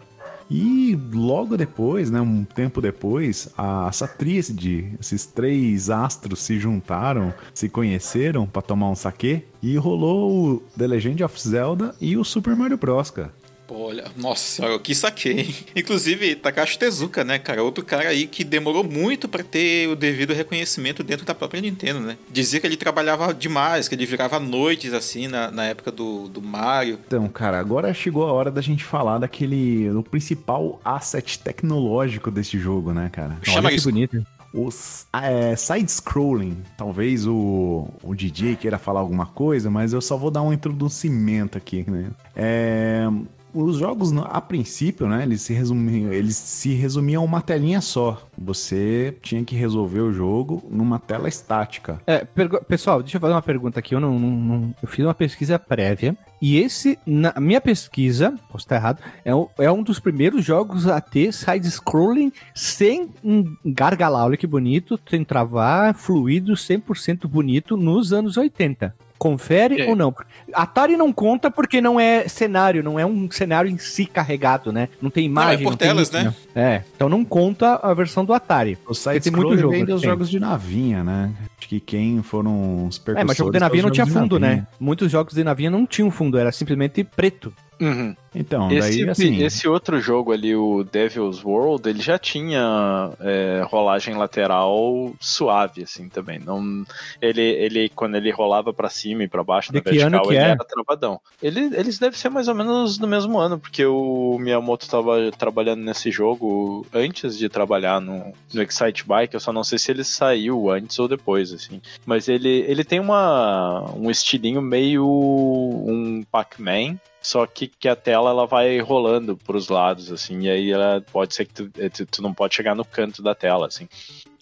E 0.49 0.97
logo 1.13 1.55
depois, 1.55 2.09
né, 2.09 2.19
um 2.19 2.43
tempo 2.43 2.81
depois, 2.81 3.49
a, 3.57 3.87
essa 3.87 4.07
tríade, 4.07 4.93
esses 4.99 5.25
três 5.25 5.89
astros 5.89 6.39
se 6.39 6.57
juntaram, 6.57 7.33
se 7.53 7.69
conheceram 7.69 8.47
para 8.47 8.61
tomar 8.61 8.89
um 8.89 8.95
saquê 8.95 9.43
e 9.61 9.77
rolou 9.77 10.55
o 10.55 10.63
The 10.77 10.87
Legend 10.87 11.23
of 11.23 11.39
Zelda 11.39 11.95
e 12.01 12.17
o 12.17 12.23
Super 12.23 12.55
Mario 12.55 12.77
Bros, 12.77 13.11
cara. 13.11 13.38
Pô, 13.69 13.85
olha, 13.85 14.05
nossa 14.17 14.41
senhora, 14.43 14.79
que 14.79 14.95
saquei. 14.95 15.41
hein? 15.41 15.55
Inclusive, 15.75 16.33
Takashi 16.33 16.79
Tezuka, 16.79 17.23
né, 17.23 17.37
cara? 17.37 17.63
Outro 17.63 17.85
cara 17.85 18.09
aí 18.09 18.25
que 18.25 18.43
demorou 18.43 18.83
muito 18.83 19.29
pra 19.29 19.43
ter 19.43 19.87
o 19.87 19.95
devido 19.95 20.33
reconhecimento 20.33 21.03
dentro 21.03 21.23
da 21.23 21.35
própria 21.35 21.61
Nintendo, 21.61 21.99
né? 21.99 22.17
Dizia 22.31 22.59
que 22.59 22.65
ele 22.65 22.75
trabalhava 22.75 23.31
demais, 23.31 23.87
que 23.87 23.93
ele 23.93 24.07
virava 24.07 24.39
noites, 24.39 24.91
assim, 24.91 25.27
na, 25.27 25.51
na 25.51 25.65
época 25.65 25.91
do, 25.91 26.27
do 26.29 26.41
Mario. 26.41 26.97
Então, 27.05 27.27
cara, 27.29 27.59
agora 27.59 27.93
chegou 27.93 28.27
a 28.27 28.33
hora 28.33 28.49
da 28.49 28.59
gente 28.59 28.83
falar 28.83 29.19
daquele. 29.19 29.87
do 29.91 30.01
principal 30.01 30.81
asset 30.83 31.37
tecnológico 31.37 32.31
desse 32.31 32.57
jogo, 32.57 32.91
né, 32.91 33.11
cara? 33.13 33.37
Chama 33.43 33.59
Olha 33.59 33.69
que 33.69 33.75
isso. 33.75 33.91
bonito. 33.91 34.25
Os 34.51 35.05
é, 35.13 35.55
side-scrolling, 35.55 36.57
talvez 36.75 37.27
o, 37.27 37.87
o 38.01 38.15
DJ 38.15 38.55
queira 38.55 38.79
falar 38.79 39.01
alguma 39.01 39.27
coisa, 39.27 39.69
mas 39.69 39.93
eu 39.93 40.01
só 40.01 40.17
vou 40.17 40.31
dar 40.31 40.41
um 40.41 40.51
introduzimento 40.51 41.55
aqui, 41.55 41.85
né? 41.87 42.09
É, 42.35 43.07
os 43.53 43.77
jogos, 43.77 44.15
a 44.17 44.39
princípio, 44.41 45.07
né, 45.07 45.23
eles 45.23 45.41
se, 45.41 45.53
resumiam, 45.53 46.11
eles 46.13 46.35
se 46.35 46.73
resumiam 46.73 47.21
a 47.23 47.25
uma 47.25 47.41
telinha 47.41 47.81
só. 47.81 48.21
Você 48.37 49.15
tinha 49.21 49.43
que 49.43 49.55
resolver 49.55 50.01
o 50.01 50.11
jogo 50.13 50.63
numa 50.69 50.99
tela 50.99 51.27
estática. 51.27 51.99
É, 52.07 52.25
pessoal, 52.67 53.01
deixa 53.01 53.17
eu 53.17 53.21
fazer 53.21 53.33
uma 53.33 53.41
pergunta 53.41 53.79
aqui. 53.79 53.93
Eu 53.95 53.99
não, 53.99 54.17
não- 54.19 54.29
não- 54.31 54.75
eu 54.81 54.87
fiz 54.87 55.05
uma 55.05 55.13
pesquisa 55.13 55.57
prévia 55.59 56.17
e 56.41 56.57
esse, 56.57 56.97
na 57.05 57.33
minha 57.39 57.59
pesquisa, 57.61 58.31
posso 58.51 58.65
estar 58.65 58.75
errado, 58.75 59.01
é, 59.25 59.33
o- 59.35 59.49
é 59.57 59.71
um 59.71 59.83
dos 59.83 59.99
primeiros 59.99 60.43
jogos 60.45 60.87
a 60.87 60.99
ter 61.01 61.33
side-scrolling 61.33 62.31
sem 62.53 63.09
um 63.23 63.43
gargalar. 63.65 64.25
Olha 64.25 64.37
que 64.37 64.47
bonito, 64.47 64.99
sem 65.09 65.23
travar, 65.23 65.93
fluido, 65.93 66.53
100% 66.55 67.27
bonito 67.27 67.75
nos 67.77 68.13
anos 68.13 68.37
80. 68.37 68.93
Confere 69.19 69.81
É. 69.81 69.89
ou 69.89 69.95
não? 69.97 70.15
Atari 70.53 70.95
não 70.95 71.11
conta 71.11 71.51
porque 71.51 71.81
não 71.81 71.99
é 71.99 72.25
cenário, 72.29 72.81
não 72.81 72.97
é 72.97 73.05
um 73.05 73.29
cenário 73.29 73.69
em 73.69 73.77
si 73.77 74.05
carregado, 74.05 74.71
né? 74.71 74.87
Não 75.01 75.09
tem 75.09 75.25
imagem. 75.25 75.63
por 75.63 75.71
não 75.71 75.77
tem 75.77 75.87
telas, 75.89 76.07
isso, 76.07 76.13
né? 76.17 76.33
É, 76.55 76.83
então 76.95 77.09
não 77.09 77.25
conta 77.25 77.75
a 77.83 77.93
versão 77.93 78.23
do 78.23 78.33
Atari. 78.33 78.77
O 78.87 78.93
tem 79.19 79.31
muito 79.31 79.57
jogo 79.57 79.85
dos 79.85 80.01
tem. 80.01 80.09
jogos 80.09 80.29
de 80.29 80.39
navinha, 80.39 81.03
né? 81.03 81.31
Acho 81.57 81.67
que 81.67 81.79
quem 81.81 82.23
foram 82.23 82.87
os 82.87 82.95
É, 82.97 82.99
percussores... 83.03 83.27
mas 83.27 83.37
jogo 83.37 83.51
de 83.51 83.59
navinha 83.59 83.83
não 83.83 83.91
tinha 83.91 84.05
os 84.05 84.13
fundo, 84.13 84.39
né? 84.39 84.65
Muitos 84.79 85.11
jogos 85.11 85.33
de 85.33 85.43
navinha 85.43 85.69
não 85.69 85.85
tinham 85.85 86.09
fundo, 86.09 86.37
era 86.37 86.51
simplesmente 86.53 87.03
preto. 87.03 87.53
Uhum. 87.79 88.15
Então, 88.35 88.71
Esse, 88.71 88.99
daí 88.99 89.09
assim... 89.09 89.43
esse 89.43 89.67
outro 89.67 89.99
jogo 89.99 90.31
ali, 90.31 90.55
o 90.55 90.83
Devil's 90.83 91.43
World, 91.43 91.89
ele 91.89 92.01
já 92.01 92.17
tinha 92.19 93.11
é, 93.19 93.63
rolagem 93.65 94.15
lateral 94.15 95.13
suave, 95.19 95.83
assim, 95.83 96.09
também. 96.09 96.39
Não, 96.39 96.85
ele, 97.21 97.41
ele, 97.41 97.89
quando 97.89 98.15
ele 98.15 98.29
rolava 98.29 98.71
pra 98.71 98.89
cima 98.89 99.23
e 99.23 99.27
pra 99.27 99.43
baixo, 99.43 99.71
De 99.71 99.79
na 99.79 99.91
vertical, 99.91 100.31
ele 100.31 100.37
é? 100.37 100.49
era 100.49 100.63
travadão. 100.63 101.19
Ele, 101.41 101.75
eles 101.75 101.97
devem 101.97 102.17
ser 102.17 102.29
mais 102.29 102.47
ou 102.47 102.53
menos 102.53 102.99
no 102.99 103.07
mesmo 103.07 103.39
ano, 103.39 103.57
porque 103.57 103.85
o 103.85 104.37
Miyamoto 104.39 104.87
tava 104.87 105.31
trabalhando 105.31 105.81
nesse 105.81 106.11
jogo 106.11 106.85
antes 106.93 107.37
de 107.37 107.49
trabalhar 107.49 107.99
no, 107.99 108.33
no 108.53 108.61
Excite 108.61 109.07
Bike, 109.07 109.33
eu 109.33 109.39
só 109.39 109.51
não 109.51 109.63
sei 109.63 109.79
se 109.79 109.91
ele 109.91 110.03
saiu 110.03 110.69
antes 110.69 110.99
ou 110.99 111.07
depois, 111.07 111.51
assim. 111.51 111.81
Mas 112.05 112.27
ele, 112.27 112.63
ele 112.67 112.83
tem 112.83 112.99
uma, 112.99 113.91
um 113.95 114.11
estilinho 114.11 114.61
meio 114.61 115.05
um 115.05 116.23
Pac-Man, 116.31 116.97
só 117.21 117.45
que, 117.45 117.67
que 117.67 117.87
a 117.87 117.95
tela 117.95 118.29
ela 118.29 118.45
vai 118.45 118.79
rolando 118.79 119.35
pros 119.35 119.69
lados, 119.69 120.11
assim, 120.11 120.41
e 120.41 120.49
aí 120.49 120.71
ela 120.71 121.03
pode 121.11 121.35
ser 121.35 121.45
que 121.45 121.53
tu, 121.53 121.71
eh, 121.77 121.89
tu, 121.89 122.05
tu 122.05 122.21
não 122.21 122.33
pode 122.33 122.55
chegar 122.55 122.75
no 122.75 122.85
canto 122.85 123.21
da 123.21 123.35
tela, 123.35 123.67
assim. 123.67 123.87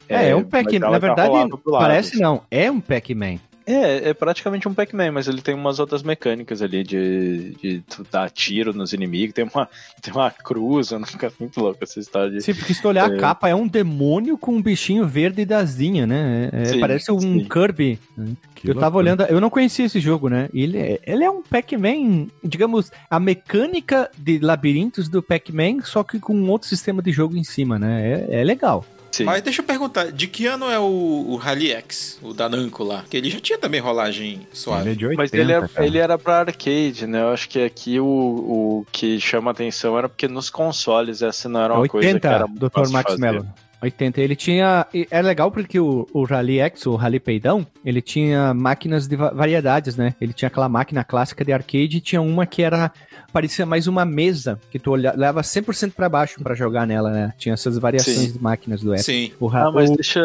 É, 0.08 0.30
é 0.30 0.36
um 0.36 0.40
mas 0.40 0.50
Pac-Man. 0.50 0.80
Na 0.80 0.92
já 0.92 1.00
verdade, 1.00 1.34
lado, 1.34 1.62
parece 1.66 2.10
assim. 2.14 2.22
não. 2.22 2.42
É 2.50 2.72
um 2.72 2.80
Pac-Man. 2.80 3.40
É, 3.68 4.10
é 4.10 4.14
praticamente 4.14 4.68
um 4.68 4.74
Pac-Man, 4.74 5.12
mas 5.12 5.28
ele 5.28 5.42
tem 5.42 5.54
umas 5.54 5.78
outras 5.78 6.02
mecânicas 6.02 6.62
ali 6.62 6.84
de, 6.84 7.54
de 7.62 7.84
dar 8.10 8.30
tiro 8.32 8.74
nos 8.74 8.94
inimigos, 8.94 9.34
tem 9.34 9.44
uma, 9.44 9.68
tem 10.02 10.14
uma 10.14 10.32
cruz, 10.32 10.92
eu 10.92 11.00
nunca 11.00 11.32
muito 11.38 11.60
louco 11.60 11.84
essa 11.84 12.00
história 12.00 12.32
de... 12.32 12.42
Sim, 12.42 12.54
porque 12.54 12.74
se 12.74 12.82
tu 12.82 12.88
olhar 12.88 13.12
a 13.12 13.14
É. 13.14 13.18
capa, 13.18 13.50
é 13.50 13.54
um 13.56 13.68
demônio 13.68 14.38
com 14.38 14.54
um 14.56 14.62
bichinho 14.62 15.06
verde 15.06 15.46
e 15.48 15.54
asinhas, 15.54 16.08
né? 16.08 16.50
É- 16.54 16.62
é- 16.62 16.66
Sim, 16.66 16.80
parece 16.80 17.12
um 17.12 17.20
sim. 17.20 17.44
Kirby. 17.44 18.00
né? 18.16 18.28
que 18.56 18.70
eu 18.70 18.74
tava 18.74 18.96
loucura. 18.96 19.04
olhando, 19.04 19.22
eu 19.32 19.40
não 19.40 19.50
conhecia 19.52 19.86
esse 19.86 20.00
jogo, 20.00 20.30
né? 20.30 20.50
Ele 20.54 20.78
é, 20.80 21.00
ele 21.06 21.24
é 21.24 21.30
um 21.30 21.44
Pac-Man, 21.44 22.28
digamos, 22.44 22.90
a 23.10 23.20
mecânica 23.20 24.10
de 24.18 24.40
labirintos 24.40 25.08
do 25.10 25.22
Pac-Man, 25.22 25.82
só 25.84 26.04
que 26.04 26.20
com 26.20 26.34
um 26.34 26.50
outro 26.50 26.68
sistema 26.68 27.02
de 27.02 27.12
jogo 27.12 27.36
em 27.38 27.44
cima, 27.44 27.78
né? 27.78 28.26
É, 28.30 28.42
é 28.42 28.44
legal. 28.44 28.84
Sim. 29.18 29.24
Mas 29.24 29.42
deixa 29.42 29.62
eu 29.62 29.66
perguntar, 29.66 30.12
de 30.12 30.28
que 30.28 30.46
ano 30.46 30.70
é 30.70 30.80
o, 30.80 30.84
o 31.30 31.36
Rally 31.38 31.72
X, 31.72 32.20
o 32.22 32.34
da 32.34 32.48
Namco 32.50 32.84
lá? 32.84 33.04
Que 33.10 33.18
ele 33.18 33.30
já 33.30 33.40
tinha 33.40 33.58
também 33.58 33.80
rolagem 33.80 34.34
Ele 34.34 34.42
é 34.44 34.56
suave. 34.56 34.96
de 34.96 35.06
80, 35.06 35.22
Mas 35.22 35.34
ele, 35.34 35.52
é, 35.52 35.62
cara. 35.68 35.86
ele 35.86 35.98
era 35.98 36.18
pra 36.18 36.40
arcade, 36.40 37.08
né? 37.08 37.22
Eu 37.22 37.30
acho 37.30 37.50
que 37.50 37.60
aqui 37.64 38.00
o, 38.00 38.06
o 38.06 38.86
que 38.92 39.20
chama 39.20 39.52
atenção 39.52 39.98
era 39.98 40.08
porque 40.10 40.28
nos 40.28 40.50
consoles 40.50 41.22
essa 41.22 41.48
não 41.50 41.62
era 41.62 41.74
uma 41.74 41.88
coisa 41.88 42.08
que 42.08 42.14
80, 42.14 42.28
era 42.28 42.48
muito 42.48 42.60
Dr. 42.68 42.72
fácil 42.74 42.94
Max 42.94 43.12
fazer. 43.12 43.22
Mello. 43.22 43.48
80. 43.80 44.20
Ele 44.22 44.36
tinha. 44.36 44.88
É 45.12 45.22
legal 45.22 45.52
porque 45.52 45.80
o, 45.80 46.08
o 46.12 46.24
Rally 46.24 46.60
X, 46.60 46.88
o 46.88 46.96
Rally 46.96 47.20
Peidão, 47.20 47.66
ele 47.86 48.02
tinha 48.02 48.52
máquinas 48.52 49.08
de 49.08 49.16
va- 49.16 49.30
variedades, 49.30 49.96
né? 49.96 50.16
Ele 50.20 50.34
tinha 50.34 50.48
aquela 50.48 50.68
máquina 50.68 51.04
clássica 51.04 51.46
de 51.46 51.54
arcade 51.54 51.98
e 51.98 52.02
tinha 52.02 52.20
uma 52.20 52.48
que 52.48 52.64
era. 52.64 52.92
Parecia 53.32 53.66
mais 53.66 53.88
uma 53.88 54.06
mesa, 54.06 54.60
que 54.72 54.80
tu 54.80 54.92
olha, 54.92 55.14
leva 55.16 55.42
100% 55.42 55.92
pra 55.94 56.08
baixo 56.10 56.42
pra 56.42 56.56
jogar 56.56 56.88
nela, 56.88 57.12
né? 57.12 57.34
Tinha 57.38 57.54
essas 57.54 57.78
variações 57.78 58.18
Sim. 58.18 58.32
de 58.34 58.42
máquinas 58.42 58.82
do 58.82 58.94
X. 58.96 59.06
Sim. 59.06 59.32
O, 59.40 59.50
Ah, 59.50 59.72
mas 59.72 59.90
o- 59.90 59.96
deixa 59.96 60.22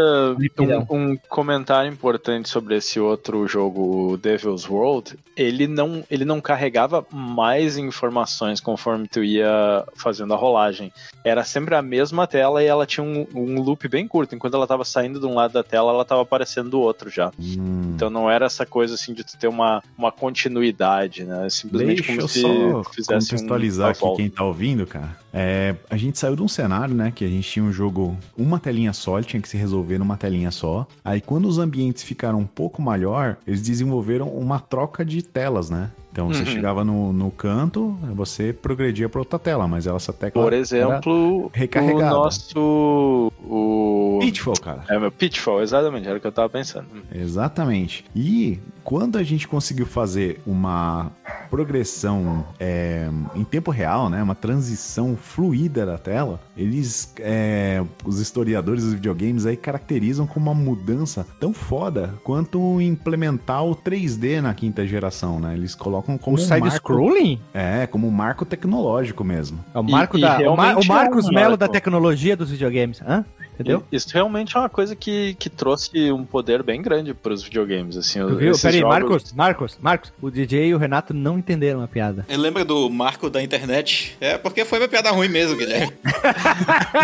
um, 0.91 0.97
um 1.13 1.17
comentário 1.29 1.91
importante 1.93 2.49
sobre 2.49 2.77
esse 2.77 2.99
outro 3.01 3.47
jogo, 3.47 4.13
o 4.13 4.17
Devil's 4.17 4.69
World. 4.69 5.19
Ele 5.37 5.67
não, 5.67 6.05
ele 6.11 6.25
não 6.25 6.41
carregava 6.41 7.05
mais 7.11 7.77
informações 7.79 8.61
conforme 8.61 9.09
tu 9.09 9.23
ia 9.25 9.85
fazendo 9.97 10.33
a 10.35 10.37
rolagem. 10.37 10.93
Era 11.25 11.43
sempre 11.45 11.75
a 11.75 11.83
mesma 11.83 12.27
tela 12.27 12.63
e 12.63 12.67
ela 12.67 12.87
tinha 12.87 13.03
um, 13.05 13.27
um 13.35 13.61
loop 13.61 13.89
bem 13.89 14.07
curto. 14.07 14.35
Enquanto 14.35 14.55
ela 14.55 14.67
tava 14.67 14.85
saindo 14.85 15.19
de 15.19 15.27
um 15.27 15.35
lado 15.35 15.53
da 15.53 15.63
tela, 15.63 15.91
ela 15.93 16.05
tava 16.05 16.23
aparecendo 16.23 16.71
do 16.71 16.81
outro 16.81 17.09
já. 17.11 17.31
Hum. 17.39 17.93
Então 17.95 18.11
não 18.11 18.31
era 18.31 18.47
essa 18.47 18.65
coisa 18.67 18.95
assim 18.95 19.13
de 19.15 19.25
tu 19.25 19.37
ter 19.39 19.49
uma, 19.49 19.83
uma 19.97 20.13
continuidade, 20.13 21.25
né? 21.25 21.49
Simplesmente 21.51 22.03
Deixa 22.03 22.15
como 22.17 22.29
se 22.29 22.41
só 22.41 22.83
fizesse 22.95 23.31
contextualizar 23.31 23.89
um, 23.89 23.91
aqui 23.91 24.17
quem 24.17 24.31
tá 24.31 24.45
ouvindo, 24.45 24.87
cara. 24.87 25.17
É, 25.33 25.75
a 25.89 25.97
gente 25.97 26.19
saiu 26.19 26.37
de 26.37 26.43
um 26.43 26.49
cenário, 26.49 26.95
né, 26.95 27.11
que 27.15 27.25
a 27.25 27.29
gente 27.29 27.49
tinha 27.49 27.65
um 27.65 27.73
jogo, 27.73 28.17
uma 28.37 28.59
telinha 28.59 28.93
só, 28.93 29.19
ele 29.19 29.27
tinha 29.27 29.41
que 29.41 29.49
se 29.49 29.57
resolver 29.57 29.99
numa 29.99 30.17
telinha 30.17 30.51
só. 30.51 30.87
Aí 31.05 31.21
quando 31.21 31.47
os 31.47 31.59
ambientes 31.59 32.03
ficaram 32.03 32.39
um 32.39 32.47
pouco 32.47 32.83
maior, 32.83 33.37
eles 33.47 33.63
desenvolveram 33.63 34.29
uma 34.29 34.61
troca 34.61 35.05
de 35.05 35.23
telas, 35.23 35.71
né? 35.71 35.91
Então 36.13 36.29
você 36.29 36.41
Uhum. 36.41 36.47
chegava 36.47 36.85
no, 36.85 37.11
no 37.11 37.31
canto, 37.31 37.97
você 38.15 38.53
progredia 38.53 39.09
para 39.09 39.21
outra 39.21 39.39
tela, 39.39 39.67
mas 39.67 39.87
ela, 39.87 39.97
essa 39.97 40.13
tecla 40.13 40.43
Por 40.43 40.53
exemplo, 40.53 41.47
o 41.47 42.01
nosso. 42.01 43.33
O... 43.43 44.12
Pitfall, 44.27 44.55
cara. 44.61 44.85
É, 44.89 44.99
meu 44.99 45.11
Pitfall, 45.13 45.63
exatamente, 45.63 46.09
era 46.09 46.17
o 46.17 46.21
que 46.21 46.27
eu 46.27 46.33
tava 46.33 46.49
pensando. 46.49 46.87
Exatamente. 47.15 48.05
E 48.15 48.59
quando 48.85 49.17
a 49.19 49.23
gente 49.23 49.47
conseguiu 49.47 49.87
fazer 49.87 50.41
uma 50.47 51.11
progressão 51.51 52.45
é, 52.59 53.09
em 53.35 53.45
tempo 53.45 53.71
real, 53.71 54.09
né, 54.11 54.23
uma 54.23 54.35
transição 54.35 55.17
fluida 55.17 55.87
da 55.87 55.97
tela, 55.99 56.41
eles, 56.57 57.13
é, 57.21 57.83
os 58.05 58.19
historiadores 58.19 58.83
dos 58.85 58.95
videogames 58.95 59.47
aí 59.47 59.57
caracterizam 59.57 60.27
como 60.27 60.51
uma 60.51 60.55
mudança 60.61 61.27
tão 61.39 61.53
foda 61.53 62.15
quanto 62.25 62.81
implementar 62.81 63.65
o 63.65 63.77
3D 63.77 64.41
na 64.41 64.53
quinta 64.55 64.87
geração, 64.87 65.39
né? 65.39 65.55
Eles 65.55 65.75
colocam 65.75 66.17
como 66.19 66.37
o 66.37 66.41
um 66.41 66.49
marco, 66.49 66.65
side-scrolling? 66.67 67.41
é, 67.55 67.87
como 67.87 68.09
um 68.09 68.11
marco 68.11 68.45
tecnológico 68.45 69.23
mesmo. 69.23 69.65
É 69.75 69.79
o 69.79 69.83
E- 69.87 69.91
Marco 69.91 70.19
e 70.19 70.21
da. 70.21 70.39
O, 70.51 70.57
Mar- 70.57 70.79
o 70.79 70.87
Marcos 70.87 71.27
é 71.27 71.29
um 71.29 71.33
Melo 71.35 71.45
marco. 71.51 71.57
da 71.59 71.69
tecnologia 71.69 72.37
dos 72.37 72.51
videogames. 72.51 73.01
Hã? 73.03 73.25
Entendeu? 73.63 73.85
E 73.91 73.97
Isso 73.97 74.09
realmente 74.13 74.57
é 74.57 74.61
uma 74.61 74.69
coisa 74.69 74.95
que, 74.95 75.35
que 75.39 75.49
trouxe 75.51 76.11
um 76.13 76.25
poder 76.25 76.63
bem 76.63 76.81
grande 76.83 77.15
pros 77.15 77.43
videogames, 77.43 77.97
assim. 77.97 78.21
Tu 78.21 78.35
viu? 78.37 78.53
Peraí, 78.59 78.81
jogos- 78.81 78.93
Marcos, 78.99 79.33
Marcos, 79.33 79.79
Marcos, 79.81 80.13
o 80.21 80.31
DJ 80.31 80.67
e 80.69 80.75
o 80.75 80.79
Renato 80.79 81.13
não 81.15 81.39
entenderam 81.39 81.83
a 81.83 81.89
piada. 81.89 82.27
Lembra 82.29 82.65
do 82.65 82.89
marco 82.91 83.31
da 83.31 83.43
internet? 83.43 84.17
É 84.21 84.37
porque 84.39 84.65
foi 84.65 84.79
uma 84.81 84.89
piada 84.89 85.11
ruim 85.11 85.29
mesmo, 85.29 85.57
Guilherme. 85.57 85.93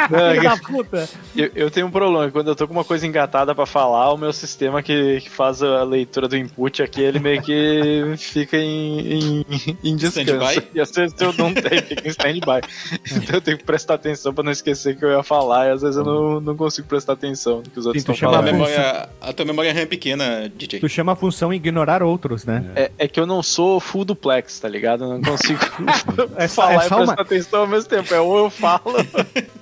Filho 0.09 0.43
da 0.43 0.57
puta! 0.57 1.09
Eu, 1.37 1.51
eu 1.55 1.71
tenho 1.71 1.87
um 1.87 1.91
problema, 1.91 2.31
quando 2.31 2.49
eu 2.49 2.57
tô 2.57 2.67
com 2.67 2.73
uma 2.75 2.85
coisa 2.85 3.07
engatada 3.07 3.55
pra 3.55 3.67
falar, 3.67 4.13
o 4.13 4.17
meu 4.19 4.33
sistema 4.33 4.83
que, 4.83 5.21
que 5.21 5.31
faz 5.31 5.63
a 5.63 5.83
leitura 5.85 6.29
do 6.29 6.37
input 6.37 6.83
aqui, 6.83 7.01
ele 7.03 7.19
meio 7.19 7.43
que 7.43 8.03
fica 8.19 8.57
em, 8.57 9.41
em, 9.43 9.47
em 9.85 9.97
descanso. 9.97 10.31
Stand-by? 10.31 10.69
E 10.75 10.81
às 10.81 10.91
vezes 10.91 11.15
eu 11.21 11.33
não 11.35 11.53
tenho, 11.55 11.83
fica 11.83 12.07
em 12.07 12.11
stand-by. 12.11 12.61
Então 13.19 13.37
eu 13.37 13.41
tenho 13.41 13.59
que 13.59 13.65
prestar 13.65 13.95
atenção 13.95 14.33
pra 14.35 14.43
não 14.45 14.53
esquecer 14.53 14.97
que 14.97 15.05
eu 15.05 15.11
ia 15.11 15.23
falar, 15.23 15.67
e 15.69 15.71
às 15.73 15.83
vezes 15.83 15.97
eu 15.97 16.05
não, 16.05 16.41
não 16.49 16.57
consigo 16.57 16.89
prestar 16.89 17.13
atenção 17.13 17.59
no 17.59 17.63
que 17.63 17.79
os 17.79 17.87
outros 17.87 18.03
Sim, 18.03 18.13
estão 18.13 18.15
chama 18.15 18.33
A, 18.33 18.43
falando. 18.43 18.59
Mas- 18.59 18.71
memória, 18.71 19.09
a 19.21 19.33
tua 19.33 19.45
memória 19.45 19.73
RAM 19.73 19.81
é 19.81 19.87
pequena, 19.87 20.53
DJ. 20.55 20.81
Tu 20.81 20.89
chama 20.89 21.13
a 21.13 21.17
função 21.17 21.53
ignorar 21.55 22.03
outros, 22.03 22.45
né? 22.45 22.65
É, 22.75 22.91
é 22.99 23.09
que 23.09 23.21
eu 23.21 23.27
não 23.27 23.43
sou 23.43 23.79
full 23.81 24.05
duplex, 24.05 24.59
tá 24.59 24.69
ligado? 24.69 25.05
Eu 25.05 25.09
não 25.11 25.23
consigo 25.23 25.61
É 26.37 26.49
só- 26.49 26.63
falar 26.63 26.73
é 26.75 26.77
e 26.77 26.89
só 26.89 26.97
prestar 26.97 27.13
uma- 27.15 27.23
atenção 27.23 27.61
ao 27.61 27.67
mesmo 27.67 27.89
tempo. 27.89 28.15
É 28.15 28.21
ou 28.21 28.39
eu 28.45 28.51
falo, 28.51 28.83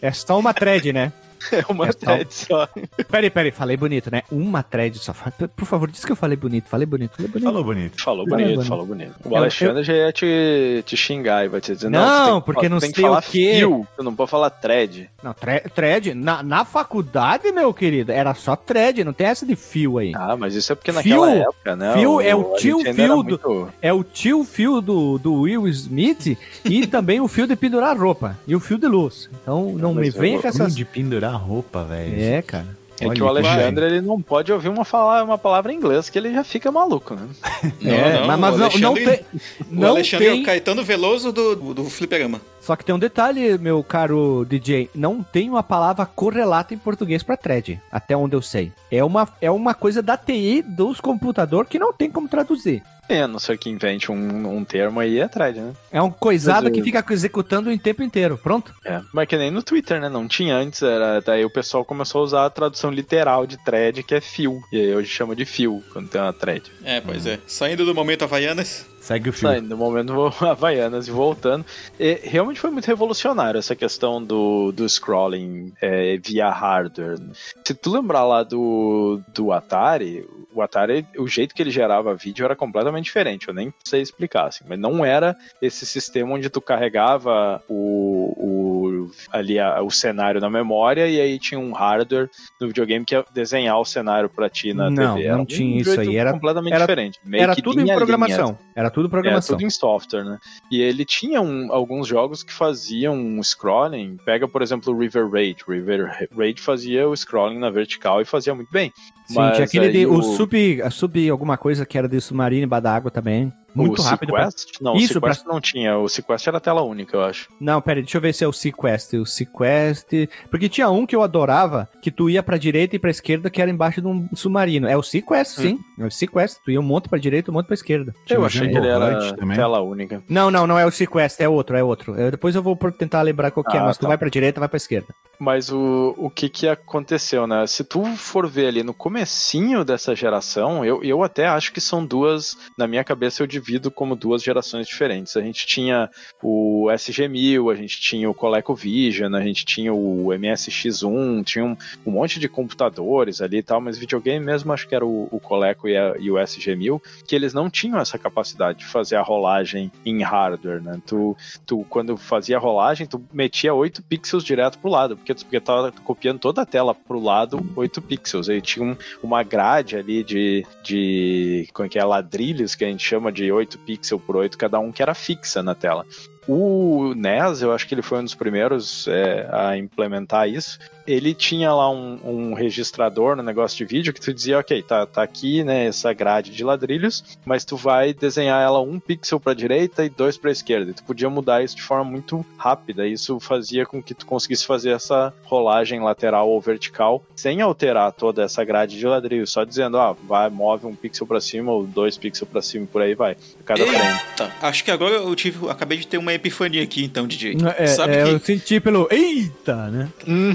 É 0.01 0.11
só 0.13 0.39
uma 0.39 0.55
thread, 0.55 0.93
né? 0.93 1.13
É 1.53 1.65
uma 1.69 1.89
É 1.89 1.93
thread 1.93 2.33
só. 2.35 2.69
Peraí, 3.11 3.31
peraí, 3.31 3.51
falei 3.51 3.77
bonito, 3.77 4.11
né? 4.11 4.23
Uma 4.31 4.63
thread 4.63 4.99
só. 4.99 5.15
Por 5.57 5.65
favor, 5.65 5.91
diz 5.91 6.05
que 6.05 6.13
eu 6.13 6.17
falei 6.17 6.37
bonito. 6.37 6.69
Falei 6.69 6.87
bonito, 6.87 7.13
falei 7.17 7.31
bonito. 7.31 7.45
Falou 7.45 7.65
bonito. 7.65 8.01
Falou 8.03 8.25
Falou 8.27 8.39
bonito, 8.39 8.55
bonito. 8.57 8.69
falou 8.69 8.87
bonito. 8.87 9.15
O 9.25 9.29
Eu- 9.31 9.37
Alexandre 9.37 9.85
já 9.85 9.93
ia 9.93 10.13
te, 10.13 10.83
te 10.87 10.97
xingar 10.97 11.45
e 11.45 11.49
vai 11.49 11.61
te 11.61 11.75
dizer, 11.75 11.89
não, 11.91 12.27
Não, 12.31 12.41
porque 12.41 12.69
não 12.69 12.79
tem 12.79 12.91
que 12.91 13.01
sei 13.01 13.09
o 13.09 13.21
quê. 13.21 13.55
fio, 13.57 13.87
tu 13.97 14.03
não 14.03 14.15
pode 14.15 14.31
falar 14.31 14.51
thread. 14.51 15.11
Não, 15.23 15.33
tre- 15.35 15.61
thread. 15.75 16.15
Na, 16.15 16.43
na 16.43 16.65
faculdade, 16.65 17.51
meu 17.53 17.73
querido, 17.75 18.13
era 18.13 18.35
só 18.35 18.57
thread, 18.57 19.05
não 19.05 19.13
tem 19.13 19.27
essa 19.27 19.45
de 19.45 19.57
fio 19.57 19.99
aí. 19.99 20.13
Ah, 20.15 20.37
mas 20.37 20.55
isso 20.55 20.73
é 20.73 20.75
porque 20.75 20.93
Fio- 20.93 21.21
naquela 21.27 21.31
época, 21.43 21.77
né? 21.77 21.95
fio 21.95 22.21
é 22.21 22.35
o 22.35 22.55
tio 22.55 22.79
fio 22.81 22.95
do- 23.09 23.25
muito- 23.25 23.69
É 23.83 23.93
o 23.93 24.03
tio 24.05 24.45
fio 24.45 24.81
do, 24.81 25.19
do 25.19 25.35
Will 25.43 25.67
Smith 25.69 26.39
e 26.65 26.87
também 26.87 27.21
o 27.21 27.29
fio 27.29 27.47
de 27.47 27.55
pendurar 27.57 27.97
roupa 27.99 28.39
e 28.47 28.55
o 28.55 28.61
fio 28.61 28.79
de 28.79 28.87
luz. 28.87 29.29
Então 29.43 29.73
não 29.73 29.95
Mas 29.95 30.03
me 30.03 30.09
eu- 30.17 30.21
venha 30.21 30.41
com 30.41 30.49
essas. 30.49 30.75
De 30.75 30.85
pendurar 30.85 31.36
roupa, 31.37 31.85
velho. 31.85 32.21
É, 32.23 32.43
cara. 32.43 32.77
É 32.99 33.07
Olha 33.07 33.15
que 33.15 33.23
o 33.23 33.29
Alexandre 33.29 33.85
ele 33.85 34.01
não 34.01 34.23
pode 34.23 34.51
ouvir 34.51 34.71
uma, 34.71 34.83
fala, 34.83 35.23
uma 35.23 35.37
palavra 35.37 35.71
em 35.71 35.77
inglês 35.77 36.09
que 36.09 36.17
ele 36.19 36.33
já 36.33 36.43
fica 36.43 36.73
maluco, 36.73 37.15
né? 37.15 37.29
é, 37.85 38.27
mas, 38.27 38.41
mas 38.41 38.55
o 38.55 38.59
não, 38.59 38.69
não 38.79 38.91
Alexandre- 38.93 39.17
tem. 39.19 39.41
O 39.71 39.75
Não 39.81 39.89
Alexandre 39.91 40.27
é 40.27 40.31
tem. 40.33 40.43
o 40.43 40.47
Caetano 40.47 40.83
Veloso 40.83 41.31
do, 41.31 41.55
do, 41.55 41.75
do 41.75 41.85
Fliperama. 41.91 42.41
Só 42.59 42.75
que 42.75 42.85
tem 42.87 42.95
um 42.95 42.99
detalhe, 42.99 43.59
meu 43.59 43.85
caro 43.85 44.47
DJ. 44.49 44.89
Não 44.95 45.23
tem 45.23 45.51
uma 45.51 45.63
palavra 45.63 46.07
correlata 46.07 46.73
em 46.73 46.79
português 46.79 47.23
pra 47.23 47.37
thread, 47.37 47.79
até 47.93 48.17
onde 48.17 48.35
eu 48.35 48.41
sei. 48.41 48.73
É 48.91 49.05
uma, 49.05 49.29
é 49.43 49.51
uma 49.51 49.75
coisa 49.75 50.01
da 50.03 50.17
TI 50.17 50.63
dos 50.63 50.99
computadores 50.99 51.69
que 51.71 51.79
não 51.79 51.93
tem 51.93 52.11
como 52.11 52.27
traduzir. 52.29 52.83
É, 53.09 53.27
não 53.27 53.39
ser 53.39 53.57
que 53.59 53.71
invente 53.71 54.11
um, 54.11 54.57
um 54.57 54.65
termo 54.65 55.01
aí 55.01 55.19
é 55.19 55.29
thread, 55.29 55.61
né? 55.61 55.73
É 55.91 56.03
um 56.03 56.11
coisado 56.11 56.71
que 56.71 56.83
fica 56.83 57.05
executando 57.11 57.71
o 57.71 57.79
tempo 57.79 58.03
inteiro. 58.03 58.39
Pronto? 58.39 58.75
É. 58.85 59.01
Mas 59.13 59.29
que 59.29 59.37
nem 59.37 59.51
no 59.51 59.63
Twitter, 59.63 60.01
né? 60.01 60.09
Não 60.09 60.27
tinha 60.27 60.57
antes, 60.57 60.83
era, 60.83 61.21
daí 61.21 61.45
o 61.45 61.51
pessoal 61.51 61.85
começou 61.85 62.21
a 62.21 62.25
usar 62.25 62.47
a 62.47 62.51
tradução 62.51 62.91
literal 62.91 63.47
de 63.47 63.57
thread, 63.65 64.03
que 64.03 64.15
é 64.15 64.21
fio. 64.21 64.61
E 64.73 64.81
aí 64.81 64.95
hoje 64.95 65.09
chama 65.09 65.37
de 65.37 65.45
fio, 65.45 65.83
quando 65.93 66.09
tem 66.09 66.21
uma 66.21 66.33
thread. 66.33 66.71
É, 66.85 67.01
pois 67.01 67.27
é. 67.27 67.39
Saindo 67.47 67.85
do 67.85 67.95
momento 67.95 68.23
Havaianas. 68.23 68.87
Segue 69.07 69.31
o. 69.31 69.33
Saindo 69.33 69.69
no 69.69 69.77
momento 69.77 70.13
vou 70.13 70.33
Havaianas 70.51 71.07
e 71.07 71.11
voltando. 71.13 71.65
E 71.99 72.19
realmente 72.25 72.59
foi 72.59 72.71
muito 72.71 72.87
revolucionário 72.87 73.57
essa 73.59 73.77
questão 73.77 74.23
do, 74.23 74.73
do 74.73 74.89
scrolling 74.89 75.73
é, 75.81 76.17
via 76.17 76.51
hardware. 76.51 77.17
Se 77.65 77.73
tu 77.73 77.91
lembrar 77.93 78.25
lá 78.25 78.43
do, 78.43 79.21
do 79.33 79.53
Atari, 79.53 80.27
o 80.53 80.61
Atari, 80.61 81.07
o 81.17 81.29
jeito 81.29 81.55
que 81.55 81.63
ele 81.63 81.71
gerava 81.71 82.15
vídeo 82.17 82.45
era 82.45 82.57
completamente 82.57 83.05
diferente. 83.05 83.47
Eu 83.47 83.55
nem 83.55 83.73
sei 83.85 84.03
explicar, 84.03 84.47
assim, 84.49 84.65
mas 84.69 84.79
não 84.79 85.05
era 85.05 85.37
esse 85.63 85.87
sistema 85.87 86.33
onde 86.35 86.51
tu 86.51 86.61
carregava 86.61 87.63
o, 87.69 88.35
o, 88.37 89.11
ali 89.31 89.59
a- 89.61 89.83
o 89.83 89.91
cenário 89.91 90.41
na 90.41 90.51
memória 90.51 91.07
e 91.09 91.21
aí 91.21 91.39
tinha 91.39 91.61
um 91.61 91.73
hardware 91.73 92.29
no 92.61 92.67
videogame 92.69 93.05
que 93.05 93.15
ia 93.15 93.25
desenhar 93.33 93.79
o 93.79 93.85
cenário 93.85 94.29
pra 94.29 94.49
ti 94.49 94.73
na 94.75 94.91
Não, 94.91 95.15
TV. 95.15 95.29
não 95.29 95.35
Era 95.35 95.43
um 95.43 95.45
tinha 95.45 95.81
isso 95.81 96.01
aí, 96.01 96.17
era- 96.17 96.33
completamente 96.33 96.73
era- 96.73 96.83
diferente. 96.83 97.21
Meio 97.25 97.43
Era 97.43 97.55
tudo 97.55 97.79
em 97.79 97.83
a 97.83 97.85
linha, 97.85 97.97
programação. 97.97 98.59
Era 98.75 98.91
tudo 99.03 99.11
programação. 99.11 99.55
é, 99.55 99.59
tudo 99.59 99.67
em 99.67 99.71
software, 99.71 100.25
né? 100.25 100.39
E 100.71 100.81
ele 100.81 101.05
tinha 101.05 101.41
um- 101.41 101.71
alguns 101.73 102.07
jogos 102.09 102.43
que 102.43 102.53
faziam 102.53 103.15
um 103.15 103.43
scrolling. 103.43 104.17
Pega, 104.25 104.49
por 104.49 104.63
exemplo, 104.63 104.93
o 104.93 104.99
River 104.99 105.29
Raid. 105.31 105.63
River 105.69 106.29
Raid 106.37 106.61
fazia 106.61 107.09
o 107.09 107.15
scrolling 107.15 107.59
na 107.59 107.71
vertical 107.71 108.21
e 108.21 108.25
fazia 108.25 108.55
muito 108.55 108.71
bem. 108.73 108.93
Sim, 109.27 109.35
Mas 109.37 109.55
tinha 109.57 109.65
aquele 109.67 109.89
de, 109.91 110.07
o 110.07 110.15
o- 110.19 110.23
sub, 110.23 110.83
a 110.83 110.91
sub 110.91 111.31
alguma 111.31 111.57
coisa 111.59 111.85
que 111.85 111.99
era 111.99 112.09
de 112.09 112.21
submarino 112.21 112.65
embaixo 112.65 112.83
da 112.85 112.95
água 112.95 113.11
também. 113.11 113.53
Muito 113.77 114.01
o 114.01 114.05
rápido. 114.05 114.33
pra- 114.33 114.51
Sequest? 114.51 114.81
Não, 114.81 114.97
Isso, 114.97 115.13
o 115.19 115.21
Sequest 115.21 115.45
não 115.47 115.61
tinha. 115.61 115.99
O 115.99 116.09
Sequest 116.09 116.47
era 116.47 116.61
tela 116.61 116.83
única, 116.83 117.17
eu 117.17 117.23
acho. 117.25 117.49
Não, 117.61 117.81
pera, 117.81 117.99
aí, 117.99 118.03
deixa 118.03 118.17
eu 118.17 118.21
ver 118.23 118.33
se 118.35 118.45
é 118.45 118.49
o 118.49 118.53
Sequest. 118.53 119.15
O 119.15 119.27
Sequest. 119.27 120.29
Porque 120.51 120.69
tinha 120.69 120.89
um 120.91 121.07
que 121.07 121.15
eu 121.17 121.23
adorava, 121.23 121.89
que 122.03 122.11
tu 122.11 122.29
ia 122.31 122.43
pra 122.43 122.57
direita 122.57 122.97
e 122.97 122.99
pra 122.99 123.11
esquerda, 123.11 123.51
que 123.51 123.61
era 123.61 123.71
embaixo 123.71 124.01
de 124.01 124.07
um 124.09 124.29
submarino. 124.35 124.87
É 124.89 124.97
o 124.97 125.03
Sequest, 125.03 125.53
sim. 125.61 125.79
É 125.99 126.05
o 126.05 126.11
Sequest. 126.11 126.59
Tu 126.65 126.71
ia 126.73 126.81
um 126.81 126.85
monte 126.85 127.09
pra 127.09 127.19
direita 127.19 127.51
e 127.51 127.53
um 127.53 127.55
monte 127.55 127.67
pra 127.67 127.75
esquerda. 127.75 128.15
Tinha 128.25 128.37
eu 128.39 128.43
o 128.43 128.47
achei 128.47 128.69
que 128.69 128.77
ele 128.77 128.89
era 128.89 129.35
também. 129.35 129.57
tela 129.57 129.81
única. 129.81 130.23
Não, 130.29 130.51
não, 130.51 130.67
não 130.67 130.79
é 130.79 130.87
o 130.87 130.91
Sequest, 130.91 131.41
é 131.41 131.49
outro, 131.49 131.77
é 131.77 131.83
outro. 131.83 132.15
Eu- 132.15 132.31
depois 132.31 132.55
eu 132.55 132.63
vou 132.63 132.77
tentar 132.93 133.23
lembrar 133.23 133.51
qual 133.51 133.65
que 133.65 133.77
é, 133.77 133.81
Ah, 133.81 133.85
mas 133.85 133.97
tu 133.99 134.03
tá. 134.03 134.09
vai 134.09 134.19
pra 134.19 134.29
direita, 134.29 134.61
vai 134.61 134.69
pra 134.69 134.77
esquerda. 134.77 135.09
Mas 135.39 135.71
o, 135.71 136.15
o 136.17 136.31
que 136.31 136.49
que 136.49 136.67
aconteceu, 136.67 137.47
né? 137.47 137.67
Se 137.67 137.85
tu 137.85 138.05
for 138.17 138.49
ver 138.49 138.69
ali 138.69 138.83
no 138.83 138.95
comecinho 138.95 139.85
dessa 139.85 140.15
geração, 140.15 140.85
eu, 140.85 141.03
eu 141.03 141.23
até 141.23 141.47
acho 141.47 141.73
que 141.73 141.81
são 141.81 142.05
duas, 142.05 142.57
na 142.77 142.87
minha 142.87 143.05
cabeça 143.05 143.43
eu 143.43 143.47
divido 143.47 143.66
como 143.91 144.15
duas 144.17 144.43
gerações 144.43 144.87
diferentes. 144.87 145.37
A 145.37 145.41
gente 145.43 145.67
tinha 145.67 146.11
o 146.43 146.87
SG-1000, 146.91 147.73
a 147.73 147.75
gente 147.75 148.01
tinha 148.01 148.29
o 148.31 148.35
ColecoVision, 148.35 149.35
a 149.35 149.41
gente 149.43 149.65
tinha 149.65 149.93
o 149.93 150.27
MSX1, 150.29 151.45
tinha 151.45 151.65
um, 151.65 151.77
um 152.07 152.11
monte 152.11 152.39
de 152.39 152.49
computadores 152.49 153.41
ali 153.41 153.59
e 153.59 153.63
tal, 153.63 153.81
mas 153.81 153.99
videogame 153.99 154.45
mesmo 154.45 154.73
acho 154.73 154.87
que 154.89 154.95
era 154.95 155.05
o, 155.05 155.29
o 155.31 155.41
Coleco 155.41 155.89
e, 155.89 155.97
a- 155.97 156.15
e 156.19 156.31
o 156.31 156.35
SG-1000, 156.35 157.01
que 157.27 157.35
eles 157.35 157.53
não 157.55 157.69
tinham 157.71 157.99
essa 157.99 158.19
capacidade 158.19 158.79
de 158.81 158.85
fazer 158.87 159.17
a 159.17 159.23
rolagem 159.23 159.91
em 160.05 160.23
hardware, 160.23 160.83
né? 160.83 161.01
Tu, 161.07 161.37
tu 161.65 161.85
quando 161.89 162.17
fazia 162.17 162.57
a 162.57 162.61
rolagem, 162.61 163.07
tu 163.07 163.23
metia 163.33 163.73
8 163.75 164.03
pixels 164.03 164.45
direto 164.45 164.79
pro 164.79 164.91
lado, 164.91 165.17
porque 165.17 165.35
tu 165.35 165.47
porque 165.47 165.61
tava 165.61 165.93
copiando 165.93 166.41
toda 166.41 166.63
a 166.63 166.67
tela 166.67 166.93
pro 166.95 167.21
lado 167.21 167.65
8 167.77 168.03
pixels. 168.03 168.49
Aí 168.49 168.61
tinha 168.61 168.85
um- 168.85 168.97
uma 169.23 169.43
grade 169.45 169.97
ali 169.97 170.25
de, 170.25 170.67
de 170.83 171.69
como 171.73 171.87
é 171.87 171.89
que 171.89 171.99
é, 171.99 172.05
ladrilhos, 172.05 172.75
que 172.75 172.85
a 172.85 172.89
gente 172.89 173.05
chama 173.07 173.31
de 173.31 173.51
8 173.57 173.79
pixels 173.79 174.23
por 174.23 174.37
8 174.37 174.57
cada 174.57 174.79
um, 174.79 174.93
que 174.93 175.03
era 175.03 175.15
fixa 175.15 175.63
na 175.63 175.75
tela. 175.75 176.07
O 176.49 177.13
NES, 177.15 177.63
eu 177.63 177.73
acho 177.73 177.87
que 177.87 177.95
ele 177.95 178.03
foi 178.03 178.21
um 178.21 178.25
dos 178.25 178.35
primeiros 178.35 179.09
é, 179.09 179.49
a 179.51 179.77
implementar 179.77 180.49
isso. 180.49 180.79
Ele 181.07 181.35
tinha 181.35 181.73
lá 181.73 181.89
um, 181.91 182.19
um 182.25 182.55
registrador 182.55 183.37
no 183.37 183.43
negócio 183.43 183.77
de 183.79 183.85
vídeo 183.85 184.13
que 184.13 184.21
tu 184.21 184.35
dizia, 184.35 184.59
ok, 184.59 184.83
tá, 184.83 185.07
tá 185.07 185.23
aqui, 185.23 185.63
né, 185.63 185.87
essa 185.87 186.13
grade 186.13 186.51
de 186.51 186.65
ladrilhos, 186.65 187.39
mas 187.45 187.65
tu 187.65 187.77
vai 187.77 188.13
desenhar 188.13 188.61
ela 188.61 188.81
um 188.81 188.99
pixel 188.99 189.39
para 189.39 189.55
direita 189.55 190.05
e 190.05 190.09
dois 190.09 190.37
para 190.37 190.51
esquerda. 190.51 190.91
E 190.91 190.95
tu 190.95 191.05
podia 191.05 191.31
mudar 191.31 191.63
isso 191.63 191.77
de 191.77 191.83
forma 191.83 192.05
muito 192.05 192.45
rápida. 192.57 193.07
Isso 193.07 193.39
fazia 193.39 193.87
com 193.87 194.03
que 194.03 194.15
tu 194.15 194.27
conseguisse 194.27 194.67
fazer 194.67 194.91
essa 194.91 195.33
rolagem 195.45 196.01
lateral 196.01 196.49
ou 196.49 196.61
vertical 196.61 197.23
sem 197.37 197.61
alterar 197.61 198.11
toda 198.13 198.43
essa 198.43 198.65
grade 198.65 198.99
de 198.99 199.07
ladrilhos, 199.07 199.51
só 199.51 199.65
dizendo, 199.65 199.99
ah, 199.99 200.13
vai 200.13 200.51
move 200.51 200.87
um 200.87 200.95
pixel 200.95 201.27
para 201.27 201.41
cima 201.41 201.71
ou 201.71 201.87
dois 201.87 202.17
pixels 202.19 202.49
para 202.49 202.63
cima 202.63 202.85
e 202.85 202.89
por 202.89 203.03
aí 203.03 203.15
vai. 203.15 203.37
Cada 203.65 203.85
frame. 203.85 204.21
Eita, 204.31 204.53
acho 204.61 204.85
que 204.85 204.91
agora 204.91 205.15
eu 205.15 205.35
tive, 205.37 205.69
acabei 205.69 205.99
de 205.99 206.07
ter 206.07 206.19
uma 206.19 206.33
epifania 206.37 206.83
aqui, 206.83 207.05
então, 207.05 207.27
DJ. 207.27 207.57
É, 207.77 207.87
Sabe 207.87 208.15
é, 208.15 208.25
que... 208.25 208.31
eu 208.31 208.41
senti 208.41 208.81
pelo. 208.81 209.09
Eita, 209.11 209.89
né? 209.89 210.09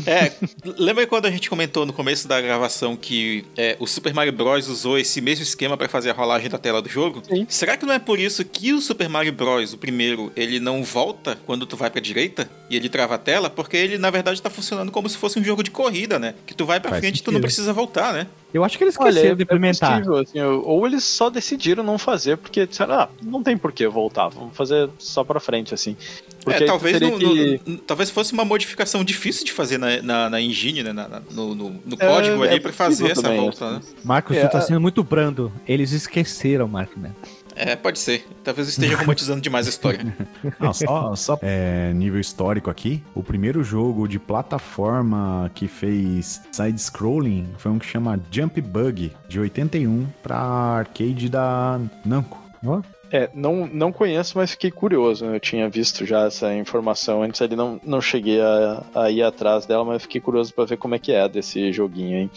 É, 0.05 0.31
lembra 0.77 1.05
quando 1.07 1.25
a 1.25 1.31
gente 1.31 1.49
comentou 1.49 1.85
no 1.85 1.93
começo 1.93 2.27
da 2.27 2.39
gravação 2.39 2.95
que 2.95 3.45
é, 3.57 3.75
o 3.79 3.87
Super 3.87 4.13
Mario 4.13 4.33
Bros. 4.33 4.67
usou 4.67 4.97
esse 4.97 5.21
mesmo 5.21 5.43
esquema 5.43 5.77
para 5.77 5.87
fazer 5.87 6.09
a 6.09 6.13
rolagem 6.13 6.49
da 6.49 6.57
tela 6.57 6.81
do 6.81 6.89
jogo? 6.89 7.21
Sim. 7.27 7.45
Será 7.49 7.77
que 7.77 7.85
não 7.85 7.93
é 7.93 7.99
por 7.99 8.19
isso 8.19 8.43
que 8.43 8.73
o 8.73 8.81
Super 8.81 9.09
Mario 9.09 9.33
Bros., 9.33 9.73
o 9.73 9.77
primeiro, 9.77 10.31
ele 10.35 10.59
não 10.59 10.83
volta 10.83 11.37
quando 11.45 11.65
tu 11.65 11.75
vai 11.75 11.89
pra 11.89 12.01
direita 12.01 12.49
e 12.69 12.75
ele 12.75 12.89
trava 12.89 13.15
a 13.15 13.17
tela? 13.17 13.49
Porque 13.49 13.77
ele, 13.77 13.97
na 13.97 14.09
verdade, 14.09 14.41
tá 14.41 14.49
funcionando 14.49 14.91
como 14.91 15.09
se 15.09 15.17
fosse 15.17 15.39
um 15.39 15.43
jogo 15.43 15.63
de 15.63 15.71
corrida, 15.71 16.17
né? 16.17 16.35
Que 16.45 16.53
tu 16.53 16.65
vai 16.65 16.79
pra 16.79 16.91
Faz 16.91 17.01
frente 17.01 17.19
e 17.19 17.23
tu 17.23 17.31
não 17.31 17.41
precisa 17.41 17.73
voltar, 17.73 18.13
né? 18.13 18.27
Eu 18.53 18.63
acho 18.63 18.77
que 18.77 18.83
eles 18.83 18.95
Olha, 18.99 19.09
esqueceram 19.09 19.33
é, 19.33 19.35
de 19.35 19.43
implementar. 19.43 19.91
é 19.91 19.95
possível, 19.99 20.17
assim, 20.17 20.41
ou 20.41 20.85
eles 20.85 21.03
só 21.03 21.29
decidiram 21.29 21.83
não 21.83 21.97
fazer 21.97 22.37
porque 22.37 22.65
disseram, 22.65 22.95
ah, 22.95 23.09
não 23.23 23.41
tem 23.41 23.57
por 23.57 23.71
que 23.71 23.87
voltar, 23.87 24.27
vamos 24.29 24.55
fazer 24.55 24.89
só 24.99 25.23
pra 25.23 25.39
frente, 25.39 25.73
assim. 25.73 25.95
Porque 26.43 26.63
é, 26.63 26.67
talvez, 26.67 26.99
no- 26.99 27.17
que- 27.17 27.61
no- 27.65 27.77
talvez 27.77 28.09
fosse 28.09 28.33
uma 28.33 28.43
modificação 28.43 29.03
difícil 29.03 29.45
de 29.45 29.51
fazer 29.51 29.77
na, 29.77 30.01
na, 30.01 30.29
na 30.29 30.41
engine, 30.41 30.83
né? 30.83 30.91
Na- 30.91 31.07
na- 31.07 31.21
no, 31.31 31.53
no, 31.55 31.69
no 31.69 31.95
É, 31.99 32.07
código 32.07 32.43
ali 32.43 32.55
é 32.55 32.59
pra 32.59 32.73
fazer 32.73 33.11
essa 33.11 33.21
também, 33.21 33.39
volta, 33.39 33.65
assim. 33.77 33.89
né? 33.89 33.95
Marcos, 34.03 34.35
É, 34.35 34.47
tu 34.47 34.51
tá 34.51 34.57
a- 34.57 34.61
sendo 34.61 34.81
muito 34.81 35.03
brando. 35.03 35.51
Eles 35.67 35.91
esqueceram, 35.91 36.67
Marcos, 36.67 36.97
né? 37.01 37.11
É, 37.55 37.75
pode 37.75 37.99
ser. 37.99 38.27
Talvez 38.43 38.67
eu 38.67 38.71
esteja 38.71 38.97
romantizando 38.97 39.41
demais 39.41 39.67
a 39.67 39.69
história. 39.69 40.15
Não, 40.59 40.73
só, 40.73 41.15
só 41.15 41.39
é, 41.41 41.91
nível 41.93 42.19
histórico 42.19 42.69
aqui. 42.69 43.03
O 43.13 43.23
primeiro 43.23 43.63
jogo 43.63 44.07
de 44.07 44.19
plataforma 44.19 45.51
que 45.53 45.67
fez 45.67 46.41
side-scrolling 46.51 47.47
foi 47.57 47.71
um 47.71 47.79
que 47.79 47.85
chama 47.85 48.19
Jump 48.31 48.61
Bug, 48.61 49.11
de 49.27 49.39
81, 49.39 50.07
pra 50.23 50.37
arcade 50.37 51.29
da 51.29 51.79
Namco. 52.05 52.41
Ó. 52.65 52.81
É, 53.11 53.29
não, 53.33 53.67
não 53.67 53.91
conheço, 53.91 54.37
mas 54.37 54.51
fiquei 54.51 54.71
curioso. 54.71 55.25
Eu 55.25 55.39
tinha 55.39 55.69
visto 55.69 56.05
já 56.05 56.27
essa 56.27 56.53
informação 56.55 57.21
antes 57.21 57.41
ali, 57.41 57.55
não, 57.57 57.79
não 57.83 57.99
cheguei 57.99 58.39
a, 58.39 58.83
a 58.95 59.11
ir 59.11 59.21
atrás 59.21 59.65
dela, 59.65 59.83
mas 59.83 60.03
fiquei 60.03 60.21
curioso 60.21 60.53
pra 60.53 60.63
ver 60.63 60.77
como 60.77 60.95
é 60.95 60.99
que 60.99 61.11
é 61.11 61.27
desse 61.27 61.73
joguinho, 61.73 62.17
hein? 62.17 62.31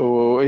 O, 0.00 0.38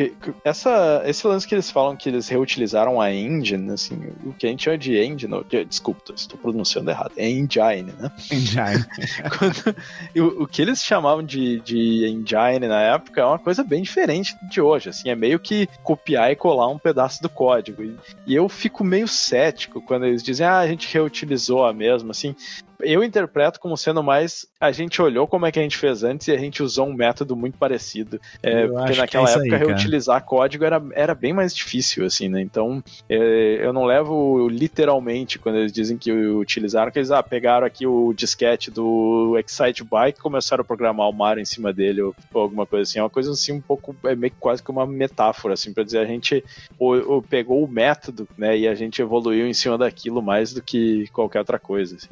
essa, 0.44 1.02
esse 1.04 1.26
lance 1.26 1.44
que 1.46 1.56
eles 1.56 1.70
falam 1.72 1.96
que 1.96 2.08
eles 2.08 2.28
reutilizaram 2.28 3.00
a 3.00 3.12
engine, 3.12 3.72
assim, 3.72 4.00
o 4.24 4.32
que 4.32 4.46
a 4.46 4.48
gente 4.50 4.62
chama 4.62 4.78
de 4.78 4.96
engine, 4.96 5.42
de- 5.48 5.64
desculpa, 5.64 6.12
estou 6.14 6.38
pronunciando 6.38 6.88
errado, 6.88 7.10
é 7.16 7.28
engine, 7.28 7.92
né? 7.98 8.12
Engine. 8.30 8.84
Quando- 9.36 9.76
o, 10.16 10.44
o 10.44 10.46
que 10.46 10.62
eles 10.62 10.84
chamavam 10.84 11.24
de, 11.24 11.58
de 11.62 12.06
engine 12.06 12.68
na 12.68 12.80
época 12.80 13.20
é 13.20 13.24
uma 13.24 13.40
coisa 13.40 13.64
bem 13.64 13.82
diferente 13.82 14.36
de 14.48 14.60
hoje, 14.60 14.88
assim, 14.88 15.08
é 15.10 15.16
meio 15.16 15.40
que 15.40 15.68
copiar 15.82 16.30
e 16.30 16.36
colar 16.36 16.68
um 16.68 16.78
pedaço 16.78 17.20
do 17.20 17.28
código. 17.28 17.82
E, 17.82 17.96
e 18.28 18.34
eu 18.36 18.48
fico 18.48 18.84
meio 18.84 19.08
cético 19.08 19.82
quando 19.82 20.06
eles 20.06 20.22
dizem, 20.22 20.46
ah, 20.46 20.58
a 20.60 20.68
gente 20.68 20.86
reutilizou 20.94 21.66
a 21.66 21.72
mesma, 21.72 22.12
assim. 22.12 22.36
Eu 22.82 23.02
interpreto 23.02 23.60
como 23.60 23.76
sendo 23.76 24.02
mais 24.02 24.46
a 24.60 24.72
gente 24.72 25.00
olhou 25.00 25.26
como 25.26 25.46
é 25.46 25.52
que 25.52 25.58
a 25.58 25.62
gente 25.62 25.76
fez 25.76 26.04
antes 26.04 26.28
e 26.28 26.32
a 26.32 26.38
gente 26.38 26.62
usou 26.62 26.86
um 26.86 26.94
método 26.94 27.36
muito 27.36 27.58
parecido. 27.58 28.20
É, 28.42 28.66
porque 28.66 28.96
naquela 28.96 29.28
é 29.28 29.32
época 29.32 29.56
aí, 29.56 29.64
reutilizar 29.64 30.24
código 30.24 30.64
era, 30.64 30.82
era 30.92 31.14
bem 31.14 31.32
mais 31.32 31.54
difícil, 31.54 32.04
assim, 32.04 32.28
né? 32.28 32.40
Então 32.40 32.82
é, 33.08 33.58
eu 33.60 33.72
não 33.72 33.84
levo 33.84 34.48
literalmente 34.48 35.38
quando 35.38 35.58
eles 35.58 35.72
dizem 35.72 35.96
que 35.96 36.12
utilizaram, 36.12 36.90
que 36.90 36.98
eles 36.98 37.10
ah, 37.10 37.22
pegaram 37.22 37.66
aqui 37.66 37.86
o 37.86 38.12
disquete 38.12 38.70
do 38.70 39.38
Excite 39.38 39.84
Bike 39.84 40.18
e 40.18 40.22
começaram 40.22 40.62
a 40.62 40.64
programar 40.64 41.08
o 41.08 41.12
Mario 41.12 41.42
em 41.42 41.46
cima 41.46 41.72
dele 41.72 42.02
ou, 42.02 42.14
ou 42.32 42.42
alguma 42.42 42.66
coisa 42.66 42.82
assim. 42.82 42.98
É 42.98 43.02
uma 43.02 43.10
coisa 43.10 43.30
assim 43.30 43.52
um 43.52 43.60
pouco, 43.60 43.94
é 44.04 44.14
meio 44.14 44.32
quase 44.38 44.62
que 44.62 44.70
uma 44.70 44.86
metáfora, 44.86 45.54
assim, 45.54 45.72
pra 45.72 45.84
dizer 45.84 45.98
a 45.98 46.04
gente 46.04 46.44
ou, 46.78 46.96
ou 47.10 47.22
pegou 47.22 47.62
o 47.62 47.68
método, 47.68 48.28
né, 48.36 48.56
e 48.56 48.68
a 48.68 48.74
gente 48.74 49.00
evoluiu 49.02 49.46
em 49.46 49.54
cima 49.54 49.76
daquilo 49.76 50.22
mais 50.22 50.52
do 50.52 50.62
que 50.62 51.06
qualquer 51.12 51.40
outra 51.40 51.58
coisa, 51.58 51.96
assim. 51.96 52.08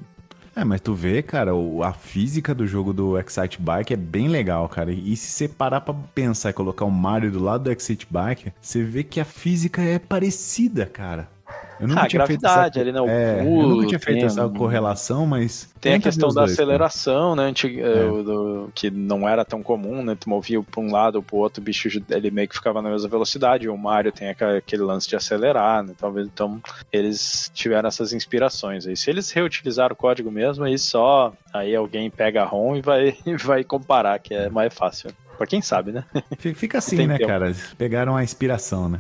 É, 0.59 0.64
mas 0.64 0.80
tu 0.80 0.92
vê, 0.92 1.22
cara, 1.22 1.52
a 1.84 1.92
física 1.92 2.52
do 2.52 2.66
jogo 2.66 2.92
do 2.92 3.16
Excite 3.16 3.62
Bike 3.62 3.92
é 3.92 3.96
bem 3.96 4.26
legal, 4.26 4.68
cara. 4.68 4.90
E 4.90 5.14
se 5.14 5.30
você 5.30 5.46
parar 5.46 5.80
pra 5.80 5.94
pensar 6.12 6.50
e 6.50 6.52
colocar 6.52 6.84
o 6.84 6.90
Mario 6.90 7.30
do 7.30 7.38
lado 7.38 7.62
do 7.62 7.70
Excite 7.70 8.09
Bike, 8.11 8.52
você 8.61 8.82
vê 8.82 9.04
que 9.04 9.20
a 9.20 9.24
física 9.24 9.80
é 9.80 10.00
parecida, 10.00 10.84
cara. 10.84 11.28
Eu 11.81 11.87
Ah, 11.97 12.03
a 12.05 12.09
gravidade 12.09 12.81
ali, 12.81 12.91
né, 12.91 13.01
o 13.01 13.09
é, 13.09 13.41
eu 13.41 13.45
pulo, 13.45 13.76
nunca 13.76 13.87
tinha 13.89 13.99
feito 14.01 14.16
tem 14.18 14.26
essa 14.26 14.49
correlação, 14.49 15.26
mas... 15.26 15.68
Tem 15.81 15.95
a 15.95 16.01
questão 16.01 16.29
da 16.31 16.41
dois, 16.45 16.57
cara. 16.57 16.64
aceleração, 16.64 17.37
né, 17.37 17.53
É. 17.66 18.05
o 18.05 18.22
do- 18.22 18.70
que 18.74 18.91
não 18.91 19.29
era 19.29 19.45
tão 19.45 19.62
comum, 19.62 20.03
né, 20.03 20.16
tu 20.18 20.29
movia 20.29 20.61
pra 20.61 20.81
um 20.81 20.91
lado 20.91 21.16
ou 21.16 21.22
pro 21.22 21.37
outro, 21.37 21.61
o 21.61 21.64
bicho 21.64 21.89
ele 22.11 22.31
meio 22.33 22.49
que 22.49 22.57
ficava 22.57 22.83
na 22.83 22.91
mesma 22.91 23.09
velocidade, 23.09 23.68
o 23.68 23.76
Mario 23.79 24.11
tem 24.11 24.29
aquele 24.31 24.83
lance 24.83 25.09
de 25.09 25.14
acelerar, 25.14 25.85
né, 25.85 25.93
talvez 25.97 26.26
então 26.26 26.61
eles 26.93 27.51
tiveram 27.55 27.87
essas 27.89 28.12
inspirações 28.12 28.85
aí. 28.87 28.97
Se 28.97 29.09
eles 29.09 29.31
reutilizaram 29.31 29.93
o 29.93 29.97
código 29.97 30.31
mesmo, 30.33 30.64
aí 30.64 30.76
só, 30.79 31.33
aí 31.55 31.76
alguém 31.76 32.11
pega 32.11 32.43
a 32.43 32.47
ROM 32.47 32.74
e 32.76 32.81
vai, 32.83 33.16
vai 33.45 33.62
comparar, 33.62 34.18
que 34.18 34.35
é 34.35 34.49
mais 34.51 34.74
fácil. 34.74 35.11
Pra 35.37 35.47
quem 35.47 35.62
sabe, 35.62 35.93
né? 35.93 36.03
Fi- 36.39 36.55
Fica 36.55 36.79
assim, 36.79 37.07
né, 37.07 37.18
tempo. 37.18 37.29
cara? 37.29 37.55
Pegaram 37.79 38.16
a 38.16 38.24
inspiração, 38.24 38.89
né? 38.89 38.99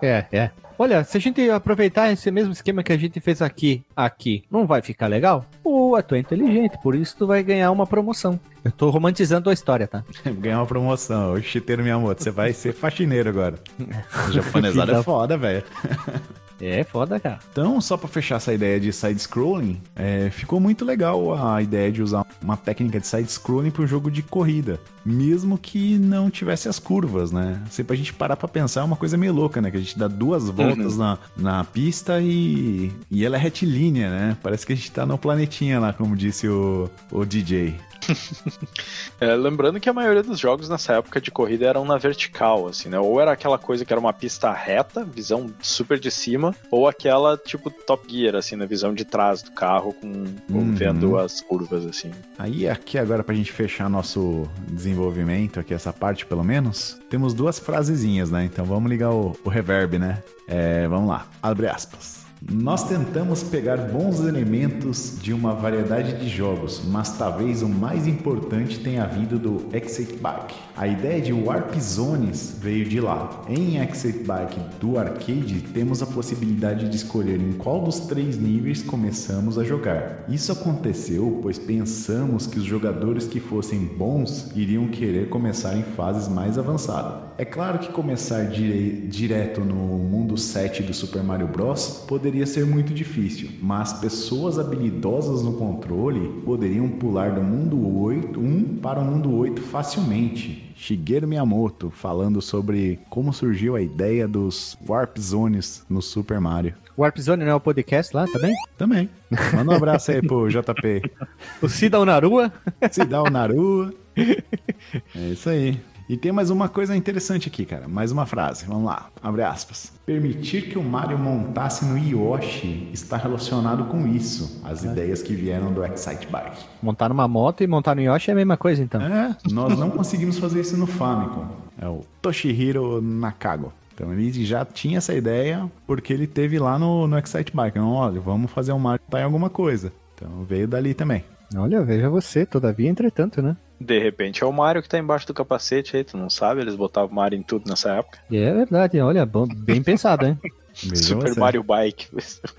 É, 0.00 0.24
é. 0.32 0.50
Olha, 0.78 1.04
se 1.04 1.16
a 1.16 1.20
gente 1.20 1.48
aproveitar 1.50 2.10
esse 2.12 2.30
mesmo 2.30 2.52
esquema 2.52 2.82
que 2.82 2.92
a 2.92 2.96
gente 2.96 3.20
fez 3.20 3.40
aqui, 3.40 3.84
aqui, 3.94 4.42
não 4.50 4.66
vai 4.66 4.82
ficar 4.82 5.06
legal? 5.06 5.44
Pô, 5.62 6.00
tu 6.02 6.14
é 6.16 6.18
inteligente, 6.18 6.76
por 6.82 6.94
isso 6.96 7.16
tu 7.16 7.26
vai 7.28 7.42
ganhar 7.44 7.70
uma 7.70 7.86
promoção. 7.86 8.38
Eu 8.64 8.72
tô 8.72 8.90
romantizando 8.90 9.50
a 9.50 9.52
história, 9.52 9.86
tá? 9.86 10.02
Ganhar 10.26 10.58
uma 10.58 10.66
promoção. 10.66 11.34
O 11.34 11.42
chiteiro 11.42 11.82
Miyamoto, 11.82 12.22
você 12.22 12.30
vai 12.30 12.52
ser 12.52 12.72
faxineiro 12.72 13.28
agora. 13.28 13.56
Filho 14.52 14.82
é 14.82 14.86
da- 14.86 15.02
foda, 15.02 15.36
velho. 15.38 15.62
É 16.60 16.84
foda, 16.84 17.18
cara. 17.18 17.38
Então, 17.50 17.80
só 17.80 17.96
pra 17.96 18.08
fechar 18.08 18.36
essa 18.36 18.52
ideia 18.52 18.78
de 18.78 18.92
side-scrolling, 18.92 19.80
é, 19.96 20.30
ficou 20.30 20.60
muito 20.60 20.84
legal 20.84 21.34
a 21.34 21.60
ideia 21.62 21.90
de 21.90 22.02
usar 22.02 22.26
uma 22.42 22.56
técnica 22.56 23.00
de 23.00 23.06
side-scrolling 23.06 23.70
para 23.70 23.82
um 23.82 23.86
jogo 23.86 24.10
de 24.10 24.22
corrida, 24.22 24.80
mesmo 25.04 25.58
que 25.58 25.98
não 25.98 26.30
tivesse 26.30 26.68
as 26.68 26.78
curvas, 26.78 27.32
né? 27.32 27.62
Se 27.70 27.82
pra 27.82 27.96
gente 27.96 28.12
parar 28.12 28.36
pra 28.36 28.48
pensar, 28.48 28.80
é 28.80 28.84
uma 28.84 28.96
coisa 28.96 29.16
meio 29.16 29.32
louca, 29.32 29.60
né? 29.60 29.70
Que 29.70 29.76
a 29.76 29.80
gente 29.80 29.98
dá 29.98 30.08
duas 30.08 30.48
voltas 30.48 30.96
na, 30.96 31.18
na 31.36 31.64
pista 31.64 32.20
e, 32.20 32.92
e 33.10 33.24
ela 33.24 33.36
é 33.36 33.38
retilínea, 33.38 34.10
né? 34.10 34.36
Parece 34.42 34.66
que 34.66 34.72
a 34.72 34.76
gente 34.76 34.90
tá 34.90 35.04
no 35.04 35.18
planetinha 35.18 35.80
lá, 35.80 35.92
como 35.92 36.16
disse 36.16 36.48
o, 36.48 36.90
o 37.10 37.24
DJ. 37.24 37.74
É, 39.20 39.34
lembrando 39.36 39.78
que 39.78 39.88
a 39.88 39.92
maioria 39.92 40.22
dos 40.22 40.38
jogos 40.38 40.68
nessa 40.68 40.94
época 40.94 41.20
de 41.20 41.30
corrida 41.30 41.66
eram 41.66 41.84
na 41.84 41.96
vertical, 41.96 42.66
assim, 42.66 42.88
né? 42.88 42.98
Ou 42.98 43.20
era 43.20 43.32
aquela 43.32 43.56
coisa 43.58 43.84
que 43.84 43.92
era 43.92 44.00
uma 44.00 44.12
pista 44.12 44.52
reta, 44.52 45.04
visão 45.04 45.46
super 45.62 45.98
de 45.98 46.10
cima, 46.10 46.54
ou 46.70 46.88
aquela 46.88 47.36
tipo 47.36 47.70
Top 47.70 48.04
Gear, 48.10 48.34
assim, 48.34 48.56
na 48.56 48.66
visão 48.66 48.92
de 48.92 49.04
trás 49.04 49.42
do 49.42 49.52
carro, 49.52 49.92
com, 49.92 50.24
com 50.50 50.58
Uhum. 50.58 50.74
vendo 50.74 51.16
as 51.16 51.40
curvas, 51.40 51.86
assim. 51.86 52.10
Aí 52.38 52.68
aqui 52.68 52.98
agora 52.98 53.22
pra 53.22 53.34
gente 53.34 53.52
fechar 53.52 53.88
nosso 53.88 54.48
desenvolvimento, 54.68 55.60
aqui 55.60 55.72
essa 55.72 55.92
parte 55.92 56.26
pelo 56.26 56.42
menos, 56.44 56.98
temos 57.08 57.32
duas 57.34 57.58
frasezinhas, 57.58 58.30
né? 58.30 58.44
Então 58.44 58.64
vamos 58.64 58.90
ligar 58.90 59.10
o, 59.12 59.36
o 59.44 59.48
reverb, 59.48 59.98
né? 59.98 60.22
É, 60.48 60.86
vamos 60.88 61.08
lá, 61.08 61.26
abre 61.42 61.68
aspas. 61.68 62.23
Nós 62.52 62.84
tentamos 62.86 63.42
pegar 63.42 63.76
bons 63.78 64.20
elementos 64.20 65.16
de 65.20 65.32
uma 65.32 65.54
variedade 65.54 66.18
de 66.18 66.28
jogos, 66.28 66.82
mas 66.86 67.16
talvez 67.16 67.62
o 67.62 67.68
mais 67.68 68.06
importante 68.06 68.78
tenha 68.80 69.06
vindo 69.06 69.38
do 69.38 69.62
Exit 69.74 70.16
Bike. 70.20 70.54
A 70.76 70.86
ideia 70.86 71.20
de 71.22 71.32
Warp 71.32 71.74
Zones 71.80 72.56
veio 72.60 72.84
de 72.84 73.00
lá. 73.00 73.42
Em 73.48 73.78
Exit 73.78 74.24
Bike 74.24 74.60
do 74.78 74.98
arcade, 74.98 75.62
temos 75.72 76.02
a 76.02 76.06
possibilidade 76.06 76.88
de 76.88 76.96
escolher 76.96 77.40
em 77.40 77.52
qual 77.52 77.80
dos 77.82 78.00
três 78.00 78.36
níveis 78.36 78.82
começamos 78.82 79.58
a 79.58 79.64
jogar. 79.64 80.24
Isso 80.28 80.52
aconteceu 80.52 81.38
pois 81.42 81.58
pensamos 81.58 82.46
que 82.46 82.58
os 82.58 82.64
jogadores 82.64 83.26
que 83.26 83.40
fossem 83.40 83.78
bons 83.80 84.50
iriam 84.54 84.86
querer 84.88 85.28
começar 85.30 85.76
em 85.76 85.82
fases 85.82 86.28
mais 86.28 86.58
avançadas. 86.58 87.24
É 87.36 87.44
claro 87.44 87.78
que 87.80 87.88
começar 87.90 88.44
dire- 88.44 89.06
direto 89.08 89.60
no 89.62 89.74
mundo 89.74 90.36
7 90.36 90.82
do 90.84 90.94
Super 90.94 91.22
Mario 91.22 91.48
Bros. 91.48 92.04
poderia 92.06 92.33
ser 92.46 92.66
muito 92.66 92.92
difícil, 92.92 93.50
mas 93.62 93.92
pessoas 93.92 94.58
habilidosas 94.58 95.42
no 95.42 95.52
controle 95.54 96.42
poderiam 96.44 96.88
pular 96.88 97.32
do 97.32 97.42
mundo 97.42 98.02
8, 98.02 98.38
1 98.40 98.76
para 98.82 99.00
o 99.00 99.04
mundo 99.04 99.34
8 99.36 99.62
facilmente. 99.62 100.72
Shigeru 100.76 101.28
Miyamoto 101.28 101.90
falando 101.90 102.42
sobre 102.42 102.98
como 103.08 103.32
surgiu 103.32 103.76
a 103.76 103.80
ideia 103.80 104.26
dos 104.26 104.76
Warp 104.86 105.16
Zones 105.18 105.84
no 105.88 106.02
Super 106.02 106.40
Mario. 106.40 106.74
Warp 106.98 107.18
Zone 107.18 107.44
não 107.44 107.52
é 107.52 107.54
o 107.54 107.60
podcast 107.60 108.14
lá 108.14 108.26
também? 108.26 108.54
Também. 108.76 109.08
Manda 109.54 109.72
um 109.72 109.76
abraço 109.76 110.10
aí 110.10 110.20
pro 110.20 110.48
JP. 110.48 111.02
O 111.62 111.68
Cida 111.68 111.98
Onarua. 111.98 112.52
Se 112.90 113.04
dá 113.04 113.22
o 113.22 113.30
Naru. 113.30 113.94
É 114.16 115.28
isso 115.32 115.48
aí. 115.48 115.80
E 116.06 116.18
tem 116.18 116.30
mais 116.32 116.50
uma 116.50 116.68
coisa 116.68 116.94
interessante 116.94 117.48
aqui, 117.48 117.64
cara. 117.64 117.88
Mais 117.88 118.12
uma 118.12 118.26
frase. 118.26 118.66
Vamos 118.66 118.84
lá. 118.84 119.08
Abre 119.22 119.42
aspas. 119.42 119.90
Permitir 120.04 120.68
que 120.68 120.78
o 120.78 120.82
Mario 120.82 121.18
montasse 121.18 121.84
no 121.84 121.96
Yoshi 121.96 122.90
está 122.92 123.16
relacionado 123.16 123.86
com 123.86 124.06
isso. 124.06 124.60
As 124.64 124.84
ideias 124.84 125.22
que 125.22 125.34
vieram 125.34 125.72
do 125.72 125.82
Excite 125.82 126.26
Bike. 126.26 126.58
Montar 126.82 127.08
numa 127.08 127.26
moto 127.26 127.62
e 127.62 127.66
montar 127.66 127.94
no 127.94 128.02
Yoshi 128.02 128.30
é 128.30 128.34
a 128.34 128.36
mesma 128.36 128.56
coisa, 128.56 128.82
então. 128.82 129.00
É, 129.00 129.34
nós 129.50 129.78
não 129.78 129.90
conseguimos 129.90 130.38
fazer 130.38 130.60
isso 130.60 130.76
no 130.76 130.86
Famicom. 130.86 131.46
É 131.80 131.88
o 131.88 132.04
Toshihiro 132.20 133.00
Nakago. 133.00 133.72
Então 133.94 134.12
ele 134.12 134.44
já 134.44 134.64
tinha 134.64 134.98
essa 134.98 135.14
ideia 135.14 135.70
porque 135.86 136.12
ele 136.12 136.26
teve 136.26 136.58
lá 136.58 136.78
no, 136.78 137.06
no 137.06 137.18
Excite 137.18 137.54
Bike. 137.54 137.78
Então, 137.78 137.92
olha, 137.92 138.20
vamos 138.20 138.50
fazer 138.50 138.72
um 138.72 138.78
Mario 138.78 139.00
tá 139.08 139.20
em 139.20 139.24
alguma 139.24 139.48
coisa. 139.48 139.90
Então 140.14 140.44
veio 140.44 140.68
dali 140.68 140.92
também. 140.92 141.24
Olha, 141.56 141.82
veja 141.82 142.10
você, 142.10 142.44
todavia, 142.44 142.88
entretanto, 142.90 143.40
né? 143.40 143.56
De 143.80 143.98
repente 143.98 144.42
é 144.42 144.46
o 144.46 144.52
Mario 144.52 144.82
que 144.82 144.88
tá 144.88 144.98
embaixo 144.98 145.26
do 145.26 145.34
capacete 145.34 145.96
aí, 145.96 146.04
tu 146.04 146.16
não 146.16 146.30
sabe? 146.30 146.60
Eles 146.60 146.76
botavam 146.76 147.10
o 147.10 147.14
Mario 147.14 147.38
em 147.38 147.42
tudo 147.42 147.68
nessa 147.68 147.92
época. 147.92 148.18
É 148.32 148.52
verdade, 148.52 149.00
olha, 149.00 149.26
bom, 149.26 149.46
bem 149.46 149.82
pensado, 149.82 150.26
hein? 150.26 150.38
Veja 150.82 151.02
Super 151.02 151.32
você. 151.34 151.40
Mario 151.40 151.62
Bike. 151.62 152.08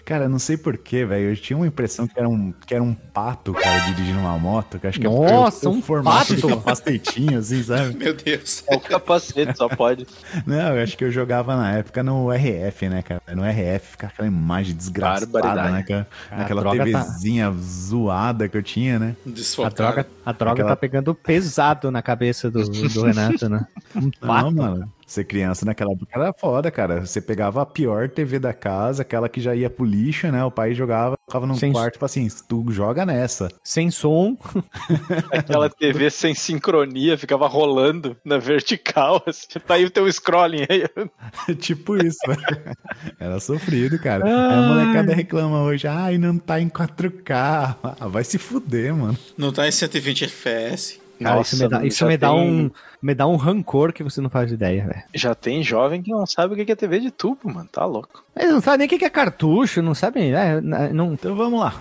Cara, 0.05 0.29
não 0.29 0.39
sei 0.39 0.55
porquê, 0.57 1.05
velho. 1.05 1.29
Eu 1.31 1.35
tinha 1.35 1.57
uma 1.57 1.67
impressão 1.67 2.07
que 2.07 2.17
era 2.17 2.29
um, 2.29 2.51
que 2.65 2.73
era 2.73 2.81
um 2.83 2.93
pato, 2.93 3.53
cara, 3.53 3.79
dirigindo 3.91 4.19
uma 4.19 4.37
moto. 4.39 4.79
Que 4.79 4.87
acho 4.87 4.99
que 4.99 5.05
Nossa, 5.07 5.65
é 5.65 5.69
o, 5.69 5.73
o 5.73 5.75
um 5.75 5.81
formato 5.81 6.33
pato? 6.33 6.35
de 6.35 6.41
capacetinho, 6.55 7.39
assim, 7.39 7.61
sabe? 7.63 7.93
Meu 7.99 8.13
Deus. 8.15 8.63
É 8.67 8.75
o 8.75 8.79
capacete, 8.79 9.57
só 9.57 9.67
pode. 9.67 10.07
Não, 10.45 10.75
eu 10.75 10.83
acho 10.83 10.97
que 10.97 11.03
eu 11.03 11.11
jogava 11.11 11.55
na 11.57 11.73
época 11.73 12.01
no 12.03 12.31
RF, 12.31 12.87
né, 12.89 13.01
cara? 13.01 13.21
No 13.33 13.43
RF 13.43 13.91
fica 13.91 14.07
aquela 14.07 14.27
imagem 14.27 14.75
desgraçada, 14.75 15.71
né, 15.71 15.83
cara? 15.83 16.07
A 16.31 16.37
Naquela 16.37 16.61
droga 16.61 16.91
tá- 16.91 17.03
TVzinha 17.03 17.51
zoada 17.59 18.47
que 18.47 18.55
eu 18.57 18.63
tinha, 18.63 18.97
né? 18.97 19.15
A 19.25 19.29
Desfocado. 19.29 19.75
droga, 19.75 20.07
a 20.25 20.31
droga 20.31 20.53
Aquela- 20.53 20.69
tá 20.69 20.75
pegando 20.75 21.13
pesado 21.13 21.91
na 21.91 22.01
cabeça 22.01 22.49
do, 22.49 22.63
do 22.67 23.01
Renato, 23.03 23.49
né? 23.49 23.65
Um 23.95 24.01
Não, 24.21 24.27
pato. 24.27 24.51
mano. 24.51 24.91
Ser 25.05 25.23
criança 25.23 25.65
naquela 25.65 25.91
época 25.93 26.19
era 26.19 26.33
foda, 26.33 26.71
cara. 26.71 27.05
Você 27.05 27.21
pegava 27.21 27.61
a 27.61 27.65
pior 27.65 28.09
TV 28.09 28.39
da 28.39 28.53
casa, 28.53 29.03
aquela 29.03 29.29
que 29.29 29.39
já 29.39 29.53
ia 29.55 29.69
pro 29.69 29.85
lixo, 29.85 30.31
né? 30.31 30.43
O 30.43 30.49
pai 30.49 30.73
jogava, 30.73 31.15
ficava 31.27 31.45
num 31.45 31.53
Sem- 31.55 31.71
quarto, 31.71 31.93
tipo 31.93 32.05
assim, 32.05 32.27
tu 32.47 32.65
joga 32.71 33.05
nessa. 33.05 33.49
Sem 33.63 33.91
som. 33.91 34.35
Aquela 35.31 35.69
TV 35.69 36.09
sem 36.09 36.33
sincronia, 36.33 37.17
ficava 37.17 37.47
rolando 37.47 38.17
na 38.25 38.37
vertical. 38.37 39.21
Assim, 39.27 39.59
tá 39.65 39.75
aí 39.75 39.85
o 39.85 39.91
teu 39.91 40.11
scrolling 40.11 40.65
aí. 40.69 40.85
tipo 41.55 41.95
isso, 41.97 42.17
velho. 42.27 42.75
Era 43.19 43.39
sofrido, 43.39 43.99
cara. 43.99 44.25
Aí 44.25 44.31
a 44.31 44.61
molecada 44.61 45.13
reclama 45.13 45.61
hoje, 45.61 45.87
ai, 45.87 46.17
não 46.17 46.37
tá 46.37 46.59
em 46.59 46.69
4K. 46.69 47.75
Ah, 47.83 48.07
vai 48.07 48.23
se 48.23 48.37
fuder, 48.37 48.95
mano. 48.95 49.17
Não 49.37 49.51
tá 49.51 49.67
em 49.67 49.71
120 49.71 50.25
FPS. 50.25 50.99
Cara, 51.19 51.35
Nossa, 51.37 51.55
isso 51.55 51.63
me 51.63 51.69
dá, 51.69 51.85
isso 51.85 52.05
me 52.05 52.17
dá 52.17 52.29
tem- 52.31 52.39
um 52.39 52.71
me 53.01 53.13
dá 53.13 53.27
um 53.27 53.35
rancor 53.35 53.93
que 53.93 54.03
você 54.03 54.19
não 54.19 54.29
faz 54.29 54.51
ideia, 54.51 54.85
velho. 54.87 55.03
Já 55.13 55.35
tem 55.35 55.61
jovem 55.63 56.01
que 56.01 56.11
não 56.11 56.25
sabe 56.25 56.53
o 56.59 56.65
que 56.65 56.71
é 56.71 56.75
TV 56.75 56.99
de 56.99 57.11
tubo, 57.11 57.51
mano. 57.53 57.69
Tá 57.71 57.85
louco. 57.85 58.23
Eles 58.35 58.51
não 58.51 58.61
sabem 58.61 58.79
nem 58.79 58.87
o 58.87 58.89
que 58.89 58.97
que 58.99 59.05
é 59.05 59.09
cartucho, 59.09 59.81
não 59.81 59.93
sabem, 59.93 60.31
né? 60.31 60.59
Não, 60.91 61.13
Então 61.13 61.35
vamos 61.35 61.59
lá. 61.59 61.79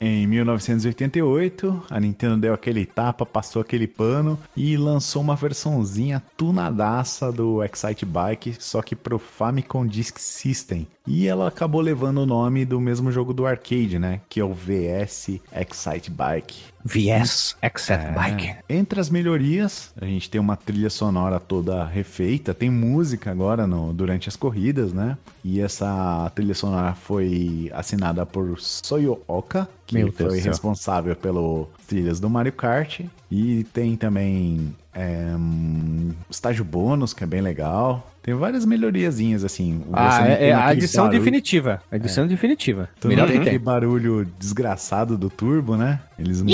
Em 0.00 0.26
1988, 0.26 1.82
a 1.88 1.98
Nintendo 2.00 2.36
deu 2.36 2.52
aquele 2.52 2.84
tapa, 2.84 3.24
passou 3.24 3.62
aquele 3.62 3.86
pano 3.86 4.38
e 4.56 4.76
lançou 4.76 5.22
uma 5.22 5.34
versãozinha 5.36 6.22
tunadaça 6.36 7.32
do 7.32 7.62
Excite 7.64 8.04
Bike, 8.04 8.56
só 8.58 8.82
que 8.82 8.94
pro 8.94 9.18
Famicom 9.18 9.86
Disk 9.86 10.18
System. 10.18 10.86
E 11.06 11.26
ela 11.26 11.48
acabou 11.48 11.80
levando 11.80 12.18
o 12.18 12.26
nome 12.26 12.64
do 12.64 12.80
mesmo 12.80 13.10
jogo 13.10 13.32
do 13.32 13.46
arcade, 13.46 13.98
né? 13.98 14.20
Que 14.28 14.40
é 14.40 14.44
o 14.44 14.52
VS 14.52 15.40
Excite 15.54 16.10
Bike. 16.10 16.73
VS 16.84 17.56
Except 17.62 18.04
É. 18.06 18.12
Bike. 18.12 18.56
Entre 18.68 19.00
as 19.00 19.08
melhorias, 19.08 19.90
a 20.00 20.04
gente 20.04 20.28
tem 20.28 20.40
uma 20.40 20.56
trilha 20.56 20.90
sonora 20.90 21.40
toda 21.40 21.84
refeita, 21.84 22.52
tem 22.52 22.70
música 22.70 23.30
agora 23.30 23.66
no- 23.66 23.92
durante 23.92 24.28
as 24.28 24.36
corridas, 24.36 24.92
né? 24.92 25.16
E 25.42 25.60
essa 25.60 26.30
trilha 26.34 26.54
sonora 26.54 26.94
foi 26.94 27.70
assinada 27.74 28.26
por 28.26 28.58
Soyo 28.60 29.20
Oka, 29.26 29.68
que 29.86 29.94
Meu 29.96 30.12
foi 30.12 30.38
responsável 30.40 31.16
pelas 31.16 31.66
trilhas 31.86 32.20
do 32.20 32.28
Mario 32.28 32.52
Kart. 32.52 33.00
E 33.30 33.64
tem 33.72 33.96
também 33.96 34.74
é, 34.92 35.32
um 35.36 36.12
estágio 36.30 36.64
bônus, 36.64 37.12
que 37.12 37.24
é 37.24 37.26
bem 37.26 37.40
legal. 37.40 38.10
Tem 38.24 38.34
várias 38.34 38.64
melhoriazinhas, 38.64 39.44
assim. 39.44 39.82
Ah, 39.92 40.26
é, 40.26 40.48
é 40.48 40.54
a 40.54 40.72
edição 40.72 41.04
barulho- 41.04 41.18
definitiva. 41.20 41.82
A 41.92 41.96
edição 41.96 42.26
definitiva. 42.26 42.88
Tu 42.98 43.06
Melhor 43.08 43.30
que 43.30 43.38
tem 43.38 43.58
barulho 43.58 44.26
desgraçado 44.38 45.18
do 45.18 45.28
turbo, 45.28 45.76
né? 45.76 46.00
Eles, 46.18 46.42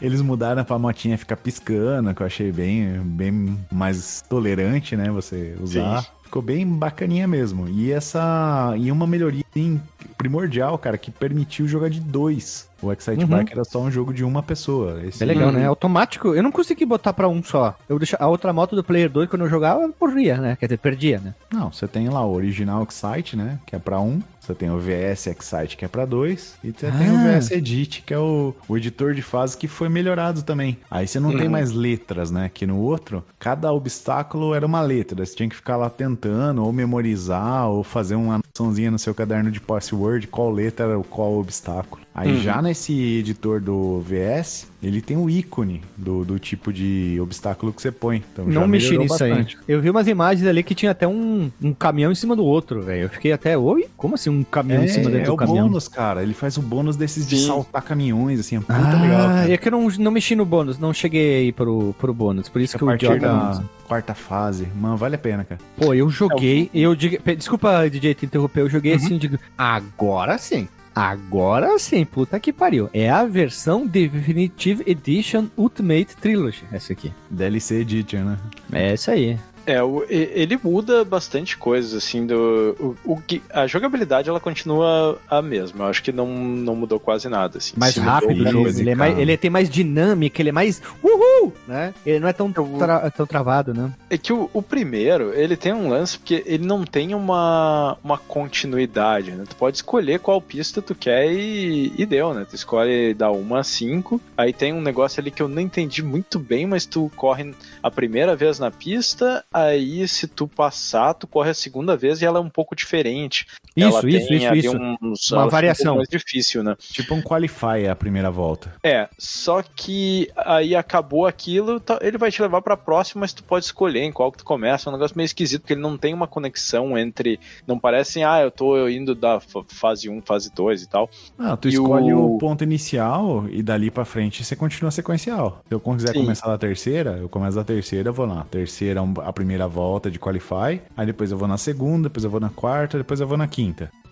Eles 0.00 0.20
mudaram 0.20 0.62
pra 0.64 0.78
motinha 0.78 1.18
ficar 1.18 1.36
piscando, 1.36 2.14
que 2.14 2.22
eu 2.22 2.26
achei 2.26 2.52
bem, 2.52 3.00
bem 3.04 3.58
mais 3.70 4.22
tolerante, 4.28 4.94
né? 4.96 5.10
Você 5.10 5.56
usar. 5.60 6.06
Ficou 6.22 6.40
bem 6.40 6.64
bacaninha 6.64 7.26
mesmo. 7.26 7.68
E 7.68 7.90
essa. 7.92 8.74
E 8.78 8.90
uma 8.92 9.06
melhoria 9.08 9.42
assim, 9.50 9.80
primordial, 10.22 10.78
cara, 10.78 10.96
que 10.96 11.10
permitiu 11.10 11.66
jogar 11.66 11.90
de 11.90 12.00
dois. 12.00 12.70
O 12.80 12.92
Excite 12.92 13.22
Uhum. 13.22 13.26
Bike 13.28 13.52
era 13.52 13.62
só 13.64 13.80
um 13.80 13.90
jogo 13.92 14.12
de 14.12 14.24
uma 14.24 14.42
pessoa. 14.42 15.00
Esse 15.04 15.22
É 15.22 15.26
legal, 15.26 15.48
Uhum. 15.50 15.52
né? 15.54 15.66
Automático. 15.66 16.34
Eu 16.34 16.42
não 16.42 16.50
consegui 16.50 16.84
botar 16.84 17.12
pra 17.12 17.28
um 17.28 17.40
só. 17.42 17.76
Eu 17.88 17.96
deixa... 17.96 18.16
A 18.18 18.26
outra 18.26 18.52
moto 18.52 18.74
do 18.74 18.82
Player 18.82 19.08
2, 19.08 19.28
quando 19.30 19.42
eu 19.42 19.48
jogava, 19.48 19.82
eu 19.82 19.94
morria, 20.00 20.36
né? 20.38 20.56
Quer 20.58 20.66
dizer, 20.66 20.78
perdia, 20.78 21.20
né? 21.20 21.32
Não, 21.52 21.72
você 21.72 21.86
tem 21.86 22.08
lá 22.08 22.24
o 22.26 22.32
original 22.34 22.82
Excite, 22.88 23.36
né? 23.36 23.60
Que 23.66 23.76
é 23.76 23.78
pra 23.78 24.00
um. 24.00 24.20
Você 24.40 24.52
tem 24.52 24.68
o 24.68 24.78
VS 24.80 25.28
Excite, 25.28 25.76
que 25.76 25.84
é 25.84 25.88
pra 25.88 26.04
dois. 26.04 26.56
E 26.64 26.72
você 26.72 26.90
tem 26.90 27.08
o 27.12 27.14
Ah. 27.14 27.38
VS 27.38 27.52
Edit, 27.52 28.02
que 28.04 28.12
é 28.12 28.18
o, 28.18 28.52
o 28.68 28.76
editor 28.76 29.14
de 29.14 29.22
fase 29.22 29.56
que 29.56 29.68
foi 29.68 29.88
melhorado 29.88 30.42
também. 30.42 30.76
Aí 30.90 31.06
você 31.06 31.20
não 31.20 31.30
tem 31.36 31.48
mais 31.48 31.70
letras, 31.70 32.32
né? 32.32 32.50
Que 32.52 32.66
no 32.66 32.78
outro, 32.78 33.24
cada 33.38 33.72
obstáculo 33.72 34.52
era 34.56 34.66
uma 34.66 34.80
letra. 34.80 35.24
Você 35.24 35.36
tinha 35.36 35.48
que 35.48 35.54
ficar 35.54 35.76
lá 35.76 35.88
tentando, 35.88 36.64
ou 36.64 36.72
memorizar, 36.72 37.68
ou 37.68 37.84
fazer 37.84 38.16
uma 38.16 38.40
noçãozinha 38.52 38.90
no 38.90 38.98
seu 38.98 39.14
caderno 39.14 39.50
de 39.50 39.60
password, 39.60 40.26
qual 40.26 40.50
letra 40.50 40.86
era 40.86 40.98
o 40.98 41.04
qual 41.04 41.38
obstáculo. 41.38 42.02
Aí 42.14 42.42
já 42.42 42.60
nesse 42.60 42.92
editor 42.92 43.58
do 43.58 44.00
VS, 44.00 44.68
ele 44.82 45.00
tem 45.00 45.16
o 45.16 45.30
ícone 45.30 45.80
do, 45.96 46.26
do 46.26 46.38
tipo 46.38 46.70
de 46.70 47.18
obstáculo 47.22 47.72
que 47.72 47.80
você 47.80 47.90
põe. 47.90 48.22
Então 48.32 48.44
não 48.44 48.68
mexi 48.68 48.98
nisso 48.98 49.08
bastante. 49.08 49.56
aí. 49.56 49.64
Eu 49.66 49.80
vi 49.80 49.88
umas 49.88 50.06
imagens 50.06 50.46
ali 50.46 50.62
que 50.62 50.74
tinha 50.74 50.90
até 50.90 51.08
um, 51.08 51.50
um 51.62 51.72
caminhão 51.72 52.12
em 52.12 52.14
cima 52.14 52.36
do 52.36 52.44
outro, 52.44 52.82
velho. 52.82 53.04
Eu 53.04 53.08
fiquei 53.08 53.32
até, 53.32 53.56
oi? 53.56 53.86
Como 53.96 54.14
assim 54.14 54.28
um 54.28 54.44
caminhão 54.44 54.84
em 54.84 54.88
cima 54.88 55.08
É, 55.08 55.12
dentro 55.14 55.32
é 55.32 55.36
do 55.36 55.42
o 55.42 55.46
bônus, 55.46 55.88
cara. 55.88 56.22
Ele 56.22 56.34
faz 56.34 56.58
o 56.58 56.62
bônus 56.62 56.96
desses 56.96 57.26
de 57.26 57.38
Sim. 57.38 57.46
saltar 57.46 57.82
caminhões, 57.82 58.38
assim, 58.40 58.56
é 58.56 58.58
muito 58.58 58.72
ah, 58.72 59.00
legal. 59.00 59.28
Cara. 59.28 59.50
é 59.50 59.56
que 59.56 59.68
eu 59.68 59.72
não, 59.72 59.88
não 59.88 60.10
mexi 60.10 60.36
no 60.36 60.44
bônus, 60.44 60.78
não 60.78 60.92
cheguei 60.92 61.44
aí 61.44 61.52
pro, 61.52 61.94
pro 61.98 62.12
bônus. 62.12 62.50
Por 62.50 62.60
isso 62.60 62.76
a 62.76 62.78
que 62.78 62.84
o 62.84 62.94
idiota 62.94 63.18
da 63.18 63.32
não- 63.32 63.81
quarta 63.92 64.14
fase. 64.14 64.66
Mano, 64.74 64.96
vale 64.96 65.16
a 65.16 65.18
pena, 65.18 65.44
cara. 65.44 65.60
Pô, 65.76 65.92
eu 65.92 66.08
joguei, 66.08 66.70
eu 66.72 66.94
digo, 66.96 67.18
desculpa, 67.36 67.88
DJ, 67.90 68.14
te 68.14 68.24
interromper, 68.24 68.60
eu 68.62 68.70
joguei 68.70 68.92
Uhum. 68.92 68.98
assim, 68.98 69.18
digo, 69.18 69.38
agora 69.56 70.38
sim. 70.38 70.66
Agora 70.94 71.78
sim, 71.78 72.04
puta 72.04 72.38
que 72.40 72.52
pariu. 72.52 72.88
É 72.92 73.08
a 73.10 73.24
versão 73.24 73.86
Definitive 73.86 74.82
Edition 74.86 75.46
Ultimate 75.56 76.16
Trilogy, 76.16 76.64
essa 76.72 76.92
aqui. 76.94 77.12
DLC 77.30 77.80
Edition, 77.80 78.24
né? 78.24 78.38
É 78.72 78.92
essa 78.92 79.12
aí. 79.12 79.38
É, 79.66 79.82
o- 79.82 80.04
ele 80.08 80.58
muda 80.62 81.04
bastante 81.04 81.56
coisas, 81.56 81.94
assim, 81.94 82.26
do. 82.26 82.96
O, 83.04 83.12
o 83.14 83.22
a 83.52 83.66
jogabilidade 83.66 84.28
ela 84.28 84.40
continua 84.40 85.18
a 85.28 85.40
mesma. 85.40 85.84
Eu 85.84 85.88
acho 85.88 86.02
que 86.02 86.10
não, 86.12 86.26
não 86.26 86.74
mudou 86.74 86.98
quase 86.98 87.28
nada. 87.28 87.58
Assim. 87.58 87.74
Mais 87.76 87.96
rápido 87.96 88.40
o 88.40 88.44
bem 88.44 88.52
jogo. 88.52 88.68
Ele, 88.68 88.90
é 88.90 88.94
mais, 88.94 89.18
ele 89.18 89.36
tem 89.36 89.50
mais 89.50 89.70
dinâmica, 89.70 90.42
ele 90.42 90.48
é 90.48 90.52
mais 90.52 90.82
uhul, 91.02 91.52
né? 91.66 91.94
Ele 92.04 92.18
não 92.20 92.28
é 92.28 92.32
tão, 92.32 92.50
tra- 92.52 93.10
tão 93.10 93.26
travado, 93.26 93.72
né? 93.72 93.92
É 94.10 94.18
que 94.18 94.32
o, 94.32 94.50
o 94.52 94.62
primeiro, 94.62 95.32
ele 95.34 95.56
tem 95.56 95.72
um 95.72 95.88
lance 95.88 96.18
porque 96.18 96.42
ele 96.46 96.66
não 96.66 96.84
tem 96.84 97.14
uma, 97.14 97.96
uma 98.02 98.18
continuidade, 98.18 99.32
né? 99.32 99.44
Tu 99.48 99.56
pode 99.56 99.76
escolher 99.76 100.18
qual 100.20 100.40
pista 100.40 100.82
tu 100.82 100.94
quer 100.94 101.32
e, 101.32 101.92
e 101.96 102.04
deu, 102.06 102.34
né? 102.34 102.46
Tu 102.48 102.54
escolhe 102.56 103.14
da 103.14 103.30
1 103.30 103.54
a 103.54 103.62
5. 103.64 104.20
Aí 104.36 104.52
tem 104.52 104.72
um 104.72 104.80
negócio 104.80 105.20
ali 105.20 105.30
que 105.30 105.42
eu 105.42 105.48
não 105.48 105.60
entendi 105.62 106.02
muito 106.02 106.38
bem, 106.38 106.66
mas 106.66 106.84
tu 106.86 107.10
corre 107.16 107.54
a 107.82 107.90
primeira 107.90 108.36
vez 108.36 108.58
na 108.58 108.70
pista, 108.70 109.44
aí 109.52 110.06
se 110.06 110.28
tu 110.28 110.46
passar, 110.46 111.14
tu 111.14 111.26
corre 111.26 111.50
a 111.50 111.54
segunda 111.54 111.96
vez 111.96 112.22
e 112.22 112.24
ela 112.24 112.38
é 112.38 112.42
um 112.42 112.50
pouco 112.50 112.76
diferente. 112.76 113.46
Isso, 113.76 114.06
isso, 114.08 114.28
tem 114.28 114.36
isso, 114.36 114.54
isso. 114.54 114.76
uns- 115.02 115.30
Uma 115.30 115.42
fica 115.44 115.50
variação. 115.50 115.94
Um 115.94 115.96
mais 115.96 116.08
difícil, 116.08 116.62
né? 116.62 116.76
Tipo 116.78 117.14
um 117.14 117.22
Qualify 117.22 117.86
a 117.90 117.96
primeira 117.96 118.30
volta. 118.30 118.74
É, 118.82 119.08
só 119.18 119.62
que 119.62 120.30
aí 120.36 120.74
acabou 120.76 121.26
aquilo, 121.26 121.80
tá- 121.80 121.98
ele 122.02 122.18
vai 122.18 122.30
te 122.30 122.40
levar 122.42 122.60
pra 122.62 122.76
próxima, 122.76 123.20
mas 123.20 123.32
tu 123.32 123.42
pode 123.42 123.64
escolher 123.64 124.02
em 124.02 124.12
qual 124.12 124.30
que 124.30 124.38
tu 124.38 124.44
começa. 124.44 124.88
É 124.88 124.90
um 124.90 124.92
negócio 124.94 125.16
meio 125.16 125.24
esquisito, 125.26 125.62
porque 125.62 125.72
ele 125.74 125.80
não 125.80 125.96
tem 125.96 126.12
uma 126.12 126.26
conexão 126.26 126.96
entre. 126.98 127.40
Não 127.66 127.78
parece, 127.78 128.22
ah, 128.22 128.40
eu 128.42 128.50
tô 128.50 128.88
indo 128.88 129.14
da 129.14 129.40
fa- 129.40 129.62
fase 129.68 130.08
1, 130.08 130.20
fase 130.22 130.50
2 130.54 130.82
e 130.82 130.88
tal. 130.88 131.08
Ah, 131.38 131.56
tu 131.56 131.68
E 131.68 131.72
escolhe 131.72 132.12
o... 132.12 132.34
o- 132.34 132.38
ponto 132.38 132.62
inicial 132.64 133.46
e 133.50 133.62
dali 133.62 133.90
pra 133.90 134.04
frente 134.04 134.44
você 134.44 134.54
continua 134.56 134.90
sequencial. 134.90 135.62
Se 135.68 135.74
eu 135.74 135.80
quiser 135.80 136.12
Sim. 136.12 136.20
começar 136.20 136.46
da 136.48 136.58
terceira, 136.58 137.18
eu 137.20 137.28
começo 137.28 137.56
da 137.56 137.64
terceira, 137.64 138.08
eu 138.08 138.12
vou 138.12 138.26
na 138.26 138.44
terceira, 138.44 139.00
a 139.24 139.32
primeira 139.32 139.66
volta 139.68 140.10
de 140.10 140.18
Qualify, 140.18 140.80
aí 140.96 141.06
depois 141.06 141.30
eu 141.30 141.38
vou 141.38 141.48
na 141.48 141.56
segunda, 141.56 142.08
depois 142.08 142.24
eu 142.24 142.30
vou 142.30 142.40
na 142.40 142.50
quarta, 142.50 142.98
depois 142.98 143.20
eu 143.20 143.26
vou 143.26 143.36
na 143.38 143.46
quinta. 143.46 143.61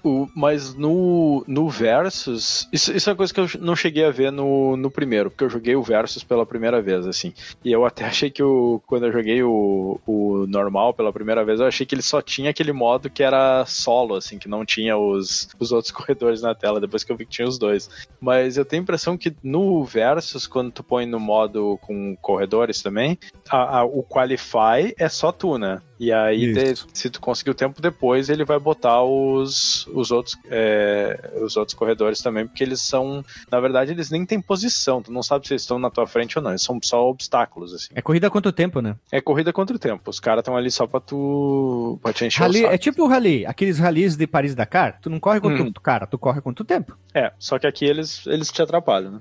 O, 0.02 0.26
mas 0.34 0.74
no, 0.74 1.44
no 1.46 1.68
Versus, 1.68 2.66
isso, 2.72 2.90
isso 2.96 3.10
é 3.10 3.12
uma 3.12 3.16
coisa 3.18 3.34
que 3.34 3.38
eu 3.40 3.46
não 3.60 3.76
cheguei 3.76 4.02
a 4.06 4.10
ver 4.10 4.32
no, 4.32 4.74
no 4.74 4.90
primeiro, 4.90 5.30
porque 5.30 5.44
eu 5.44 5.50
joguei 5.50 5.76
o 5.76 5.82
Versus 5.82 6.24
pela 6.24 6.46
primeira 6.46 6.80
vez, 6.80 7.06
assim. 7.06 7.34
E 7.62 7.70
eu 7.70 7.84
até 7.84 8.06
achei 8.06 8.30
que 8.30 8.42
o, 8.42 8.80
quando 8.86 9.04
eu 9.04 9.12
joguei 9.12 9.42
o, 9.42 10.00
o 10.06 10.46
normal 10.48 10.94
pela 10.94 11.12
primeira 11.12 11.44
vez, 11.44 11.60
eu 11.60 11.66
achei 11.66 11.84
que 11.84 11.94
ele 11.94 12.00
só 12.00 12.22
tinha 12.22 12.48
aquele 12.48 12.72
modo 12.72 13.10
que 13.10 13.22
era 13.22 13.62
solo, 13.66 14.14
assim, 14.14 14.38
que 14.38 14.48
não 14.48 14.64
tinha 14.64 14.96
os, 14.96 15.50
os 15.58 15.70
outros 15.70 15.92
corredores 15.92 16.40
na 16.40 16.54
tela, 16.54 16.80
depois 16.80 17.04
que 17.04 17.12
eu 17.12 17.16
vi 17.16 17.26
que 17.26 17.32
tinha 17.32 17.46
os 17.48 17.58
dois. 17.58 17.90
Mas 18.18 18.56
eu 18.56 18.64
tenho 18.64 18.80
a 18.80 18.84
impressão 18.84 19.18
que 19.18 19.36
no 19.42 19.84
Versus, 19.84 20.46
quando 20.46 20.72
tu 20.72 20.82
põe 20.82 21.04
no 21.04 21.20
modo 21.20 21.78
com 21.82 22.16
corredores 22.22 22.80
também, 22.80 23.18
a- 23.50 23.80
a- 23.80 23.84
o 23.84 24.02
Qualify 24.02 24.94
é 24.98 25.10
só 25.10 25.30
tu, 25.30 25.58
né? 25.58 25.82
E 26.02 26.10
aí, 26.10 26.54
de- 26.54 26.74
se 26.94 27.10
tu 27.10 27.20
conseguir 27.20 27.50
o 27.50 27.54
tempo 27.54 27.82
depois, 27.82 28.30
ele 28.30 28.42
vai 28.42 28.58
botar 28.58 29.02
os, 29.02 29.86
os, 29.88 30.10
outros, 30.10 30.34
é, 30.50 31.30
os 31.42 31.58
outros 31.58 31.74
corredores 31.76 32.22
também, 32.22 32.46
porque 32.46 32.64
eles 32.64 32.80
são. 32.80 33.22
Na 33.52 33.60
verdade, 33.60 33.92
eles 33.92 34.10
nem 34.10 34.24
têm 34.24 34.40
posição. 34.40 35.02
Tu 35.02 35.12
não 35.12 35.22
sabe 35.22 35.46
se 35.46 35.52
eles 35.52 35.60
estão 35.62 35.78
na 35.78 35.90
tua 35.90 36.06
frente 36.06 36.38
ou 36.38 36.42
não. 36.42 36.52
Eles 36.52 36.62
são 36.62 36.78
só 36.82 37.06
obstáculos, 37.06 37.74
assim. 37.74 37.88
É 37.94 38.00
corrida 38.00 38.30
quanto 38.30 38.50
tempo, 38.50 38.80
né? 38.80 38.96
É 39.12 39.20
corrida 39.20 39.52
contra 39.52 39.76
o 39.76 39.78
tempo. 39.78 40.08
Os 40.08 40.18
caras 40.18 40.40
estão 40.40 40.56
ali 40.56 40.70
só 40.70 40.86
pra 40.86 41.00
tu. 41.00 41.98
pra 42.02 42.14
te 42.14 42.24
encher 42.24 42.40
Rally, 42.44 42.64
o 42.64 42.68
é 42.70 42.78
tipo 42.78 43.02
o 43.04 43.06
rally, 43.06 43.44
aqueles 43.44 43.78
rallies 43.78 44.16
de 44.16 44.26
Paris-Dakar, 44.26 44.98
tu 45.02 45.10
não 45.10 45.20
corre 45.20 45.38
quanto 45.38 45.62
Hum. 45.62 45.68
o 45.76 45.80
cara, 45.82 46.06
tu 46.06 46.16
corre 46.16 46.40
quanto 46.40 46.64
tempo. 46.64 46.96
É, 47.12 47.30
só 47.38 47.58
que 47.58 47.66
aqui 47.66 47.84
eles, 47.84 48.26
eles 48.26 48.50
te 48.50 48.62
atrapalham, 48.62 49.10
né? 49.12 49.20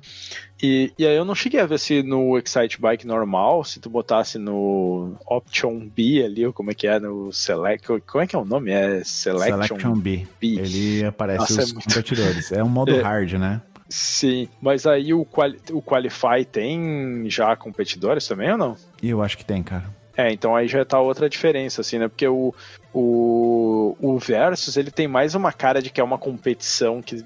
E, 0.61 0.91
e 0.97 1.05
aí 1.07 1.15
eu 1.15 1.23
não 1.23 1.33
cheguei 1.35 1.59
a 1.59 1.65
ver 1.65 1.79
se 1.79 2.03
no 2.03 2.37
Excite 2.37 2.79
Bike 2.81 3.07
normal, 3.07 3.63
se 3.63 3.79
tu 3.79 3.89
botasse 3.89 4.37
no 4.37 5.15
Option 5.25 5.87
B 5.87 6.21
ali, 6.23 6.45
ou 6.45 6.51
como 6.51 6.71
é 6.71 6.73
que 6.73 6.85
é, 6.87 6.99
no 6.99 7.31
Select. 7.31 7.87
Como 8.05 8.23
é 8.23 8.27
que 8.27 8.35
é 8.35 8.39
o 8.39 8.43
nome? 8.45 8.71
É 8.71 9.01
Selection, 9.03 9.63
Selection 9.63 9.93
B. 9.99 10.27
B. 10.39 10.47
Ele 10.59 11.05
aparece 11.05 11.39
Nossa, 11.39 11.61
é 11.61 11.63
os 11.63 11.73
muito- 11.73 11.87
competidores. 11.87 12.51
É 12.51 12.63
um 12.63 12.67
modo 12.69 12.91
É. 12.93 13.01
hard, 13.01 13.33
né? 13.33 13.61
Sim, 13.87 14.47
mas 14.61 14.85
aí 14.85 15.13
o, 15.15 15.25
quali 15.25 15.57
o 15.71 15.81
Qualify 15.81 16.45
tem 16.51 17.23
já 17.29 17.55
competidores 17.55 18.27
também 18.27 18.51
ou 18.51 18.57
não? 18.57 18.77
Eu 19.01 19.21
acho 19.23 19.35
que 19.37 19.43
tem, 19.45 19.63
cara. 19.63 19.85
É, 20.15 20.31
então 20.31 20.55
aí 20.55 20.67
já 20.67 20.83
tá 20.83 20.99
outra 20.99 21.29
diferença, 21.29 21.81
assim, 21.81 21.97
né? 21.97 22.07
Porque 22.09 22.27
o, 22.27 22.53
O, 22.93 23.95
o 23.99 24.17
Versus, 24.17 24.75
ele 24.77 24.91
tem 24.91 25.07
mais 25.07 25.35
uma 25.35 25.51
cara 25.51 25.81
de 25.81 25.89
que 25.89 26.01
é 26.01 26.03
uma 26.03 26.17
competição 26.17 27.01
que 27.01 27.23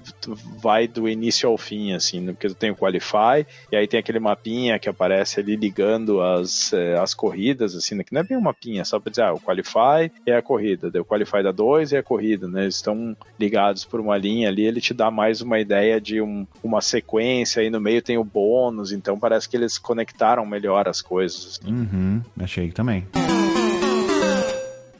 vai 0.60 0.86
do 0.86 1.08
início 1.08 1.48
ao 1.48 1.56
fim, 1.56 1.92
assim, 1.92 2.26
porque 2.26 2.48
tu 2.48 2.54
tem 2.54 2.70
o 2.70 2.76
Qualify, 2.76 3.46
e 3.72 3.76
aí 3.76 3.86
tem 3.86 3.98
aquele 3.98 4.18
mapinha 4.18 4.78
que 4.78 4.88
aparece 4.88 5.40
ali 5.40 5.56
ligando 5.56 6.20
as, 6.20 6.72
eh, 6.72 6.98
as 6.98 7.14
corridas, 7.14 7.74
assim, 7.74 7.94
né? 7.94 8.04
que 8.04 8.12
não 8.12 8.20
é 8.20 8.24
bem 8.24 8.36
um 8.36 8.42
mapinha, 8.42 8.82
é 8.82 8.84
só 8.84 9.00
pra 9.00 9.10
dizer, 9.10 9.22
ah, 9.22 9.32
o 9.32 9.40
Qualify 9.40 10.10
é 10.26 10.36
a 10.36 10.42
corrida, 10.42 10.90
o 11.00 11.04
Qualify 11.04 11.42
da 11.42 11.52
2 11.52 11.92
é 11.92 11.98
a 11.98 12.02
corrida, 12.02 12.46
né? 12.46 12.62
Eles 12.62 12.76
estão 12.76 13.16
ligados 13.38 13.84
por 13.84 14.00
uma 14.00 14.16
linha 14.16 14.48
ali, 14.48 14.66
ele 14.66 14.80
te 14.80 14.92
dá 14.92 15.10
mais 15.10 15.40
uma 15.40 15.58
ideia 15.58 16.00
de 16.00 16.20
um, 16.20 16.46
uma 16.62 16.80
sequência, 16.80 17.62
aí 17.62 17.70
no 17.70 17.80
meio 17.80 18.02
tem 18.02 18.18
o 18.18 18.24
bônus, 18.24 18.92
então 18.92 19.18
parece 19.18 19.48
que 19.48 19.56
eles 19.56 19.78
conectaram 19.78 20.44
melhor 20.44 20.88
as 20.88 21.00
coisas. 21.00 21.58
assim. 21.62 21.72
Uhum, 21.72 22.22
achei 22.38 22.70
também. 22.70 23.06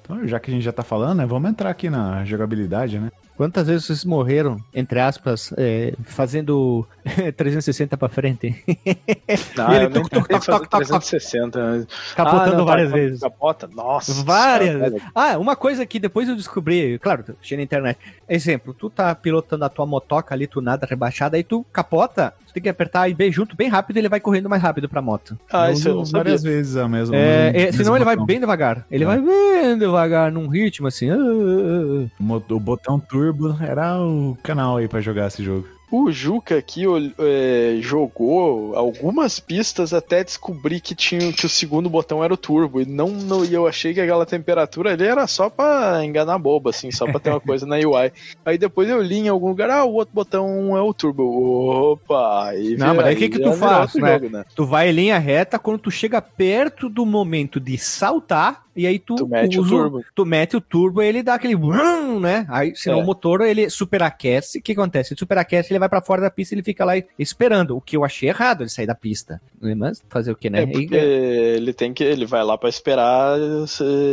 Então, 0.05 0.27
já 0.29 0.39
que 0.39 0.51
a 0.51 0.55
gente 0.55 0.63
já 0.63 0.73
tá 0.73 0.83
falando, 0.83 1.17
né, 1.19 1.25
vamos 1.27 1.51
entrar 1.51 1.71
aqui 1.71 1.89
na 1.89 2.25
jogabilidade, 2.27 2.99
né? 2.99 3.11
Quantas 3.39 3.67
vezes 3.67 3.87
vocês 3.87 4.05
morreram, 4.05 4.59
entre 4.73 5.01
aspas, 5.01 5.53
é, 5.57 5.95
fazendo 6.05 6.87
360 7.37 7.97
pra 7.97 8.09
frente? 8.09 8.55
Ah, 9.59 9.73
E 9.73 9.77
ele 9.77 9.89
toc, 9.91 10.09
toc, 10.11 10.45
toc, 10.45 10.69
360. 10.69 11.59
mas- 11.59 11.87
Capotando 12.15 12.53
Ah, 12.55 12.59
não, 12.59 12.65
várias 12.67 12.91
tá, 12.91 12.97
vezes. 12.97 13.21
Capota? 13.21 13.67
Nossa. 13.73 14.23
Várias 14.23 14.79
vezes. 14.79 15.03
Ah, 15.15 15.39
uma 15.39 15.57
coisa 15.57 15.87
que 15.87 15.99
depois 15.99 16.29
eu 16.29 16.37
descobri, 16.37 16.99
claro, 16.99 17.25
achei 17.41 17.57
na 17.57 17.63
internet. 17.63 17.99
Exemplo, 18.29 18.75
tu 18.75 18.91
tá 18.91 19.15
pilotando 19.15 19.65
a 19.65 19.69
tua 19.69 19.87
motoca 19.87 20.35
ali, 20.35 20.47
tu 20.47 20.61
nada 20.61 20.87
rebaixada, 20.87 21.37
aí 21.37 21.43
tu 21.43 21.65
capota, 21.73 22.35
tem 22.55 22.63
que 22.63 22.69
apertar 22.69 23.09
e 23.11 23.15
B 23.15 23.31
junto 23.33 23.57
bem 23.57 23.69
rápido 23.69 23.97
e 23.97 24.01
ele 24.01 24.09
vai 24.09 24.21
correndo 24.21 24.49
mais 24.49 24.63
rápido 24.63 24.89
pra 24.89 25.03
moto. 25.03 25.37
Ah, 25.53 25.71
isso 25.73 25.89
eu 25.89 25.97
não 25.97 26.05
sabia. 26.07 26.23
várias 26.25 26.43
vezes 26.43 26.77
a 26.77 26.89
mesma. 26.89 27.17
É, 27.17 27.19
o 27.19 27.23
é, 27.49 27.53
mesmo 27.53 27.73
senão 27.79 27.97
ele 27.97 28.05
vai 28.05 28.15
botão. 28.15 28.27
bem 28.27 28.41
devagar. 28.41 28.87
Ele 28.91 29.03
É. 29.05 29.07
vai 29.07 29.21
bem 29.21 29.77
devagar, 29.79 30.31
num 30.31 30.47
ritmo 30.49 30.87
assim. 30.87 31.09
O 31.11 32.61
botão 32.61 32.99
turbo 33.01 33.57
era 33.61 33.99
o 34.01 34.37
canal 34.43 34.77
aí 34.77 34.89
pra 34.89 35.01
jogar 35.01 35.27
esse 35.27 35.43
jogo. 35.43 35.67
O 35.91 36.11
Juca 36.11 36.57
aqui 36.59 36.85
é, 37.19 37.77
jogou 37.81 38.75
algumas 38.77 39.39
pistas 39.39 39.93
até 39.95 40.25
descobrir 40.25 40.81
que 40.81 40.95
tinha 40.95 41.33
que 41.33 41.47
o 41.47 41.49
segundo 41.49 41.89
botão 41.89 42.23
era 42.25 42.35
o 42.35 42.37
turbo 42.37 42.81
e 42.81 42.85
não, 42.87 43.09
não- 43.11 43.45
e 43.45 43.55
eu 43.55 43.67
achei 43.67 43.95
que 43.95 44.01
aquela 44.01 44.27
temperatura 44.27 44.93
ali 44.93 45.05
era 45.05 45.27
só 45.27 45.49
pra 45.49 46.05
enganar 46.05 46.39
boba 46.39 46.71
assim, 46.71 46.91
só 46.91 47.07
pra 47.07 47.21
ter 47.21 47.31
uma 47.31 47.41
coisa 47.41 47.65
na 47.67 47.77
UI. 47.77 48.11
Aí 48.45 48.59
depois 48.59 48.89
eu 48.89 49.01
li 49.01 49.19
em 49.19 49.29
algum 49.29 49.49
lugar, 49.49 49.71
ah, 49.71 49.85
o 49.85 49.93
outro 49.95 50.15
botão 50.15 50.77
é 50.77 50.81
o 50.83 50.93
turbo. 50.93 51.23
Opa, 51.93 52.47
aí 52.49 52.77
Não, 52.77 52.95
mas 52.95 53.07
aí 53.07 53.15
o 53.15 53.19
que 53.19 53.29
que 53.29 53.39
tu 53.39 53.45
já 53.45 53.51
virou 53.55 53.69
faz, 53.69 53.95
né? 53.95 54.13
jogo, 54.15 54.29
né? 54.31 54.45
Tu 54.55 54.65
vai 54.67 54.89
em 54.89 54.93
linha 54.93 55.19
reta 55.19 55.59
quando 55.59 55.79
tu 55.79 55.91
chega 55.91 56.21
perto 56.21 56.89
do 56.89 57.07
momento 57.07 57.61
de 57.61 57.79
saltar 57.79 58.65
e 58.77 58.87
aí 58.89 58.99
tu, 58.99 59.15
Tu 59.15 59.27
mete 59.29 59.59
o 59.59 59.63
usa 59.63 59.71
turbo. 59.71 60.05
Tu 60.15 60.27
mete 60.27 60.57
o 60.57 60.61
turbo 60.61 61.01
e 61.01 61.07
ele 61.07 61.23
dá 61.23 61.35
aquele 61.35 61.55
né? 62.21 62.45
Aí, 62.49 62.75
senão 62.75 62.99
É. 62.99 63.03
o 63.03 63.07
motor 63.07 63.41
ele 63.43 63.71
superaquece. 63.71 64.59
O 64.59 64.63
que 64.63 64.73
acontece? 64.73 65.13
Ele 65.13 65.19
superaquece, 65.21 65.73
ele 65.75 65.81
vai 65.81 65.89
pra 65.89 66.01
fora 66.01 66.21
da 66.23 66.31
pista, 66.31 66.55
ele 66.55 66.63
fica 66.63 66.85
lá 66.85 66.93
esperando. 67.19 67.77
O 67.77 67.81
que 67.81 67.97
eu 67.97 68.05
achei 68.05 68.29
errado, 68.29 68.63
ele 68.63 68.71
sair 68.71 68.87
da 68.87 68.95
pista. 68.95 69.41
Mas 69.77 70.03
fazer 70.09 70.31
o 70.33 70.37
que, 70.37 70.49
né? 70.51 70.63
É 70.63 70.67
porque 70.67 70.95
ele 70.95 71.73
tem 71.73 71.93
que 71.93 72.03
ele 72.05 72.27
vai 72.27 72.43
lá 72.45 72.57
pra 72.59 72.69
esperar 72.69 73.39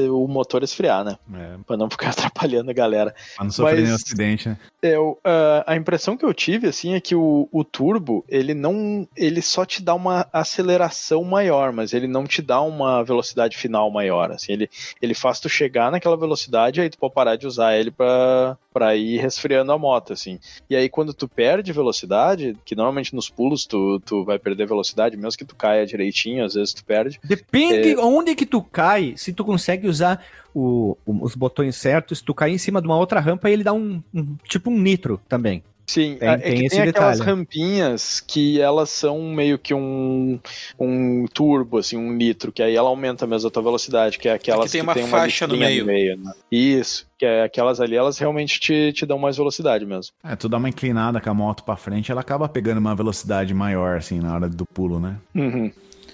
o 0.10 0.28
motor 0.28 0.64
esfriar, 0.64 1.04
né? 1.04 1.18
É, 1.34 1.58
Pra 1.66 1.78
não 1.78 1.90
ficar 1.90 2.10
atrapalhando 2.12 2.70
a 2.72 2.74
galera. 2.74 3.14
pra 3.36 3.44
não 3.46 3.52
sofrer 3.52 3.74
Mas- 3.76 3.84
nenhum 3.84 3.96
acidente, 3.96 4.50
né? 4.50 4.58
É, 4.84 4.96
a, 5.24 5.74
a 5.74 5.76
impressão 5.76 6.18
que 6.18 6.26
eu 6.26 6.34
tive, 6.34 6.68
assim, 6.68 6.94
é 6.96 7.00
que 7.00 7.14
o, 7.14 7.48
o 7.52 7.64
turbo, 7.64 8.26
ele 8.28 8.54
não. 8.54 9.08
Ele 9.16 9.42
só 9.42 9.64
te 9.66 9.82
dá 9.82 9.94
uma 9.94 10.28
aceleração 10.34 11.24
maior, 11.24 11.72
mas 11.72 11.94
ele 11.94 12.08
não 12.08 12.26
te 12.26 12.42
dá 12.42 12.62
uma 12.62 13.04
velocidade 13.04 13.56
final 13.58 13.92
maior. 13.92 14.32
Assim, 14.32 14.54
ele, 14.54 14.70
ele 15.02 15.14
faz 15.14 15.40
tu 15.40 15.48
chegar 15.48 15.92
naquela 15.92 16.18
velocidade, 16.18 16.82
aí 16.82 16.90
tu 16.90 16.98
pode 16.98 17.14
parar 17.14 17.36
de 17.36 17.46
usar 17.46 17.78
ele 17.78 17.92
pra, 17.92 18.58
pra 18.74 18.96
ir 18.96 19.20
resfriando 19.20 19.72
a 19.72 19.78
moto, 19.78 20.14
assim. 20.14 20.40
E 20.70 20.76
aí, 20.76 20.90
quando 20.90 21.14
tu 21.14 21.28
perde 21.28 21.72
velocidade, 21.72 22.58
que 22.66 22.76
normalmente 22.76 23.14
nos 23.14 23.30
pulos 23.30 23.66
tu, 23.66 24.00
tu 24.04 24.24
vai 24.26 24.40
perder 24.40 24.68
velocidade, 24.68 25.16
mesmo 25.16 25.38
que 25.38 25.46
tu 25.46 25.56
caia 25.56 25.86
direitinho, 25.86 26.44
às 26.44 26.56
vezes 26.56 26.74
tu 26.74 26.84
perde. 26.84 27.20
Depende 27.24 27.92
É. 27.92 27.98
onde 28.00 28.36
que 28.36 28.46
tu 28.46 28.62
cai, 28.64 29.14
se 29.16 29.32
tu 29.32 29.46
consegue 29.46 29.88
usar 29.88 30.24
o- 30.54 30.98
o- 31.06 31.24
os 31.26 31.36
botões 31.36 31.76
certos, 31.76 32.20
se 32.20 32.24
tu 32.24 32.34
cair 32.34 32.54
em 32.54 32.58
cima 32.58 32.82
de 32.82 32.88
uma 32.88 32.98
outra 32.98 33.20
rampa, 33.20 33.50
ele 33.50 33.64
dá 33.64 33.74
um, 33.74 34.02
um- 34.14 34.36
tipo 34.48 34.70
um 34.70 34.80
nitro 34.80 35.20
também. 35.30 35.64
Sim, 35.88 36.16
Tem- 36.18 36.30
é 36.30 36.38
tem 36.38 36.56
que 36.60 36.66
esse 36.68 36.76
tem 36.78 36.88
aquelas 36.88 37.20
rampinhas 37.20 38.22
que 38.26 38.62
elas 38.62 38.90
são 38.92 39.22
meio 39.34 39.60
que 39.60 39.74
um, 39.74 40.40
um 40.80 41.26
turbo, 41.34 41.80
assim, 41.80 41.98
um 41.98 42.14
nitro, 42.14 42.50
que 42.50 42.64
aí 42.64 42.76
ela 42.76 42.88
aumenta 42.88 43.28
mesmo 43.28 43.50
a 43.50 43.52
tua 43.52 43.62
velocidade, 43.64 44.18
que 44.18 44.30
é 44.30 44.34
aquelas 44.34 44.72
tem 44.72 44.80
que 44.80 44.88
uma 44.88 44.94
tem 44.94 45.04
uma 45.04 45.10
faixa 45.18 45.46
no 45.48 45.54
listinha 45.56 45.84
meio. 45.84 46.18
né? 46.18 46.32
Isso, 46.50 47.06
que 47.18 47.26
é 47.26 47.44
aquelas 47.44 47.82
ali, 47.82 47.96
elas 47.98 48.18
realmente 48.18 48.58
te, 48.58 48.94
te 48.94 49.06
dão 49.06 49.18
mais 49.20 49.36
velocidade 49.36 49.86
mesmo. 49.86 50.14
É, 50.24 50.34
tu 50.36 50.48
dá 50.48 50.56
uma 50.58 50.70
inclinada 50.70 51.20
com 51.20 51.30
a 51.30 51.34
moto 51.34 51.64
pra 51.66 51.76
frente, 51.76 52.10
ela 52.10 52.22
acaba 52.22 52.48
pegando 52.48 52.78
uma 52.78 52.96
velocidade 52.96 53.54
maior, 53.54 53.98
assim, 53.98 54.20
na 54.22 54.34
hora 54.34 54.48
do 54.48 54.66
pulo, 54.66 54.98
né? 54.98 55.18
Uhum. 55.36 55.72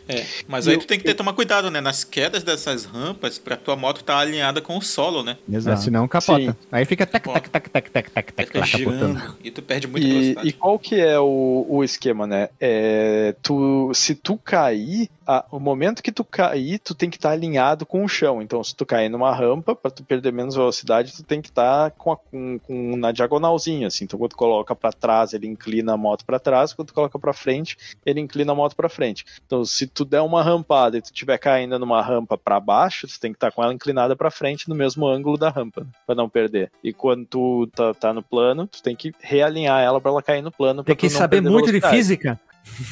É, 0.08 0.26
mas 0.47 0.66
E 0.66 0.70
aí 0.70 0.76
eu- 0.76 0.80
tu 0.80 0.88
tem 0.88 0.97
que 0.97 1.03
ter, 1.05 1.14
tomar 1.14 1.34
cuidado, 1.34 1.70
né? 1.72 1.82
Nas 1.82 2.03
quedas 2.03 2.43
dessas 2.43 2.86
rampas, 2.86 3.38
pra 3.38 3.55
tua 3.58 3.76
moto 3.76 3.97
estar 4.01 4.18
alinhada 4.20 4.62
com 4.62 4.78
o 4.78 4.82
solo, 4.82 5.24
né? 5.24 5.38
Exato. 5.51 5.82
Senão 5.82 6.08
capota. 6.08 6.51
Sim. 6.51 6.55
Aí 6.72 6.86
fica 6.86 7.05
tac, 7.05 7.24
tac, 7.30 7.49
tac, 7.49 7.70
tac, 7.70 7.89
tac, 7.91 8.12
tac, 8.12 8.34
tac, 8.34 8.51
capotando. 8.51 8.78
girando 9.20 9.38
e 9.43 9.51
tu 9.51 9.62
perde 9.62 9.88
muita 9.88 10.08
E, 10.08 10.12
velocidade. 10.12 10.47
e 10.47 10.53
qual 10.53 10.80
que 10.80 10.95
é 10.99 11.20
o, 11.20 11.66
o 11.70 11.84
esquema, 11.84 12.26
né? 12.28 12.49
É, 12.60 13.36
tu, 13.41 13.91
se 13.93 14.16
tu 14.16 14.38
cair, 14.38 15.10
a- 15.26 15.45
o 15.51 15.60
momento 15.60 16.01
que 16.01 16.12
tu 16.12 16.24
cair, 16.24 16.80
tu 16.80 16.95
tem 16.95 17.10
que 17.10 17.18
estar 17.18 17.32
alinhado 17.32 17.86
com 17.86 18.03
o 18.03 18.08
chão. 18.08 18.41
Então, 18.41 18.64
se 18.64 18.74
tu 18.76 18.86
cair 18.86 19.10
numa 19.10 19.34
rampa, 19.36 19.76
para 19.76 19.91
tu 19.91 20.03
perder 20.03 20.32
menos 20.32 20.55
velocidade, 20.55 21.14
tu 21.14 21.24
tem 21.24 21.41
que 21.41 21.49
estar 21.49 21.91
com, 21.91 22.12
a- 22.14 22.18
com- 22.18 22.60
com- 22.60 22.95
na 22.95 23.12
diagonalzinha, 23.12 23.88
assim. 23.88 24.05
Então, 24.05 24.18
quando 24.18 24.32
tu 24.32 24.38
coloca 24.38 24.74
para 24.76 24.91
trás, 24.93 25.34
ele 25.34 25.47
inclina 25.47 25.93
a 25.93 25.97
moto 25.97 26.26
para 26.26 26.39
trás. 26.39 26.72
Quando 26.74 26.88
tu 26.89 26.93
coloca 26.93 27.20
para 27.20 27.34
frente, 27.34 27.78
ele 28.05 28.22
inclina 28.22 28.51
a 28.53 28.55
moto 28.55 28.76
para 28.76 28.88
frente. 28.89 29.26
Então, 29.45 29.66
se 29.66 29.86
tu 29.97 30.05
der 30.05 30.21
uma 30.21 30.43
rampada 30.43 30.97
e 30.97 31.01
tu 31.01 31.05
estiver 31.05 31.39
caindo 31.39 31.79
numa 31.79 32.01
rampa 32.03 32.37
para 32.37 32.59
baixo, 32.59 33.07
tu 33.07 33.19
tem 33.19 33.31
que 33.31 33.37
estar 33.37 33.51
com 33.51 33.63
ela 33.63 33.73
inclinada 33.73 34.15
para 34.15 34.29
frente 34.29 34.69
no 34.69 34.75
mesmo 34.75 35.07
ângulo 35.07 35.37
da 35.37 35.49
rampa, 35.49 35.87
para 36.05 36.13
não 36.13 36.29
perder. 36.29 36.71
E 36.83 36.93
quando 36.93 37.25
tu 37.25 37.67
tá, 37.75 37.93
tá 37.95 38.13
no 38.13 38.21
plano, 38.21 38.67
tu 38.67 38.83
tem 38.83 38.95
que 38.95 39.11
realinhar 39.19 39.81
ela 39.81 39.99
para 39.99 40.11
ela 40.11 40.21
cair 40.21 40.43
no 40.43 40.51
plano. 40.51 40.83
Tem 40.83 40.95
que 40.95 41.09
saber 41.09 41.41
muito 41.41 41.65
de 41.65 41.79
velocidade. 41.79 41.95
física. 41.95 42.39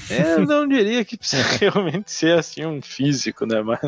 É, 0.09 0.33
eu 0.33 0.45
não 0.45 0.67
diria 0.67 1.05
que 1.05 1.17
precisa 1.17 1.43
realmente 1.59 2.09
ser 2.09 2.39
assim 2.39 2.65
um 2.65 2.81
físico, 2.81 3.45
né? 3.45 3.61
Mas, 3.61 3.79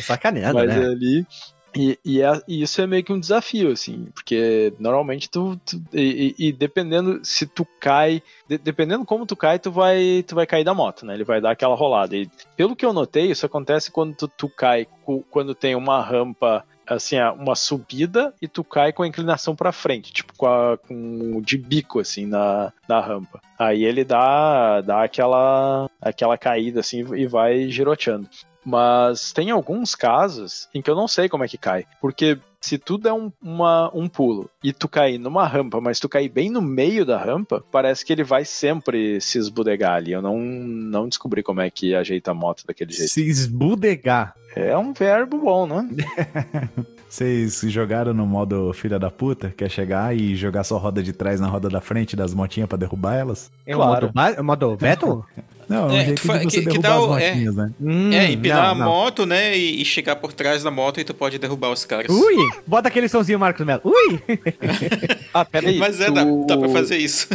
Sacaneando, 0.00 0.54
mas 0.54 0.68
né? 0.68 0.86
ali. 0.86 1.26
E, 1.74 1.98
e, 2.04 2.20
é- 2.20 2.42
e 2.46 2.62
isso 2.62 2.80
é 2.82 2.86
meio 2.86 3.02
que 3.02 3.12
um 3.12 3.18
desafio, 3.20 3.70
assim, 3.72 4.06
porque 4.14 4.74
normalmente 4.78 5.30
tu. 5.30 5.56
tu- 5.64 5.82
e, 5.92 6.34
e- 6.38 6.52
dependendo 6.52 7.20
se 7.24 7.46
tu 7.46 7.66
cai. 7.80 8.22
de- 8.48 8.58
dependendo 8.58 9.04
como 9.06 9.24
tu 9.24 9.34
cai, 9.34 9.58
tu 9.58 9.70
vai, 9.70 10.22
tu 10.26 10.34
vai 10.34 10.46
cair 10.46 10.64
da 10.64 10.74
moto, 10.74 11.06
né? 11.06 11.14
Ele 11.14 11.24
vai 11.24 11.40
dar 11.40 11.52
aquela 11.52 11.74
rolada. 11.74 12.14
E 12.16 12.28
pelo 12.56 12.76
que 12.76 12.84
eu 12.84 12.92
notei, 12.92 13.30
isso 13.30 13.46
acontece 13.46 13.90
quando 13.90 14.14
tu, 14.14 14.28
tu 14.28 14.48
cai, 14.48 14.86
quando 15.30 15.54
tem 15.54 15.74
uma 15.74 16.00
rampa. 16.02 16.64
Assim, 16.84 17.16
ah, 17.16 17.32
uma 17.32 17.54
subida 17.54 18.34
e 18.42 18.48
tu 18.48 18.64
cai 18.64 18.92
com 18.92 19.04
a 19.04 19.06
inclinação 19.06 19.54
pra 19.54 19.70
frente, 19.70 20.12
tipo 20.12 20.32
com, 20.36 20.46
a, 20.46 20.76
com 20.76 21.40
de 21.40 21.56
bico 21.56 22.00
assim 22.00 22.26
na, 22.26 22.72
na 22.88 23.00
rampa. 23.00 23.40
Aí 23.56 23.84
ele 23.84 24.04
dá, 24.04 24.80
dá 24.80 25.04
aquela, 25.04 25.88
aquela 26.00 26.36
caída 26.36 26.80
assim 26.80 27.04
e 27.14 27.24
vai 27.24 27.70
giroteando. 27.70 28.28
Mas 28.64 29.32
tem 29.32 29.50
alguns 29.50 29.94
casos 29.94 30.68
em 30.74 30.80
que 30.80 30.90
eu 30.90 30.94
não 30.94 31.08
sei 31.08 31.28
como 31.28 31.44
é 31.44 31.48
que 31.48 31.58
cai. 31.58 31.84
Porque 32.00 32.38
se 32.60 32.78
tu 32.78 32.96
der 32.96 33.12
um, 33.12 33.32
uma- 33.42 33.90
um 33.92 34.08
pulo 34.08 34.48
e 34.62 34.72
tu 34.72 34.88
cair 34.88 35.18
numa 35.18 35.44
rampa, 35.46 35.80
mas 35.80 35.98
tu 35.98 36.08
cair 36.08 36.28
bem 36.28 36.48
no 36.48 36.62
meio 36.62 37.04
da 37.04 37.18
rampa, 37.18 37.64
parece 37.72 38.04
que 38.04 38.12
ele 38.12 38.22
vai 38.22 38.44
sempre 38.44 39.20
se 39.20 39.36
esbudegar 39.38 39.94
ali. 39.94 40.12
Eu 40.12 40.22
não, 40.22 40.38
não 40.38 41.08
descobri 41.08 41.42
como 41.42 41.60
é 41.60 41.68
que 41.70 41.92
ajeita 41.94 42.30
a 42.30 42.34
moto 42.34 42.64
daquele 42.66 42.92
jeito. 42.92 43.10
Se 43.10 43.26
esbudegar. 43.28 44.34
É 44.54 44.76
um 44.78 44.92
verbo 44.92 45.38
bom, 45.38 45.66
né? 45.66 45.88
Vocês 47.16 47.60
jogaram 47.66 48.14
no 48.14 48.24
modo 48.26 48.72
filha 48.72 48.98
da 48.98 49.10
puta, 49.10 49.52
que 49.54 49.62
é 49.62 49.68
chegar 49.68 50.16
e 50.16 50.34
jogar 50.34 50.64
sua 50.64 50.78
roda 50.78 51.02
de 51.02 51.12
trás 51.12 51.38
na 51.38 51.46
roda 51.46 51.68
da 51.68 51.78
frente 51.78 52.16
das 52.16 52.32
motinhas 52.32 52.66
pra 52.66 52.78
derrubar 52.78 53.14
elas? 53.16 53.50
É 53.66 53.74
Claro. 53.74 54.06
o 54.06 54.16
modo, 54.18 54.34
é 54.34 54.40
o 54.40 54.44
modo 54.44 54.76
Beto? 54.78 55.22
Não, 55.68 55.90
é 55.90 55.92
um 55.92 55.96
É, 55.96 56.04
jeito 56.06 56.22
que 56.22 56.28
de 56.28 56.34
você 56.38 56.40
que- 56.40 56.48
que 56.70 56.78
derrubar 56.78 56.88
dá 56.88 56.94
as 56.96 57.02
o- 57.04 57.18
é. 57.18 57.28
motinhas, 57.30 57.54
né? 57.56 57.70
Hum, 57.78 58.12
É, 58.12 58.32
empinar 58.32 58.62
não, 58.62 58.70
a 58.70 58.74
não. 58.74 58.84
moto, 58.86 59.26
né? 59.26 59.56
E, 59.56 59.82
e 59.82 59.84
chegar 59.84 60.16
por 60.16 60.32
trás 60.32 60.62
da 60.62 60.70
moto 60.70 61.00
e 61.00 61.04
tu 61.04 61.12
pode 61.12 61.38
derrubar 61.38 61.70
os 61.70 61.84
caras. 61.84 62.08
Ui! 62.10 62.34
Bota 62.66 62.88
aquele 62.88 63.08
somzinho, 63.10 63.38
Marcos 63.38 63.64
Melo. 63.66 63.82
Ui! 63.84 64.18
Ah, 65.34 65.44
peraí. 65.44 65.78
Mas 65.78 66.00
é, 66.00 66.06
tu, 66.06 66.12
dá, 66.14 66.24
dá 66.46 66.56
pra 66.58 66.68
fazer 66.70 66.96
isso. 66.98 67.28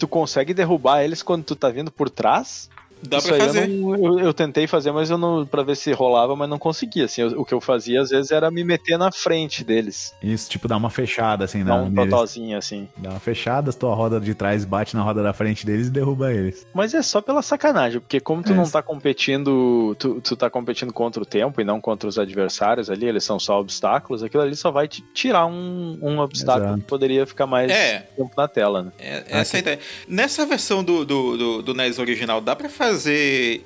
Tu 0.00 0.06
consegue 0.08 0.52
derrubar 0.54 1.02
eles 1.04 1.20
quando 1.22 1.42
tu 1.44 1.54
tá 1.56 1.68
vindo 1.68 1.90
por 1.90 2.08
trás? 2.10 2.68
Dá 3.02 3.18
Isso 3.18 3.26
pra 3.28 3.36
aí 3.36 3.40
fazer. 3.42 3.62
Eu, 3.70 3.76
não- 3.76 3.96
eu, 3.96 4.20
eu 4.20 4.34
tentei 4.34 4.66
fazer, 4.66 4.92
mas 4.92 5.10
eu 5.10 5.16
não 5.18 5.46
para 5.46 5.62
ver 5.62 5.76
se 5.76 5.92
rolava, 5.92 6.36
mas 6.36 6.48
não 6.48 6.58
conseguia. 6.58 7.04
Assim, 7.06 7.22
Eu- 7.22 7.40
o 7.40 7.44
que 7.44 7.54
eu 7.54 7.60
fazia 7.60 8.00
às 8.02 8.10
vezes 8.10 8.30
era 8.30 8.50
me 8.50 8.62
meter 8.62 8.98
na 8.98 9.10
frente 9.10 9.64
deles, 9.64 10.14
Isso, 10.22 10.48
tipo, 10.50 10.68
dá 10.68 10.76
uma 10.76 10.90
fechada 10.90 11.44
assim, 11.44 11.64
dar 11.64 11.76
na, 11.78 11.82
um 12.02 12.08
totozinho 12.08 12.56
assim. 12.58 12.88
Dá 12.96 13.10
uma 13.10 13.20
fechada, 13.20 13.72
tua 13.72 13.94
roda 13.94 14.20
de 14.20 14.34
trás 14.34 14.64
bate 14.64 14.94
na 14.94 15.02
roda 15.02 15.22
da 15.22 15.32
frente 15.32 15.64
deles 15.64 15.86
e 15.86 15.90
derruba 15.90 16.32
eles. 16.32 16.66
Mas 16.74 16.92
é 16.94 17.02
só 17.02 17.20
pela 17.20 17.40
sacanagem, 17.42 18.00
porque 18.00 18.20
como 18.20 18.42
tu 18.42 18.52
É. 18.52 18.56
não 18.56 18.68
tá 18.68 18.82
competindo, 18.82 19.94
tu, 19.98 20.20
tu 20.20 20.36
tá 20.36 20.50
competindo 20.50 20.92
contra 20.92 21.22
o 21.22 21.26
tempo 21.26 21.60
e 21.60 21.64
não 21.64 21.80
contra 21.80 22.08
os 22.08 22.18
adversários 22.18 22.90
ali, 22.90 23.06
eles 23.06 23.24
são 23.24 23.38
só 23.38 23.58
obstáculos, 23.60 24.22
aquilo 24.22 24.42
ali 24.42 24.54
só 24.56 24.70
vai 24.70 24.86
te 24.88 25.02
tirar 25.14 25.46
um, 25.46 25.98
um 26.02 26.18
obstáculo 26.18 26.66
Exato. 26.66 26.80
que 26.80 26.86
poderia 26.86 27.26
ficar 27.26 27.46
mais 27.46 27.70
É. 27.70 28.00
tempo 28.16 28.30
na 28.36 28.46
tela, 28.48 28.82
né? 28.82 28.92
É, 28.98 29.24
essa 29.28 29.56
é 29.56 29.58
a 29.58 29.60
ideia. 29.60 29.78
Nessa 30.08 30.44
versão 30.44 30.82
do, 30.84 31.04
do, 31.04 31.36
do, 31.36 31.62
do 31.62 31.74
NES 31.74 31.98
original, 31.98 32.40
dá 32.40 32.54
pra 32.54 32.68
fazer 32.68 32.89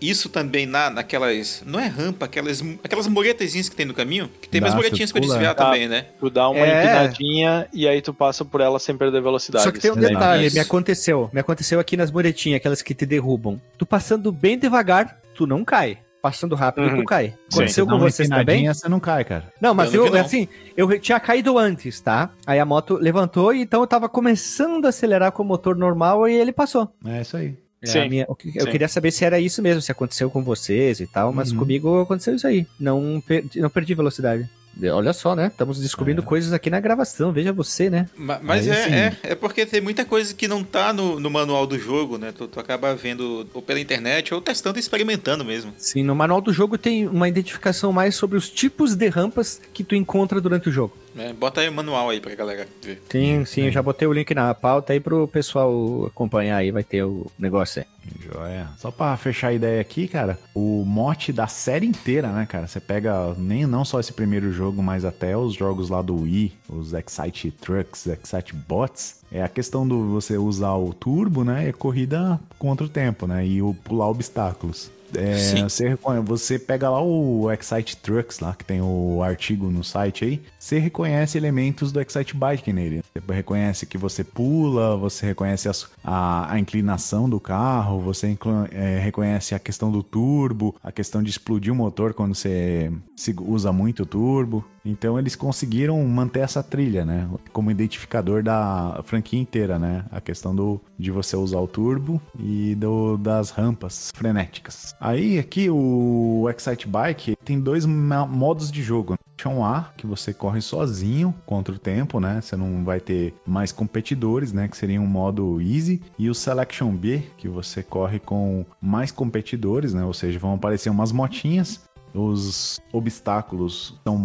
isso 0.01 0.29
também 0.29 0.67
na, 0.67 0.91
naquelas. 0.91 1.63
Não 1.67 1.79
é 1.81 1.87
rampa, 1.87 2.27
aquelas, 2.27 2.63
aquelas 2.83 3.07
muretezinhas 3.07 3.69
que 3.69 3.77
tem 3.77 3.87
no 3.87 3.95
caminho? 3.95 4.29
Que 4.41 4.49
tem 4.49 4.61
Dá, 4.61 4.67
mais 4.67 4.75
você 4.75 4.79
muretinhas 4.83 5.13
pra 5.13 5.21
desviar 5.21 5.55
Dá. 5.55 5.65
também, 5.67 5.89
né? 5.89 6.07
Tu 6.19 6.31
dá 6.31 6.49
uma 6.49 6.59
É. 6.61 6.85
empinadinha 6.85 7.69
e 7.73 7.87
aí 7.89 8.01
tu 8.03 8.13
passa 8.15 8.45
por 8.45 8.61
ela 8.61 8.79
sem 8.79 8.97
perder 8.97 9.23
velocidade. 9.23 9.65
Só 9.65 9.71
que 9.71 9.79
tem 9.81 9.91
um 9.91 9.95
daí. 9.97 10.13
detalhe, 10.15 10.47
Isso. 10.47 10.57
me 10.57 10.61
aconteceu. 10.63 11.31
Me 11.33 11.41
aconteceu 11.41 11.79
aqui 11.81 11.97
nas 11.97 12.11
muretinhas, 12.11 12.57
aquelas 12.59 12.83
que 12.83 12.95
te 12.95 13.07
derrubam. 13.07 13.61
Tu 13.79 13.87
passando 13.87 14.31
bem 14.33 14.59
devagar, 14.59 15.19
tu 15.35 15.47
não 15.47 15.65
cai. 15.65 15.99
Passando 16.23 16.55
rápido, 16.55 16.87
Uhum. 16.89 16.97
tu 17.01 17.05
cai. 17.05 17.35
Aconteceu 17.53 17.87
com 17.87 17.99
vocês 17.99 18.31
também? 18.31 18.67
Você 18.67 18.89
não 18.89 18.99
cai, 18.99 19.25
cara. 19.25 19.53
Não, 19.61 19.75
mas 19.75 19.93
Eu 19.93 20.07
eu, 20.07 20.13
não. 20.13 20.19
assim, 20.21 20.49
eu 20.75 20.99
tinha 20.99 21.21
caído 21.21 21.59
antes, 21.59 22.01
tá? 22.01 22.31
Aí 22.47 22.59
a 22.59 22.65
moto 22.65 22.97
levantou 22.99 23.53
e 23.53 23.61
então 23.61 23.83
eu 23.83 23.87
tava 23.87 24.09
começando 24.09 24.87
a 24.87 24.89
acelerar 24.89 25.33
com 25.33 25.43
o 25.43 25.47
motor 25.47 25.77
normal 25.77 26.27
e 26.27 26.33
ele 26.35 26.51
passou. 26.51 26.91
É 27.07 27.21
isso 27.21 27.37
aí. 27.37 27.55
É 27.85 27.87
Sim, 27.87 28.09
minha- 28.09 28.27
o 28.29 28.35
que- 28.35 28.53
eu 28.57 28.65
sim. 28.65 28.71
queria 28.71 28.89
saber 28.89 29.11
se 29.11 29.25
era 29.25 29.39
isso 29.39 29.61
mesmo, 29.63 29.81
se 29.83 29.93
aconteceu 29.93 30.31
com 30.31 30.43
vocês 30.43 31.01
e 31.01 31.07
tal, 31.07 31.33
mas 31.33 31.53
Uhum. 31.53 31.59
comigo 31.59 32.01
aconteceu 32.01 32.35
isso 32.35 32.47
aí. 32.47 32.67
Não, 32.81 33.23
per- 33.27 33.45
não 33.57 33.71
perdi 33.71 33.95
velocidade. 33.95 34.49
Olha 34.93 35.13
só, 35.13 35.37
né? 35.37 35.47
Estamos 35.47 35.81
descobrindo 35.81 36.21
É. 36.21 36.25
coisas 36.25 36.53
aqui 36.53 36.69
na 36.69 36.81
gravação, 36.81 37.33
veja 37.33 37.53
você, 37.53 37.89
né? 37.89 38.09
Ma- 38.17 38.41
Mas 38.43 38.69
Aí 38.69 38.77
é, 38.77 38.91
é, 38.99 39.17
é 39.31 39.35
porque 39.37 39.65
tem 39.65 39.81
muita 39.81 40.05
coisa 40.05 40.35
que 40.35 40.49
não 40.49 40.65
tá 40.65 40.93
no, 40.93 41.21
no 41.21 41.31
manual 41.31 41.65
do 41.65 41.79
jogo, 41.79 42.19
né? 42.19 42.33
Tu, 42.37 42.49
tu 42.49 42.59
acaba 42.59 42.93
vendo 42.93 43.47
ou 43.55 43.63
pela 43.63 43.79
internet 43.79 44.35
ou 44.35 44.41
testando 44.41 44.77
e 44.77 44.81
experimentando 44.81 45.45
mesmo. 45.45 45.73
Sim, 45.79 46.03
no 46.03 46.13
manual 46.17 46.41
do 46.41 46.53
jogo 46.53 46.77
tem 46.77 47.07
uma 47.07 47.29
identificação 47.29 47.93
mais 47.93 48.17
sobre 48.17 48.37
os 48.37 48.51
tipos 48.51 48.97
de 48.97 49.09
rampas 49.09 49.61
que 49.73 49.85
tu 49.85 49.95
encontra 49.95 50.41
durante 50.41 50.69
o 50.69 50.73
jogo. 50.73 50.97
Né? 51.15 51.33
Bota 51.33 51.61
aí 51.61 51.69
o 51.69 51.73
manual 51.73 52.11
aí 52.11 52.21
pra 52.21 52.35
galera 52.35 52.67
ver. 52.83 53.03
Sim, 53.11 53.45
sim, 53.45 53.63
eu 53.63 53.73
já 53.73 53.83
botei 53.83 54.07
o 54.07 54.13
link 54.13 54.35
na 54.35 54.55
pauta 54.55 54.93
aí 54.93 55.01
pro 55.01 55.29
pessoal 55.29 56.07
acompanhar 56.07 56.57
aí, 56.57 56.71
vai 56.71 56.83
ter 56.83 57.05
o 57.05 57.31
negócio 57.39 57.83
aí. 57.83 57.95
Joia. 58.21 58.69
Só 58.77 58.91
pra 58.91 59.17
fechar 59.17 59.49
a 59.49 59.53
ideia 59.53 59.81
aqui, 59.81 60.07
cara, 60.07 60.39
o 60.55 60.85
mote 60.85 61.33
da 61.33 61.47
série 61.47 61.87
inteira, 61.87 62.29
né, 62.29 62.47
cara? 62.47 62.67
Você 62.67 62.81
pega 62.81 63.35
nem 63.39 63.67
não 63.67 63.85
só 63.85 63.99
esse 63.99 64.13
primeiro 64.13 64.53
jogo, 64.53 64.83
mas 64.83 65.05
até 65.05 65.37
os 65.37 65.55
jogos 65.55 65.89
lá 65.89 66.03
do 66.03 66.23
Wii, 66.23 66.53
os 66.69 66.93
Excite 66.93 67.51
Trucks, 67.51 68.07
Excite 68.07 68.55
Bots. 68.55 69.23
É 69.33 69.43
a 69.43 69.49
questão 69.49 69.87
do 69.89 70.11
você 70.11 70.37
usar 70.37 70.75
o 70.75 70.93
turbo, 70.93 71.45
né? 71.45 71.69
E 71.69 71.73
corrida 71.73 72.39
contra 72.59 72.87
o 72.87 72.89
tempo, 72.89 73.27
né? 73.27 73.47
E 73.47 73.63
o 73.63 73.75
pular 73.75 74.09
obstáculos. 74.09 74.91
É, 75.17 75.63
você, 75.63 75.97
você 76.25 76.59
pega 76.59 76.89
lá 76.91 77.03
o 77.03 77.51
Excite 77.53 77.97
Trucks, 77.97 78.41
lá 78.41 78.55
que 78.55 78.65
tem 78.65 78.81
o 78.81 79.23
artigo 79.23 79.71
no 79.71 79.83
site 79.85 80.25
aí, 80.25 80.43
você 80.59 80.79
reconhece 80.79 81.39
elementos 81.39 81.93
do 81.93 82.01
Excite 82.01 82.37
Bike 82.37 82.73
nele. 82.73 83.03
Você 83.15 83.33
reconhece 83.35 83.87
que 83.87 83.97
você 83.99 84.25
pula, 84.25 84.97
você 84.97 85.27
reconhece 85.27 85.69
as- 85.69 85.87
a, 86.03 86.53
a 86.53 86.59
inclinação 86.59 87.29
do 87.29 87.39
carro, 87.41 88.01
você 88.01 88.37
é, 88.73 88.99
reconhece 88.99 89.55
a 89.55 89.59
questão 89.59 89.91
do 89.91 90.03
turbo, 90.03 90.75
a 90.83 90.91
questão 90.93 91.23
de 91.23 91.31
explodir 91.31 91.73
o 91.73 91.77
motor 91.77 92.15
quando 92.15 92.35
você 92.35 92.93
se 93.17 93.35
usa 93.41 93.73
muito 93.73 94.05
turbo. 94.07 94.65
Então 94.85 95.19
eles 95.19 95.35
conseguiram 95.35 96.03
manter 96.07 96.41
essa 96.41 96.63
trilha, 96.63 97.05
né? 97.05 97.29
Como 97.53 97.71
identificador 97.71 98.43
da 98.43 99.01
franquia 99.05 99.41
inteira, 99.41 99.79
né? 99.79 100.05
A 100.11 100.21
questão 100.21 100.55
do, 100.55 100.81
de 100.99 101.11
você 101.11 101.37
usar 101.37 101.59
o 101.59 101.67
turbo 101.67 102.21
e 102.39 102.75
do, 102.75 103.17
das 103.17 103.51
rampas 103.51 104.11
frenéticas. 104.15 104.95
Aí 105.01 105.39
aqui 105.39 105.71
o 105.71 106.47
Excite 106.51 106.87
Bike 106.87 107.37
tem 107.45 107.59
dois 107.59 107.87
modos 107.87 108.71
de 108.71 108.83
jogo. 108.83 109.17
Selection 109.45 109.65
A, 109.65 109.93
que 109.97 110.07
você 110.07 110.33
corre 110.33 110.61
sozinho 110.61 111.35
contra 111.45 111.75
o 111.75 111.79
tempo, 111.79 112.19
né? 112.19 112.41
Você 112.41 112.57
não 112.57 112.85
vai 112.85 113.01
ter 113.01 113.35
mais 113.47 113.73
competidores, 113.73 114.53
né? 114.53 114.69
Que 114.69 114.77
seria 114.77 115.01
um 115.01 115.07
modo 115.07 115.61
easy. 115.61 116.01
E 116.19 116.31
o 116.31 116.35
Selection 116.35 116.95
B, 116.95 117.23
que 117.37 117.49
você 117.49 117.83
corre 117.83 118.19
com 118.19 118.65
mais 118.81 119.13
competidores, 119.13 119.93
né? 119.93 120.05
Ou 120.05 120.15
seja, 120.15 120.39
vão 120.39 120.55
aparecer 120.55 120.89
umas 120.89 121.13
motinhas 121.13 121.81
os 122.15 122.81
obstáculos 122.93 123.99
são 124.05 124.17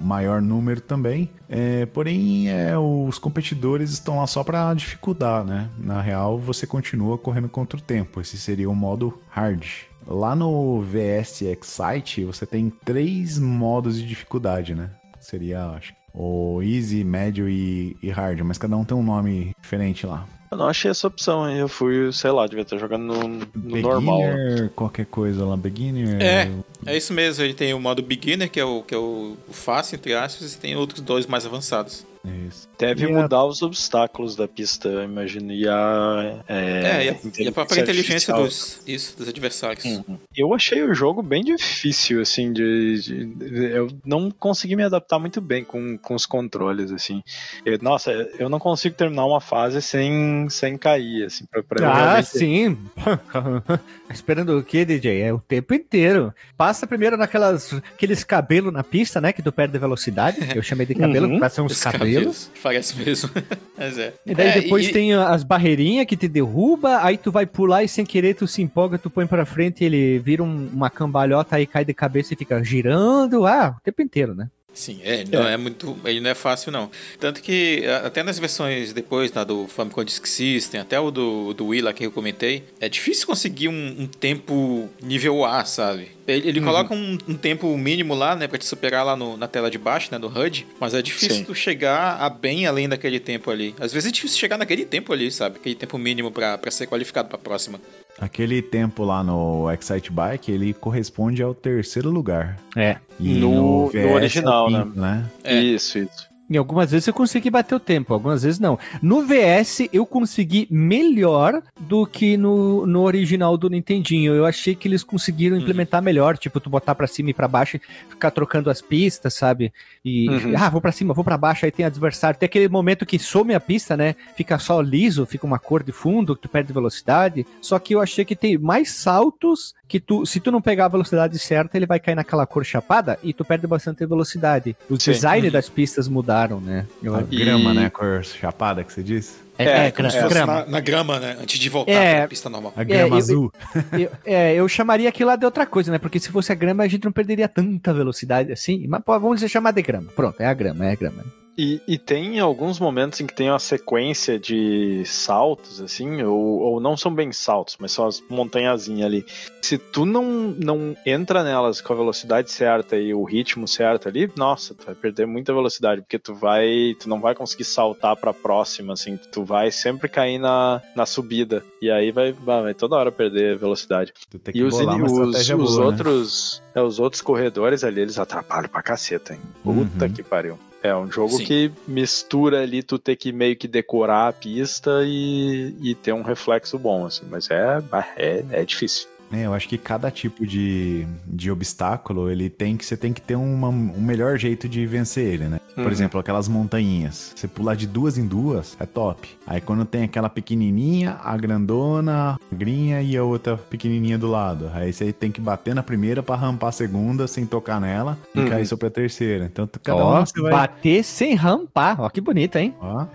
maior 0.00 0.40
número 0.40 0.80
também, 0.80 1.30
é, 1.48 1.84
porém 1.86 2.48
é, 2.48 2.76
os 2.78 3.18
competidores 3.18 3.90
estão 3.90 4.18
lá 4.18 4.26
só 4.26 4.42
para 4.42 4.72
dificultar, 4.72 5.44
né? 5.44 5.68
Na 5.78 6.00
real, 6.00 6.38
você 6.38 6.66
continua 6.66 7.18
correndo 7.18 7.48
contra 7.48 7.78
o 7.78 7.82
tempo. 7.82 8.20
Esse 8.20 8.38
seria 8.38 8.70
o 8.70 8.74
modo 8.74 9.20
hard. 9.28 9.66
Lá 10.06 10.34
no 10.34 10.80
VS 10.80 11.42
Excite, 11.42 12.24
você 12.24 12.44
tem 12.44 12.70
três 12.70 13.38
modos 13.38 13.96
de 13.98 14.06
dificuldade, 14.06 14.74
né? 14.74 14.90
Seria, 15.20 15.66
acho, 15.70 15.94
o 16.12 16.62
easy, 16.62 17.02
médio 17.02 17.48
e, 17.48 17.96
e 18.02 18.10
hard, 18.10 18.40
mas 18.40 18.58
cada 18.58 18.76
um 18.76 18.84
tem 18.84 18.96
um 18.96 19.02
nome 19.02 19.54
diferente 19.60 20.06
lá. 20.06 20.26
Eu 20.54 20.58
não 20.58 20.68
achei 20.68 20.88
essa 20.88 21.08
opção, 21.08 21.50
hein? 21.50 21.58
Eu 21.58 21.68
fui, 21.68 22.12
sei 22.12 22.30
lá, 22.30 22.46
devia 22.46 22.62
estar 22.62 22.78
jogando 22.78 23.02
no, 23.02 23.28
no 23.56 23.76
normal. 23.80 24.20
Beginner, 24.20 24.70
qualquer 24.70 25.04
coisa 25.06 25.44
lá, 25.44 25.56
beginner. 25.56 26.22
É. 26.22 26.48
É 26.86 26.96
isso 26.96 27.12
mesmo, 27.12 27.42
ele 27.42 27.54
tem 27.54 27.74
o 27.74 27.80
modo 27.80 28.00
beginner, 28.00 28.48
que 28.48 28.60
é 28.60 28.64
o, 28.64 28.80
que 28.82 28.94
é 28.94 28.98
o 28.98 29.36
fácil, 29.50 29.96
entre 29.96 30.14
aspas, 30.14 30.54
e 30.54 30.58
tem 30.58 30.76
outros 30.76 31.00
dois 31.00 31.26
mais 31.26 31.44
avançados. 31.44 32.06
É 32.26 32.30
isso. 32.48 32.68
Deve 32.78 33.04
E 33.04 33.06
a- 33.06 33.22
mudar 33.22 33.44
os 33.44 33.62
obstáculos 33.62 34.34
da 34.36 34.48
pista, 34.48 34.88
eu 34.88 35.04
imagino. 35.04 35.52
E 35.52 35.68
a. 35.68 36.42
É, 36.48 37.04
e, 37.04 37.08
a, 37.10 37.16
e 37.44 37.48
a 37.48 37.52
própria 37.52 37.80
inteligência 37.80 38.34
dos, 38.34 38.80
isso, 38.86 39.16
dos 39.16 39.28
adversários. 39.28 39.84
Uhum. 39.84 40.18
Eu 40.36 40.52
achei 40.54 40.82
o 40.82 40.94
jogo 40.94 41.22
bem 41.22 41.42
difícil, 41.44 42.20
assim, 42.20 42.52
de, 42.52 43.00
de- 43.02 43.24
de- 43.26 43.64
eu 43.72 43.88
não 44.04 44.30
consegui 44.30 44.74
me 44.76 44.82
adaptar 44.82 45.18
muito 45.18 45.40
bem 45.40 45.64
com, 45.64 45.96
com 45.98 46.14
os 46.14 46.26
controles, 46.26 46.90
assim. 46.90 47.22
Eu- 47.64 47.78
nossa, 47.82 48.10
eu 48.38 48.48
não 48.48 48.58
consigo 48.58 48.94
terminar 48.96 49.24
uma 49.26 49.40
fase 49.40 49.80
sem, 49.82 50.48
sem 50.50 50.76
cair, 50.78 51.24
assim, 51.26 51.44
pra, 51.50 51.62
pra 51.62 51.88
Ah, 51.88 51.94
realmente- 52.04 52.26
sim. 52.38 52.78
Esperando 54.10 54.58
o 54.58 54.62
que, 54.62 54.84
DJ? 54.84 55.20
É 55.22 55.32
o 55.32 55.38
tempo 55.38 55.74
inteiro. 55.74 56.32
Passa 56.56 56.86
primeiro 56.86 57.16
naquelas 57.16 57.72
aqueles 57.72 58.22
cabelos 58.24 58.72
na 58.72 58.82
pista, 58.82 59.20
né? 59.20 59.32
Que 59.32 59.42
tu 59.42 59.52
perde 59.52 59.78
velocidade. 59.78 60.38
Eu 60.54 60.62
chamei 60.62 60.86
de 60.86 60.94
cabelo, 60.94 61.28
Uhum. 61.28 61.38
parece 61.38 61.60
uns 61.60 61.76
Os 62.16 62.22
cabelos. 62.24 62.50
Parece 62.62 62.96
mesmo. 62.96 63.30
Mas 63.76 63.98
é. 63.98 64.14
E 64.24 64.34
daí 64.34 64.48
É, 64.48 64.60
depois 64.60 64.86
e- 64.88 64.92
tem 64.92 65.12
as 65.14 65.42
barreirinhas 65.42 66.06
que 66.06 66.16
te 66.16 66.28
derruba, 66.28 67.00
aí 67.04 67.16
tu 67.18 67.30
vai 67.32 67.46
pular 67.46 67.82
e 67.84 67.88
sem 67.88 68.04
querer 68.04 68.34
tu 68.34 68.46
se 68.46 68.62
empolga, 68.62 68.98
tu 68.98 69.10
põe 69.10 69.26
pra 69.26 69.44
frente 69.44 69.84
ele 69.84 70.18
vira 70.18 70.42
um- 70.42 70.68
uma 70.72 70.90
cambalhota 70.90 71.56
aí 71.56 71.66
cai 71.66 71.84
de 71.84 71.94
cabeça 71.94 72.34
e 72.34 72.36
fica 72.36 72.62
girando. 72.62 73.46
Ah, 73.46 73.74
o 73.78 73.82
tempo 73.82 74.02
inteiro, 74.02 74.34
né? 74.34 74.48
Sim, 74.72 74.98
é, 75.04 75.24
não 75.30 75.46
é 75.46 75.56
muito. 75.56 75.96
Ele 76.04 76.20
não 76.20 76.30
é 76.30 76.34
fácil, 76.34 76.72
não. 76.72 76.90
Tanto 77.20 77.40
que 77.40 77.84
até 78.04 78.24
nas 78.24 78.40
versões 78.40 78.92
depois, 78.92 79.32
na 79.32 79.44
do 79.44 79.68
Famicom 79.68 80.02
Disk 80.02 80.26
System, 80.26 80.80
até 80.80 80.98
o 80.98 81.12
do, 81.12 81.54
do 81.54 81.66
Wii 81.66 81.80
lá 81.82 81.92
que 81.92 82.04
eu 82.04 82.10
comentei, 82.10 82.64
é 82.80 82.88
difícil 82.88 83.24
conseguir 83.24 83.68
um, 83.68 83.96
um 84.00 84.06
tempo 84.08 84.88
nível 85.00 85.44
A, 85.44 85.64
sabe? 85.64 86.08
Ele, 86.26 86.48
ele 86.48 86.60
coloca 86.60 86.94
um, 86.94 87.18
um 87.28 87.34
tempo 87.34 87.76
mínimo 87.76 88.14
lá, 88.14 88.34
né, 88.34 88.46
pra 88.48 88.56
te 88.58 88.64
superar 88.64 89.04
lá 89.04 89.14
no- 89.16 89.36
na 89.36 89.46
tela 89.46 89.70
de 89.70 89.76
baixo, 89.78 90.08
né, 90.10 90.18
no 90.18 90.26
HUD, 90.28 90.66
mas 90.80 90.94
é 90.94 91.02
difícil 91.02 91.36
Sim. 91.36 91.44
tu 91.44 91.54
chegar 91.54 92.16
a 92.20 92.30
bem 92.30 92.66
além 92.66 92.88
daquele 92.88 93.20
tempo 93.20 93.50
ali. 93.50 93.74
Às 93.78 93.92
vezes 93.92 94.08
é 94.08 94.12
difícil 94.12 94.38
chegar 94.38 94.56
naquele 94.56 94.84
tempo 94.84 95.12
ali, 95.12 95.30
sabe? 95.30 95.56
Aquele 95.56 95.74
tempo 95.74 95.98
mínimo 95.98 96.30
pra, 96.30 96.56
pra 96.56 96.70
ser 96.70 96.86
qualificado 96.86 97.28
pra 97.28 97.36
próxima. 97.38 97.80
Aquele 98.18 98.62
tempo 98.62 99.04
lá 99.04 99.22
no 99.24 99.70
Excite 99.72 100.10
Bike, 100.10 100.50
ele 100.52 100.72
corresponde 100.72 101.42
ao 101.42 101.54
terceiro 101.54 102.10
lugar. 102.10 102.58
É. 102.76 102.96
E 103.20 103.34
No- 103.34 103.50
no 103.84 103.86
VS 103.88 103.94
é 103.96 104.06
o 104.06 104.12
original, 104.14 104.70
né? 104.70 104.82
quinto, 104.84 105.00
né? 105.00 105.30
É. 105.42 105.60
Isso, 105.60 105.98
isso. 105.98 106.33
Em 106.54 106.58
algumas 106.58 106.90
vezes 106.92 107.06
eu 107.08 107.12
consegui 107.14 107.50
bater 107.50 107.74
o 107.74 107.80
tempo, 107.80 108.14
algumas 108.14 108.42
vezes 108.44 108.60
não. 108.60 108.78
No 109.02 109.22
VS 109.26 109.88
eu 109.92 110.06
consegui 110.06 110.68
melhor 110.70 111.60
do 111.80 112.06
que 112.06 112.36
no, 112.36 112.86
no 112.86 113.02
original 113.02 113.56
do 113.56 113.68
Nintendinho. 113.68 114.32
Eu 114.32 114.46
achei 114.46 114.74
que 114.74 114.86
eles 114.86 115.02
conseguiram 115.02 115.56
implementar 115.56 116.00
melhor, 116.00 116.38
tipo, 116.38 116.60
tu 116.60 116.70
botar 116.70 116.94
pra 116.94 117.06
cima 117.06 117.30
e 117.30 117.34
pra 117.34 117.48
baixo, 117.48 117.76
e 117.76 117.80
ficar 118.08 118.30
trocando 118.30 118.70
as 118.70 118.80
pistas, 118.80 119.34
sabe? 119.34 119.72
E, 120.04 120.28
Uhum. 120.28 120.54
ah, 120.56 120.70
vou 120.70 120.80
pra 120.80 120.92
cima, 120.92 121.12
vou 121.12 121.24
pra 121.24 121.36
baixo, 121.36 121.64
aí 121.64 121.70
tem 121.72 121.84
adversário. 121.84 122.38
Tem 122.38 122.46
aquele 122.46 122.68
momento 122.68 123.04
que 123.06 123.18
some 123.18 123.54
a 123.54 123.60
pista, 123.60 123.96
né? 123.96 124.14
Fica 124.36 124.58
só 124.58 124.80
liso, 124.80 125.26
fica 125.26 125.46
uma 125.46 125.58
cor 125.58 125.82
de 125.82 125.92
fundo, 125.92 126.34
que 126.36 126.42
tu 126.42 126.48
perde 126.48 126.72
velocidade. 126.72 127.46
Só 127.60 127.78
que 127.78 127.94
eu 127.94 128.00
achei 128.00 128.24
que 128.24 128.36
tem 128.36 128.56
mais 128.58 128.90
saltos 128.92 129.74
que 129.86 130.00
tu, 130.00 130.24
se 130.26 130.40
tu 130.40 130.50
não 130.50 130.60
pegar 130.62 130.86
a 130.86 130.88
velocidade 130.88 131.38
certa, 131.38 131.76
ele 131.76 131.86
vai 131.86 132.00
cair 132.00 132.14
naquela 132.14 132.46
cor 132.46 132.64
chapada 132.64 133.18
e 133.22 133.32
tu 133.32 133.44
perde 133.44 133.66
bastante 133.66 134.04
velocidade. 134.06 134.76
O 134.88 134.98
Sim. 134.98 135.12
design 135.12 135.50
das 135.50 135.68
pistas 135.68 136.08
mudaram 136.08 136.60
né? 136.60 136.86
Eu- 137.02 137.14
A 137.16 137.20
E- 137.30 137.36
grama, 137.36 137.74
né? 137.74 137.90
Cor 137.90 138.24
chapada 138.24 138.82
que 138.82 138.92
você 138.92 139.02
disse? 139.02 139.44
é, 139.58 139.64
É, 139.64 139.86
é, 139.86 139.90
como 139.90 140.08
gra- 140.08 140.10
Se 140.10 140.20
fosse 140.20 140.34
grama. 140.34 140.54
na, 140.60 140.66
na 140.66 140.80
grama, 140.80 141.20
né? 141.20 141.36
Antes 141.40 141.58
de 141.58 141.68
voltar 141.68 141.92
É. 141.92 142.18
pra 142.20 142.28
pista 142.28 142.48
normal. 142.48 142.72
A 142.76 142.82
grama 142.82 143.14
eu- 143.14 143.18
azul. 143.18 143.52
Eu, 143.92 144.10
é, 144.24 144.54
eu 144.54 144.66
chamaria 144.68 145.08
aquilo 145.08 145.28
lá 145.30 145.36
de 145.36 145.44
outra 145.44 145.64
coisa, 145.66 145.92
né? 145.92 145.98
Porque 145.98 146.18
se 146.18 146.30
fosse 146.30 146.50
a 146.50 146.54
grama, 146.56 146.82
a 146.82 146.88
gente 146.88 147.04
não 147.04 147.12
perderia 147.12 147.46
tanta 147.48 147.92
velocidade 147.94 148.50
assim. 148.52 148.86
Mas 148.88 149.02
pô, 149.04 149.12
vamos 149.20 149.36
dizer 149.36 149.48
chamar 149.48 149.70
de 149.72 149.82
grama. 149.82 150.08
Pronto, 150.16 150.40
é 150.40 150.46
a 150.46 150.54
grama, 150.54 150.86
é 150.86 150.92
a 150.92 150.96
grama. 150.96 151.22
E, 151.56 151.80
e 151.86 151.96
tem 151.98 152.40
alguns 152.40 152.80
momentos 152.80 153.20
em 153.20 153.26
que 153.26 153.34
tem 153.34 153.48
uma 153.48 153.58
sequência 153.58 154.38
de 154.38 155.04
saltos, 155.06 155.80
assim, 155.80 156.22
ou, 156.22 156.60
ou 156.60 156.80
não 156.80 156.96
são 156.96 157.14
bem 157.14 157.30
saltos, 157.32 157.76
mas 157.78 157.92
são 157.92 158.06
as 158.06 158.20
montanhazinhas 158.28 159.06
ali. 159.06 159.24
Se 159.62 159.78
tu 159.78 160.04
não, 160.04 160.24
não 160.24 160.96
entra 161.06 161.42
nelas 161.44 161.80
com 161.80 161.92
a 161.92 161.96
velocidade 161.96 162.50
certa 162.50 162.96
e 162.96 163.14
o 163.14 163.24
ritmo 163.24 163.68
certo 163.68 164.08
ali, 164.08 164.30
nossa, 164.36 164.74
tu 164.74 164.84
vai 164.84 164.94
perder 164.94 165.26
muita 165.26 165.52
velocidade, 165.54 166.02
porque 166.02 166.18
tu 166.18 166.34
vai. 166.34 166.94
Tu 167.00 167.08
não 167.08 167.20
vai 167.20 167.34
conseguir 167.34 167.64
saltar 167.64 168.16
pra 168.16 168.32
próxima, 168.34 168.92
assim, 168.92 169.16
tu 169.32 169.44
vai 169.44 169.70
sempre 169.70 170.08
cair 170.08 170.38
na, 170.38 170.82
na 170.94 171.06
subida. 171.06 171.64
E 171.80 171.90
aí 171.90 172.10
vai, 172.10 172.32
vai, 172.32 172.74
toda 172.74 172.96
hora 172.96 173.12
perder 173.12 173.56
velocidade. 173.56 174.12
E 174.52 174.62
os, 174.62 174.74
os, 174.74 174.80
estratégia 174.80 175.56
os 175.56 175.70
boa, 175.70 175.80
né? 175.80 175.86
outros. 175.86 176.62
É, 176.74 176.82
os 176.82 176.98
outros 176.98 177.22
corredores 177.22 177.84
ali, 177.84 178.00
eles 178.00 178.18
atrapalham 178.18 178.68
pra 178.68 178.82
caceta, 178.82 179.34
hein? 179.34 179.40
Puta 179.62 180.06
Uhum. 180.06 180.12
que 180.12 180.22
pariu. 180.22 180.58
É 180.84 180.94
um 180.94 181.10
jogo 181.10 181.38
Sim. 181.38 181.44
que 181.46 181.72
mistura 181.88 182.60
ali 182.60 182.82
tu 182.82 182.98
ter 182.98 183.16
que 183.16 183.32
meio 183.32 183.56
que 183.56 183.66
decorar 183.66 184.28
a 184.28 184.32
pista 184.34 185.00
e, 185.02 185.74
e 185.80 185.94
ter 185.94 186.12
um 186.12 186.20
reflexo 186.20 186.78
bom, 186.78 187.06
assim. 187.06 187.24
Mas 187.30 187.50
é, 187.50 187.82
é, 188.18 188.44
é 188.50 188.64
difícil. 188.66 189.08
É, 189.32 189.46
eu 189.46 189.54
acho 189.54 189.68
que 189.68 189.76
cada 189.76 190.10
tipo 190.10 190.46
de, 190.46 191.06
de 191.26 191.50
obstáculo, 191.50 192.30
ele 192.30 192.48
tem 192.48 192.76
que 192.76 192.84
você 192.84 192.96
tem 192.96 193.12
que 193.12 193.20
ter 193.20 193.34
uma, 193.34 193.68
um 193.68 194.00
melhor 194.00 194.38
jeito 194.38 194.68
de 194.68 194.86
vencer 194.86 195.26
ele, 195.26 195.44
né? 195.48 195.60
Por 195.74 195.86
Uhum. 195.86 195.90
exemplo, 195.90 196.20
aquelas 196.20 196.46
montanhas. 196.46 197.32
Você 197.34 197.48
pular 197.48 197.74
de 197.74 197.86
duas 197.86 198.16
em 198.16 198.26
duas 198.26 198.76
é 198.78 198.86
top. 198.86 199.28
Aí 199.46 199.60
quando 199.60 199.84
tem 199.84 200.04
aquela 200.04 200.28
pequenininha, 200.28 201.18
a 201.22 201.36
grandona, 201.36 202.30
a 202.34 202.38
magrinha 202.52 203.02
e 203.02 203.16
a 203.16 203.24
outra 203.24 203.56
pequenininha 203.56 204.16
do 204.16 204.28
lado. 204.28 204.70
Aí 204.72 204.92
você 204.92 205.12
tem 205.12 205.32
que 205.32 205.40
bater 205.40 205.74
na 205.74 205.82
primeira 205.82 206.22
pra 206.22 206.36
rampar 206.36 206.68
a 206.68 206.72
segunda 206.72 207.26
sem 207.26 207.44
tocar 207.44 207.80
nela 207.80 208.16
e 208.34 208.40
Uhum. 208.40 208.48
cair 208.48 208.66
só 208.66 208.76
pra 208.76 208.88
terceira. 208.90 209.46
Então 209.46 209.68
cada 209.82 210.04
Ó, 210.04 210.10
uma 210.12 210.26
você 210.26 210.40
vai 210.40 210.52
bater 210.52 211.02
sem 211.02 211.34
rampar. 211.34 212.00
Ó, 212.00 212.08
que 212.08 212.20
bonito, 212.20 212.56
hein? 212.56 212.72
Ó. 212.80 213.06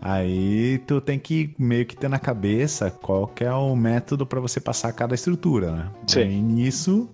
Aí 0.00 0.78
tu 0.86 1.00
tem 1.00 1.18
que 1.18 1.54
meio 1.58 1.84
que 1.84 1.96
ter 1.96 2.08
na 2.08 2.18
cabeça 2.18 2.90
qual 2.90 3.26
que 3.26 3.44
é 3.44 3.52
o 3.52 3.76
método 3.76 4.24
pra 4.24 4.40
você 4.40 4.60
passar 4.60 4.92
cada 4.92 5.14
estrutura, 5.14 5.72
né? 5.72 5.90
Sim. 6.06 6.20
Aí 6.20 6.40
nisso 6.40 7.08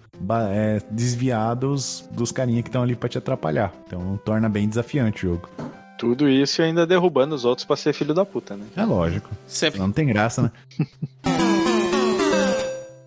é, 0.51 0.80
desviar 0.91 1.55
dos, 1.57 2.09
carinha 2.32 2.62
que 2.62 2.68
estão 2.68 2.82
ali 2.82 2.95
pra 2.95 3.09
te 3.09 3.18
atrapalhar. 3.18 3.72
Então 3.87 4.18
torna 4.24 4.49
bem 4.49 4.68
desafiante 4.68 5.26
o 5.26 5.30
jogo. 5.30 5.49
Tudo 5.99 6.28
isso 6.28 6.61
e 6.61 6.64
ainda 6.64 6.87
derrubando 6.87 7.34
os 7.34 7.45
outros 7.45 7.64
pra 7.64 7.74
ser 7.74 7.93
filho 7.93 8.12
da 8.12 8.24
puta, 8.24 8.57
né? 8.57 8.66
É 8.76 8.84
lógico. 8.84 9.30
Sempre. 9.47 9.80
Não 9.80 9.91
tem 9.91 10.07
graça, 10.07 10.43
né? 10.43 10.51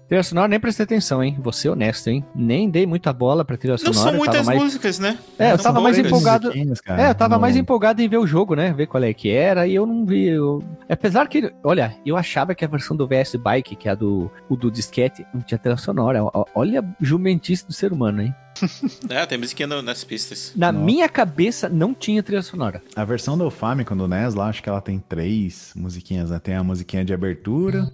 Trilha 0.10 0.24
sonora, 0.24 0.48
nem 0.48 0.60
prestei 0.60 0.84
atenção, 0.86 1.24
hein? 1.24 1.38
Vou 1.40 1.54
ser 1.54 1.70
honesto, 1.70 2.08
hein? 2.10 2.26
Nem 2.36 2.68
dei 2.68 2.86
muita 2.88 3.14
bola 3.14 3.46
pra 3.46 3.56
trilha 3.56 3.74
Não 3.86 3.94
sonora. 3.94 3.94
são 3.94 4.06
eu 4.08 4.12
tava 4.12 4.18
muitas 4.26 4.46
mais... 4.48 4.64
músicas, 4.64 4.98
né? 5.00 5.18
É, 5.38 5.52
eu 5.52 5.58
São 5.58 5.66
tava 5.72 5.82
mais 5.82 5.98
empolgado- 6.00 6.52
cara. 6.84 7.02
É, 7.04 7.10
eu 7.12 7.16
tava 7.16 7.36
No- 7.36 7.42
mais 7.42 7.56
empolgado 7.56 8.02
em 8.02 8.10
ver 8.10 8.18
o 8.18 8.26
jogo, 8.26 8.56
né? 8.56 8.74
Ver 8.74 8.88
qual 8.88 9.04
é 9.04 9.14
que 9.14 9.30
era, 9.30 9.68
e 9.68 9.76
eu 9.76 9.86
não 9.86 10.04
vi. 10.08 10.26
eu- 10.26 10.64
Apesar 10.90 11.28
que, 11.28 11.54
olha, 11.64 11.96
eu 12.04 12.18
achava 12.18 12.56
que 12.56 12.66
a 12.66 12.68
versão 12.68 12.98
do 12.98 13.08
VS 13.08 13.36
Bike, 13.36 13.76
que 13.76 13.88
é 13.88 13.92
a 13.92 13.96
do, 13.96 14.32
o 14.50 14.56
do 14.56 14.72
disquete, 14.72 15.24
não 15.32 15.42
tinha 15.42 15.60
trilha 15.60 15.78
sonora. 15.78 16.20
Olha 16.56 16.82
a 16.82 16.84
jumentice 17.00 17.68
do 17.68 17.72
ser 17.74 17.94
humano, 17.94 18.24
hein? 18.24 18.34
É, 19.10 19.26
tem 19.28 19.38
musiquinha 19.38 19.68
no- 19.68 19.82
nas 19.84 20.04
pistas. 20.04 20.54
Na 20.56 20.72
Nossa. 20.72 20.86
minha 20.86 21.08
cabeça 21.08 21.70
não 21.70 21.94
tinha 21.94 22.24
trilha 22.24 22.42
sonora. 22.42 22.82
A 22.96 23.06
versão 23.06 23.38
do 23.38 23.50
Famicom 23.52 23.96
do 23.96 24.08
NES 24.08 24.34
lá, 24.34 24.48
acho 24.48 24.62
que 24.64 24.70
ela 24.70 24.82
tem 24.82 24.98
três 24.98 25.72
musiquinhas, 25.76 26.32
né? 26.32 26.40
Tem 26.40 26.56
a 26.56 26.64
musiquinha 26.64 27.06
de 27.06 27.14
abertura. 27.14 27.88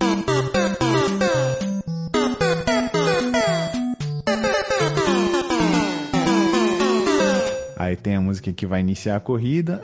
Aí 7.86 7.96
tem 7.96 8.16
a 8.16 8.22
música 8.22 8.52
que 8.52 8.66
vai 8.66 8.80
iniciar 8.80 9.16
a 9.16 9.20
corrida. 9.20 9.80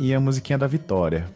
E 0.00 0.14
a 0.14 0.18
musiquinha 0.18 0.56
da 0.56 0.66
vitória. 0.66 1.26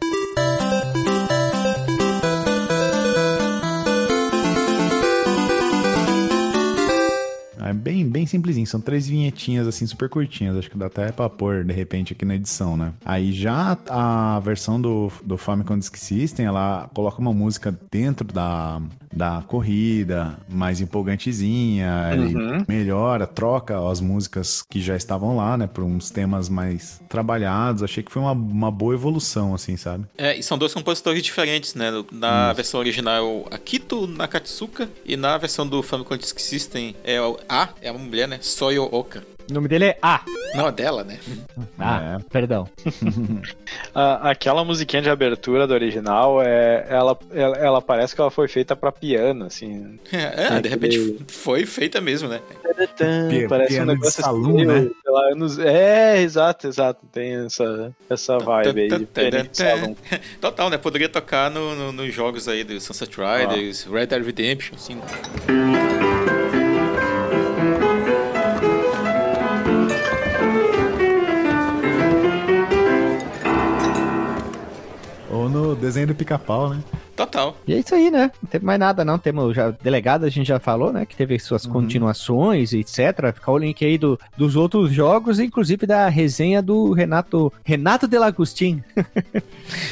É 7.63 7.73
bem, 7.73 8.07
bem 8.07 8.25
simplesinho, 8.25 8.67
são 8.67 8.79
três 8.81 9.07
vinhetinhas 9.07 9.67
assim 9.67 9.85
super 9.87 10.09
curtinhas, 10.09 10.57
acho 10.57 10.69
que 10.69 10.77
dá 10.77 10.87
até 10.87 11.11
pra 11.11 11.29
pôr 11.29 11.63
de 11.63 11.73
repente 11.73 12.13
aqui 12.13 12.25
na 12.25 12.35
edição, 12.35 12.75
né? 12.77 12.93
Aí 13.05 13.31
já 13.31 13.77
a 13.89 14.39
versão 14.43 14.79
do, 14.79 15.11
do 15.23 15.37
Famicom 15.37 15.77
Disk 15.77 15.95
System, 15.97 16.45
ela 16.45 16.89
coloca 16.93 17.19
uma 17.19 17.33
música 17.33 17.77
dentro 17.91 18.27
da, 18.27 18.81
da 19.11 19.43
corrida, 19.47 20.37
mais 20.49 20.81
empolgantezinha, 20.81 22.11
Uhum. 22.13 22.65
melhora, 22.67 23.25
troca 23.27 23.89
as 23.89 23.99
músicas 23.99 24.63
que 24.69 24.81
já 24.81 24.95
estavam 24.95 25.35
lá, 25.37 25.57
né, 25.57 25.67
por 25.67 25.83
uns 25.83 26.09
temas 26.09 26.49
mais 26.49 27.01
trabalhados, 27.09 27.83
achei 27.83 28.03
que 28.03 28.11
foi 28.11 28.21
uma, 28.21 28.31
uma 28.31 28.71
boa 28.71 28.93
evolução, 28.93 29.53
assim, 29.53 29.77
sabe? 29.77 30.05
É, 30.17 30.37
e 30.37 30.43
são 30.43 30.57
dois 30.57 30.73
compositores 30.73 31.21
diferentes, 31.23 31.75
né? 31.75 31.91
Na 32.11 32.53
versão 32.53 32.79
original 32.79 33.13
é 33.15 33.21
o 33.21 33.45
Akito 33.51 34.07
Nakatsuka 34.07 34.89
e 35.05 35.15
na 35.15 35.37
versão 35.37 35.67
do 35.67 35.81
Famicom 35.83 36.17
Disk 36.17 36.39
System 36.39 36.95
é 37.03 37.21
o 37.21 37.37
A, 37.53 37.69
é 37.81 37.91
uma 37.91 37.99
mulher, 37.99 38.27
né? 38.27 38.39
Soyo 38.41 38.83
Oka. 38.91 39.23
O 39.49 39.53
nome 39.53 39.67
dele 39.67 39.85
é 39.85 39.97
A. 40.01 40.21
Não, 40.55 40.67
é 40.69 40.71
dela, 40.71 41.03
né? 41.03 41.19
Ah, 41.77 42.17
É. 42.19 42.23
perdão. 42.31 42.67
A- 43.93 44.31
aquela 44.31 44.63
musiquinha 44.63 45.01
de 45.01 45.09
abertura 45.09 45.67
do 45.67 45.73
original, 45.73 46.41
é, 46.41 46.85
ela, 46.89 47.17
ela, 47.31 47.57
ela 47.57 47.81
parece 47.81 48.15
que 48.15 48.21
ela 48.21 48.31
foi 48.31 48.47
feita 48.47 48.75
pra 48.75 48.91
piano, 48.91 49.45
assim. 49.45 49.99
É, 50.11 50.47
Tem 50.47 50.61
de 50.61 50.69
repente 50.69 50.95
aquele- 50.97 51.25
foi 51.27 51.65
feita 51.65 51.99
mesmo, 52.01 52.29
né? 52.29 52.39
Parece 52.63 52.93
um 53.03 53.29
piano 53.29 53.67
de 53.67 53.79
negócio 53.85 54.21
salão, 54.23 54.55
assim, 54.55 54.65
né? 54.65 54.79
sei 55.03 55.11
lá, 55.13 55.21
anos- 55.33 55.59
É, 55.59 56.21
exato, 56.21 56.67
exato. 56.67 57.05
Tem 57.11 57.45
essa, 57.45 57.93
essa 58.09 58.37
vibe 58.39 58.81
aí 58.81 58.87
de 58.99 59.05
pianinho 59.05 59.47
de 59.49 59.57
salão. 59.57 59.95
Total, 60.41 60.69
né? 60.69 60.77
Poderia 60.77 61.09
tocar 61.09 61.51
no, 61.51 61.75
no- 61.75 61.91
nos 61.91 62.13
jogos 62.13 62.47
aí 62.47 62.63
do 62.63 62.79
Sunset 62.79 63.13
Riders, 63.17 63.83
Red 63.83 64.07
Dead 64.07 64.25
Redemption, 64.25 64.75
assim. 64.75 64.99
Desenho 75.83 76.07
do 76.07 76.15
pica-pau, 76.15 76.69
né? 76.69 76.79
Total. 77.15 77.55
E 77.67 77.73
é 77.73 77.77
isso 77.79 77.93
aí, 77.93 78.09
né? 78.09 78.31
Não 78.41 78.49
teve 78.49 78.65
mais 78.65 78.79
nada, 78.79 79.05
não. 79.05 79.19
Temos 79.19 79.55
já 79.55 79.69
delegado, 79.69 80.25
a 80.25 80.29
gente 80.29 80.47
já 80.47 80.59
falou, 80.59 80.91
né? 80.91 81.05
Que 81.05 81.15
teve 81.15 81.37
suas 81.37 81.65
continuações, 81.67 82.73
etc. 82.73 83.31
Fica 83.33 83.51
o 83.51 83.57
link 83.57 83.85
aí 83.85 83.97
do, 83.99 84.19
dos 84.35 84.55
outros 84.55 84.91
jogos, 84.91 85.39
inclusive 85.39 85.85
da 85.85 86.07
resenha 86.09 86.61
do 86.61 86.91
Renato 86.93 87.53
Renato 87.63 88.07
Delagostin. 88.07 88.81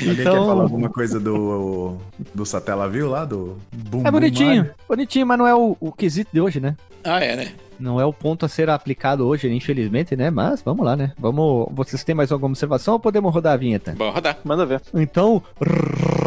Alguém 0.02 0.14
Então- 0.22 0.34
quer 0.34 0.46
falar 0.48 0.64
alguma 0.64 0.90
coisa 0.90 1.20
do, 1.20 1.98
do 2.34 2.46
Satellaview 2.46 3.10
lá, 3.10 3.24
do 3.26 3.58
Boom 3.72 4.02
É 4.02 4.04
Boom 4.06 4.12
bonitinho, 4.12 4.56
Mario? 4.64 4.72
bonitinho, 4.88 5.28
mas 5.28 5.38
não 5.38 5.48
é 5.48 5.54
o, 5.56 5.78
o 5.80 5.92
quesito 5.92 6.30
de 6.34 6.42
hoje, 6.42 6.60
né? 6.60 6.76
Ah, 7.04 7.20
é, 7.24 7.36
né? 7.36 7.52
Não 7.82 8.00
é 8.00 8.06
o 8.06 8.14
ponto 8.14 8.46
a 8.46 8.50
ser 8.50 8.70
aplicado 8.70 9.28
hoje, 9.28 9.52
infelizmente, 9.52 10.16
né? 10.16 10.30
Mas 10.30 10.62
vamos 10.62 10.86
lá, 10.86 10.96
né? 10.96 11.14
Vamos. 11.18 11.68
Vocês 11.72 12.04
têm 12.04 12.14
mais 12.14 12.32
alguma 12.32 12.52
observação 12.52 12.94
ou 12.94 13.00
podemos 13.00 13.34
rodar 13.34 13.54
a 13.54 13.58
vinheta? 13.58 13.94
Bora 13.94 14.12
rodar. 14.12 14.38
Manda 14.44 14.66
ver. 14.66 14.82
Então, 14.94 15.42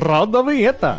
roda 0.04 0.40
a 0.40 0.42
vinheta! 0.42 0.98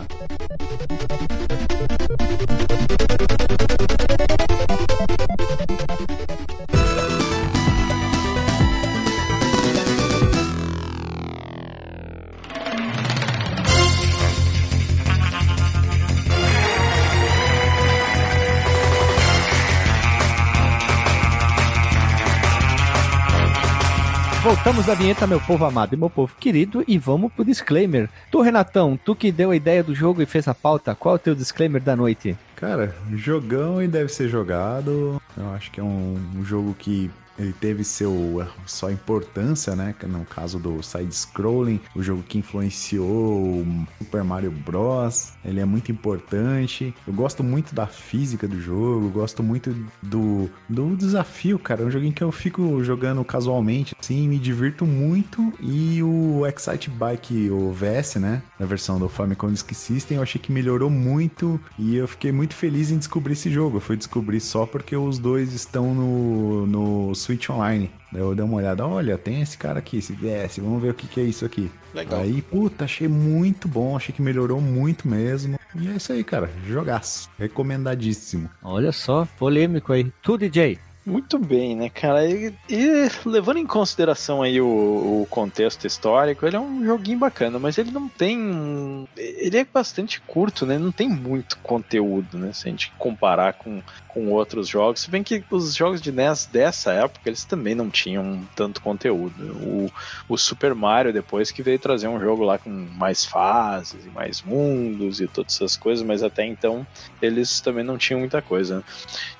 Voltamos 24.45 24.85
da 24.85 24.93
vinheta, 24.93 25.25
meu 25.25 25.41
povo 25.41 25.65
amado 25.65 25.95
e 25.95 25.97
meu 25.97 26.07
povo 26.07 26.35
querido, 26.39 26.83
e 26.87 26.99
vamos 26.99 27.33
pro 27.33 27.43
disclaimer. 27.43 28.07
Tu, 28.29 28.39
Renatão, 28.41 28.95
tu 28.95 29.15
que 29.15 29.31
deu 29.31 29.49
a 29.49 29.55
ideia 29.55 29.83
do 29.83 29.95
jogo 29.95 30.21
e 30.21 30.25
fez 30.27 30.47
a 30.47 30.53
pauta, 30.53 30.93
qual 30.93 31.15
é 31.15 31.17
o 31.17 31.19
teu 31.19 31.33
disclaimer 31.33 31.81
da 31.81 31.95
noite? 31.95 32.37
Cara, 32.55 32.95
jogão 33.15 33.81
e 33.81 33.87
deve 33.87 34.09
ser 34.09 34.29
jogado. 34.29 35.19
Eu 35.35 35.49
acho 35.55 35.71
que 35.71 35.79
é 35.79 35.83
um, 35.83 36.15
um 36.35 36.45
jogo 36.45 36.75
que 36.77 37.09
ele 37.37 37.53
teve 37.53 37.83
seu 37.83 38.45
sua 38.65 38.91
importância, 38.91 39.75
né? 39.75 39.93
No 40.07 40.25
caso 40.25 40.59
do 40.59 40.81
side 40.81 41.13
scrolling, 41.13 41.79
o 41.95 42.01
jogo 42.01 42.23
que 42.23 42.37
influenciou 42.37 43.05
o 43.05 43.87
Super 43.99 44.23
Mario 44.23 44.51
Bros. 44.51 45.33
Ele 45.43 45.59
é 45.59 45.65
muito 45.65 45.91
importante. 45.91 46.93
Eu 47.07 47.13
gosto 47.13 47.43
muito 47.43 47.73
da 47.73 47.87
física 47.87 48.47
do 48.47 48.59
jogo, 48.59 49.09
gosto 49.09 49.43
muito 49.43 49.75
do, 50.01 50.49
do 50.67 50.95
desafio, 50.95 51.59
cara. 51.59 51.83
É 51.83 51.85
um 51.85 51.91
joguinho 51.91 52.13
que 52.13 52.23
eu 52.23 52.31
fico 52.31 52.83
jogando 52.83 53.23
casualmente, 53.23 53.95
assim, 53.99 54.27
me 54.27 54.37
divirto 54.37 54.85
muito. 54.85 55.53
E 55.59 56.01
o 56.01 56.45
Excite 56.45 56.89
Bike, 56.89 57.49
o 57.49 57.71
VS, 57.71 58.15
né? 58.15 58.41
Na 58.59 58.65
versão 58.65 58.99
do 58.99 59.09
Famicom 59.09 59.51
Disk 59.51 59.73
System, 59.73 60.17
eu 60.17 60.23
achei 60.23 60.39
que 60.39 60.51
melhorou 60.51 60.89
muito 60.89 61.59
e 61.77 61.95
eu 61.95 62.07
fiquei 62.07 62.31
muito 62.31 62.55
feliz 62.55 62.91
em 62.91 62.97
descobrir 62.97 63.33
esse 63.33 63.49
jogo. 63.49 63.77
Eu 63.77 63.81
fui 63.81 63.97
descobrir 63.97 64.39
só 64.39 64.65
porque 64.65 64.95
os 64.95 65.19
dois 65.19 65.53
estão 65.53 65.93
no 65.93 67.15
Switch 67.25 67.49
Online. 67.49 67.89
Daí 68.11 68.21
eu 68.21 68.35
dei 68.35 68.45
uma 68.45 68.57
olhada, 68.57 68.85
olha, 68.85 69.17
tem 69.17 69.41
esse 69.41 69.57
cara 69.57 69.79
aqui, 69.79 69.97
esse 69.97 70.13
VS, 70.13 70.59
vamos 70.59 70.81
ver 70.81 70.91
o 70.91 70.93
que, 70.93 71.07
que 71.07 71.19
é 71.19 71.23
isso 71.23 71.43
aqui. 71.43 71.71
Legal. 71.93 72.21
Aí, 72.21 72.41
puta, 72.41 72.85
achei 72.85 73.07
muito 73.07 73.67
bom, 73.67 73.97
achei 73.97 74.13
que 74.13 74.21
melhorou 74.21 74.61
muito 74.61 75.07
mesmo. 75.07 75.59
E 75.75 75.87
é 75.87 75.95
isso 75.95 76.13
aí, 76.13 76.23
cara, 76.23 76.49
jogaço, 76.67 77.29
recomendadíssimo. 77.37 78.49
Olha 78.63 78.91
só, 78.91 79.27
polêmico 79.37 79.91
aí. 79.91 80.11
Tu, 80.21 80.37
DJ? 80.37 80.79
Muito 81.05 81.37
bem, 81.37 81.75
né, 81.75 81.87
cara? 81.87 82.25
E, 82.25 82.51
e 82.67 83.09
levando 83.25 83.57
em 83.57 83.67
consideração 83.67 84.41
aí 84.41 84.59
o, 84.59 84.65
o, 84.65 85.27
contexto 85.29 85.85
histórico, 85.85 86.47
ele 86.47 86.55
é 86.55 86.59
um 86.59 86.83
joguinho 86.83 87.19
bacana, 87.19 87.59
mas 87.59 87.77
ele 87.77 87.91
não 87.91 88.09
tem. 88.09 89.07
Ele 89.15 89.57
é 89.57 89.63
bastante 89.63 90.19
curto, 90.19 90.65
né? 90.65 90.79
Não 90.79 90.91
tem 90.91 91.07
muito 91.07 91.59
conteúdo, 91.59 92.39
né? 92.39 92.51
Se 92.53 92.67
a 92.67 92.71
gente 92.71 92.91
comparar 92.97 93.53
com, 93.53 93.83
com 94.15 94.31
outros 94.31 94.69
jogos. 94.69 95.01
Se 95.01 95.11
bem 95.11 95.21
que 95.21 95.43
os 95.51 95.75
jogos 95.75 96.01
de 96.01 96.09
NES 96.09 96.45
dessa 96.45 96.93
época, 96.93 97.27
eles 97.27 97.43
também 97.43 97.75
não 97.75 97.89
tinham 97.89 98.41
tanto 98.55 98.81
conteúdo. 98.81 99.35
O, 99.61 99.91
o 100.29 100.37
Super 100.37 100.73
Mario, 100.73 101.11
depois 101.11 101.51
que 101.51 101.61
veio 101.61 101.77
trazer 101.77 102.07
um 102.07 102.17
jogo 102.17 102.45
lá 102.45 102.57
com 102.57 102.69
mais 102.69 103.25
fases 103.25 104.05
e 104.05 104.09
mais 104.09 104.41
mundos 104.41 105.19
e 105.19 105.27
todas 105.27 105.55
essas 105.55 105.75
coisas, 105.75 106.05
mas 106.05 106.23
até 106.23 106.45
então 106.45 106.87
eles 107.21 107.59
também 107.59 107.83
não 107.83 107.97
tinham 107.97 108.21
muita 108.21 108.41
coisa. 108.41 108.81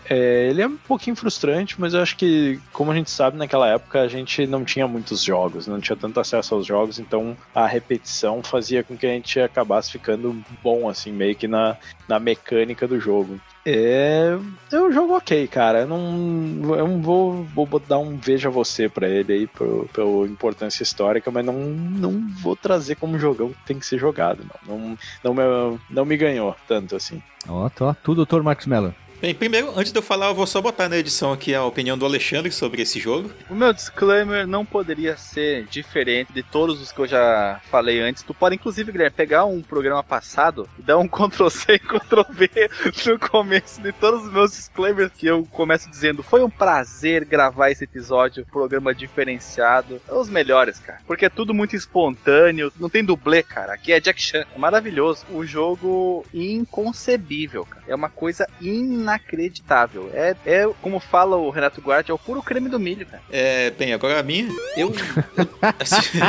É, 0.09 0.49
ele 0.49 0.61
é 0.61 0.67
um 0.67 0.75
pouquinho 0.75 1.15
frustrante, 1.15 1.79
mas 1.79 1.93
eu 1.93 2.01
acho 2.01 2.17
que, 2.17 2.59
como 2.73 2.91
a 2.91 2.95
gente 2.95 3.09
sabe, 3.09 3.37
naquela 3.37 3.69
época 3.69 4.01
a 4.01 4.09
gente 4.09 4.45
não 4.45 4.65
tinha 4.65 4.87
muitos 4.87 5.23
jogos, 5.23 5.67
não 5.67 5.79
tinha 5.79 5.95
tanto 5.95 6.19
acesso 6.19 6.53
aos 6.53 6.65
jogos, 6.65 6.99
então 6.99 7.35
a 7.55 7.65
repetição 7.65 8.43
fazia 8.43 8.83
com 8.83 8.97
que 8.97 9.05
a 9.05 9.09
gente 9.09 9.39
acabasse 9.39 9.91
ficando 9.91 10.43
bom, 10.61 10.89
assim, 10.89 11.13
meio 11.13 11.35
que 11.35 11.47
na, 11.47 11.77
na 12.09 12.19
mecânica 12.19 12.85
do 12.85 12.99
jogo. 12.99 13.39
É, 13.65 14.37
é 14.71 14.79
um 14.79 14.91
jogo 14.91 15.17
ok, 15.17 15.47
cara. 15.47 15.81
Eu 15.81 15.87
não, 15.87 16.75
eu 16.75 16.87
não 16.87 17.01
vou, 17.01 17.43
vou 17.43 17.67
dar 17.79 17.97
um 17.97 18.15
veja 18.15 18.49
você 18.49 18.87
para 18.87 19.09
ele 19.09 19.33
aí, 19.33 19.47
pela 19.47 20.27
importância 20.27 20.83
histórica, 20.83 21.31
mas 21.31 21.43
não, 21.43 21.53
não 21.53 22.27
vou 22.41 22.55
trazer 22.55 22.95
como 22.95 23.17
jogão 23.17 23.49
que 23.49 23.65
tem 23.65 23.79
que 23.79 23.85
ser 23.85 23.97
jogado. 23.97 24.45
Não, 24.67 24.77
não, 24.77 24.97
não, 25.23 25.33
me, 25.33 25.79
não 25.89 26.05
me 26.05 26.15
ganhou 26.15 26.55
tanto 26.67 26.95
assim. 26.95 27.21
Ó, 27.47 27.67
tô, 27.69 27.91
tudo, 27.95 28.17
doutor 28.17 28.43
Marcos 28.43 28.67
Mello. 28.67 28.93
Bem, 29.25 29.33
primeiro, 29.33 29.73
antes 29.75 29.91
de 29.91 29.97
eu 29.97 30.03
falar, 30.03 30.27
eu 30.27 30.35
vou 30.35 30.45
só 30.45 30.61
botar 30.61 30.87
na 30.87 30.97
edição 30.97 31.33
aqui 31.33 31.55
a 31.55 31.65
opinião 31.65 31.97
do 31.97 32.05
Alexandre 32.05 32.51
sobre 32.51 32.83
esse 32.83 32.99
jogo. 32.99 33.31
O 33.49 33.55
meu 33.55 33.73
disclaimer 33.73 34.45
não 34.45 34.63
poderia 34.63 35.17
ser 35.17 35.65
diferente 35.65 36.31
de 36.31 36.43
todos 36.43 36.79
os 36.79 36.91
que 36.91 36.99
eu 36.99 37.07
já 37.07 37.59
falei 37.71 37.99
antes. 37.99 38.21
Tu 38.21 38.35
pode, 38.35 38.53
inclusive, 38.53 38.91
Guilherme, 38.91 39.15
pegar 39.17 39.45
um 39.45 39.63
programa 39.63 40.03
passado 40.03 40.69
e 40.77 40.83
dar 40.83 40.99
um 40.99 41.07
Ctrl-C 41.09 41.73
e 41.73 41.79
Ctrl-V 41.79 42.69
no 43.07 43.17
começo 43.17 43.81
de 43.81 43.91
todos 43.93 44.27
os 44.27 44.31
meus 44.31 44.51
disclaimers 44.51 45.11
que 45.11 45.25
eu 45.25 45.43
começo 45.45 45.89
dizendo 45.89 46.21
foi 46.21 46.43
um 46.43 46.49
prazer 46.49 47.25
gravar 47.25 47.71
esse 47.71 47.83
episódio, 47.83 48.45
programa 48.51 48.93
diferenciado. 48.93 49.99
É 50.07 50.13
os 50.13 50.29
melhores, 50.29 50.77
cara. 50.77 50.99
Porque 51.07 51.25
é 51.25 51.29
tudo 51.31 51.51
muito 51.51 51.75
espontâneo, 51.75 52.71
não 52.79 52.91
tem 52.91 53.03
dublê, 53.03 53.41
cara. 53.41 53.73
Aqui 53.73 53.91
é 53.91 53.99
Jack 53.99 54.21
Chan. 54.21 54.45
É 54.55 54.59
maravilhoso. 54.59 55.25
O 55.31 55.43
jogo 55.43 56.23
inconcebível, 56.31 57.65
cara. 57.65 57.85
É 57.87 57.95
uma 57.95 58.09
coisa 58.09 58.47
in 58.61 59.14
inacreditável. 59.15 60.09
É, 60.13 60.35
é, 60.45 60.69
como 60.81 60.99
fala 60.99 61.35
o 61.37 61.49
Renato 61.49 61.81
Guardi, 61.81 62.11
é 62.11 62.13
o 62.13 62.19
puro 62.19 62.41
creme 62.41 62.69
do 62.69 62.79
milho, 62.79 63.05
cara. 63.05 63.23
É, 63.31 63.71
bem, 63.71 63.93
agora 63.93 64.19
a 64.19 64.23
minha, 64.23 64.47
eu. 64.77 64.93
eu 65.37 65.49
assim, 65.79 66.19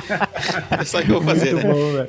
é 0.78 0.84
só 0.84 1.02
que 1.02 1.10
eu 1.10 1.20
vou 1.20 1.22
fazer, 1.22 1.54
Muito 1.54 1.66
né? 1.66 1.72
Bom, 1.72 2.06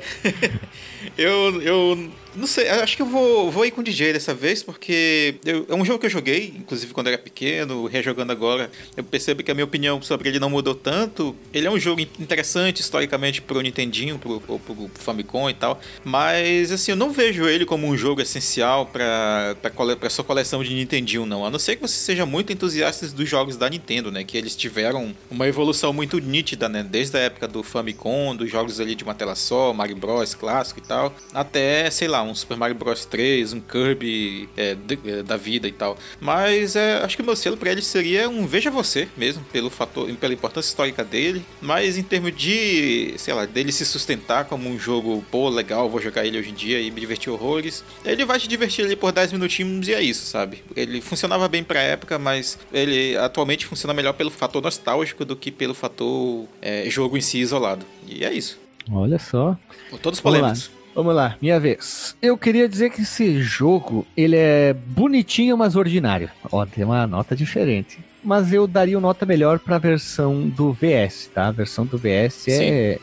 eu, 1.18 1.62
eu 1.62 2.10
não 2.38 2.46
sei, 2.46 2.68
acho 2.68 2.96
que 2.96 3.02
eu 3.02 3.06
vou, 3.06 3.50
vou 3.50 3.66
ir 3.66 3.70
com 3.70 3.80
o 3.80 3.84
DJ 3.84 4.12
dessa 4.12 4.32
vez, 4.32 4.62
porque 4.62 5.34
eu, 5.44 5.66
é 5.68 5.74
um 5.74 5.84
jogo 5.84 5.98
que 5.98 6.06
eu 6.06 6.10
joguei, 6.10 6.54
inclusive 6.56 6.92
quando 6.94 7.08
era 7.08 7.18
pequeno, 7.18 7.86
rejogando 7.86 8.32
agora. 8.32 8.70
Eu 8.96 9.02
percebo 9.02 9.42
que 9.42 9.50
a 9.50 9.54
minha 9.54 9.64
opinião 9.64 10.00
sobre 10.00 10.28
ele 10.28 10.38
não 10.38 10.48
mudou 10.48 10.74
tanto. 10.74 11.34
Ele 11.52 11.66
é 11.66 11.70
um 11.70 11.78
jogo 11.78 12.00
interessante 12.00 12.80
historicamente 12.80 13.42
pro 13.42 13.60
Nintendinho, 13.60 14.18
pro, 14.18 14.40
pro, 14.40 14.58
pro 14.58 14.90
Famicom 14.94 15.50
e 15.50 15.54
tal. 15.54 15.80
Mas, 16.04 16.70
assim, 16.70 16.92
eu 16.92 16.96
não 16.96 17.10
vejo 17.10 17.46
ele 17.48 17.66
como 17.66 17.86
um 17.86 17.96
jogo 17.96 18.20
essencial 18.20 18.86
pra, 18.86 19.56
pra 19.98 20.10
sua 20.10 20.24
coleção 20.24 20.62
de 20.62 20.72
Nintendinho, 20.74 21.26
não. 21.26 21.44
A 21.44 21.50
não 21.50 21.58
ser 21.58 21.76
que 21.76 21.82
você 21.82 21.96
seja 21.96 22.24
muito 22.24 22.52
entusiasta 22.52 23.06
dos 23.08 23.28
jogos 23.28 23.56
da 23.56 23.68
Nintendo, 23.68 24.12
né? 24.12 24.22
Que 24.22 24.36
eles 24.36 24.54
tiveram 24.54 25.14
uma 25.30 25.48
evolução 25.48 25.92
muito 25.92 26.18
nítida, 26.18 26.68
né? 26.68 26.82
Desde 26.82 27.16
a 27.16 27.20
época 27.20 27.48
do 27.48 27.62
Famicom, 27.62 28.36
dos 28.36 28.50
jogos 28.50 28.80
ali 28.80 28.94
de 28.94 29.02
uma 29.02 29.14
tela 29.14 29.34
só, 29.34 29.72
Mario 29.72 29.96
Bros. 29.96 30.34
clássico 30.34 30.80
e 30.80 30.82
tal, 30.82 31.14
até, 31.32 31.90
sei 31.90 32.06
lá, 32.06 32.27
um 32.30 32.34
Super 32.34 32.56
Mario 32.56 32.76
Bros 32.76 33.04
3, 33.04 33.52
um 33.52 33.60
Kirby 33.60 34.48
é, 34.56 34.76
é, 35.06 35.22
da 35.22 35.36
vida 35.36 35.66
e 35.68 35.72
tal. 35.72 35.96
Mas 36.20 36.76
é, 36.76 36.98
acho 37.02 37.16
que 37.16 37.22
o 37.22 37.26
meu 37.26 37.36
selo 37.36 37.56
para 37.56 37.70
ele 37.70 37.82
seria 37.82 38.28
um 38.28 38.46
Veja 38.46 38.70
Você 38.70 39.08
mesmo, 39.16 39.44
pelo 39.52 39.70
fator, 39.70 40.10
pela 40.16 40.32
importância 40.32 40.68
histórica 40.68 41.04
dele. 41.04 41.44
Mas 41.60 41.96
em 41.96 42.02
termos 42.02 42.34
de, 42.36 43.14
sei 43.16 43.34
lá, 43.34 43.46
dele 43.46 43.72
se 43.72 43.84
sustentar 43.84 44.44
como 44.44 44.68
um 44.68 44.78
jogo, 44.78 45.24
pô, 45.30 45.48
legal, 45.48 45.88
vou 45.88 46.00
jogar 46.00 46.24
ele 46.24 46.38
hoje 46.38 46.50
em 46.50 46.54
dia 46.54 46.80
e 46.80 46.90
me 46.90 47.00
divertir 47.00 47.30
horrores. 47.30 47.84
Ele 48.04 48.24
vai 48.24 48.38
te 48.38 48.48
divertir 48.48 48.84
ali 48.84 48.96
por 48.96 49.12
10 49.12 49.32
minutinhos 49.32 49.88
e 49.88 49.94
é 49.94 50.02
isso, 50.02 50.26
sabe? 50.26 50.62
Ele 50.76 51.00
funcionava 51.00 51.48
bem 51.48 51.62
pra 51.64 51.80
época, 51.80 52.18
mas 52.18 52.58
ele 52.72 53.16
atualmente 53.16 53.66
funciona 53.66 53.94
melhor 53.94 54.12
pelo 54.12 54.30
fator 54.30 54.62
nostálgico 54.62 55.24
do 55.24 55.36
que 55.36 55.50
pelo 55.50 55.74
fator 55.74 56.46
é, 56.60 56.88
jogo 56.88 57.16
em 57.16 57.20
si 57.20 57.38
isolado. 57.38 57.84
E 58.06 58.24
é 58.24 58.32
isso. 58.32 58.58
Olha 58.90 59.18
só. 59.18 59.56
Todos 60.02 60.20
polêmicos. 60.20 60.70
Vamos 60.98 61.14
lá, 61.14 61.36
minha 61.40 61.60
vez. 61.60 62.16
Eu 62.20 62.36
queria 62.36 62.68
dizer 62.68 62.90
que 62.90 63.02
esse 63.02 63.40
jogo, 63.40 64.04
ele 64.16 64.34
é 64.34 64.72
bonitinho, 64.72 65.56
mas 65.56 65.76
ordinário. 65.76 66.28
Ó, 66.50 66.66
tem 66.66 66.84
uma 66.84 67.06
nota 67.06 67.36
diferente. 67.36 68.00
Mas 68.24 68.52
eu 68.52 68.66
daria 68.66 68.96
uma 68.96 69.06
nota 69.06 69.24
melhor 69.24 69.60
para 69.60 69.76
a 69.76 69.78
versão 69.78 70.48
do 70.48 70.72
VS, 70.72 71.30
tá? 71.32 71.46
A 71.46 71.52
versão 71.52 71.86
do 71.86 71.96
VS 71.96 72.48
é, 72.48 72.98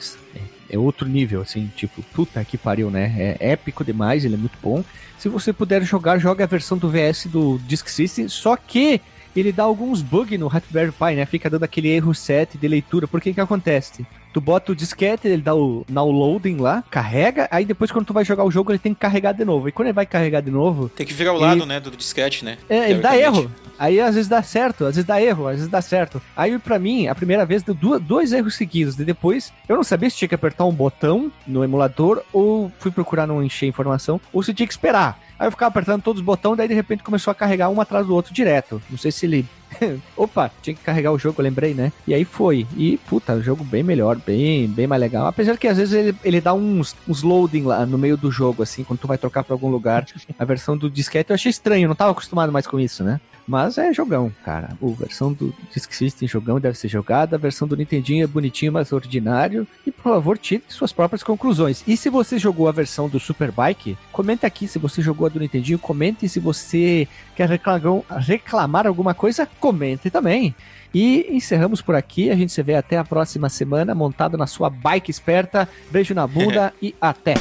é 0.69 0.77
outro 0.77 1.07
nível, 1.07 1.39
assim, 1.39 1.71
tipo, 1.73 2.03
puta 2.13 2.43
que 2.43 2.57
pariu, 2.57 2.91
né? 2.91 3.37
É 3.39 3.51
épico 3.51 3.81
demais, 3.81 4.25
ele 4.25 4.33
é 4.35 4.37
muito 4.37 4.57
bom. 4.61 4.83
Se 5.17 5.29
você 5.29 5.53
puder 5.53 5.81
jogar, 5.81 6.19
joga 6.19 6.43
a 6.43 6.47
versão 6.47 6.77
do 6.77 6.89
VS 6.89 7.27
do 7.27 7.57
Disk 7.59 7.87
System, 7.87 8.27
só 8.27 8.57
que 8.57 8.99
ele 9.33 9.53
dá 9.53 9.63
alguns 9.63 10.01
bugs 10.01 10.37
no 10.37 10.47
Raspberry 10.47 10.91
Pi, 10.91 11.15
né? 11.15 11.25
Fica 11.25 11.49
dando 11.49 11.63
aquele 11.63 11.87
erro 11.87 12.13
set 12.13 12.57
de 12.57 12.67
leitura. 12.67 13.07
Por 13.07 13.21
que 13.21 13.33
que 13.33 13.39
acontece? 13.39 14.05
Tu 14.35 14.41
bota 14.41 14.73
o 14.73 14.75
disquete, 14.75 15.29
ele 15.29 15.41
dá 15.41 15.55
o 15.55 15.85
downloading 15.87 16.57
lá, 16.57 16.83
carrega, 16.91 17.47
aí 17.49 17.63
depois 17.63 17.89
quando 17.89 18.07
tu 18.07 18.11
vai 18.11 18.25
jogar 18.25 18.43
o 18.43 18.51
jogo, 18.51 18.69
ele 18.69 18.77
tem 18.77 18.93
que 18.93 18.99
carregar 18.99 19.31
de 19.31 19.45
novo. 19.45 19.69
E 19.69 19.71
quando 19.71 19.87
ele 19.87 19.93
vai 19.93 20.05
carregar 20.05 20.41
de 20.41 20.51
novo. 20.51 20.89
Tem 20.89 21.05
que 21.05 21.13
virar 21.13 21.31
o 21.31 21.37
lado, 21.37 21.65
né, 21.65 21.79
do 21.79 21.89
disquete, 21.91 22.43
né? 22.43 22.57
É, 22.67 22.89
ele 22.91 22.99
dá 22.99 23.17
erro. 23.17 23.49
Aí 23.79 23.97
às 23.97 24.15
vezes 24.15 24.27
dá 24.27 24.43
certo, 24.43 24.83
às 24.83 24.95
vezes 24.95 25.05
dá 25.05 25.21
erro, 25.21 25.47
às 25.47 25.55
vezes 25.55 25.69
dá 25.69 25.81
certo. 25.81 26.21
Aí 26.35 26.59
pra 26.59 26.77
mim, 26.77 27.07
a 27.07 27.15
primeira 27.15 27.45
vez 27.45 27.63
deu 27.63 27.73
dois 27.97 28.33
erros 28.33 28.55
seguidos. 28.55 28.99
E 28.99 29.05
depois, 29.05 29.53
eu 29.69 29.77
não 29.77 29.85
sabia 29.85 30.09
se 30.09 30.17
tinha 30.17 30.27
que 30.27 30.35
apertar 30.35 30.65
um 30.65 30.73
botão 30.73 31.31
no 31.47 31.63
emulador, 31.63 32.21
ou 32.33 32.69
fui 32.77 32.91
procurar 32.91 33.25
não 33.25 33.41
encher 33.41 33.67
informação, 33.67 34.19
ou 34.33 34.43
se 34.43 34.53
tinha 34.53 34.67
que 34.67 34.73
esperar. 34.73 35.17
Aí 35.39 35.47
eu 35.47 35.51
ficava 35.51 35.69
apertando 35.69 36.01
todos 36.01 36.19
os 36.19 36.25
botões, 36.25 36.57
daí 36.57 36.67
de 36.67 36.73
repente 36.73 37.03
começou 37.03 37.31
a 37.31 37.35
carregar 37.35 37.69
um 37.69 37.79
atrás 37.79 38.05
do 38.05 38.13
outro 38.13 38.33
direto. 38.33 38.81
Não 38.89 38.97
sei 38.97 39.11
se 39.11 39.25
ele 39.25 39.45
Opa, 40.15 40.51
tinha 40.61 40.75
que 40.75 40.81
carregar 40.81 41.11
o 41.11 41.19
jogo, 41.19 41.39
eu 41.39 41.43
lembrei, 41.43 41.73
né? 41.73 41.91
E 42.07 42.13
aí 42.13 42.25
foi. 42.25 42.67
E, 42.75 42.97
puta, 42.97 43.33
o 43.33 43.41
jogo 43.41 43.63
bem 43.63 43.83
melhor, 43.83 44.17
bem, 44.17 44.67
bem 44.67 44.87
mais 44.87 45.01
legal. 45.01 45.27
Apesar 45.27 45.57
que 45.57 45.67
às 45.67 45.77
vezes 45.77 45.93
ele, 45.93 46.15
ele 46.23 46.41
dá 46.41 46.53
uns, 46.53 46.95
uns 47.07 47.23
loading 47.23 47.63
lá 47.63 47.85
no 47.85 47.97
meio 47.97 48.17
do 48.17 48.31
jogo, 48.31 48.63
assim, 48.63 48.83
quando 48.83 48.99
tu 48.99 49.07
vai 49.07 49.17
trocar 49.17 49.43
pra 49.43 49.53
algum 49.53 49.69
lugar. 49.69 50.05
A 50.37 50.45
versão 50.45 50.77
do 50.77 50.89
disquete 50.89 51.29
eu 51.29 51.33
achei 51.35 51.49
estranho, 51.49 51.87
não 51.87 51.95
tava 51.95 52.11
acostumado 52.11 52.51
mais 52.51 52.67
com 52.67 52.79
isso, 52.79 53.03
né? 53.03 53.19
Mas 53.47 53.77
é 53.77 53.93
jogão, 53.93 54.31
cara. 54.43 54.69
A 54.81 54.87
versão 54.99 55.31
do 55.31 55.53
Disk 55.71 55.93
System 55.93 56.27
jogão 56.27 56.59
deve 56.59 56.77
ser 56.77 56.87
jogada. 56.87 57.35
A 57.35 57.39
versão 57.39 57.67
do 57.67 57.77
Nintendinho 57.77 58.23
é 58.23 58.27
bonitinho, 58.27 58.71
mas 58.71 58.91
ordinário. 58.91 59.67
E 59.85 59.91
por 59.91 60.03
favor, 60.03 60.37
tire 60.37 60.63
suas 60.67 60.91
próprias 60.91 61.21
conclusões. 61.21 61.83
E 61.87 61.95
se 61.95 62.09
você 62.09 62.39
jogou 62.39 62.67
a 62.67 62.71
versão 62.71 63.07
do 63.07 63.19
Superbike, 63.19 63.97
comente 64.11 64.45
aqui 64.45 64.67
se 64.67 64.79
você 64.79 65.01
jogou 65.01 65.27
a 65.27 65.29
do 65.29 65.39
Nintendinho. 65.39 65.77
Comente 65.77 66.27
se 66.27 66.39
você 66.39 67.07
quer 67.35 67.47
reclamar, 67.47 68.03
reclamar 68.17 68.87
alguma 68.87 69.13
coisa, 69.13 69.47
comente 69.59 70.09
também. 70.09 70.55
E 70.93 71.27
encerramos 71.29 71.81
por 71.81 71.93
aqui. 71.93 72.31
A 72.31 72.35
gente 72.35 72.51
se 72.51 72.63
vê 72.63 72.75
até 72.75 72.97
a 72.97 73.03
próxima 73.03 73.49
semana, 73.49 73.93
montado 73.93 74.37
na 74.37 74.47
sua 74.47 74.69
bike 74.69 75.11
esperta. 75.11 75.69
Beijo 75.91 76.15
na 76.15 76.25
bunda 76.25 76.73
e 76.81 76.95
até! 76.99 77.35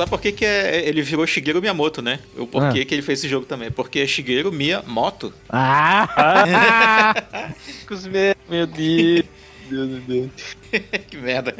Sabe 0.00 0.10
por 0.10 0.20
que, 0.20 0.32
que 0.32 0.44
é, 0.44 0.88
ele 0.88 1.02
virou 1.02 1.26
Shigeru 1.26 1.60
Miyamoto, 1.60 2.00
né? 2.00 2.20
O 2.36 2.46
porquê 2.46 2.84
que 2.84 2.94
ele 2.94 3.02
fez 3.02 3.18
esse 3.18 3.28
jogo 3.28 3.44
também. 3.44 3.70
Porque 3.70 4.00
é 4.00 4.06
Shigeru 4.06 4.50
Miyamoto. 4.50 5.32
Ah! 5.48 7.14
Meu 8.48 8.66
Deus, 8.66 9.24
meu 9.70 9.86
Deus. 10.00 10.56
que 11.08 11.16
merda. 11.16 11.54